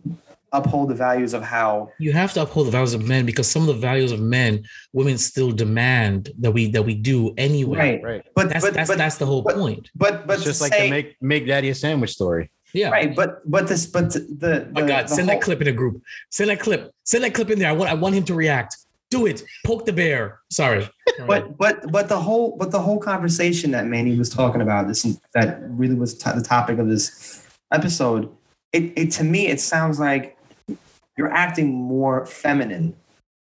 uphold 0.54 0.90
the 0.90 0.96
values 0.96 1.34
of 1.34 1.42
how 1.44 1.90
You 2.00 2.12
have 2.14 2.34
to 2.34 2.42
uphold 2.42 2.68
the 2.68 2.72
values 2.72 2.94
of 2.94 3.08
men 3.08 3.26
because 3.26 3.50
some 3.50 3.62
of 3.64 3.68
the 3.68 3.74
values 3.90 4.12
of 4.12 4.20
men, 4.20 4.64
women 4.94 5.18
still 5.18 5.52
demand 5.52 6.30
that 6.40 6.52
we 6.52 6.70
that 6.72 6.84
we 6.84 6.94
do 6.96 7.34
anyway. 7.38 7.78
right. 7.78 8.04
Right. 8.04 8.24
But 8.36 8.50
That's 8.50 8.66
but 8.66 8.74
that's 8.74 8.90
but, 8.90 8.98
that's 8.98 9.18
the 9.18 9.26
whole 9.26 9.42
but- 9.42 9.56
point. 9.56 9.90
but 9.96 10.28
but 10.28 10.36
It's 10.36 10.44
just 10.44 10.60
to 10.60 10.64
like 10.66 10.74
say, 10.74 10.86
the 10.86 10.90
make 10.90 11.16
make 11.22 11.48
daddy 11.48 11.70
a 11.70 11.76
sandwich 11.76 12.12
story. 12.12 12.52
Yeah. 12.74 12.90
right. 12.90 13.16
But 13.16 13.50
but 13.50 13.68
this 13.68 13.86
but 13.86 14.12
the, 14.14 14.20
the 14.44 14.66
Oh 14.68 14.82
my 14.82 14.88
God, 14.88 15.06
the 15.06 15.16
send 15.16 15.30
whole- 15.30 15.40
that 15.40 15.44
clip 15.44 15.62
in 15.62 15.68
a 15.68 15.72
group. 15.72 16.02
Send 16.32 16.50
that 16.50 16.60
clip. 16.60 16.92
Send 17.06 17.24
that 17.24 17.34
clip 17.34 17.50
in 17.50 17.60
there. 17.60 17.70
I 17.70 17.74
want 17.74 17.90
I 17.90 17.94
want 17.94 18.16
him 18.16 18.24
to 18.26 18.34
react. 18.34 18.78
Do 19.10 19.26
it. 19.26 19.44
Poke 19.66 19.86
the 19.86 19.92
bear. 19.94 20.40
Sorry. 20.50 20.88
but 21.28 21.58
but 21.58 21.90
but 21.92 22.08
the 22.10 22.20
whole 22.20 22.56
but 22.58 22.72
the 22.72 22.80
whole 22.80 22.98
conversation 23.00 23.72
that 23.72 23.86
Manny 23.88 24.18
was 24.18 24.30
talking 24.30 24.62
about 24.62 24.88
this 24.88 25.04
that 25.34 25.60
really 25.64 25.96
was 25.96 26.18
t- 26.18 26.32
the 26.34 26.42
topic 26.42 26.78
of 26.80 26.88
this 26.88 27.46
episode. 27.72 28.30
It 28.74 28.94
it 28.96 29.12
to 29.18 29.24
me 29.26 29.48
it 29.48 29.60
sounds 29.60 30.00
like 30.00 30.38
you're 31.18 31.32
acting 31.32 31.74
more 31.74 32.26
feminine 32.26 32.96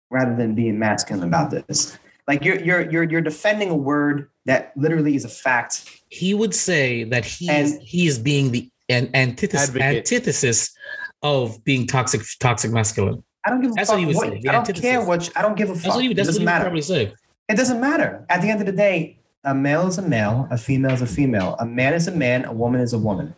rather 0.09 0.35
than 0.35 0.55
being 0.55 0.79
masculine 0.79 1.23
about 1.27 1.51
this. 1.51 1.97
Like 2.27 2.43
you're 2.43 2.59
you're 2.59 2.89
you're 2.91 3.03
you're 3.03 3.21
defending 3.21 3.69
a 3.69 3.75
word 3.75 4.29
that 4.45 4.73
literally 4.75 5.15
is 5.15 5.25
a 5.25 5.29
fact. 5.29 6.01
he 6.09 6.33
would 6.33 6.53
say 6.55 7.03
that 7.05 7.25
he 7.25 7.49
And- 7.49 7.65
is 7.65 7.79
he 7.81 8.07
is 8.07 8.19
being 8.19 8.51
the 8.51 8.69
an 8.89 9.09
antithesis 9.13 9.69
Advocate. 9.69 9.97
antithesis 9.97 10.73
of 11.21 11.61
being 11.65 11.87
toxic 11.87 12.21
toxic 12.39 12.71
masculine. 12.71 13.23
I 13.45 13.49
don't 13.49 13.61
give 13.61 13.71
a 13.71 13.73
That's 13.75 13.89
fuck 13.89 13.95
what 13.95 13.99
he 13.99 14.05
would 14.05 14.15
what, 14.15 14.27
say, 14.29 14.39
the 14.41 14.49
I 14.49 14.51
don't 14.51 14.59
antithesis. 14.61 14.81
care 14.89 15.05
what 15.05 15.25
you- 15.27 15.33
I 15.35 15.41
don't 15.41 15.55
give 15.57 15.69
a 15.69 15.73
fuck. 15.75 15.83
That's 15.83 15.95
what 15.95 16.03
he 16.03 16.13
that's 16.13 16.17
what 16.19 16.25
doesn't 16.27 16.41
he 16.41 16.45
would 16.45 16.51
matter. 16.51 16.63
probably 16.65 16.81
say. 16.81 17.13
It 17.49 17.55
doesn't 17.55 17.79
matter. 17.79 18.25
At 18.29 18.41
the 18.41 18.49
end 18.49 18.59
of 18.59 18.65
the 18.65 18.71
day, 18.73 19.19
a 19.45 19.53
male 19.55 19.87
is 19.87 19.97
a 19.97 20.01
male, 20.01 20.47
a 20.51 20.57
female 20.57 20.91
is 20.91 21.01
a 21.01 21.07
female, 21.07 21.55
a 21.59 21.65
man 21.65 21.93
is 21.93 22.07
a 22.07 22.11
man, 22.11 22.43
a 22.45 22.51
woman 22.51 22.81
is 22.81 22.91
a 22.93 22.97
woman. 22.99 23.33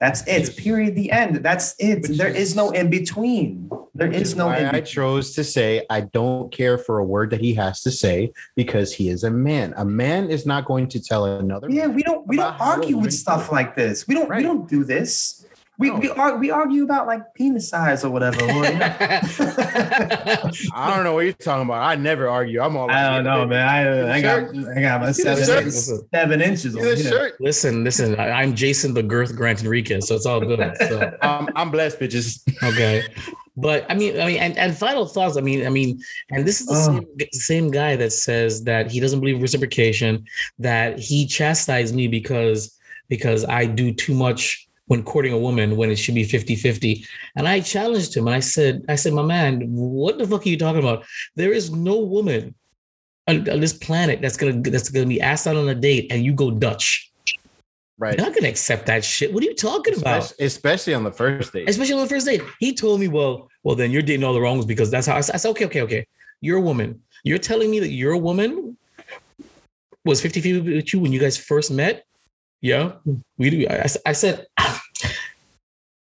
That's 0.00 0.26
it. 0.26 0.56
Period. 0.56 0.94
The 0.94 1.10
end. 1.10 1.36
That's 1.36 1.74
it. 1.78 2.16
There 2.16 2.28
is- 2.28 2.50
is 2.50 2.56
no 2.56 2.70
in 2.70 2.88
between. 2.88 3.68
There 3.94 4.10
is, 4.12 4.30
is 4.30 4.36
no 4.36 4.46
why 4.46 4.70
I 4.72 4.80
chose 4.80 5.32
to 5.34 5.42
say 5.42 5.84
I 5.90 6.02
don't 6.02 6.52
care 6.52 6.78
for 6.78 6.98
a 6.98 7.04
word 7.04 7.30
that 7.30 7.40
he 7.40 7.52
has 7.54 7.82
to 7.82 7.90
say 7.90 8.32
because 8.54 8.92
he 8.92 9.08
is 9.08 9.24
a 9.24 9.30
man. 9.30 9.74
A 9.76 9.84
man 9.84 10.30
is 10.30 10.46
not 10.46 10.66
going 10.66 10.88
to 10.90 11.02
tell 11.02 11.24
another. 11.24 11.68
Yeah, 11.68 11.88
we 11.88 12.04
don't 12.04 12.24
we 12.28 12.36
don't 12.36 12.46
about 12.46 12.58
how 12.60 12.64
a 12.64 12.74
argue 12.76 12.96
with 12.96 13.12
stuff 13.12 13.50
like 13.50 13.74
this. 13.74 14.06
We 14.06 14.14
don't 14.14 14.30
we 14.30 14.42
don't 14.42 14.68
do 14.68 14.84
this. 14.84 15.44
We 15.78 15.90
No. 15.90 15.96
we, 15.98 16.10
ar- 16.10 16.36
we 16.38 16.50
argue 16.50 16.82
about 16.82 17.06
like 17.06 17.22
penis 17.34 17.68
size 17.68 18.04
or 18.04 18.10
whatever. 18.10 18.42
or, 18.42 18.64
you 18.66 18.78
know. 18.78 18.96
I 20.74 20.92
don't 20.94 21.04
know 21.04 21.14
what 21.14 21.20
you're 21.24 21.32
talking 21.34 21.64
about. 21.66 21.82
I 21.82 21.94
never 21.94 22.28
argue. 22.28 22.60
I'm 22.60 22.76
all. 22.76 22.90
I 22.90 23.14
don't 23.14 23.24
know, 23.24 23.46
man. 23.46 23.68
I, 23.68 24.16
I 24.16 24.20
got 24.20 24.38
I 24.76 24.80
got 24.80 25.00
my 25.00 25.12
See 25.12 25.22
the 25.22 25.36
seven, 25.36 25.70
seven 25.70 26.40
inches. 26.42 26.74
On 26.76 26.82
the 26.82 26.96
here. 26.96 27.36
listen, 27.40 27.84
listen. 27.84 28.18
I, 28.18 28.30
I'm 28.42 28.54
Jason 28.54 28.94
the 28.94 29.02
Girth 29.02 29.34
Grant 29.36 29.62
Enriquez, 29.62 30.08
so 30.08 30.14
it's 30.16 30.26
all 30.26 30.40
good. 30.40 30.58
So 30.88 31.12
I'm, 31.22 31.30
um, 31.46 31.48
I'm 31.54 31.70
blessed, 31.70 31.98
bitches. 32.00 32.40
okay. 32.62 33.04
But 33.56 33.86
I 33.90 33.94
mean, 33.94 34.20
I 34.20 34.26
mean, 34.26 34.36
and, 34.38 34.56
and 34.58 34.76
final 34.76 35.06
thoughts. 35.06 35.36
I 35.36 35.40
mean, 35.40 35.66
I 35.66 35.70
mean, 35.70 36.00
and 36.30 36.46
this 36.46 36.60
is 36.60 36.66
the 36.66 36.74
Oh. 36.74 37.00
same, 37.18 37.28
same 37.32 37.70
guy 37.70 37.96
that 37.96 38.12
says 38.12 38.62
that 38.64 38.90
he 38.90 39.00
doesn't 39.00 39.18
believe 39.20 39.40
reciprocation, 39.42 40.24
that 40.60 40.98
he 40.98 41.26
chastised 41.26 41.94
me 41.94 42.08
because 42.08 42.76
because 43.08 43.44
I 43.46 43.64
do 43.66 43.92
too 43.92 44.14
much 44.14 44.67
when 44.88 45.02
courting 45.02 45.32
a 45.32 45.38
woman 45.38 45.76
when 45.76 45.90
it 45.90 45.96
should 45.96 46.14
be 46.14 46.26
50-50. 46.26 47.06
And 47.36 47.46
I 47.46 47.60
challenged 47.60 48.16
him 48.16 48.26
and 48.26 48.34
I 48.34 48.40
said, 48.40 48.84
I 48.88 48.96
said, 48.96 49.12
my 49.12 49.22
man, 49.22 49.62
what 49.70 50.18
the 50.18 50.26
fuck 50.26 50.44
are 50.44 50.48
you 50.48 50.58
talking 50.58 50.82
about? 50.82 51.04
There 51.36 51.52
is 51.52 51.70
no 51.70 51.98
woman 51.98 52.54
on, 53.28 53.48
on 53.48 53.60
this 53.60 53.74
planet 53.74 54.20
that's 54.20 54.36
gonna 54.36 54.60
that's 54.62 54.88
gonna 54.88 55.06
be 55.06 55.20
asked 55.20 55.46
out 55.46 55.56
on 55.56 55.68
a 55.68 55.74
date 55.74 56.10
and 56.10 56.24
you 56.24 56.32
go 56.32 56.50
Dutch. 56.50 57.12
Right. 57.98 58.16
You're 58.16 58.26
not 58.26 58.34
gonna 58.34 58.48
accept 58.48 58.86
that 58.86 59.04
shit. 59.04 59.32
What 59.32 59.42
are 59.42 59.46
you 59.46 59.54
talking 59.54 59.98
about? 59.98 60.32
Especially, 60.40 60.94
on 60.94 61.04
the 61.04 61.12
first 61.12 61.52
date. 61.52 61.68
especially 61.68 61.94
on 61.94 62.00
the 62.00 62.06
first 62.06 62.26
date. 62.26 62.42
He 62.58 62.72
told 62.72 63.00
me, 63.00 63.08
well, 63.08 63.48
well, 63.62 63.76
then 63.76 63.90
you're 63.90 64.02
dating 64.02 64.24
all 64.24 64.32
the 64.32 64.40
wrongs 64.40 64.64
because 64.64 64.90
that's 64.90 65.06
how 65.06 65.16
I 65.16 65.20
said, 65.20 65.34
I 65.34 65.38
said, 65.38 65.50
okay, 65.50 65.66
okay, 65.66 65.82
okay. 65.82 66.06
You're 66.40 66.58
a 66.58 66.62
woman. 66.62 67.02
You're 67.24 67.38
telling 67.38 67.70
me 67.70 67.80
that 67.80 67.90
you're 67.90 68.12
a 68.12 68.18
woman 68.18 68.76
was 70.04 70.22
50 70.22 70.40
50 70.40 70.76
with 70.76 70.92
you 70.92 71.00
when 71.00 71.12
you 71.12 71.20
guys 71.20 71.36
first 71.36 71.70
met. 71.70 72.04
Yeah. 72.60 72.92
Hmm. 73.04 73.14
We 73.36 73.50
do. 73.50 73.66
I, 73.68 73.86
I 74.06 74.12
said, 74.12 74.46
I, 74.58 74.80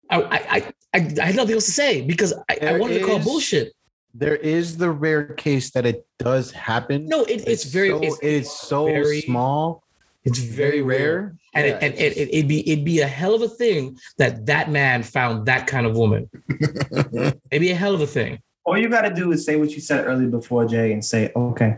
I, 0.10 0.74
I, 0.94 1.04
I 1.22 1.26
had 1.26 1.36
nothing 1.36 1.54
else 1.56 1.66
to 1.66 1.72
say 1.72 2.02
because 2.02 2.34
I, 2.50 2.54
I 2.54 2.56
There 2.60 2.80
wanted 2.80 3.00
to 3.00 3.06
call 3.06 3.20
bullshit. 3.20 3.74
there 4.14 4.36
is 4.36 4.78
the 4.78 4.90
rare 4.90 5.26
case 5.36 5.70
that 5.72 5.86
it 5.86 6.06
does 6.18 6.52
happen. 6.52 7.06
No, 7.08 7.24
it, 7.24 7.48
it's, 7.48 7.66
very, 7.66 7.90
so, 7.90 8.00
it's, 8.02 8.20
it's 8.24 8.52
so 8.52 8.86
very- 8.86 9.22
small, 9.22 9.84
it's 10.24 10.40
very 10.40 10.82
rare. 10.82 11.36
And, 11.54 11.66
Yeah, 11.68 11.74
it, 11.76 11.84
and 11.84 11.94
it, 11.96 12.18
it, 12.18 12.30
it'd 12.34 12.48
be 12.48 12.70
it'd 12.70 12.86
be 12.86 13.00
a 13.02 13.08
hell 13.08 13.34
of 13.34 13.42
a 13.42 13.48
thing 13.50 13.98
that 14.18 14.46
that 14.48 14.70
man 14.70 15.02
found 15.02 15.46
that 15.48 15.66
kind 15.66 15.88
of 15.88 15.96
woman. 15.96 16.30
It'd 16.50 17.42
be 17.52 17.72
a 17.72 17.76
hell 17.76 17.96
of 17.96 18.02
a 18.02 18.06
thing. 18.08 18.40
All 18.66 18.78
you 18.78 18.88
got 18.88 19.02
to 19.02 19.14
do 19.14 19.32
is 19.32 19.46
say 19.46 19.56
what 19.56 19.72
you 19.72 19.82
said 19.82 20.06
earlier 20.06 20.28
before, 20.28 20.66
Jay, 20.66 20.94
and 20.94 21.04
say, 21.04 21.32
okay. 21.36 21.78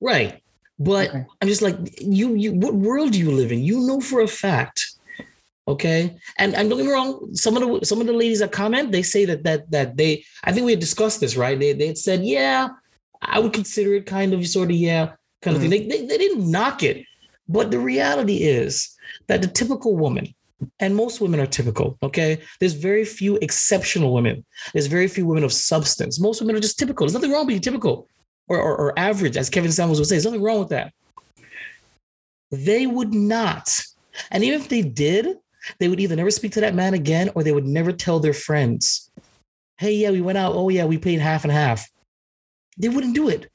Right. 0.00 0.39
But 0.80 1.10
Okay. 1.10 1.26
I'm 1.40 1.48
just 1.48 1.60
like, 1.60 1.76
you, 2.00 2.34
you, 2.34 2.52
what 2.54 2.74
world 2.74 3.12
do 3.12 3.18
you 3.18 3.30
live 3.30 3.52
in? 3.52 3.62
You 3.62 3.86
know 3.86 4.00
for 4.00 4.22
a 4.22 4.26
fact. 4.26 4.94
Okay. 5.68 6.16
And 6.38 6.54
and 6.54 6.68
don't 6.68 6.78
get 6.78 6.86
me 6.86 6.92
wrong, 6.92 7.32
some 7.34 7.56
of 7.56 7.62
the 7.62 7.86
some 7.86 8.00
of 8.00 8.06
the 8.06 8.14
ladies 8.14 8.40
that 8.40 8.50
comment, 8.50 8.90
they 8.90 9.02
say 9.02 9.24
that 9.26 9.44
that 9.44 9.70
that 9.70 9.96
they 9.96 10.24
I 10.42 10.52
think 10.52 10.64
we 10.64 10.72
had 10.72 10.80
discussed 10.80 11.20
this, 11.20 11.36
right? 11.36 11.60
They 11.60 11.74
they 11.74 11.86
had 11.88 11.98
said, 11.98 12.24
yeah, 12.24 12.68
I 13.22 13.38
would 13.38 13.52
consider 13.52 13.94
it 13.94 14.06
kind 14.06 14.32
of 14.32 14.44
sort 14.48 14.70
of, 14.70 14.76
yeah, 14.76 15.12
kind 15.42 15.54
of 15.54 15.62
thing. 15.62 15.70
Hmm. 15.70 15.88
They, 15.88 15.98
they 15.98 16.06
they 16.06 16.18
didn't 16.18 16.50
knock 16.50 16.82
it. 16.82 17.04
But 17.46 17.70
the 17.70 17.78
reality 17.78 18.38
is 18.38 18.96
that 19.28 19.42
the 19.42 19.48
typical 19.48 19.96
woman, 19.96 20.34
and 20.78 20.96
most 20.96 21.20
women 21.20 21.40
are 21.40 21.46
typical, 21.46 21.98
okay? 22.02 22.40
There's 22.58 22.74
very 22.74 23.04
few 23.04 23.36
exceptional 23.42 24.14
women. 24.14 24.44
There's 24.72 24.86
very 24.86 25.08
few 25.08 25.26
women 25.26 25.44
of 25.44 25.52
substance. 25.52 26.20
Most 26.20 26.40
women 26.40 26.56
are 26.56 26.60
just 26.60 26.78
typical. 26.78 27.06
There's 27.06 27.14
nothing 27.14 27.32
wrong 27.32 27.42
with 27.42 27.48
being 27.48 27.60
typical 27.60 28.08
or, 28.50 28.58
or, 28.58 28.76
or 28.76 28.98
average, 28.98 29.36
as 29.36 29.48
Kevin 29.48 29.72
Samuels 29.72 30.00
would 30.00 30.08
say. 30.08 30.16
There's 30.16 30.26
nothing 30.26 30.42
wrong 30.42 30.58
with 30.58 30.70
that. 30.70 30.92
They 32.50 32.86
would 32.86 33.14
not. 33.14 33.80
And 34.30 34.42
even 34.42 34.60
if 34.60 34.68
they 34.68 34.82
did, 34.82 35.38
they 35.78 35.88
would 35.88 36.00
either 36.00 36.16
never 36.16 36.32
speak 36.32 36.52
to 36.52 36.60
that 36.60 36.74
man 36.74 36.92
again 36.92 37.30
or 37.34 37.42
they 37.42 37.52
would 37.52 37.66
never 37.66 37.92
tell 37.92 38.18
their 38.18 38.34
friends, 38.34 39.10
hey, 39.78 39.92
yeah, 39.92 40.10
we 40.10 40.20
went 40.20 40.36
out. 40.36 40.54
Oh, 40.54 40.68
yeah, 40.68 40.84
we 40.84 40.98
paid 40.98 41.20
half 41.20 41.44
and 41.44 41.52
half. 41.52 41.88
They 42.76 42.88
wouldn't 42.88 43.14
do 43.14 43.28
it. 43.28 43.49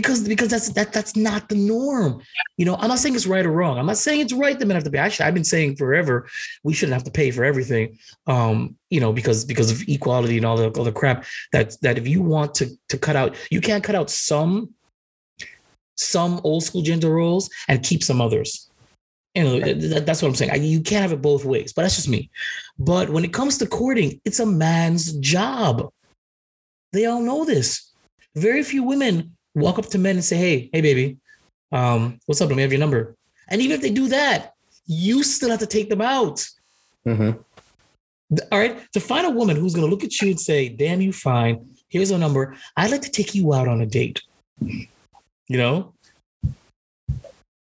Because, 0.00 0.28
because 0.28 0.48
that's 0.48 0.68
that 0.70 0.92
that's 0.92 1.16
not 1.16 1.48
the 1.48 1.56
norm. 1.56 2.22
You 2.56 2.66
know, 2.66 2.76
I'm 2.76 2.88
not 2.88 3.00
saying 3.00 3.16
it's 3.16 3.26
right 3.26 3.44
or 3.44 3.50
wrong. 3.50 3.78
I'm 3.78 3.86
not 3.86 3.96
saying 3.98 4.20
it's 4.20 4.32
right 4.32 4.56
that 4.56 4.66
men 4.66 4.76
have 4.76 4.84
to 4.84 4.90
pay. 4.90 4.98
Actually, 4.98 5.26
I've 5.26 5.34
been 5.34 5.44
saying 5.44 5.74
forever 5.76 6.28
we 6.62 6.72
shouldn't 6.72 6.94
have 6.94 7.04
to 7.04 7.10
pay 7.10 7.30
for 7.32 7.42
everything. 7.44 7.98
Um, 8.26 8.76
you 8.90 9.00
know, 9.00 9.12
because 9.12 9.44
because 9.44 9.70
of 9.72 9.82
equality 9.88 10.36
and 10.36 10.46
all 10.46 10.56
the 10.56 10.68
all 10.70 10.84
the 10.84 10.92
crap 10.92 11.24
that 11.52 11.76
that 11.82 11.98
if 11.98 12.06
you 12.06 12.22
want 12.22 12.54
to 12.56 12.68
to 12.90 12.96
cut 12.98 13.16
out, 13.16 13.34
you 13.50 13.60
can't 13.60 13.82
cut 13.82 13.96
out 13.96 14.08
some 14.10 14.74
some 15.96 16.40
old 16.44 16.62
school 16.62 16.82
gender 16.82 17.10
roles 17.10 17.50
and 17.66 17.82
keep 17.82 18.04
some 18.04 18.20
others. 18.20 18.70
You 19.34 19.44
know, 19.44 19.60
that- 19.60 20.06
that's 20.06 20.22
what 20.22 20.28
I'm 20.28 20.34
saying. 20.36 20.52
I, 20.52 20.56
you 20.56 20.80
can't 20.80 21.02
have 21.02 21.12
it 21.12 21.22
both 21.22 21.44
ways, 21.44 21.72
but 21.72 21.82
that's 21.82 21.96
just 21.96 22.08
me. 22.08 22.30
But 22.78 23.10
when 23.10 23.24
it 23.24 23.32
comes 23.32 23.58
to 23.58 23.66
courting, 23.66 24.20
it's 24.24 24.38
a 24.40 24.46
man's 24.46 25.12
job. 25.14 25.90
They 26.92 27.06
all 27.06 27.20
know 27.20 27.44
this. 27.44 27.92
Very 28.36 28.62
few 28.62 28.82
women 28.84 29.36
walk 29.54 29.78
up 29.78 29.86
to 29.86 29.98
men 29.98 30.16
and 30.16 30.24
say, 30.24 30.36
"Hey, 30.36 30.70
hey, 30.72 30.80
baby, 30.80 31.18
um, 31.72 32.18
what's 32.26 32.40
up? 32.40 32.48
Let 32.48 32.56
me 32.56 32.62
have 32.62 32.72
your 32.72 32.80
number." 32.80 33.14
And 33.48 33.60
even 33.60 33.74
if 33.74 33.82
they 33.82 33.90
do 33.90 34.08
that, 34.08 34.54
you 34.86 35.22
still 35.22 35.50
have 35.50 35.60
to 35.60 35.66
take 35.66 35.88
them 35.88 36.00
out. 36.00 36.46
Mhm. 37.06 37.38
All 38.52 38.58
right. 38.58 38.80
To 38.92 39.00
find 39.00 39.26
a 39.26 39.30
woman 39.30 39.56
who's 39.56 39.74
going 39.74 39.86
to 39.86 39.90
look 39.90 40.04
at 40.04 40.20
you 40.20 40.28
and 40.28 40.40
say, 40.40 40.68
damn, 40.68 41.00
you 41.00 41.12
fine. 41.12 41.66
Here's 41.88 42.10
a 42.10 42.18
number. 42.18 42.56
I'd 42.76 42.90
like 42.90 43.00
to 43.02 43.10
take 43.10 43.34
you 43.34 43.54
out 43.54 43.68
on 43.68 43.80
a 43.80 43.86
date. 43.86 44.20
You 44.60 44.86
know? 45.48 45.94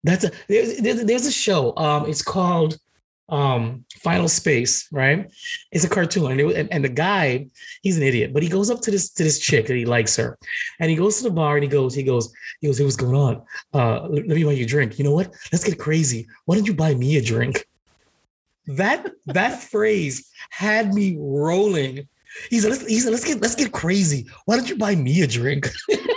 That's 0.04 0.24
a 0.24 0.32
there's 0.48 0.78
there's, 0.78 1.04
there's 1.04 1.26
a 1.26 1.32
show. 1.32 1.76
Um, 1.76 2.10
it's 2.10 2.22
called 2.22 2.80
um 3.30 3.86
Final 3.98 4.28
Space, 4.28 4.88
right? 4.92 5.30
It's 5.72 5.84
a 5.84 5.90
cartoon, 5.90 6.32
and, 6.32 6.40
it, 6.40 6.56
and 6.56 6.72
and 6.72 6.84
the 6.84 6.90
guy, 6.90 7.48
he's 7.82 7.98
an 7.98 8.04
idiot, 8.04 8.34
but 8.34 8.44
he 8.44 8.50
goes 8.50 8.70
up 8.70 8.82
to 8.82 8.92
this 8.92 9.10
to 9.12 9.24
this 9.24 9.40
chick 9.40 9.68
that 9.68 9.76
he 9.76 9.86
likes 9.86 10.16
her, 10.16 10.38
and 10.80 10.90
he 10.90 10.96
goes 10.96 11.18
to 11.18 11.24
the 11.24 11.32
bar 11.32 11.56
and 11.56 11.64
he 11.64 11.70
goes, 11.70 11.94
he 11.94 12.04
goes, 12.04 12.32
he 12.62 12.68
goes, 12.68 12.78
hey, 12.78 12.86
what's 12.86 12.96
going 12.96 13.16
on? 13.16 13.42
Uh, 13.74 14.08
let 14.08 14.28
me 14.28 14.44
buy 14.44 14.52
you 14.52 14.64
a 14.64 14.68
drink. 14.68 14.98
You 14.98 15.04
know 15.04 15.14
what? 15.14 15.34
Let's 15.52 15.64
get 15.64 15.78
crazy. 15.78 16.28
Why 16.46 16.56
don't 16.56 16.68
you 16.68 16.74
buy 16.74 16.94
me 16.94 17.18
a 17.18 17.22
drink? 17.22 17.66
That 18.68 19.12
that 19.28 19.62
phrase 19.72 20.30
had 20.50 20.94
me 20.94 21.18
rolling. 21.20 22.08
He 22.50 22.60
said, 22.60 22.72
let's, 22.72 22.86
he 22.86 23.00
said, 23.00 23.12
let's 23.12 23.26
get 23.26 23.42
let's 23.42 23.56
get 23.56 23.72
crazy. 23.72 24.28
Why 24.46 24.56
don't 24.56 24.70
you 24.70 24.78
buy 24.78 24.96
me 24.96 25.22
a 25.22 25.28
drink? 25.28 25.70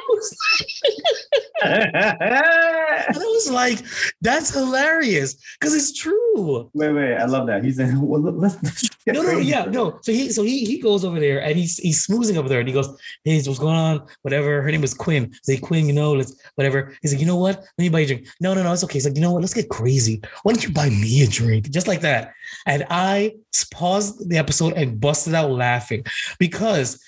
I 1.63 3.13
was 3.15 3.51
like, 3.51 3.79
that's 4.21 4.53
hilarious 4.53 5.37
because 5.59 5.75
it's 5.75 5.93
true. 5.93 6.71
wait. 6.75 6.93
Wait, 6.93 7.17
I 7.17 7.25
love 7.25 7.47
that. 7.47 7.65
He's 7.65 7.79
like, 7.79 7.91
well, 7.95 8.21
let's, 8.21 8.57
let's 8.63 8.91
No, 9.07 9.23
no, 9.23 9.39
yeah, 9.39 9.65
no. 9.65 9.99
So 10.03 10.13
he, 10.13 10.31
so 10.31 10.43
he, 10.43 10.65
he 10.65 10.79
goes 10.79 11.05
over 11.05 11.21
there 11.21 11.43
and 11.43 11.57
he's 11.57 11.77
he's 11.79 12.07
smoozing 12.07 12.37
over 12.37 12.49
there 12.49 12.61
and 12.61 12.69
he 12.69 12.75
goes, 12.75 12.89
"Hey, 13.25 13.41
what's 13.43 13.59
going 13.59 13.77
on? 13.77 14.07
Whatever." 14.23 14.63
Her 14.63 14.71
name 14.71 14.81
was 14.81 14.95
Quinn. 14.95 15.35
Say, 15.43 15.57
Quinn, 15.57 15.87
you 15.87 15.93
know, 15.93 16.13
let's 16.13 16.41
whatever. 16.55 16.97
He's 17.03 17.13
like, 17.13 17.21
you 17.21 17.27
know 17.27 17.37
what? 17.37 17.57
Let 17.57 17.79
me 17.79 17.89
buy 17.89 18.01
you 18.01 18.05
a 18.05 18.09
drink. 18.09 18.29
No, 18.41 18.55
no, 18.55 18.63
no, 18.63 18.73
it's 18.73 18.85
okay. 18.85 18.95
He's 18.95 19.07
like, 19.07 19.17
you 19.17 19.23
know 19.23 19.33
what? 19.33 19.43
Let's 19.43 19.55
get 19.55 19.69
crazy. 19.69 20.21
Why 20.43 20.53
don't 20.53 20.63
you 20.63 20.73
buy 20.73 20.89
me 20.89 21.23
a 21.23 21.27
drink? 21.27 21.71
Just 21.71 21.89
like 21.89 22.01
that. 22.01 22.33
And 22.67 22.85
I 22.91 23.35
paused 23.71 24.29
the 24.29 24.39
episode 24.39 24.75
and 24.75 25.01
busted 25.01 25.35
out 25.35 25.51
laughing 25.51 26.05
because 26.39 27.03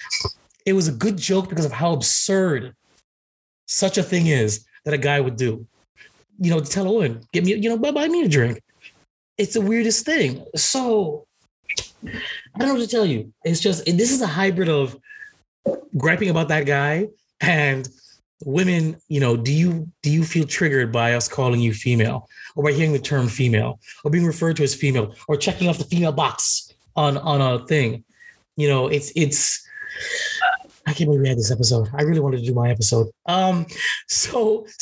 it 0.67 0.73
was 0.73 0.89
a 0.89 0.93
good 0.93 1.17
joke 1.17 1.49
because 1.49 1.65
of 1.65 1.73
how 1.73 1.93
absurd 1.93 2.75
such 3.73 3.97
a 3.99 4.03
thing 4.03 4.27
is 4.27 4.65
that 4.85 4.95
a 4.95 4.99
guy 4.99 5.21
would 5.21 5.37
do. 5.37 5.67
You 6.39 6.51
know, 6.51 6.61
to 6.61 6.71
tell 6.71 6.87
a 6.87 6.93
woman, 6.93 7.27
get 7.33 7.45
me, 7.45 7.55
you 7.55 7.69
know, 7.69 7.79
buy, 7.79 7.91
buy 7.91 8.09
me 8.09 8.23
a 8.23 8.29
drink. 8.29 8.61
It's 9.39 9.55
the 9.55 9.61
weirdest 9.61 10.05
thing. 10.05 10.45
So 10.57 11.27
I 12.05 12.59
don't 12.59 12.69
know 12.69 12.75
what 12.75 12.81
to 12.81 12.89
tell 12.89 13.07
you. 13.07 13.33
It's 13.45 13.61
just 13.61 13.85
this 13.87 14.13
is 14.13 14.21
a 14.21 14.27
hybrid 14.27 14.69
of 14.69 14.97
griping 15.97 16.31
about 16.31 16.49
that 16.49 16.67
guy 16.67 17.09
and 17.41 17.89
women. 18.45 18.97
You 19.09 19.21
know, 19.21 19.37
do 19.37 19.53
you 19.53 19.89
do 20.03 20.11
you 20.11 20.25
feel 20.25 20.45
triggered 20.45 20.93
by 20.93 21.15
us 21.15 21.29
calling 21.29 21.61
you 21.61 21.73
female, 21.73 22.29
or 22.57 22.65
by 22.65 22.73
hearing 22.73 22.93
the 22.93 22.99
term 22.99 23.29
female, 23.29 23.81
or 24.05 24.11
being 24.11 24.27
referred 24.27 24.57
to 24.57 24.65
as 24.65 24.75
female, 24.75 25.15
or 25.29 25.37
checking 25.37 25.69
off 25.69 25.79
the 25.79 25.85
female 25.85 26.13
box 26.13 26.73
on 26.97 27.17
on 27.19 27.41
a 27.41 27.67
thing? 27.67 28.05
You 28.57 28.69
know, 28.69 28.89
it's 28.89 29.13
it's. 29.17 29.67
I 30.87 30.93
can't 30.93 31.09
believe 31.09 31.21
we 31.23 31.29
had 31.29 31.39
this 31.39 31.51
episode. 31.53 31.89
I 31.95 32.03
really 32.03 32.21
wanted 32.21 32.41
to 32.41 32.47
do 32.47 32.55
my 32.55 32.71
episode. 32.71 33.09
Um, 33.27 33.67
so 34.09 34.67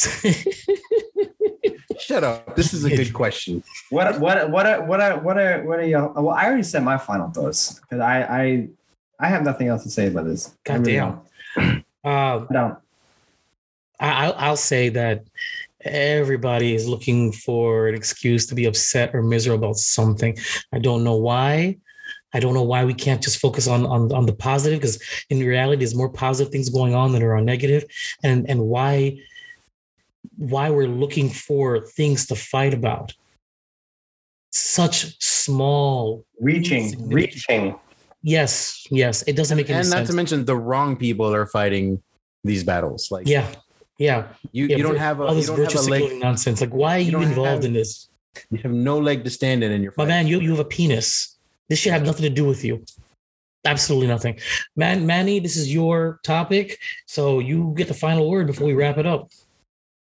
Shut 1.99 2.25
up. 2.25 2.57
This 2.57 2.73
is 2.73 2.85
a 2.85 2.91
good 2.97 3.13
question. 3.13 3.63
What 3.91 4.19
what 4.21 4.51
what 4.51 4.67
are 4.67 4.83
what 4.85 5.01
are 5.01 5.19
what 5.21 5.39
are 5.39 5.63
what 5.65 5.79
are 5.79 5.85
y'all? 5.87 6.13
Well, 6.15 6.35
I 6.35 6.47
already 6.47 6.63
said 6.63 6.83
my 6.83 6.97
final 6.97 7.29
thoughts 7.31 7.79
because 7.81 8.01
I 8.01 8.23
I 8.23 8.69
I 9.21 9.29
have 9.29 9.43
nothing 9.43 9.69
else 9.69 9.83
to 9.83 9.91
say 9.91 10.07
about 10.07 10.25
this. 10.25 10.55
I 10.69 10.77
really 10.77 10.97
Goddamn. 10.97 11.21
don't. 11.57 11.85
uh, 12.05 12.47
I 12.49 12.53
don't. 12.53 12.79
I, 14.01 14.09
I'll- 14.25 14.35
I'll 14.39 14.57
say 14.57 14.89
that 14.91 15.25
everybody 15.83 16.75
is 16.75 16.89
looking 16.89 17.33
for 17.33 17.89
an 17.89 17.95
excuse 17.95 18.47
to 18.47 18.55
be 18.55 18.65
upset 18.65 19.15
or 19.15 19.23
miserable 19.23 19.67
about 19.69 19.77
something. 19.77 20.37
I 20.73 20.79
don't 20.79 21.05
know 21.05 21.17
why. 21.17 21.77
I 22.33 22.41
don't 22.41 22.55
know 22.55 22.63
why 22.63 22.85
we 22.85 22.95
can't 22.95 23.23
just 23.23 23.39
focus 23.39 23.67
on 23.67 23.85
on, 23.87 24.13
on 24.13 24.27
the 24.27 24.33
positive 24.33 24.79
because 24.81 25.01
in 25.31 25.41
reality, 25.41 25.81
there's 25.81 25.95
more 25.95 26.09
positive 26.09 26.53
things 26.53 26.69
going 26.69 26.95
on 26.95 27.13
than 27.13 27.21
there 27.21 27.35
are 27.37 27.41
negative, 27.43 27.85
and 28.23 28.49
and 28.49 28.61
why 28.61 29.19
why 30.37 30.71
we're 30.71 30.87
looking 30.89 31.29
for 31.29 31.81
things 31.81 32.27
to 32.27 32.35
fight 32.37 32.73
about. 32.75 33.13
Such 34.53 35.17
small, 35.23 36.25
Reaching, 36.41 37.09
reaching. 37.09 37.79
yes, 38.23 38.85
yes, 38.91 39.23
it 39.29 39.37
doesn't 39.37 39.57
make 39.57 39.71
any 39.71 39.77
sense. 39.85 39.95
And 39.95 40.01
not 40.03 40.07
to 40.11 40.17
mention 40.17 40.45
the 40.45 40.57
wrong 40.57 40.97
people 40.97 41.33
are 41.33 41.47
fighting 41.47 42.03
these 42.43 42.65
battles. 42.65 43.13
Like 43.13 43.29
yeah, 43.29 43.47
yeah. 43.99 44.27
you, 44.51 44.67
yeah, 44.67 44.77
you 44.77 44.83
don't 44.83 44.97
have 44.97 45.21
a 45.21 45.25
all 45.25 45.31
you 45.35 45.37
this 45.37 45.47
don't 45.47 45.59
have 45.61 45.73
virtue 45.73 45.79
a 45.79 45.91
leg 45.91 46.21
nonsense. 46.21 46.61
Like, 46.61 46.75
why 46.75 46.97
are 46.97 46.99
you, 46.99 47.13
don't 47.13 47.23
involved 47.23 47.63
have- 47.63 47.65
in 47.67 47.73
this? 47.75 48.09
you 48.51 48.59
have 48.59 48.73
no 48.73 48.99
leg 48.99 49.23
to 49.25 49.31
stand 49.31 49.63
in 49.63 49.71
in 49.73 49.83
your 49.83 49.93
My 49.97 50.03
fight. 50.05 50.09
man, 50.09 50.27
you 50.27 50.41
you 50.41 50.51
have 50.51 50.59
a 50.61 50.65
penis. 50.65 51.37
This 51.71 51.79
should 51.79 51.93
have 51.93 52.05
nothing 52.05 52.25
to 52.25 52.31
do 52.31 52.45
with 52.45 52.65
you. 52.65 52.85
Absolutely 53.65 54.09
nothing. 54.09 54.39
Man, 54.75 55.07
Manny, 55.07 55.39
this 55.39 55.57
is 55.57 55.73
your 55.73 56.19
topic. 56.25 56.79
So 57.07 57.39
you 57.39 57.73
get 57.77 57.87
the 57.87 57.95
final 57.95 58.29
word 58.29 58.49
before 58.49 58.67
we 58.67 58.75
wrap 58.75 58.99
it 58.99 59.07
up. 59.07 59.31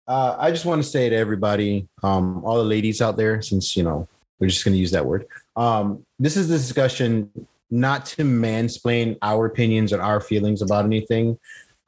Uh, 0.06 0.36
I 0.38 0.50
just 0.50 0.66
want 0.66 0.82
to 0.82 0.88
say 0.88 1.08
to 1.08 1.16
everybody, 1.16 1.88
um, 2.02 2.44
all 2.44 2.58
the 2.58 2.64
ladies 2.64 3.00
out 3.00 3.16
there, 3.16 3.40
since 3.40 3.74
you 3.76 3.82
know 3.82 4.06
we're 4.38 4.48
just 4.48 4.62
going 4.64 4.74
to 4.74 4.78
use 4.78 4.90
that 4.90 5.06
word, 5.06 5.26
Um, 5.56 6.04
this 6.18 6.36
is 6.36 6.48
the 6.48 6.58
discussion 6.58 7.30
not 7.70 8.04
to 8.06 8.22
mansplain 8.24 9.16
our 9.22 9.46
opinions 9.46 9.92
or 9.94 10.02
our 10.02 10.20
feelings 10.20 10.60
about 10.60 10.84
anything. 10.84 11.38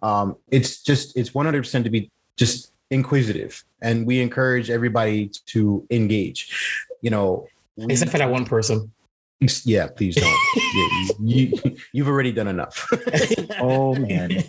Um, 0.02 0.36
it's 0.50 0.82
just 0.82 1.16
it's 1.18 1.30
100% 1.30 1.84
to 1.84 1.90
be 1.90 2.10
just 2.36 2.72
inquisitive, 2.90 3.62
and 3.82 4.06
we 4.06 4.22
encourage 4.22 4.70
everybody 4.70 5.30
to 5.52 5.86
engage. 5.90 6.48
You 7.02 7.10
know, 7.10 7.46
we- 7.76 7.92
Except 7.92 8.10
for 8.10 8.18
that 8.18 8.30
one 8.30 8.46
person. 8.46 8.90
Yeah, 9.64 9.88
please 9.88 10.16
don't. 10.16 10.38
yeah, 10.74 11.12
you, 11.20 11.76
you've 11.92 12.08
already 12.08 12.32
done 12.32 12.48
enough. 12.48 12.88
Oh 13.58 13.94
man. 13.94 14.44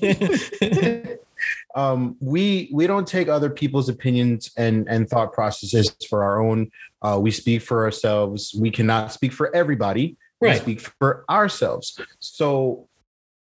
um, 1.75 2.17
we 2.19 2.69
we 2.73 2.87
don't 2.87 3.07
take 3.07 3.27
other 3.27 3.49
people's 3.49 3.89
opinions 3.89 4.51
and 4.57 4.87
and 4.89 5.09
thought 5.09 5.33
processes 5.33 5.95
for 6.09 6.23
our 6.23 6.41
own. 6.41 6.71
Uh, 7.01 7.17
we 7.21 7.31
speak 7.31 7.61
for 7.61 7.85
ourselves. 7.85 8.55
We 8.59 8.71
cannot 8.71 9.13
speak 9.13 9.31
for 9.31 9.55
everybody. 9.55 10.17
We 10.41 10.53
speak 10.55 10.81
for 10.81 11.25
ourselves. 11.29 11.99
So, 12.19 12.87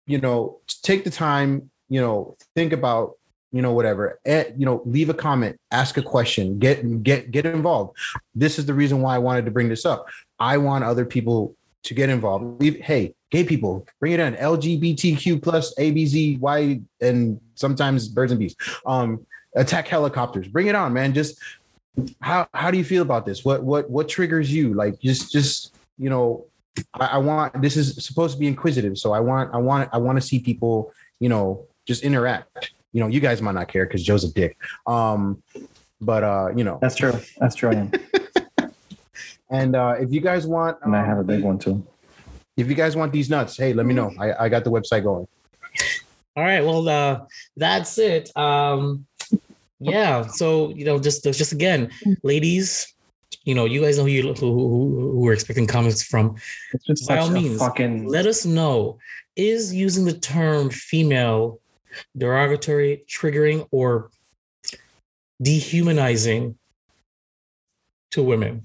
you 0.07 0.19
know, 0.19 0.61
take 0.83 1.05
the 1.05 1.11
time. 1.11 1.71
You 1.89 2.01
know, 2.01 2.37
think 2.55 2.73
about 2.73 3.17
you 3.53 3.63
know 3.63 3.73
whatever. 3.73 4.19
Eh, 4.25 4.45
you 4.57 4.67
know, 4.67 4.83
leave 4.85 5.11
a 5.11 5.15
comment, 5.15 5.61
ask 5.71 5.97
a 5.97 6.03
question, 6.03 6.59
get 6.59 7.03
get 7.03 7.31
get 7.31 7.47
involved. 7.47 7.97
This 8.35 8.59
is 8.59 8.67
the 8.67 8.75
reason 8.75 9.01
why 9.03 9.15
I 9.15 9.19
wanted 9.19 9.45
to 9.45 9.51
bring 9.51 9.69
this 9.69 9.85
up. 9.85 10.07
I 10.43 10.59
want 10.59 10.83
other 10.83 11.05
people 11.05 11.55
to 11.85 11.95
get 11.95 12.11
involved. 12.11 12.61
Hey, 12.61 13.15
gay 13.31 13.45
people, 13.45 13.87
bring 14.01 14.13
it 14.13 14.19
in. 14.19 14.35
LGBTQ 14.35 15.41
plus 15.41 15.73
ABZ, 15.77 16.41
Y, 16.41 16.81
and 17.01 17.41
sometimes 17.55 18.09
birds 18.09 18.33
and 18.33 18.41
bees. 18.41 18.57
Um, 18.85 19.25
attack 19.55 19.87
helicopters. 19.87 20.49
Bring 20.49 20.67
it 20.67 20.75
on, 20.75 20.93
man. 20.93 21.15
Just 21.15 21.39
how 22.21 22.49
how 22.55 22.73
do 22.73 22.79
you 22.79 22.83
feel 22.83 23.03
about 23.03 23.25
this? 23.25 23.45
What 23.45 23.63
what 23.63 23.89
what 23.89 24.09
triggers 24.09 24.53
you? 24.53 24.75
Like 24.75 24.99
just 24.99 25.31
just 25.31 25.77
you 25.97 26.11
know, 26.11 26.47
I, 26.95 27.07
I 27.07 27.19
want 27.19 27.63
this 27.63 27.77
is 27.77 28.05
supposed 28.05 28.35
to 28.35 28.41
be 28.41 28.49
inquisitive, 28.49 28.99
so 28.99 29.13
I 29.13 29.21
want 29.21 29.55
I 29.55 29.59
want 29.59 29.91
I 29.93 29.99
want 29.99 30.21
to 30.21 30.27
see 30.27 30.41
people 30.41 30.93
you 31.21 31.29
know 31.29 31.67
just 31.87 32.03
interact. 32.03 32.73
You 32.93 33.01
know, 33.01 33.07
you 33.07 33.21
guys 33.21 33.41
might 33.41 33.55
not 33.55 33.69
care 33.69 33.87
because 33.87 34.03
Joe's 34.03 34.25
a 34.25 34.33
dick. 34.33 34.59
Um, 34.89 35.41
but 36.01 36.25
uh, 36.25 36.49
you 36.57 36.65
know, 36.65 36.81
That's 36.83 36.97
true. 36.97 37.15
That's 37.39 37.55
true. 37.55 37.91
I 39.53 39.57
am. 39.57 39.63
and 39.63 39.77
uh, 39.77 39.95
if 39.99 40.13
you 40.13 40.21
guys 40.21 40.47
want, 40.47 40.79
And 40.83 40.97
I 40.97 41.05
have 41.05 41.19
a 41.19 41.21
um, 41.21 41.27
big 41.27 41.43
one 41.43 41.59
too. 41.59 41.87
If 42.57 42.69
you 42.69 42.75
guys 42.75 42.97
want 42.97 43.13
these 43.13 43.31
nuts, 43.31 43.57
hey, 43.57 43.73
let 43.73 43.87
me 43.87 43.95
know. 43.95 44.13
I, 44.19 44.45
I 44.45 44.49
got 44.49 44.65
the 44.65 44.71
website 44.71 45.05
going. 45.05 45.27
All 46.37 46.45
right. 46.45 46.65
Well, 46.65 46.89
uh, 46.89 47.27
that's 47.57 47.99
it. 47.99 48.35
Um, 48.37 49.07
yeah. 49.79 50.27
So 50.27 50.71
you 50.71 50.85
know, 50.85 50.99
just 50.99 51.25
just 51.25 51.53
again, 51.53 51.91
ladies, 52.23 52.93
you 53.45 53.55
know, 53.55 53.65
you 53.65 53.81
guys 53.81 53.99
know 53.99 54.05
who 54.05 54.11
you 54.11 54.35
who, 54.35 54.53
who, 54.53 55.13
who 55.13 55.29
are 55.29 55.33
expecting 55.33 55.67
comments 55.67 56.03
from. 56.03 56.37
It's 56.87 57.07
by 57.07 57.19
all 57.19 57.31
means, 57.31 57.59
fucking. 57.59 58.07
Let 58.07 58.27
us 58.27 58.47
know: 58.47 58.99
is 59.37 59.75
using 59.75 60.05
the 60.05 60.19
term 60.19 60.71
female 60.71 61.61
derogatory, 62.17 63.05
triggering, 63.09 63.67
or 63.71 64.11
dehumanizing 65.43 66.57
to 68.13 68.23
women 68.23 68.65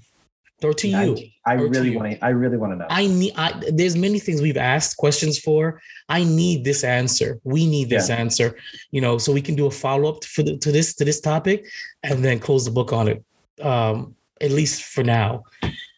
or 0.62 0.74
to 0.74 0.88
you? 0.88 1.16
I 1.46 1.54
or 1.54 1.68
really 1.68 1.96
want 1.96 2.12
to. 2.12 2.24
I 2.24 2.30
really 2.30 2.56
want 2.56 2.72
to 2.72 2.76
know. 2.76 2.86
I 2.90 3.06
need. 3.06 3.32
I, 3.36 3.60
there's 3.72 3.96
many 3.96 4.18
things 4.18 4.42
we've 4.42 4.56
asked 4.56 4.96
questions 4.96 5.38
for. 5.38 5.80
I 6.08 6.24
need 6.24 6.64
this 6.64 6.84
answer. 6.84 7.40
We 7.44 7.66
need 7.66 7.88
this 7.90 8.10
answer. 8.10 8.56
You 8.90 9.00
know, 9.00 9.18
so 9.18 9.32
we 9.32 9.40
can 9.42 9.54
do 9.54 9.66
a 9.66 9.70
follow 9.70 10.10
up 10.14 10.24
for 10.24 10.42
the, 10.42 10.56
to 10.58 10.72
this 10.72 10.94
to 10.96 11.04
this 11.04 11.20
topic, 11.20 11.66
and 12.02 12.24
then 12.24 12.38
close 12.40 12.64
the 12.64 12.70
book 12.70 12.92
on 12.92 13.08
it. 13.08 13.24
Um, 13.62 14.14
at 14.40 14.50
least 14.52 14.82
for 14.84 15.02
now. 15.02 15.42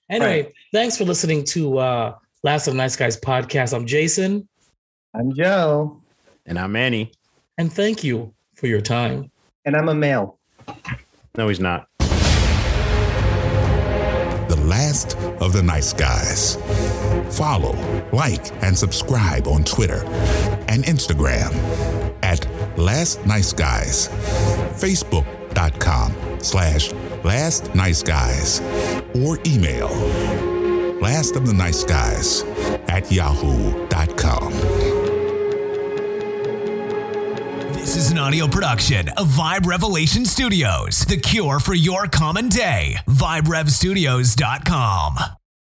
Anyway, 0.08 0.52
thanks 0.72 0.96
for 0.96 1.04
listening 1.04 1.44
to 1.44 1.78
uh, 1.78 2.14
Last 2.42 2.66
of 2.66 2.72
the 2.74 2.78
Nice 2.78 2.96
Guys 2.96 3.20
podcast. 3.20 3.74
I'm 3.76 3.86
Jason, 3.86 4.48
I'm 5.14 5.32
Joe, 5.34 6.00
And 6.46 6.58
I'm 6.58 6.72
Manny. 6.72 7.12
and 7.58 7.70
thank 7.72 8.02
you 8.02 8.32
for 8.54 8.66
your 8.66 8.80
time. 8.80 9.30
and 9.66 9.76
I'm 9.76 9.88
a 9.88 9.94
male. 9.94 10.38
No, 11.36 11.48
he's 11.48 11.60
not. 11.60 11.86
Last 14.70 15.16
of 15.40 15.52
the 15.52 15.64
nice 15.64 15.92
guys. 15.92 16.54
Follow, 17.36 17.74
like, 18.12 18.52
and 18.62 18.78
subscribe 18.78 19.48
on 19.48 19.64
Twitter 19.64 20.04
and 20.68 20.84
Instagram 20.84 21.50
at 22.22 22.46
Last 22.78 23.26
Nice 23.26 23.52
Guys. 23.52 24.06
Facebook.com 24.78 26.14
slash 26.38 26.92
Last 27.24 27.74
Nice 27.74 28.04
Guys. 28.04 28.60
Or 29.16 29.40
email 29.44 29.88
Last 31.00 31.34
of 31.34 31.48
the 31.48 31.54
Nice 31.54 31.82
Guys 31.82 32.44
at 32.86 33.10
yahoo.com. 33.10 34.52
This 37.90 38.04
is 38.04 38.12
an 38.12 38.18
audio 38.18 38.46
production 38.46 39.08
of 39.16 39.26
Vibe 39.30 39.66
Revelation 39.66 40.24
Studios, 40.24 41.00
the 41.06 41.16
cure 41.16 41.58
for 41.58 41.74
your 41.74 42.06
common 42.06 42.48
day. 42.48 42.94
VibeRevStudios.com. 43.08 45.39